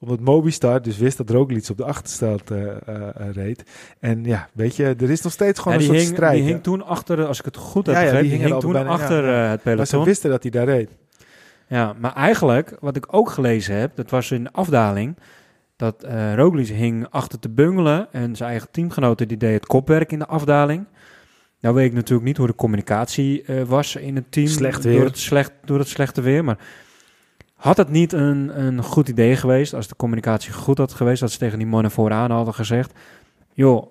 Omdat 0.00 0.20
Mobistar 0.20 0.82
dus 0.82 0.98
wist 0.98 1.16
dat 1.16 1.30
Roglic 1.30 1.68
op 1.70 1.76
de 1.76 1.84
achterstand 1.84 2.50
eh, 2.50 2.66
eh, 2.66 2.76
eh, 2.86 3.32
reed. 3.32 3.62
En 3.98 4.24
ja, 4.24 4.48
weet 4.52 4.76
je, 4.76 4.84
er 4.84 5.10
is 5.10 5.20
nog 5.20 5.32
steeds 5.32 5.58
gewoon 5.60 5.72
Ja, 5.78 5.84
een 5.84 5.86
soort 5.90 5.98
hing, 6.00 6.12
strijd. 6.12 6.34
die 6.36 6.42
hing 6.44 6.62
toen 6.62 6.82
achter, 6.84 7.26
als 7.26 7.38
ik 7.38 7.44
het 7.44 7.56
goed 7.56 7.86
heb 7.86 7.94
Ja, 7.94 8.00
ja, 8.00 8.06
begrepen, 8.06 8.28
die 8.30 8.38
die 8.38 8.46
hingen 8.46 8.60
hing 8.62 8.72
toen 8.74 8.82
bijna- 8.84 9.02
achter 9.02 9.24
het 9.24 9.34
maar 9.34 9.56
ze 9.56 9.60
peloton. 9.62 10.04
wisten 10.04 10.30
dat 10.30 10.42
hij 10.42 10.50
daar 10.50 10.64
reed. 10.64 10.90
Ja, 11.68 11.94
maar 11.98 12.14
eigenlijk, 12.14 12.76
wat 12.80 12.96
ik 12.96 13.06
ook 13.14 13.30
gelezen 13.30 13.74
heb, 13.74 13.96
dat 13.96 14.10
was 14.10 14.30
in 14.30 14.44
de 14.44 14.52
afdaling, 14.52 15.16
dat 15.76 16.06
Roglic 16.34 16.66
hing 16.66 17.06
achter 17.10 17.38
te 17.38 17.48
bungelen 17.48 18.12
en 18.12 18.36
zijn 18.36 18.50
eigen 18.50 18.68
teamgenoten 18.70 19.28
die 19.28 19.36
deed 19.36 19.54
het 19.54 19.66
kopwerk 19.66 20.12
in 20.12 20.18
de 20.18 20.26
afdaling. 20.26 20.84
Nou 21.60 21.74
weet 21.74 21.86
ik 21.86 21.92
natuurlijk 21.92 22.26
niet 22.26 22.36
hoe 22.36 22.46
de 22.46 22.54
communicatie 22.54 23.44
was 23.66 23.96
in 23.96 24.16
het 24.16 24.32
team 24.32 24.46
Slecht 24.46 24.84
weer. 24.84 24.96
Door, 24.96 25.04
het 25.04 25.18
slecht, 25.18 25.52
door 25.64 25.78
het 25.78 25.88
slechte 25.88 26.20
weer, 26.20 26.44
maar 26.44 26.58
had 27.60 27.76
het 27.76 27.88
niet 27.88 28.12
een, 28.12 28.60
een 28.66 28.82
goed 28.82 29.08
idee 29.08 29.36
geweest 29.36 29.74
als 29.74 29.88
de 29.88 29.96
communicatie 29.96 30.52
goed 30.52 30.78
had 30.78 30.92
geweest, 30.92 31.20
dat 31.20 31.30
ze 31.30 31.38
tegen 31.38 31.58
die 31.58 31.66
mannen 31.66 31.90
vooraan 31.90 32.30
hadden 32.30 32.54
gezegd, 32.54 32.92
joh, 33.52 33.86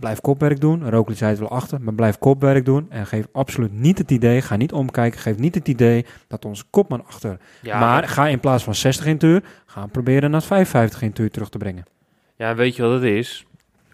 blijf 0.00 0.20
kopwerk 0.20 0.60
doen. 0.60 0.90
Roglic 0.90 1.16
zei 1.16 1.30
het 1.30 1.38
wel 1.38 1.50
achter, 1.50 1.80
maar 1.80 1.94
blijf 1.94 2.18
kopwerk 2.18 2.64
doen 2.64 2.86
en 2.90 3.06
geef 3.06 3.26
absoluut 3.32 3.72
niet 3.72 3.98
het 3.98 4.10
idee, 4.10 4.42
ga 4.42 4.56
niet 4.56 4.72
omkijken, 4.72 5.20
geef 5.20 5.38
niet 5.38 5.54
het 5.54 5.68
idee 5.68 6.06
dat 6.26 6.44
onze 6.44 6.64
kopman 6.70 7.06
achter 7.06 7.38
Ja, 7.62 7.80
maar 7.80 8.08
ga 8.08 8.26
in 8.26 8.40
plaats 8.40 8.64
van 8.64 8.74
60 8.74 9.06
in 9.06 9.12
het 9.12 9.22
uur, 9.22 9.42
gaan 9.66 9.90
proberen 9.90 10.30
naar 10.30 10.42
55 10.42 11.02
in 11.02 11.08
het 11.08 11.18
uur 11.18 11.30
terug 11.30 11.48
te 11.48 11.58
brengen. 11.58 11.84
Ja, 12.36 12.54
weet 12.54 12.76
je 12.76 12.82
wat 12.82 12.92
het 12.92 13.02
is? 13.02 13.46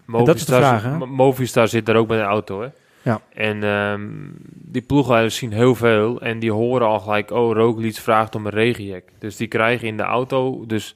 dat 0.05 0.35
is 0.35 0.45
de 0.45 0.55
vraag, 0.55 0.83
hè? 0.83 0.97
Movistar 0.97 1.67
zit 1.67 1.85
daar 1.85 1.95
ook 1.95 2.07
met 2.07 2.19
een 2.19 2.25
auto, 2.25 2.61
hè? 2.61 2.67
Ja. 3.01 3.21
En 3.33 3.63
ehm, 3.63 4.09
die 4.45 4.81
ploegleiders 4.81 5.35
zien 5.35 5.53
heel 5.53 5.75
veel 5.75 6.21
en 6.21 6.39
die 6.39 6.51
horen 6.51 6.87
al 6.87 6.99
gelijk, 6.99 7.31
oh, 7.31 7.53
Roglic 7.53 7.95
vraagt 7.95 8.35
om 8.35 8.45
een 8.45 8.51
regenjack. 8.51 9.03
Dus 9.19 9.35
die 9.35 9.47
krijgen 9.47 9.87
in 9.87 9.97
de 9.97 10.03
auto, 10.03 10.63
dus 10.67 10.95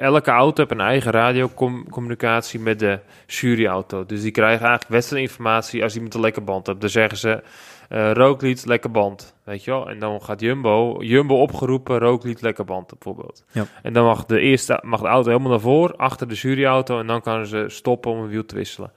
elke 0.00 0.30
auto 0.30 0.62
heeft 0.62 0.70
een 0.70 0.86
eigen 0.86 1.12
radiocommunicatie 1.12 2.60
met 2.60 2.78
de 2.78 2.98
juryauto. 3.26 4.06
Dus 4.06 4.22
die 4.22 4.30
krijgen 4.30 4.60
eigenlijk 4.60 4.90
wedstrijdinformatie 4.90 5.82
als 5.82 5.94
iemand 5.94 6.14
een 6.14 6.20
lekke 6.20 6.40
band 6.40 6.66
hebt. 6.66 6.80
Dan 6.80 6.90
zeggen 6.90 7.18
ze, 7.18 7.42
eh 7.88 8.12
Roglic, 8.12 8.64
lekke 8.64 8.88
band, 8.88 9.34
weet 9.44 9.64
je 9.64 9.70
wel. 9.70 9.90
En 9.90 9.98
dan 9.98 10.22
gaat 10.22 10.40
Jumbo, 10.40 10.96
Jumbo 10.98 11.40
opgeroepen, 11.40 11.98
Roglic, 11.98 12.40
lekke 12.40 12.64
band 12.64 12.88
bijvoorbeeld. 12.88 13.44
Ja. 13.52 13.66
En 13.82 13.92
dan 13.92 14.04
mag 14.04 14.24
de 14.24 14.40
eerste 14.40 14.80
mag 14.84 15.00
de 15.00 15.06
auto 15.06 15.28
helemaal 15.28 15.50
naar 15.50 15.60
voren, 15.60 15.96
achter 15.96 16.28
de 16.28 16.34
juryauto. 16.34 16.98
En 16.98 17.06
dan 17.06 17.20
kunnen 17.20 17.46
ze 17.46 17.64
stoppen 17.68 18.10
om 18.10 18.18
een 18.18 18.28
wiel 18.28 18.44
te 18.44 18.54
wisselen. 18.54 18.92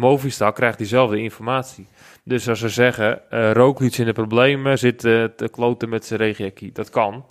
Movistar 0.00 0.52
krijgt 0.52 0.78
diezelfde 0.78 1.18
informatie. 1.18 1.86
Dus 2.22 2.48
als 2.48 2.58
ze 2.58 2.68
zeggen, 2.68 3.30
eh 3.30 3.52
Roglic 3.52 3.96
in 3.96 4.04
de 4.04 4.12
problemen, 4.12 4.78
zit 4.78 5.04
eh, 5.04 5.24
te 5.24 5.48
kloten 5.48 5.88
met 5.88 6.04
zijn 6.04 6.20
regenjackie. 6.20 6.72
Dat 6.72 6.90
kan. 6.90 7.24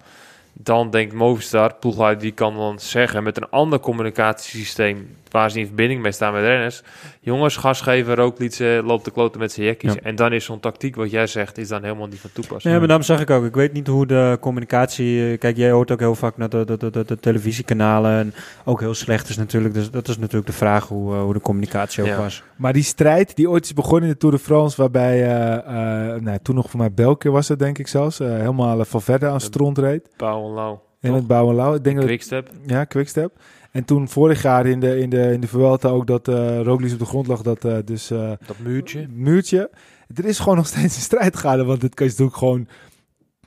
Dan 0.54 0.90
denkt 0.90 1.14
Movistar, 1.14 1.74
ploegleider, 1.76 2.22
die 2.22 2.32
kan 2.32 2.56
dan 2.56 2.80
zeggen 2.80 3.24
met 3.24 3.38
een 3.38 3.50
ander 3.50 3.80
communicatiesysteem 3.80 5.16
waar 5.32 5.52
ze 5.52 5.60
in 5.60 5.66
verbinding 5.66 6.02
mee 6.02 6.12
staan 6.12 6.34
met 6.34 6.44
renners. 6.44 6.82
Jongens, 7.30 7.58
gas 7.58 7.82
geven, 7.82 8.16
Roglic 8.16 8.54
eh, 8.54 8.80
loopt 8.86 9.04
te 9.04 9.12
kloten 9.12 9.40
met 9.40 9.52
zijn 9.52 9.66
jackies. 9.66 9.94
Ja. 9.94 10.00
En 10.04 10.16
dan 10.16 10.34
is 10.34 10.46
zo'n 10.46 10.60
tactiek 10.60 10.96
wat 10.96 11.12
jij 11.12 11.28
zegt, 11.28 11.58
is 11.58 11.68
dan 11.68 11.84
helemaal 11.84 12.08
niet 12.08 12.20
van 12.20 12.30
toepassing. 12.34 12.64
Nee, 12.64 12.78
maar 12.78 12.88
daarom 12.88 13.06
zeg 13.06 13.20
ik 13.22 13.30
ook, 13.30 13.46
ik 13.46 13.56
weet 13.56 13.74
niet 13.74 13.88
hoe 13.88 14.06
de 14.06 14.38
communicatie... 14.42 15.32
eh, 15.32 15.38
Kijk, 15.38 15.58
jij 15.58 15.72
hoort 15.72 15.92
ook 15.92 16.00
heel 16.00 16.16
vaak 16.16 16.38
naar 16.38 16.50
de, 16.50 16.66
de, 16.66 16.78
de, 16.78 16.90
de, 16.90 17.06
de 17.06 17.18
televisiekanalen 17.20 18.12
en 18.20 18.34
ook 18.66 18.80
heel 18.80 18.94
slecht 18.94 19.30
is 19.30 19.38
natuurlijk. 19.38 19.74
Dus 19.74 19.92
dat 19.92 20.08
is 20.08 20.18
natuurlijk 20.18 20.48
de 20.48 20.54
vraag 20.58 20.88
hoe, 20.88 21.14
eh, 21.16 21.22
hoe 21.22 21.34
de 21.34 21.42
communicatie 21.42 22.04
ook 22.04 22.10
Ja. 22.10 22.18
was. 22.18 22.44
Maar 22.56 22.74
die 22.74 22.84
strijd 22.84 23.36
die 23.36 23.50
ooit 23.50 23.66
is 23.66 23.74
begonnen 23.74 24.04
in 24.04 24.10
de 24.10 24.18
Tour 24.18 24.36
de 24.36 24.42
France, 24.42 24.78
waarbij 24.82 25.24
eh, 25.24 26.14
eh, 26.16 26.22
nou, 26.22 26.38
toen 26.42 26.56
nog 26.56 26.70
voor 26.70 26.80
mij 26.80 26.92
Belke 26.94 27.30
was 27.30 27.48
het 27.48 27.60
denk 27.60 27.78
ik 27.78 27.88
zelfs, 27.88 28.20
eh, 28.20 28.28
helemaal 28.28 28.86
van 28.86 29.02
verder 29.02 29.30
aan 29.30 29.42
stront 29.42 29.78
reed. 29.78 30.10
Pauw 30.18 30.46
en 30.48 30.54
Lau. 30.54 30.78
In 31.02 31.10
Toch? 31.10 31.18
het 31.18 31.28
Bouwenlauw. 31.28 31.74
Ik 31.76 31.84
denk 31.84 31.96
dat 31.96 32.06
Quickstep. 32.06 32.50
Ja, 32.66 32.84
Quickstep. 32.84 33.32
En 33.72 33.86
toen 33.86 34.08
vorig 34.10 34.42
jaar 34.42 34.66
in 34.66 34.80
de, 34.80 35.00
in 35.00 35.10
de, 35.10 35.32
in 35.32 35.42
de 35.42 35.48
Vuelta 35.48 35.90
ook 35.90 36.08
dat 36.08 36.28
eh 36.28 36.62
Roglic 36.62 36.92
op 36.92 37.00
de 37.00 37.06
grond 37.06 37.28
lag, 37.28 37.42
dat 37.42 37.66
eh, 37.66 37.78
dus 37.86 38.12
eh, 38.12 38.32
Dat 38.48 38.60
muurtje. 38.60 39.08
muurtje. 39.14 39.70
Er 40.16 40.26
is 40.26 40.40
gewoon 40.40 40.56
nog 40.64 40.68
steeds 40.68 40.96
een 40.96 41.02
strijd 41.02 41.38
gaande, 41.38 41.64
want 41.66 41.82
dit 41.82 42.02
is 42.02 42.10
natuurlijk 42.10 42.38
gewoon 42.38 42.68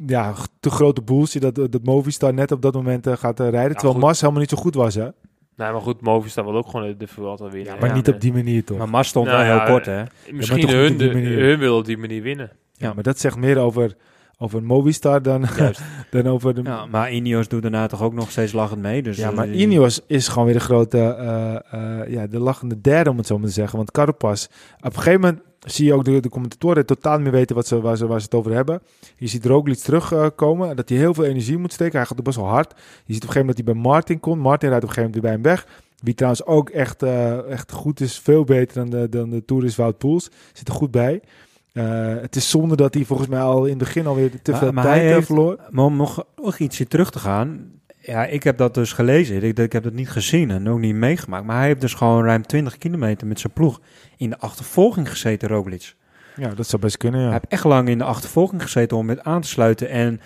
ja, 0.06 0.34
te 0.60 0.70
grote 0.70 1.02
bullshit 1.02 1.42
dat, 1.42 1.54
dat 1.54 1.82
Movistar 1.84 2.34
net 2.34 2.52
op 2.52 2.62
dat 2.62 2.74
moment 2.74 3.06
eh, 3.06 3.16
gaat 3.16 3.40
rijden, 3.40 3.72
terwijl 3.72 3.92
goed. 3.92 4.02
Mas 4.02 4.20
helemaal 4.20 4.40
niet 4.40 4.50
zo 4.50 4.56
goed 4.56 4.74
was, 4.74 4.94
hè? 4.94 5.08
Nee, 5.56 5.72
maar 5.72 5.80
goed, 5.80 6.00
Movistar 6.00 6.44
wil 6.44 6.56
ook 6.56 6.68
gewoon 6.68 6.94
de 6.98 7.06
Vuelta 7.06 7.48
winnen. 7.48 7.72
Ja, 7.72 7.80
Maar 7.80 7.88
Ja, 7.88 7.94
niet 7.94 8.06
nee. 8.06 8.14
op 8.14 8.20
die 8.20 8.32
manier, 8.32 8.64
toch? 8.64 8.78
Maar 8.78 8.88
Mas 8.88 9.08
stond 9.08 9.26
Nou 9.26 9.38
wel 9.38 9.46
ja, 9.46 9.58
heel 9.58 9.72
kort, 9.72 9.86
hè? 9.86 10.02
Misschien 10.30 10.68
hun, 10.68 10.96
de, 10.96 11.04
hun 11.08 11.58
willen 11.58 11.76
op 11.76 11.84
die 11.84 11.98
manier 11.98 12.22
winnen. 12.22 12.50
Ja, 12.72 12.92
maar 12.92 13.02
dat 13.02 13.18
zegt 13.18 13.36
meer 13.36 13.58
over, 13.58 13.96
over 14.38 14.62
Movistar 14.62 15.22
dan, 15.22 15.44
dan 16.10 16.26
over 16.26 16.54
de... 16.54 16.62
Ja, 16.62 16.86
maar 16.86 17.12
Ineos 17.12 17.48
doet 17.48 17.62
daarna 17.62 17.86
toch 17.86 18.02
ook 18.02 18.12
nog 18.14 18.30
steeds 18.30 18.52
lachend 18.52 18.80
mee. 18.82 19.02
Dus, 19.02 19.16
Ja, 19.16 19.30
eh, 19.30 19.36
maar 19.36 19.46
die- 19.46 19.56
Ineos 19.60 20.00
is 20.06 20.28
gewoon 20.28 20.44
weer 20.44 20.54
de 20.54 20.60
grote, 20.60 20.98
eh, 20.98 21.54
eh, 22.00 22.08
ja, 22.10 22.26
de 22.26 22.38
lachende 22.38 22.80
derde, 22.80 23.10
om 23.10 23.16
het 23.16 23.26
zo 23.26 23.38
maar 23.38 23.46
te 23.48 23.52
zeggen. 23.52 23.76
Want 23.76 23.90
Carapaz, 23.90 24.46
op 24.78 24.84
een 24.84 24.92
gegeven 24.92 25.20
moment 25.20 25.40
zie 25.60 25.86
je 25.86 25.94
ook 25.94 26.04
de, 26.04 26.20
de 26.20 26.28
commentatoren 26.28 26.86
totaal 26.86 27.14
niet 27.14 27.22
meer 27.22 27.32
weten 27.32 27.56
wat 27.56 27.66
ze, 27.66 27.80
waar, 27.80 27.96
ze, 27.96 28.06
waar 28.06 28.18
ze 28.18 28.24
het 28.24 28.34
over 28.34 28.52
hebben. 28.52 28.82
Je 29.16 29.26
ziet 29.26 29.44
Roglic 29.46 29.78
terugkomen, 29.78 30.76
dat 30.76 30.88
hij 30.88 30.98
heel 30.98 31.14
veel 31.14 31.24
energie 31.24 31.58
moet 31.58 31.72
steken. 31.72 31.96
Hij 31.98 32.06
gaat 32.06 32.18
ook 32.18 32.24
best 32.24 32.36
wel 32.36 32.46
hard. 32.48 32.70
Je 32.76 32.76
ziet 33.14 33.22
op 33.22 33.28
een 33.28 33.34
gegeven 33.34 33.38
moment 33.40 33.56
dat 33.56 33.66
hij 33.66 33.74
bij 33.74 33.82
Martin 33.92 34.20
komt. 34.20 34.40
Martin 34.42 34.68
rijdt 34.68 34.84
op 34.84 34.88
een 34.90 34.94
gegeven 34.94 35.20
moment 35.20 35.42
weer 35.42 35.52
bij 35.52 35.52
hem 35.52 35.62
weg. 35.64 35.80
Wie 36.02 36.14
trouwens 36.14 36.44
ook 36.46 36.70
echt, 36.70 37.02
eh, 37.02 37.50
echt 37.50 37.72
goed 37.72 38.00
is, 38.00 38.18
veel 38.18 38.44
beter 38.44 38.74
dan 38.74 38.90
de, 39.00 39.08
dan 39.08 39.30
de 39.30 39.44
Tour 39.44 39.64
is 39.64 39.76
Wout 39.76 39.98
Poels. 39.98 40.30
Zit 40.52 40.68
er 40.68 40.74
goed 40.74 40.90
bij. 40.90 41.20
Eh, 41.72 41.84
het 42.20 42.36
is 42.36 42.50
zonde 42.50 42.76
dat 42.76 42.94
hij 42.94 43.04
volgens 43.04 43.28
mij 43.28 43.40
al 43.40 43.62
in 43.64 43.68
het 43.70 43.78
begin 43.78 44.06
alweer 44.06 44.30
te 44.42 44.50
Maar- 44.50 44.60
veel 44.60 44.72
maar 44.72 44.84
tijd 44.84 45.02
heeft 45.02 45.26
verloren. 45.26 45.58
Maar 45.70 45.84
om 45.84 45.96
nog, 45.96 46.24
nog 46.42 46.58
ietsje 46.58 46.86
terug 46.86 47.10
te 47.10 47.18
gaan. 47.18 47.70
Ja, 47.98 48.24
ik 48.26 48.42
heb 48.42 48.56
dat 48.58 48.74
dus 48.74 48.92
gelezen. 48.92 49.42
Ik, 49.42 49.58
ik 49.58 49.72
heb 49.72 49.84
het 49.84 49.94
niet 49.94 50.10
gezien 50.10 50.50
en 50.50 50.68
ook 50.68 50.78
niet 50.78 50.94
meegemaakt. 50.94 51.44
Maar 51.44 51.56
hij 51.56 51.66
heeft 51.66 51.80
dus 51.80 51.94
gewoon 51.94 52.24
ruim 52.24 52.42
20 52.46 52.78
kilometer 52.78 53.26
met 53.26 53.40
zijn 53.40 53.52
ploeg 53.52 53.80
in 54.16 54.30
de 54.30 54.38
achtervolging 54.38 55.10
gezeten, 55.10 55.48
Roglic. 55.48 55.94
Ja, 56.36 56.48
dat 56.48 56.66
zou 56.66 56.82
best 56.82 56.96
kunnen, 56.96 57.20
ja. 57.20 57.26
Hij 57.26 57.34
heeft 57.40 57.52
echt 57.52 57.64
lang 57.64 57.88
in 57.88 57.98
de 57.98 58.04
achtervolging 58.04 58.62
gezeten 58.62 58.96
om 58.96 59.06
met 59.06 59.22
aan 59.24 59.40
te 59.40 59.48
sluiten. 59.48 59.88
En, 59.88 60.20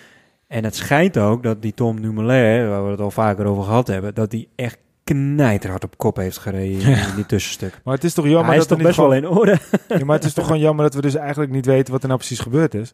en 0.47 0.63
het 0.63 0.75
schijnt 0.75 1.17
ook 1.17 1.43
dat 1.43 1.61
die 1.61 1.73
Tom 1.73 2.01
Dumoulin, 2.01 2.69
waar 2.69 2.83
we 2.85 2.91
het 2.91 2.99
al 2.99 3.11
vaker 3.11 3.45
over 3.45 3.63
gehad 3.63 3.87
hebben, 3.87 4.13
dat 4.13 4.31
hij 4.31 4.47
echt 4.55 4.77
knijterhard 5.13 5.83
op 5.83 5.97
kop 5.97 6.15
heeft 6.15 6.37
gereden 6.37 6.81
in- 6.81 6.97
in 7.09 7.15
die 7.15 7.25
tussenstuk. 7.25 7.79
Maar 7.83 7.93
het 7.93 8.03
is 8.03 8.13
toch 8.13 8.25
jammer 8.27 8.45
hij 8.45 8.57
is 8.57 8.61
dat 8.67 8.69
er 8.71 8.77
toch 8.77 8.85
best 8.85 8.97
wel 8.99 9.13
in 9.13 9.27
orde. 9.27 9.57
Ja, 9.87 10.05
maar 10.05 10.15
het 10.15 10.25
is 10.25 10.33
toch 10.33 10.45
gewoon 10.45 10.61
jammer 10.61 10.83
dat 10.85 10.93
we 10.93 11.01
dus 11.01 11.15
eigenlijk 11.15 11.51
niet 11.51 11.65
weten 11.65 11.91
wat 11.93 12.01
er 12.01 12.07
nou 12.07 12.19
precies 12.19 12.39
gebeurd 12.39 12.73
is. 12.73 12.93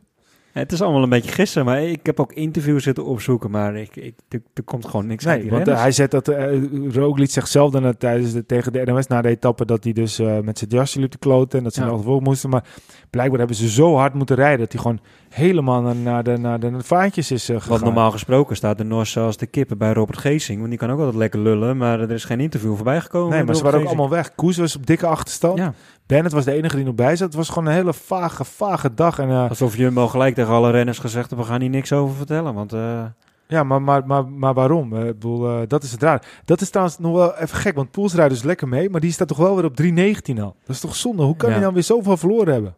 Het 0.54 0.72
is 0.72 0.82
allemaal 0.82 1.04
een 1.04 1.10
beetje 1.10 1.32
gissen, 1.32 1.66
maar 1.66 1.82
ik 1.84 2.06
heb 2.06 2.20
ook 2.20 2.34
interviews 2.34 2.84
zitten 2.84 3.06
opzoeken, 3.06 3.52
maar 3.52 3.76
ik, 3.76 3.96
ik, 3.96 4.14
er, 4.30 4.42
er 4.54 4.64
komt 4.64 4.86
gewoon 4.86 5.08
niks 5.08 5.28
uit 5.28 5.34
Nee, 5.34 5.42
die 5.44 5.52
want 5.52 5.68
eh, 5.68 5.74
renners. 5.74 5.84
hij 5.98 6.08
zegt 6.08 6.12
dat 6.12 6.30
uh, 6.30 6.94
Roglic 6.96 7.30
zegt 7.30 7.50
zelf 7.50 7.72
dan 7.72 7.98
tijdens 7.98 8.34
de, 8.34 8.46
tegen 8.46 8.74
de 8.74 8.84
NOS 8.86 9.08
na 9.08 9.22
de 9.22 9.30
etappe 9.30 9.66
dat 9.66 9.84
hij 9.84 9.94
dus 9.94 10.20
eh, 10.20 10.40
met 10.40 10.58
zijn 10.58 10.70
jasje 10.70 11.00
liep 11.00 11.12
te 11.12 11.18
kloten 11.18 11.58
en 11.58 11.64
dat 11.64 11.74
ze 11.74 11.82
Ja. 11.82 11.88
nog 11.88 12.04
voor 12.04 12.22
moesten. 12.22 12.50
Maar 12.50 12.64
blijkbaar 13.10 13.38
hebben 13.40 13.58
ze 13.58 13.70
zo 13.70 13.96
hard 13.96 14.14
moeten 14.14 14.36
rijden 14.36 14.60
dat 14.60 14.72
hij 14.72 14.82
gewoon 14.82 15.00
helemaal 15.30 15.82
naar, 15.82 15.96
naar, 15.96 16.24
de, 16.24 16.38
naar 16.38 16.60
de 16.60 16.72
vaantjes 16.80 17.32
is 17.32 17.46
gegaan. 17.46 17.70
Want 17.70 17.84
normaal 17.84 18.12
gesproken 18.12 18.56
staat 18.56 18.78
de 18.78 18.84
Nos 18.84 19.18
als 19.18 19.38
de 19.38 19.46
kippen 19.46 19.78
bij 19.78 19.94
Robert 19.94 20.18
Geesing. 20.20 20.58
Want 20.58 20.70
die 20.70 20.80
kan 20.80 20.92
ook 20.92 20.98
altijd 21.00 21.18
lekker 21.18 21.40
lullen, 21.40 21.78
maar 21.78 22.00
er 22.00 22.12
is 22.12 22.26
geen 22.26 22.40
interview 22.40 22.76
voorbij 22.76 23.02
gekomen. 23.02 23.30
Nee, 23.36 23.44
maar 23.44 23.56
ze 23.56 23.64
waren 23.64 23.80
ook 23.80 23.86
allemaal 23.86 24.10
weg. 24.10 24.36
Koes 24.36 24.58
was 24.58 24.76
op 24.76 24.86
dikke 24.86 25.08
achterstand. 25.08 25.58
Ja, 25.58 25.74
Bennett 26.06 26.34
was 26.34 26.46
de 26.46 26.52
enige 26.52 26.76
die 26.76 26.86
nog 26.86 26.96
bij 26.96 27.16
zat. 27.16 27.28
Het 27.28 27.36
was 27.36 27.50
gewoon 27.50 27.66
een 27.68 27.74
hele 27.74 27.94
vage, 27.94 28.44
vage 28.46 28.94
dag. 28.94 29.20
En, 29.20 29.30
eh, 29.30 29.50
alsof 29.50 29.76
Jumbo 29.78 30.08
gelijk 30.08 30.36
tegen 30.36 30.54
alle 30.54 30.72
renners 30.72 31.00
gezegd 31.00 31.30
heeft, 31.30 31.42
we 31.42 31.48
gaan 31.48 31.62
hier 31.62 31.70
niks 31.70 31.92
over 31.94 32.16
vertellen. 32.16 32.54
Want 32.54 32.74
eh, 32.74 33.04
ja, 33.48 33.64
maar, 33.64 33.82
maar, 33.82 34.06
maar, 34.06 34.28
maar 34.28 34.54
waarom? 34.54 34.94
Eh, 34.94 35.00
ik 35.08 35.14
bedoel, 35.14 35.68
dat 35.68 35.84
is 35.84 35.92
het 35.92 36.02
raar. 36.02 36.26
Dat 36.46 36.62
is 36.62 36.70
trouwens 36.70 37.00
nog 37.00 37.14
wel 37.16 37.36
even 37.38 37.58
gek, 37.58 37.76
want 37.76 37.92
Poels 37.92 38.14
rijdt 38.14 38.34
dus 38.34 38.44
lekker 38.44 38.68
mee. 38.68 38.90
Maar 38.90 39.02
die 39.02 39.12
staat 39.12 39.28
toch 39.28 39.38
wel 39.38 39.56
weer 39.56 39.66
op 39.66 39.76
3.19 39.82 40.40
al. 40.42 40.56
Dat 40.66 40.76
is 40.76 40.80
toch 40.80 40.96
zonde? 40.96 41.24
Hoe 41.24 41.36
kan 41.36 41.50
Ja. 41.50 41.56
hij 41.56 41.64
dan 41.64 41.74
weer 41.74 41.84
zoveel 41.84 42.18
verloren 42.18 42.54
hebben? 42.54 42.76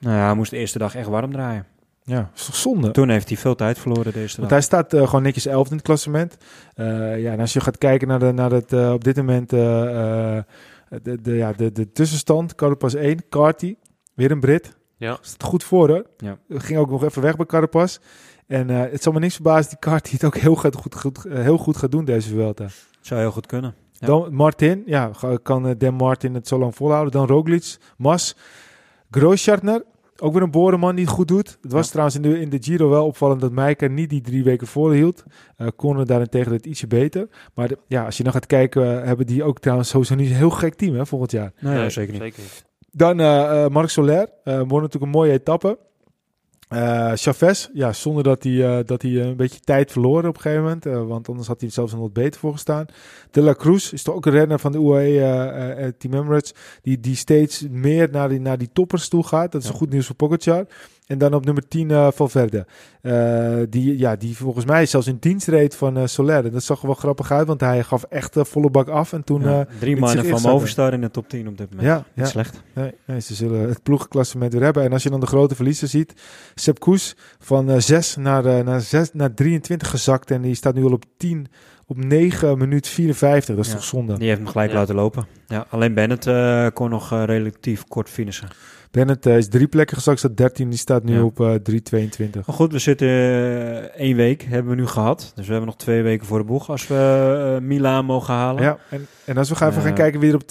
nou 0.00 0.16
ja, 0.16 0.24
hij 0.24 0.34
moest 0.34 0.50
de 0.50 0.56
eerste 0.56 0.78
dag 0.78 0.94
echt 0.94 1.08
warm 1.08 1.32
draaien. 1.32 1.66
Ja, 2.02 2.16
dat 2.16 2.28
is 2.34 2.44
toch 2.46 2.56
zonde? 2.56 2.90
Toen 2.90 3.08
heeft 3.08 3.28
hij 3.28 3.36
veel 3.36 3.54
tijd 3.54 3.78
verloren 3.78 4.12
deze 4.12 4.36
Want 4.36 4.48
dag. 4.50 4.50
hij 4.50 4.60
staat 4.60 4.94
gewoon 5.06 5.22
netjes 5.22 5.46
11 5.46 5.66
in 5.70 5.76
het 5.76 5.84
klassement. 5.84 6.36
Ja, 6.76 7.32
en 7.32 7.40
als 7.40 7.52
je 7.52 7.60
gaat 7.60 7.78
kijken 7.78 8.08
naar, 8.08 8.18
de, 8.18 8.32
naar 8.32 8.50
het 8.50 8.72
op 8.72 9.04
dit 9.04 9.16
moment 9.16 9.50
de, 11.02 11.20
de, 11.20 11.34
ja, 11.34 11.52
de, 11.52 11.72
de 11.72 11.92
tussenstand, 11.92 12.54
Carapaz 12.54 12.94
1, 12.94 13.28
Carty, 13.28 13.76
weer 14.14 14.30
een 14.30 14.40
Brit. 14.40 14.76
Ja. 14.96 15.18
Staat 15.20 15.42
goed 15.42 15.64
voor 15.64 15.88
hoor. 15.88 16.06
Ja. 16.16 16.38
Ging 16.48 16.78
ook 16.78 16.90
nog 16.90 17.04
even 17.04 17.22
weg 17.22 17.36
bij 17.36 17.46
Carapaz. 17.46 17.98
En 18.46 18.70
eh, 18.70 18.90
het 18.90 19.02
zal 19.02 19.12
me 19.12 19.18
niks 19.18 19.34
verbazen 19.34 19.70
die 19.70 19.78
Carty 19.78 20.12
het 20.12 20.24
ook 20.24 20.36
heel 20.36 20.54
goed, 20.54 20.76
goed, 20.76 20.94
goed, 20.94 21.24
eh, 21.24 21.42
heel 21.42 21.58
goed 21.58 21.76
gaat 21.76 21.90
doen 21.90 22.04
deze 22.04 22.28
Vuelta. 22.28 22.66
Zou 23.00 23.20
heel 23.20 23.30
goed 23.30 23.46
kunnen. 23.46 23.74
Ja. 23.92 24.06
Dan 24.06 24.34
Martin, 24.34 24.82
ja, 24.86 25.10
kan 25.42 25.66
eh, 25.66 25.74
Dan 25.78 25.94
Martin 25.94 26.34
het 26.34 26.48
zo 26.48 26.58
lang 26.58 26.74
volhouden. 26.74 27.12
Dan 27.12 27.26
Roglic, 27.26 27.76
Mas, 27.96 28.36
Grooschartner, 29.10 29.84
ook 30.22 30.32
weer 30.32 30.42
een 30.42 30.50
borenman 30.50 30.94
die 30.96 31.04
het 31.04 31.14
goed 31.14 31.28
doet. 31.28 31.58
Het 31.62 31.72
was 31.72 31.84
Ja. 31.84 31.90
trouwens 31.90 32.16
in 32.16 32.22
de, 32.22 32.40
in 32.40 32.50
de 32.50 32.58
Giro 32.60 32.88
wel 32.88 33.06
opvallend 33.06 33.40
dat 33.40 33.52
Meijker 33.52 33.90
niet 33.90 34.10
die 34.10 34.20
drie 34.20 34.44
weken 34.44 34.66
volhield. 34.66 35.24
Uh, 35.58 35.66
Konen 35.76 36.06
daarentegen 36.06 36.52
het 36.52 36.66
ietsje 36.66 36.86
beter. 36.86 37.28
Maar 37.54 37.68
de- 37.68 37.78
ja, 37.86 38.04
als 38.04 38.16
je 38.16 38.22
dan 38.22 38.32
gaat 38.32 38.46
kijken, 38.46 38.98
eh, 39.00 39.06
hebben 39.06 39.26
die 39.26 39.44
ook 39.44 39.58
trouwens 39.58 39.88
sowieso 39.88 40.14
niet 40.14 40.30
een 40.30 40.36
heel 40.36 40.50
gek 40.50 40.74
team 40.74 40.94
hè, 40.94 41.06
volgend 41.06 41.30
jaar. 41.30 41.52
Nee, 41.60 41.74
Nee, 41.74 41.90
zeker 41.90 42.12
niet. 42.12 42.22
Zeker 42.22 42.42
niet. 42.42 42.64
Dan 42.90 43.20
eh 43.20 43.64
eh, 43.64 43.70
Marc 43.70 43.88
Soler, 43.88 44.28
eh 44.44 44.54
won 44.58 44.66
natuurlijk 44.80 45.02
een 45.04 45.08
mooie 45.18 45.32
etappe. 45.32 45.78
Eh 46.68 47.12
Chavez, 47.14 47.68
ja, 47.72 47.92
zonder 47.92 48.22
dat 48.22 48.42
hij, 48.42 48.78
eh, 48.78 48.84
dat 48.84 49.02
hij 49.02 49.10
een 49.10 49.36
beetje 49.36 49.60
tijd 49.60 49.92
verloren 49.92 50.28
op 50.28 50.34
een 50.36 50.40
gegeven 50.40 50.62
moment. 50.64 50.86
eh, 50.86 51.06
want 51.06 51.28
anders 51.28 51.46
had 51.48 51.58
hij 51.60 51.68
er 51.68 51.74
zelfs 51.74 51.92
nog 51.92 52.00
wat 52.00 52.12
beter 52.12 52.40
voor 52.40 52.52
gestaan. 52.52 52.86
De 53.30 53.40
La 53.40 53.54
Cruz 53.54 53.92
is 53.92 54.02
toch 54.02 54.14
ook 54.14 54.26
een 54.26 54.32
renner 54.32 54.58
van 54.58 54.72
de 54.72 54.78
UAE 54.78 55.00
eh, 55.00 55.48
eh, 55.48 55.84
eh, 55.86 55.92
Team 55.98 56.14
Emirates. 56.14 56.54
Die, 56.82 57.00
die 57.00 57.16
steeds 57.16 57.64
meer 57.70 58.08
naar 58.10 58.28
die, 58.28 58.40
naar 58.40 58.58
die 58.58 58.70
toppers 58.72 59.08
toe 59.08 59.24
gaat. 59.26 59.52
Dat 59.52 59.62
is 59.62 59.68
Ja. 59.68 59.74
goed 59.74 59.90
nieuws 59.90 60.06
voor 60.06 60.16
Pogacar. 60.16 60.66
En 61.06 61.18
dan 61.18 61.34
op 61.34 61.44
nummer 61.44 61.68
10 61.68 61.90
eh 61.90 62.08
Valverde. 62.14 62.66
Eh, 63.00 63.56
die, 63.70 63.98
ja, 63.98 64.16
die 64.16 64.36
volgens 64.36 64.64
mij 64.64 64.86
zelfs 64.86 65.06
in 65.06 65.16
dienst 65.20 65.48
reed 65.48 65.76
van 65.76 65.96
eh 65.96 66.06
Soler. 66.06 66.44
En 66.44 66.50
dat 66.50 66.62
zag 66.62 66.80
er 66.80 66.86
wel 66.86 66.94
grappig 66.94 67.32
uit, 67.32 67.46
want 67.46 67.60
hij 67.60 67.82
gaf 67.82 68.02
echt 68.02 68.36
volle 68.38 68.70
bak 68.70 68.88
af. 68.88 69.12
En 69.12 69.24
toen... 69.24 69.42
Ja, 69.42 69.60
eh, 69.60 69.66
Drie 69.78 70.08
zich 70.08 70.26
van. 70.26 70.50
Movistar 70.52 70.92
in 70.92 71.00
de 71.00 71.10
top 71.10 71.28
10 71.28 71.48
op 71.48 71.58
dit 71.58 71.70
moment. 71.70 71.88
ja, 71.88 71.96
Niet 71.96 72.06
ja. 72.14 72.24
slecht. 72.24 72.62
Nee, 72.74 72.92
nee, 73.04 73.20
ze 73.20 73.34
zullen 73.34 73.68
het 73.68 73.82
ploegklassement 73.82 74.52
weer 74.52 74.62
hebben. 74.62 74.82
En 74.82 74.92
als 74.92 75.02
je 75.02 75.10
dan 75.10 75.20
de 75.20 75.26
grote 75.26 75.54
verliezer 75.54 75.88
ziet, 75.88 76.12
Sepp 76.54 76.78
Koes 76.80 77.16
van 77.38 77.70
eh 77.70 77.78
6 77.78 78.16
naar, 78.16 78.44
eh, 78.44 78.64
naar, 78.64 78.80
6, 78.80 79.10
naar 79.12 79.34
23 79.34 79.90
gezakt. 79.90 80.30
En 80.30 80.42
die 80.42 80.54
staat 80.54 80.74
nu 80.74 80.84
al 80.84 80.92
op 80.92 81.04
10, 81.16 81.46
op 81.86 82.04
9 82.04 82.58
minuut 82.58 82.88
54. 82.88 83.56
Dat 83.56 83.64
is 83.64 83.70
Ja. 83.70 83.76
toch 83.76 83.86
zonde? 83.86 84.18
Die 84.18 84.28
heeft 84.28 84.40
hem 84.40 84.48
gelijk 84.48 84.70
Ja. 84.70 84.76
laten 84.76 84.94
lopen. 84.94 85.26
Ja, 85.46 85.66
alleen 85.70 85.94
Bennett 85.94 86.26
eh, 86.26 86.66
kon 86.74 86.90
nog 86.90 87.10
relatief 87.24 87.84
kort 87.84 88.10
finishen. 88.10 88.48
Bennett 88.96 89.26
eh, 89.26 89.36
is 89.36 89.48
drie 89.48 89.66
plekken 89.66 89.96
gezakt, 89.96 90.18
staat 90.18 90.36
13. 90.36 90.68
Die 90.68 90.78
staat 90.78 91.04
nu 91.04 91.14
Ja. 91.14 91.22
op 91.24 91.40
eh 91.40 91.54
3,22. 91.54 92.46
Maar 92.46 92.56
goed, 92.56 92.72
we 92.72 92.78
zitten 92.78 93.08
eh, 93.08 93.76
één 93.76 94.16
week 94.16 94.42
hebben 94.42 94.70
we 94.74 94.80
nu 94.80 94.86
gehad. 94.86 95.32
Dus 95.34 95.44
we 95.46 95.50
hebben 95.50 95.68
nog 95.70 95.78
twee 95.78 96.02
weken 96.02 96.26
voor 96.26 96.38
de 96.38 96.44
boeg 96.44 96.70
als 96.70 96.86
we 96.86 96.94
eh 97.56 97.62
Milaan 97.66 98.04
mogen 98.04 98.34
halen. 98.34 98.62
Ja, 98.62 98.78
en, 98.90 99.06
en 99.24 99.36
als 99.36 99.48
we 99.48 99.54
gaan, 99.54 99.70
even 99.70 99.82
gaan 99.82 99.94
kijken 99.94 100.20
wie 100.20 100.28
er 100.30 100.34
op 100.34 100.42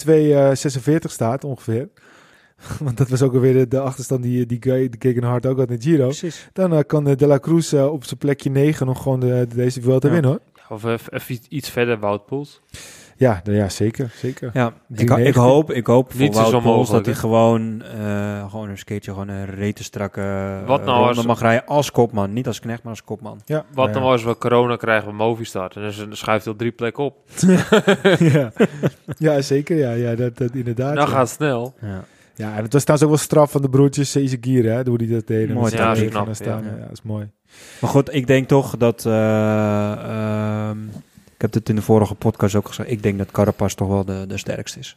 2,46 1.06 1.12
staat 1.12 1.44
ongeveer. 1.44 1.88
Want 2.84 2.96
dat 2.96 3.08
was 3.08 3.22
ook 3.22 3.34
alweer 3.34 3.52
de, 3.52 3.68
de 3.68 3.80
achterstand 3.80 4.22
die, 4.22 4.46
die, 4.46 4.58
die 4.88 4.90
Gegenhard 4.98 5.46
ook 5.46 5.58
had 5.58 5.70
in 5.70 5.80
Giro. 5.82 6.04
Precies. 6.04 6.48
Dan 6.52 6.84
kan 6.86 7.04
De 7.04 7.26
La 7.26 7.38
Cruz 7.38 7.72
op 7.72 8.04
zijn 8.04 8.18
plekje 8.18 8.50
9 8.50 8.86
nog 8.86 9.02
gewoon 9.02 9.20
de, 9.20 9.46
deze 9.54 9.80
Vuelta 9.82 10.06
Ja. 10.06 10.12
winnen 10.12 10.30
hoor. 10.30 10.40
Of 10.68 10.84
even, 10.84 11.12
even 11.12 11.38
iets 11.48 11.70
verder, 11.70 11.98
Wout 11.98 12.26
Poels. 12.26 12.60
Ja, 13.18 13.40
nou 13.44 13.56
ja 13.56 13.68
zeker. 13.68 14.10
zeker. 14.14 14.50
Ja, 14.52 14.72
ik, 14.94 15.10
3,90. 15.10 15.18
ik 15.26 15.34
hoop, 15.34 15.70
ik 15.72 15.86
hoop 15.86 16.12
voor 16.12 16.62
Wout 16.62 16.90
dat 16.90 17.06
hij 17.06 17.14
gewoon, 17.14 17.82
eh, 17.82 18.50
gewoon 18.50 18.68
een 18.68 18.78
skateje, 18.78 19.12
gewoon 19.12 19.28
een 19.28 19.44
rete 19.46 19.84
strakke 19.84 20.20
Wat 20.66 20.80
eh, 20.80 20.86
nou 20.86 20.98
ronde 21.04 21.16
als- 21.16 21.26
mag 21.26 21.40
rijden 21.40 21.66
als 21.66 21.90
kopman. 21.90 22.32
Niet 22.32 22.46
als 22.46 22.60
knecht, 22.60 22.82
maar 22.82 22.90
als 22.92 23.04
kopman. 23.04 23.40
Ja, 23.44 23.64
Wat 23.74 23.86
ja. 23.86 23.92
dan 23.92 24.02
als 24.02 24.24
we 24.24 24.38
corona 24.38 24.76
krijgen 24.76 25.04
bij 25.04 25.14
Movistar? 25.26 25.70
En 25.74 25.82
dan 25.82 26.16
schuift 26.16 26.44
hij 26.44 26.52
op 26.52 26.58
drie 26.58 26.72
plekken 26.72 27.04
op. 27.04 27.16
ja. 28.32 28.52
ja, 29.18 29.40
zeker. 29.40 29.76
Ja, 29.76 29.90
ja 29.90 30.14
dat, 30.14 30.36
dat 30.36 30.54
inderdaad. 30.54 30.94
Dan 30.94 31.04
ja. 31.04 31.10
gaat 31.10 31.20
het 31.28 31.36
snel. 31.36 31.74
Ja. 31.80 32.04
ja, 32.34 32.56
en 32.56 32.62
het 32.62 32.72
was 32.72 32.82
trouwens 32.82 33.02
ook 33.10 33.16
wel 33.16 33.26
straf 33.26 33.50
van 33.50 33.62
de 33.62 33.68
broertjes 33.68 34.16
Izagir, 34.16 34.64
hè, 34.64 34.82
hoe 34.84 34.98
die 34.98 35.08
dat 35.10 35.26
deden. 35.26 35.54
Mooi, 35.54 35.70
ja, 35.70 35.76
staan 35.76 35.94
dat 35.94 36.02
is 36.04 36.08
knap, 36.10 36.34
staan. 36.34 36.64
ja. 36.64 36.70
Ja, 36.70 36.82
dat 36.82 36.92
is 36.92 37.02
mooi. 37.02 37.30
Maar 37.80 37.90
goed, 37.90 38.14
ik 38.14 38.26
denk 38.26 38.48
toch 38.48 38.76
dat... 38.76 39.06
eh, 39.06 39.92
ehm, 39.92 40.78
ik 41.36 41.42
heb 41.42 41.52
het 41.54 41.68
in 41.68 41.74
de 41.74 41.82
vorige 41.82 42.14
podcast 42.14 42.54
ook 42.54 42.66
gezegd. 42.68 42.90
Ik 42.90 43.02
denk 43.02 43.18
dat 43.18 43.30
Carapaz 43.30 43.74
toch 43.74 43.88
wel 43.88 44.04
de, 44.04 44.24
de 44.28 44.38
sterkste 44.38 44.78
is. 44.78 44.96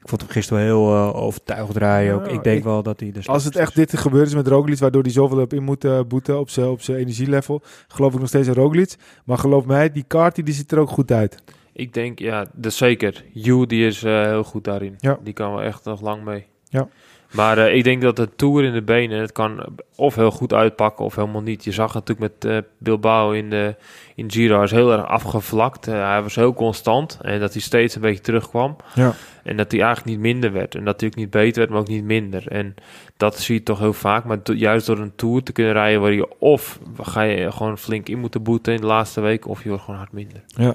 Ik 0.00 0.08
vond 0.08 0.20
hem 0.20 0.30
gisteren 0.30 0.64
wel 0.64 0.74
heel 0.86 0.94
eh, 1.08 1.22
overtuigd 1.22 1.76
rijden. 1.76 2.14
ook. 2.14 2.26
Ja, 2.26 2.32
Ik 2.32 2.42
denk 2.44 2.58
ik- 2.58 2.64
wel 2.64 2.82
dat 2.82 3.00
hij 3.00 3.12
de 3.12 3.20
Als 3.24 3.44
het 3.44 3.56
echt 3.56 3.68
is. 3.68 3.74
dit 3.74 4.00
gebeurd 4.00 4.26
is 4.26 4.34
met 4.34 4.46
Roglic, 4.48 4.78
waardoor 4.78 5.02
hij 5.02 5.10
zoveel 5.10 5.40
op 5.40 5.52
in 5.52 5.62
moet 5.62 5.84
eh, 5.84 6.00
boeten 6.08 6.38
op 6.38 6.50
zijn 6.50 6.66
op 6.68 6.80
zijn 6.82 6.98
energielevel, 6.98 7.62
geloof 7.88 8.12
ik 8.14 8.18
nog 8.18 8.28
steeds 8.28 8.48
in 8.48 8.54
Roglic. 8.54 8.94
Maar 9.24 9.38
geloof 9.38 9.64
mij, 9.64 9.92
die 9.92 10.04
kaart 10.06 10.44
die 10.44 10.54
ziet 10.54 10.72
er 10.72 10.78
ook 10.78 10.90
goed 10.90 11.12
uit. 11.12 11.42
Ik 11.72 11.94
denk, 11.94 12.18
ja, 12.18 12.46
dat 12.52 12.72
zeker. 12.72 13.24
Hugh, 13.32 13.66
die 13.66 13.86
is 13.86 14.02
eh, 14.02 14.22
heel 14.22 14.44
goed 14.44 14.64
daarin. 14.64 14.94
Ja. 14.98 15.18
Die 15.24 15.32
kan 15.34 15.50
wel 15.50 15.62
echt 15.62 15.84
nog 15.84 16.00
lang 16.00 16.24
mee. 16.24 16.46
Ja. 16.68 16.88
Maar 17.32 17.58
eh, 17.58 17.74
ik 17.74 17.84
denk 17.84 18.02
dat 18.02 18.16
de 18.16 18.28
Tour 18.36 18.64
in 18.64 18.72
de 18.72 18.82
benen, 18.82 19.20
het 19.20 19.32
kan 19.32 19.64
of 19.96 20.14
heel 20.14 20.30
goed 20.30 20.52
uitpakken 20.52 21.04
of 21.04 21.14
helemaal 21.14 21.42
niet. 21.42 21.64
Je 21.64 21.72
zag 21.72 21.94
natuurlijk 21.94 22.32
met 22.32 22.52
eh, 22.52 22.58
Bilbao 22.78 23.30
in, 23.30 23.50
de, 23.50 23.74
in 24.14 24.30
Giro, 24.30 24.54
hij 24.54 24.64
is 24.64 24.70
heel 24.70 24.92
erg 24.92 25.06
afgevlakt. 25.06 25.88
Eh, 25.88 26.08
hij 26.08 26.22
was 26.22 26.34
heel 26.34 26.54
constant 26.54 27.18
en 27.22 27.40
dat 27.40 27.52
hij 27.52 27.62
steeds 27.62 27.94
een 27.94 28.00
beetje 28.00 28.22
terugkwam. 28.22 28.76
Ja. 28.94 29.14
En 29.42 29.56
dat 29.56 29.70
hij 29.70 29.80
eigenlijk 29.80 30.16
niet 30.16 30.32
minder 30.32 30.52
werd. 30.52 30.74
En 30.74 30.84
dat 30.84 31.00
hij 31.00 31.08
ook 31.08 31.16
niet 31.16 31.30
beter 31.30 31.58
werd, 31.58 31.70
maar 31.70 31.80
ook 31.80 31.88
niet 31.88 32.04
minder. 32.04 32.48
En 32.48 32.74
dat 33.16 33.38
zie 33.38 33.54
je 33.54 33.62
toch 33.62 33.78
heel 33.78 33.92
vaak. 33.92 34.24
Maar 34.24 34.38
juist 34.42 34.86
door 34.86 34.98
een 34.98 35.12
Tour 35.16 35.42
te 35.42 35.52
kunnen 35.52 35.72
rijden 35.72 36.00
waar 36.00 36.12
je 36.12 36.38
of 36.38 36.78
ga 37.00 37.22
je 37.22 37.52
gewoon 37.52 37.78
flink 37.78 38.08
in 38.08 38.18
moeten 38.18 38.42
boeten 38.42 38.74
in 38.74 38.80
de 38.80 38.86
laatste 38.86 39.20
week, 39.20 39.48
of 39.48 39.62
je 39.62 39.68
wordt 39.68 39.84
gewoon 39.84 40.00
hard 40.00 40.12
minder. 40.12 40.42
Ja, 40.46 40.74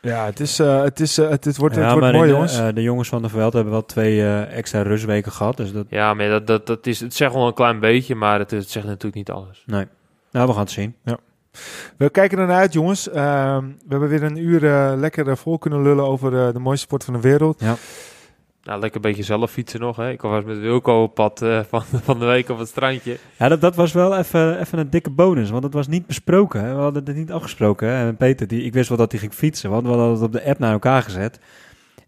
het, 0.00 0.40
is, 0.40 0.58
eh, 0.58 0.82
het, 0.82 1.00
is, 1.00 1.18
eh, 1.18 1.28
het, 1.28 1.44
het 1.44 1.56
wordt, 1.56 1.74
Ja, 1.74 1.80
het 1.80 1.90
wordt 1.90 2.06
maar 2.06 2.14
mooi, 2.16 2.28
de, 2.28 2.34
jongens. 2.34 2.58
eh, 2.58 2.68
de 2.74 2.82
jongens 2.82 3.08
van 3.08 3.22
de 3.22 3.28
Veld 3.28 3.52
hebben 3.52 3.72
wel 3.72 3.84
twee 3.86 4.20
eh, 4.20 4.56
extra 4.56 4.82
rustweken 4.82 5.32
gehad. 5.32 5.56
Dus 5.56 5.72
dat... 5.72 5.86
Ja, 5.88 6.14
maar 6.14 6.28
dat, 6.28 6.46
dat, 6.46 6.66
dat 6.66 6.86
is, 6.86 7.00
het 7.00 7.14
zegt 7.14 7.32
wel 7.34 7.46
een 7.46 7.54
klein 7.54 7.80
beetje, 7.80 8.14
maar 8.14 8.38
het, 8.38 8.50
het 8.50 8.70
zegt 8.70 8.86
natuurlijk 8.86 9.14
niet 9.14 9.30
alles. 9.30 9.62
Nee. 9.66 9.86
Nou, 10.32 10.46
we 10.46 10.52
gaan 10.52 10.62
het 10.62 10.70
zien. 10.70 10.94
We 11.96 12.10
kijken 12.10 12.38
ernaar 12.38 12.56
uit, 12.58 12.72
jongens. 12.72 13.08
Ehm, 13.08 13.64
we 13.64 13.86
hebben 13.88 14.08
weer 14.08 14.22
een 14.22 14.36
uur 14.36 14.66
eh, 14.66 14.92
lekker 14.96 15.36
vol 15.36 15.58
kunnen 15.58 15.82
lullen 15.82 16.04
over 16.04 16.46
eh, 16.46 16.52
de 16.52 16.58
mooiste 16.58 16.86
sport 16.86 17.04
van 17.04 17.14
de 17.14 17.20
wereld. 17.20 17.60
Nou, 18.62 18.80
lekker 18.80 19.04
een 19.04 19.10
beetje 19.10 19.22
zelf 19.22 19.50
fietsen 19.50 19.80
nog. 19.80 19.96
Hè. 19.96 20.10
Ik 20.10 20.20
was 20.20 20.44
met 20.44 20.58
Wilco 20.58 21.02
op 21.02 21.14
pad 21.14 21.42
eh, 21.42 21.60
van, 21.70 21.82
van 21.82 22.18
de 22.18 22.24
week 22.24 22.48
op 22.48 22.58
het 22.58 22.68
strandje. 22.68 23.18
Ja, 23.38 23.48
dat, 23.48 23.60
dat 23.60 23.76
was 23.76 23.92
wel 23.92 24.16
even, 24.16 24.60
even 24.60 24.78
een 24.78 24.90
dikke 24.90 25.10
bonus, 25.10 25.50
want 25.50 25.62
het 25.62 25.72
was 25.72 25.88
niet 25.88 26.06
besproken. 26.06 26.60
Hè? 26.64 26.74
We 26.74 26.80
hadden 26.80 27.04
het 27.04 27.16
niet 27.16 27.32
afgesproken. 27.32 27.88
Hè? 27.88 28.06
En 28.06 28.16
Peter, 28.16 28.46
die, 28.46 28.62
ik 28.62 28.72
wist 28.72 28.88
wel 28.88 28.98
dat 28.98 29.10
hij 29.10 29.20
ging 29.20 29.32
fietsen, 29.32 29.70
want 29.70 29.82
we 29.82 29.88
hadden 29.88 30.10
het 30.10 30.22
op 30.22 30.32
de 30.32 30.44
app 30.44 30.58
naar 30.58 30.72
elkaar 30.72 31.02
gezet. 31.02 31.40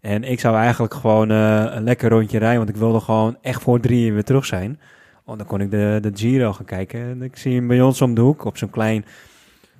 En 0.01 0.23
ik 0.23 0.39
zou 0.39 0.55
eigenlijk 0.55 0.93
gewoon 0.93 1.31
eh, 1.31 1.65
een 1.69 1.83
lekker 1.83 2.09
rondje 2.09 2.37
rijden, 2.37 2.57
want 2.57 2.69
ik 2.69 2.75
wilde 2.75 2.99
gewoon 2.99 3.37
echt 3.41 3.61
voor 3.61 3.79
drieën 3.79 4.13
weer 4.13 4.23
terug 4.23 4.45
zijn. 4.45 4.79
Want 5.25 5.37
dan 5.37 5.47
kon 5.47 5.61
ik 5.61 5.71
de, 5.71 5.97
de 6.01 6.11
Giro 6.13 6.53
gaan 6.53 6.65
kijken. 6.65 6.99
En 6.99 7.21
ik 7.21 7.37
zie 7.37 7.55
hem 7.55 7.67
bij 7.67 7.81
ons 7.81 8.01
om 8.01 8.13
de 8.13 8.21
hoek 8.21 8.45
op 8.45 8.57
zo'n 8.57 8.69
klein, 8.69 9.05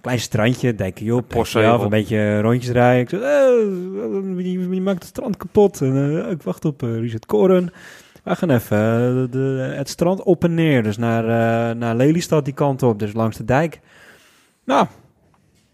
klein 0.04 0.20
strandje. 0.20 0.76
Denk 0.76 0.97
je 0.97 1.16
op, 1.16 1.28
Postzegel. 1.28 1.72
af, 1.72 1.82
een 1.84 1.89
beetje 1.89 2.41
rondjes 2.41 2.72
rijden. 2.72 3.01
Ik 3.01 3.10
zei, 3.10 4.51
je, 4.51 4.70
je 4.76 4.82
maakt 4.82 4.99
het 4.99 5.08
strand 5.08 5.38
kapot. 5.38 5.82
En, 5.82 6.24
eh, 6.26 6.32
ik 6.32 6.41
wacht 6.41 6.66
op 6.66 6.84
uh, 6.84 6.99
Richard 6.99 7.26
Koren. 7.26 7.72
We 8.24 8.36
gaan 8.36 8.49
even 8.49 8.78
eh, 8.78 8.97
de, 9.16 9.28
de- 9.32 9.74
het 9.76 9.89
strand 9.89 10.24
op 10.24 10.43
en 10.43 10.54
neer. 10.54 10.84
Dus 10.84 10.97
naar, 10.97 11.24
eh, 11.24 11.76
naar 11.76 11.95
Lelystad 11.95 12.45
die 12.45 12.54
kant 12.54 12.84
op. 12.84 12.99
Dus 12.99 13.14
langs 13.14 13.38
de 13.38 13.45
dijk. 13.45 13.80
Nou, 14.66 14.88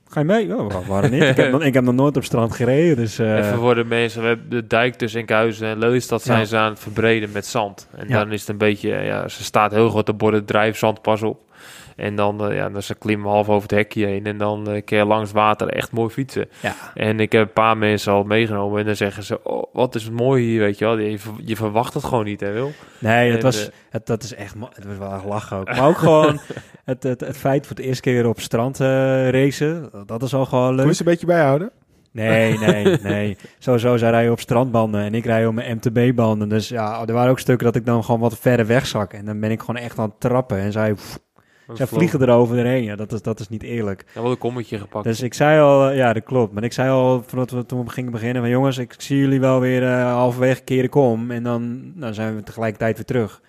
ga 0.07 0.19
je 0.19 0.25
mee? 0.25 0.55
Oh, 0.57 0.87
waarom 0.87 1.11
niet? 1.11 1.23
ik, 1.23 1.35
heb, 1.35 1.51
nog- 1.51 1.63
ik 1.63 1.73
heb 1.73 1.83
nog 1.83 1.95
nooit 1.95 2.17
op 2.17 2.23
strand 2.23 2.53
gereden. 2.53 2.95
Dus, 2.95 3.19
eh, 3.19 3.37
Even 3.37 3.57
voor 3.57 3.75
de 3.75 3.83
mensen, 3.83 4.21
we 4.21 4.27
hebben 4.27 4.49
de 4.49 4.67
dijk 4.67 4.95
tussen 4.95 5.19
Enkhuizen 5.19 5.67
en 5.67 5.77
Lelystad 5.79 6.21
zijn 6.21 6.39
Ja. 6.39 6.45
ze 6.45 6.57
aan 6.57 6.69
het 6.69 6.79
verbreden 6.79 7.31
met 7.31 7.45
zand. 7.45 7.87
En 7.95 8.07
Ja. 8.07 8.23
dan 8.23 8.31
is 8.31 8.39
het 8.39 8.49
een 8.49 8.57
beetje, 8.57 8.89
ja, 8.89 9.27
ze 9.27 9.43
staat 9.43 9.71
heel 9.71 9.89
groot 9.89 10.09
op 10.09 10.17
borden 10.19 10.45
drijfzand 10.45 11.01
pas 11.01 11.21
op. 11.21 11.47
En 11.99 12.15
dan, 12.15 12.45
eh, 12.45 12.55
ja, 12.55 12.69
dan 12.69 12.81
ze 12.81 12.95
klimmen 12.95 13.29
half 13.29 13.49
over 13.49 13.61
het 13.61 13.71
hekje 13.71 14.05
heen. 14.05 14.25
En 14.25 14.37
dan 14.37 14.69
eh, 14.69 14.81
kun 14.85 14.97
je 14.97 15.05
langs 15.05 15.31
water 15.31 15.67
echt 15.67 15.91
mooi 15.91 16.09
fietsen. 16.09 16.49
Ja. 16.61 16.75
En 16.93 17.19
ik 17.19 17.31
heb 17.31 17.41
een 17.41 17.53
paar 17.53 17.77
mensen 17.77 18.11
al 18.11 18.23
meegenomen. 18.23 18.79
En 18.79 18.85
dan 18.85 18.95
zeggen 18.95 19.23
ze, 19.23 19.43
oh, 19.43 19.63
wat 19.73 19.95
is 19.95 20.03
het 20.03 20.13
mooi 20.13 20.43
hier, 20.43 20.59
weet 20.59 20.77
je 20.77 20.85
wel. 20.85 20.97
Je, 20.97 21.17
je 21.45 21.55
verwacht 21.55 21.93
het 21.93 22.03
gewoon 22.03 22.25
niet, 22.25 22.39
hè 22.39 22.51
Wil? 22.51 22.71
Nee, 22.99 23.29
het 23.29 23.37
En, 23.37 23.43
was, 23.43 23.67
eh, 23.67 23.73
het, 23.89 24.05
dat 24.05 24.23
is 24.23 24.33
echt, 24.33 24.55
het 24.73 24.85
was 24.85 24.97
wel 24.97 25.13
echt 25.13 25.25
lachen 25.25 25.57
ook. 25.57 25.67
Maar 25.67 25.87
ook 25.87 25.97
gewoon 25.97 26.39
het, 26.85 27.03
het, 27.03 27.19
het 27.19 27.37
feit 27.37 27.67
voor 27.67 27.75
het 27.75 27.85
eerste 27.85 28.01
keer 28.01 28.27
op 28.27 28.39
strand 28.39 28.79
eh, 28.79 29.29
racen, 29.29 29.89
dat 30.05 30.23
is 30.23 30.33
al 30.33 30.45
gewoon 30.45 30.75
je 30.75 30.83
leuk. 30.83 30.93
ze 30.93 31.01
een 31.01 31.07
beetje 31.07 31.25
bijhouden? 31.25 31.71
Nee, 32.11 32.57
nee, 32.67 32.97
nee. 33.01 33.37
Sowieso, 33.59 33.97
zij 33.97 34.09
rijden 34.09 34.31
op 34.31 34.39
strandbanden 34.39 35.01
en 35.01 35.13
ik 35.13 35.25
rij 35.25 35.45
op 35.45 35.53
mijn 35.53 35.77
MTB-banden. 35.77 36.49
Dus 36.49 36.69
ja, 36.69 37.05
er 37.05 37.13
waren 37.13 37.31
ook 37.31 37.39
stukken 37.39 37.65
dat 37.65 37.75
ik 37.75 37.85
dan 37.85 38.03
gewoon 38.03 38.19
wat 38.19 38.39
verder 38.39 38.65
wegzak. 38.65 39.13
En 39.13 39.25
dan 39.25 39.39
ben 39.39 39.51
ik 39.51 39.59
gewoon 39.59 39.81
echt 39.81 39.99
aan 39.99 40.09
het 40.09 40.19
trappen. 40.19 40.57
En 40.57 40.71
zij, 40.71 40.95
zij 41.73 41.87
vliegen 41.87 42.21
eroverheen. 42.21 42.83
Ja, 42.83 42.95
dat 42.95 43.11
is, 43.11 43.21
dat 43.21 43.39
is 43.39 43.49
niet 43.49 43.63
eerlijk. 43.63 44.05
Ja, 44.15 44.21
wel 44.21 44.31
een 44.31 44.37
kommetje 44.37 44.77
gepakt. 44.79 45.03
Dus 45.05 45.21
ik 45.21 45.33
zei 45.33 45.61
al, 45.61 45.89
eh, 45.89 45.97
ja, 45.97 46.13
dat 46.13 46.23
klopt. 46.23 46.53
Maar 46.53 46.63
ik 46.63 46.73
zei 46.73 46.89
al, 46.89 47.23
voordat 47.27 47.51
we 47.51 47.65
toen 47.65 47.83
we 47.83 47.89
gingen 47.89 48.11
beginnen, 48.11 48.41
van 48.41 48.51
jongens, 48.51 48.77
ik 48.77 48.93
zie 48.97 49.17
jullie 49.17 49.39
wel 49.39 49.59
weer 49.59 49.83
eh, 49.83 50.11
halverwege 50.13 50.61
keren 50.61 50.89
kom. 50.89 51.31
En 51.31 51.43
dan 51.43 51.91
nou, 51.95 52.13
zijn 52.13 52.35
we 52.35 52.43
tegelijkertijd 52.43 52.95
weer 52.95 53.05
terug. 53.05 53.41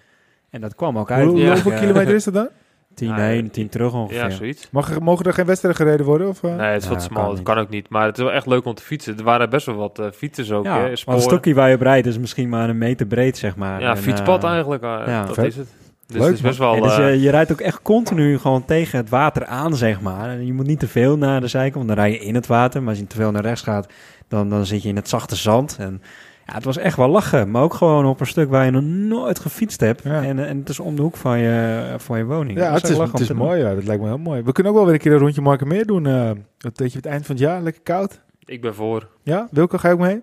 En 0.50 0.60
dat 0.60 0.74
kwam 0.74 0.98
ook 0.98 1.10
uit. 1.10 1.26
Hoe, 1.28 1.38
Ja. 1.38 1.52
Hoeveel 1.52 1.72
kilometer 1.78 2.14
is 2.14 2.24
dat 2.24 2.34
dan? 2.34 2.48
Tien 2.94 3.08
Ja, 3.08 3.16
heen, 3.16 3.50
tien 3.50 3.68
terug 3.68 3.92
ongeveer. 3.94 4.16
ja, 4.18 4.30
zoiets. 4.30 4.68
Mag 4.70 4.90
er, 4.94 5.02
mogen 5.02 5.24
er 5.24 5.32
geen 5.32 5.46
wedstrijden 5.46 5.80
gereden 5.80 6.06
worden? 6.06 6.28
Of, 6.28 6.42
eh? 6.42 6.56
Nee, 6.56 6.66
het 6.66 6.82
is 6.82 6.88
Ja, 6.88 6.94
wat 6.94 7.02
smal. 7.02 7.26
Het 7.28 7.34
niet. 7.34 7.42
kan 7.42 7.58
ook 7.58 7.68
niet. 7.68 7.88
Maar 7.88 8.06
het 8.06 8.18
is 8.18 8.24
wel 8.24 8.32
echt 8.32 8.46
leuk 8.46 8.64
om 8.64 8.74
te 8.74 8.82
fietsen. 8.82 9.18
Er 9.18 9.24
waren 9.24 9.50
best 9.50 9.66
wel 9.66 9.74
wat 9.74 10.02
fietsers 10.14 10.52
ook. 10.52 10.64
Ja, 10.64 10.80
hè, 10.80 10.88
het 10.88 11.22
stukje 11.22 11.54
waar 11.54 11.68
je 11.68 11.74
op 11.74 11.80
rijdt 11.80 12.06
is 12.06 12.18
misschien 12.18 12.48
maar 12.48 12.68
een 12.68 12.78
meter 12.78 13.06
breed, 13.06 13.38
zeg 13.38 13.56
maar. 13.56 13.80
Ja, 13.80 13.90
En, 13.90 13.96
fietspad 13.96 14.44
eigenlijk. 14.44 14.82
ja. 14.82 15.24
dat 15.24 15.34
Vet. 15.34 15.44
is 15.46 15.56
het. 15.56 15.68
Dus 16.10 16.18
Leuk, 16.20 16.26
het 16.28 16.36
is 16.36 16.40
best 16.42 16.58
wel... 16.58 16.74
en 16.74 16.82
dus 16.82 16.98
eh, 16.98 17.10
je, 17.14 17.20
je 17.20 17.30
rijdt 17.30 17.52
ook 17.52 17.60
echt 17.60 17.82
continu 17.82 18.38
gewoon 18.38 18.64
tegen 18.64 18.98
het 18.98 19.08
water 19.08 19.46
aan, 19.46 19.76
zeg 19.76 20.00
maar. 20.00 20.28
En 20.30 20.46
je 20.46 20.52
moet 20.52 20.66
niet 20.66 20.78
te 20.78 20.88
veel 20.88 21.16
naar 21.18 21.40
de 21.40 21.46
zijkant, 21.48 21.74
want 21.74 21.88
dan 21.88 21.96
rij 21.96 22.10
je 22.12 22.18
in 22.18 22.34
het 22.34 22.46
water. 22.46 22.80
Maar 22.80 22.90
als 22.90 22.98
je 22.98 23.06
te 23.06 23.16
veel 23.16 23.30
naar 23.30 23.42
rechts 23.42 23.62
gaat, 23.62 23.92
dan, 24.28 24.48
dan 24.50 24.66
zit 24.66 24.82
je 24.82 24.88
in 24.88 24.96
het 24.96 25.08
zachte 25.08 25.36
zand. 25.36 25.76
En 25.80 26.02
ja, 26.46 26.54
het 26.54 26.64
was 26.64 26.76
echt 26.76 26.96
wel 26.96 27.08
lachen. 27.08 27.50
Maar 27.50 27.62
ook 27.62 27.74
gewoon 27.74 28.06
op 28.06 28.20
een 28.20 28.26
stuk 28.26 28.48
waar 28.50 28.64
je 28.64 28.70
nog 28.70 28.82
nooit 28.82 29.38
gefietst 29.38 29.80
hebt. 29.80 30.02
Ja. 30.04 30.22
En, 30.22 30.46
en 30.46 30.58
het 30.58 30.68
is 30.68 30.80
om 30.80 30.96
de 30.96 31.02
hoek 31.02 31.16
van 31.16 31.38
je, 31.38 31.94
van 31.96 32.18
je 32.18 32.24
woning. 32.24 32.58
Ja, 32.58 32.72
Dat 32.72 32.80
het 32.82 32.90
is, 32.90 32.96
lachen 32.96 33.12
het 33.12 33.20
is 33.20 33.32
mooi. 33.32 33.60
Ja. 33.60 33.74
Dat 33.74 33.84
lijkt 33.84 34.02
me 34.02 34.08
heel 34.08 34.18
mooi. 34.18 34.42
We 34.42 34.52
kunnen 34.52 34.72
ook 34.72 34.78
wel 34.78 34.86
weer 34.86 34.94
een 34.96 35.00
keer 35.00 35.12
een 35.12 35.18
rondje 35.18 35.40
Marken 35.40 35.68
meer 35.68 35.86
doen. 35.86 36.06
eh 36.06 36.30
dat 36.58 36.78
weet 36.78 36.90
je 36.90 36.96
het 36.96 37.06
eind 37.06 37.26
van 37.26 37.34
het 37.34 37.44
jaar. 37.44 37.60
Lekker 37.62 37.82
koud. 37.82 38.20
ik 38.44 38.60
ben 38.60 38.74
voor. 38.74 39.08
Ja, 39.22 39.48
Wilco, 39.50 39.78
ga 39.78 39.88
je 39.88 39.94
ook 39.94 40.00
mee? 40.00 40.20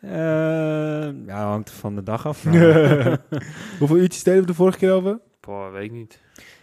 Eh, 0.00 0.10
ja, 1.26 1.48
hangt 1.48 1.70
van 1.70 1.94
de 1.94 2.02
dag 2.02 2.26
af. 2.26 2.44
Hoeveel 3.78 3.96
uurtjes 3.96 4.22
deden 4.22 4.40
we 4.40 4.46
de 4.46 4.54
vorige 4.54 4.78
keer 4.78 4.92
over? 4.92 5.18
Boah, 5.40 5.72
weet 5.72 5.84
ik 5.84 5.92
niet. 5.92 6.20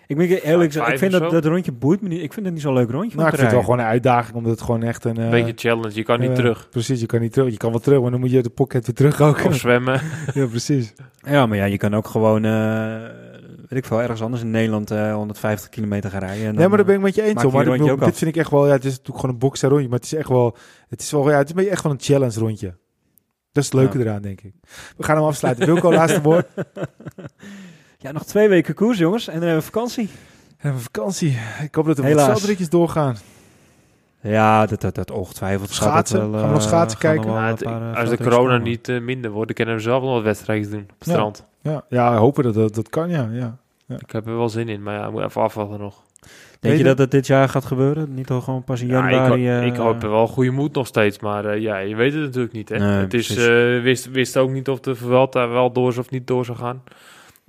ik 0.08 0.18
ben 0.18 0.28
eerlijk, 0.28 0.74
ik 0.74 0.98
vind 0.98 1.12
dat, 1.12 1.22
zo? 1.22 1.30
dat 1.30 1.46
rondje 1.46 1.72
boeit 1.72 2.02
me 2.02 2.08
niet. 2.08 2.22
Ik 2.22 2.34
vind 2.34 2.46
het 2.46 2.54
niet 2.56 2.64
zo'n 2.64 2.74
leuk 2.74 2.90
rondje. 2.90 3.18
Nou, 3.18 3.28
om 3.28 3.34
ik 3.34 3.40
vind 3.40 3.42
het 3.42 3.52
wel 3.52 3.62
gewoon 3.62 3.80
een 3.80 3.86
uitdaging, 3.86 4.36
omdat 4.36 4.52
het 4.52 4.62
gewoon 4.62 4.84
echt 4.84 5.04
een... 5.06 5.18
Een 5.18 5.24
eh, 5.24 5.30
beetje 5.30 5.54
challenge. 5.56 5.96
Je 5.96 6.04
kan 6.04 6.20
niet 6.20 6.30
eh, 6.30 6.36
terug. 6.36 6.70
Precies, 6.70 7.00
je 7.00 7.06
kan 7.06 7.22
niet 7.22 7.34
terug. 7.34 7.52
Je 7.52 7.58
kan 7.58 7.72
wel 7.72 7.80
terug, 7.80 8.02
maar 8.02 8.12
dan 8.12 8.20
moet 8.20 8.32
je 8.32 8.42
de 8.44 8.50
pocket 8.50 8.86
weer 8.86 8.96
terug 8.96 9.22
ook. 9.22 9.44
Of 9.46 9.56
zwemmen. 9.56 10.02
ja, 10.34 10.46
precies. 10.46 10.94
Ja, 11.22 11.46
maar 11.46 11.58
ja, 11.58 11.66
je 11.66 11.78
kan 11.78 11.96
ook 11.96 12.08
gewoon, 12.08 12.46
eh, 12.46 13.02
weet 13.70 13.80
ik 13.80 13.86
veel, 13.86 14.02
ergens 14.02 14.22
anders 14.22 14.42
in 14.42 14.52
Nederland 14.52 14.92
eh 14.92 15.14
150 15.14 15.70
kilometer 15.70 16.10
gaan 16.10 16.20
rijden. 16.20 16.46
En 16.46 16.56
Nee, 16.56 16.68
maar 16.68 16.78
daar 16.78 16.86
ben 16.86 16.96
ik 16.96 17.02
met 17.02 17.16
je 17.16 17.22
eens. 17.22 17.42
hoor. 17.42 17.52
Maar 17.52 17.66
ik 17.66 17.72
bedoel, 17.72 17.88
dit 17.88 18.02
af. 18.02 18.18
vind 18.18 18.36
ik 18.36 18.38
echt 18.42 18.52
wel... 18.52 18.66
Ja, 18.68 18.72
het 18.72 18.86
is 18.86 18.92
natuurlijk 18.92 19.20
gewoon 19.20 19.36
een 19.36 19.40
boxer 19.42 19.70
rondje, 19.70 19.88
maar 19.90 19.98
het 20.00 20.06
is 20.06 20.14
echt 20.14 20.30
wel... 20.30 20.58
Het 20.88 21.02
is 21.02 21.12
wel, 21.12 21.30
ja, 21.30 21.38
het 21.38 21.58
is 21.58 21.68
echt 21.68 21.82
gewoon 21.82 21.96
een 21.96 22.04
challenge 22.04 22.40
rondje. 22.40 22.76
Dat 23.52 23.64
is 23.64 23.72
het 23.72 23.74
leuke 23.74 23.98
Ja. 23.98 24.04
eraan, 24.04 24.22
denk 24.22 24.42
ik. 24.42 24.54
We 24.98 25.04
gaan 25.04 25.16
hem 25.16 25.26
afsluiten. 25.26 25.66
Wilco, 25.66 25.92
laatste 25.94 26.22
woord. 26.22 26.48
Ja, 28.08 28.14
nog 28.14 28.26
twee 28.26 28.50
weken 28.50 28.74
koers, 28.74 28.98
jongens. 28.98 29.28
En 29.28 29.34
dan 29.34 29.42
hebben 29.44 29.60
we 29.60 29.72
vakantie. 29.72 30.10
En 30.58 30.72
een 30.72 30.80
vakantie. 30.80 31.38
Ik 31.64 31.76
hoop 31.76 31.86
dat 31.86 31.98
er 31.98 32.04
wat 32.04 32.12
Helaas. 32.12 32.28
veldritjes 32.38 32.70
doorgaan. 32.70 33.16
Ja, 34.22 34.66
dat, 34.66 34.82
dat, 34.82 34.96
dat 34.96 35.12
ongetwijfeld. 35.12 35.72
gaat 35.72 35.76
Schaatsen? 35.90 36.32
wel, 36.32 36.40
Gaan 36.40 36.48
we 36.48 36.54
nog 36.54 36.64
eh, 36.64 36.68
schaatsen 36.68 37.00
gaan 37.00 37.14
kijken? 37.16 37.32
Ja, 37.34 37.48
het- 37.48 37.64
paar, 37.64 37.92
eh, 37.92 37.98
als 38.00 38.10
de 38.10 38.18
corona 38.18 38.38
komen. 38.54 38.62
niet 38.62 38.90
eh, 38.90 39.00
minder 39.02 39.32
wordt, 39.32 39.48
dan 39.48 39.56
kunnen 39.56 39.76
we 39.76 39.82
zelf 39.82 40.04
nog 40.04 40.12
wat 40.14 40.24
wedstrijdjes 40.24 40.70
doen 40.70 40.82
op 40.82 40.96
het 41.00 41.08
Ja. 41.08 41.14
strand. 41.14 41.46
Ja, 41.62 41.84
ja 41.90 42.18
hopen 42.18 42.44
dat 42.44 42.54
dat, 42.54 42.76
dat 42.76 42.90
kan, 42.90 43.10
ja. 43.10 43.30
ja. 43.32 43.58
Ik 43.98 44.12
heb 44.12 44.28
er 44.28 44.38
wel 44.38 44.50
zin 44.50 44.70
in, 44.70 44.84
maar 44.84 44.94
ja, 44.94 45.10
moet 45.10 45.24
even 45.24 45.42
afwachten 45.42 45.80
nog. 45.80 46.04
Denk 46.60 46.78
je 46.78 46.84
dat 46.84 46.98
het 46.98 47.12
dit 47.12 47.28
jaar 47.28 47.50
gaat 47.50 47.66
gebeuren? 47.66 48.14
Niet 48.14 48.30
al 48.30 48.42
gewoon 48.42 48.64
pas 48.64 48.82
in 48.82 48.88
Ja, 48.88 49.06
ik, 49.08 49.12
januari? 49.14 49.48
ho- 49.50 49.60
eh, 49.60 49.66
ik 49.66 49.76
hoop 49.76 50.04
er 50.04 50.10
wel 50.10 50.28
goede 50.28 50.52
moed 50.52 50.74
nog 50.74 50.88
steeds, 50.88 51.20
maar 51.20 51.46
eh, 51.46 51.62
ja, 51.62 51.78
je 51.78 51.96
weet 51.96 52.14
het 52.14 52.22
natuurlijk 52.22 52.54
niet. 52.54 52.70
Hè? 52.70 52.78
Nee, 52.78 52.90
het 52.90 53.14
is, 53.14 53.36
eh, 53.36 53.82
wist, 53.82 54.12
wist 54.12 54.38
ook 54.38 54.50
niet 54.52 54.70
of 54.70 54.80
de 54.80 54.96
Vuelta 54.96 55.48
wel 55.48 55.72
door 55.72 55.90
is 55.90 55.98
of 55.98 56.10
niet 56.10 56.28
door 56.28 56.46
zou 56.46 56.58
gaan. 56.58 56.84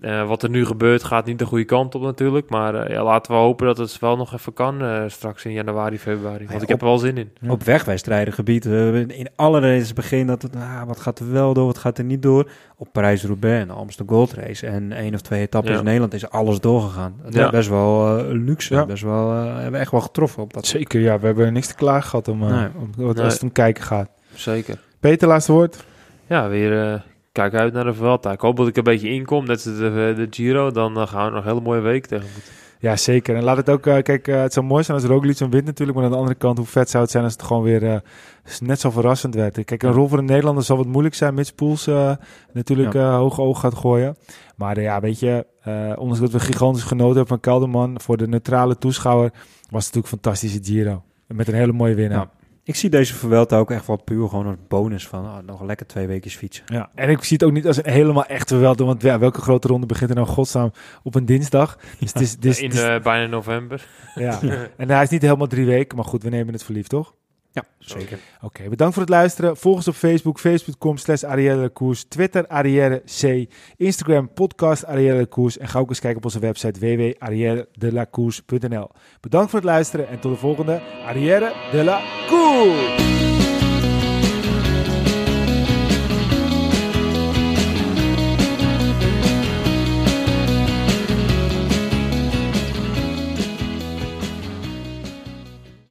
Eh, 0.00 0.28
wat 0.28 0.42
er 0.42 0.50
nu 0.50 0.66
gebeurt 0.66 1.04
gaat 1.04 1.26
niet 1.26 1.38
de 1.38 1.44
goede 1.46 1.64
kant 1.64 1.94
op 1.94 2.02
natuurlijk. 2.02 2.50
Maar 2.50 2.74
eh, 2.74 2.94
ja, 2.94 3.04
laten 3.04 3.32
we 3.32 3.38
hopen 3.38 3.66
dat 3.66 3.78
het 3.78 3.98
wel 3.98 4.16
nog 4.16 4.32
even 4.34 4.52
kan 4.52 4.82
eh, 4.82 5.02
straks 5.06 5.44
in 5.44 5.52
januari, 5.52 5.98
februari. 5.98 6.38
Want 6.38 6.50
Ja, 6.56 6.62
ik 6.62 6.68
heb 6.68 6.80
er 6.80 6.86
wel 6.86 6.98
zin 6.98 7.16
in. 7.16 7.30
Op 7.48 7.62
wegwedstrijdengebied, 7.62 8.64
in 8.64 9.28
alle 9.36 9.60
races 9.60 9.92
begin 9.92 10.26
dat 10.26 10.42
het, 10.42 10.56
ah, 10.56 10.82
wat 10.86 11.00
gaat 11.00 11.18
er 11.18 11.32
wel 11.32 11.54
door, 11.54 11.66
wat 11.66 11.78
gaat 11.78 11.98
er 11.98 12.04
niet 12.04 12.22
door. 12.22 12.50
Op 12.76 12.88
Parijs-Roubaix 12.92 13.60
en 13.60 13.66
de 13.68 13.72
Amsterdam 13.74 14.16
Gold 14.16 14.32
Race 14.32 14.66
en 14.66 14.92
één 14.92 15.14
of 15.14 15.20
twee 15.20 15.40
etappes 15.40 15.72
Ja. 15.72 15.78
in 15.78 15.84
Nederland 15.84 16.14
is 16.14 16.30
alles 16.30 16.60
doorgegaan. 16.60 17.14
Ja. 17.30 17.44
is 17.44 17.50
best 17.50 17.68
wel 17.68 18.18
eh, 18.18 18.24
luxe, 18.32 18.74
Ja. 18.74 18.86
best 18.86 19.02
wel, 19.02 19.32
eh, 19.32 19.54
hebben 19.54 19.72
we 19.72 19.78
echt 19.78 19.90
wel 19.90 20.00
getroffen 20.00 20.42
op 20.42 20.52
dat. 20.54 20.66
Zeker, 20.66 21.00
ja. 21.00 21.18
We 21.18 21.26
hebben 21.26 21.52
niks 21.52 21.66
te 21.66 21.74
klagen 21.74 22.08
gehad 22.10 22.28
om, 22.28 22.42
eh, 22.42 22.48
Nee. 22.50 22.68
om 22.78 22.90
wat, 22.96 23.14
Nee. 23.16 23.24
als 23.24 23.32
het 23.32 23.42
om 23.42 23.52
kijken 23.52 23.84
gaat. 23.84 24.10
Zeker. 24.34 24.78
Peter, 25.00 25.28
laatste 25.28 25.52
woord. 25.52 25.84
Ja, 26.26 26.48
weer 26.48 26.82
eh, 26.92 27.00
kijk 27.42 27.54
uit 27.54 27.72
naar 27.72 27.84
de 27.84 27.94
Vuelta. 27.94 28.32
Ik 28.32 28.40
hoop 28.40 28.56
dat 28.56 28.68
ik 28.68 28.76
een 28.76 28.82
beetje 28.84 29.08
inkom, 29.08 29.44
net 29.46 29.66
als 29.66 29.76
de, 29.76 30.12
de 30.16 30.26
Giro. 30.30 30.70
Dan 30.70 30.96
eh, 31.00 31.06
gaan 31.06 31.24
we 31.26 31.30
nog 31.30 31.42
een 31.44 31.48
hele 31.48 31.60
mooie 31.60 31.80
week 31.80 32.06
tegemoet. 32.06 32.50
Ja, 32.80 32.96
zeker. 32.96 33.36
En 33.36 33.42
laat 33.44 33.56
het 33.56 33.68
ook, 33.70 33.86
eh, 33.86 34.02
kijk, 34.02 34.28
eh, 34.28 34.40
het 34.40 34.52
zou 34.52 34.66
mooi 34.66 34.82
zijn 34.84 34.96
als 34.96 35.06
Roglic 35.06 35.36
zo'n 35.36 35.50
wint 35.50 35.64
natuurlijk, 35.64 35.96
maar 35.98 36.06
aan 36.06 36.12
de 36.12 36.18
andere 36.18 36.36
kant, 36.36 36.58
hoe 36.58 36.66
vet 36.66 36.90
zou 36.90 37.02
het 37.02 37.12
zijn 37.12 37.24
als 37.24 37.32
het 37.32 37.42
gewoon 37.42 37.62
weer 37.62 37.84
eh, 37.86 37.96
net 38.60 38.80
zo 38.80 38.90
verrassend 38.90 39.34
werd. 39.34 39.64
Kijk, 39.64 39.82
een 39.82 39.92
rol 39.92 40.08
voor 40.08 40.18
een 40.18 40.24
Nederlander 40.24 40.64
zal 40.64 40.76
wat 40.76 40.86
moeilijk 40.86 41.14
zijn, 41.14 41.34
mits 41.34 41.52
Poels 41.52 41.86
eh, 41.86 42.12
natuurlijk 42.52 42.92
Ja. 42.92 43.00
eh, 43.10 43.16
hoog 43.16 43.40
oog 43.40 43.60
gaat 43.60 43.74
gooien. 43.74 44.16
Maar 44.56 44.76
eh, 44.76 44.82
ja, 44.82 45.00
weet 45.00 45.18
je, 45.20 45.46
eh, 45.62 45.92
ondanks 45.96 46.20
dat 46.20 46.32
we 46.32 46.40
gigantisch 46.40 46.82
genoten 46.82 47.16
hebben 47.16 47.26
van 47.26 47.40
Kelderman, 47.40 48.00
voor 48.00 48.16
de 48.16 48.28
neutrale 48.28 48.78
toeschouwer, 48.78 49.30
was 49.70 49.86
het 49.86 49.94
natuurlijk 49.94 50.04
een 50.12 50.18
fantastische 50.20 50.58
Giro. 50.62 51.02
Met 51.26 51.48
een 51.48 51.54
hele 51.54 51.72
mooie 51.72 51.94
winnaar. 51.94 52.18
Ja. 52.18 52.30
Ik 52.68 52.76
zie 52.76 52.90
deze 52.90 53.14
Vuelta 53.14 53.58
ook 53.58 53.70
echt 53.70 53.86
wel 53.86 53.96
puur 53.96 54.28
gewoon 54.28 54.46
als 54.46 54.56
bonus 54.68 55.06
van 55.08 55.26
ah, 55.26 55.46
nog 55.46 55.62
lekker 55.62 55.86
twee 55.86 56.06
weken 56.06 56.30
fietsen. 56.30 56.64
Ja, 56.66 56.90
en 56.94 57.10
ik 57.10 57.24
zie 57.24 57.36
het 57.36 57.46
ook 57.46 57.52
niet 57.52 57.66
als 57.66 57.76
een 57.76 57.92
helemaal 57.92 58.24
echte 58.24 58.56
wel, 58.56 58.74
want 58.74 59.02
ja, 59.02 59.18
welke 59.18 59.40
grote 59.40 59.68
ronde 59.68 59.86
begint 59.86 60.10
er 60.10 60.16
nou 60.16 60.28
godsnaam 60.28 60.72
op 61.02 61.14
een 61.14 61.26
dinsdag? 61.26 61.78
Dus 61.98 62.32
het 62.32 62.44
is, 62.44 62.60
in 62.62 62.70
eh, 62.70 63.02
bijna 63.02 63.26
november. 63.26 63.86
ja. 64.14 64.40
En 64.76 64.90
hij 64.90 65.02
is 65.02 65.08
niet 65.08 65.22
helemaal 65.22 65.46
drie 65.46 65.66
weken, 65.66 65.96
maar 65.96 66.04
goed, 66.04 66.22
we 66.22 66.28
nemen 66.28 66.52
het 66.52 66.62
verliefd, 66.62 66.88
toch? 66.88 67.14
Ja, 67.52 67.64
zeker. 67.78 68.18
Oké, 68.40 68.68
bedankt 68.68 68.94
voor 68.94 69.02
het 69.02 69.12
luisteren. 69.12 69.56
Volg 69.56 69.76
ons 69.76 69.88
op 69.88 69.94
Facebook, 69.94 70.40
facebook.com 70.40 70.96
slash 70.96 71.22
Arielle 71.22 71.68
Koers, 71.68 72.04
Twitter 72.04 72.46
Arrière 72.46 73.02
C, 73.20 73.46
Instagram 73.76 74.32
podcast 74.32 74.84
Arielle 74.84 75.26
Koers 75.26 75.58
en 75.58 75.68
ga 75.68 75.78
ook 75.78 75.88
eens 75.88 76.00
kijken 76.00 76.18
op 76.18 76.24
onze 76.24 76.38
website 76.38 76.80
www.arrièredelacours.nl. 76.80 78.90
Bedankt 79.20 79.50
voor 79.50 79.58
het 79.58 79.68
luisteren 79.68 80.08
en 80.08 80.20
tot 80.20 80.32
de 80.32 80.38
volgende 80.38 80.80
Arrière 81.06 81.52
de 81.70 81.84
la 81.84 82.00
Koers! 82.26 83.27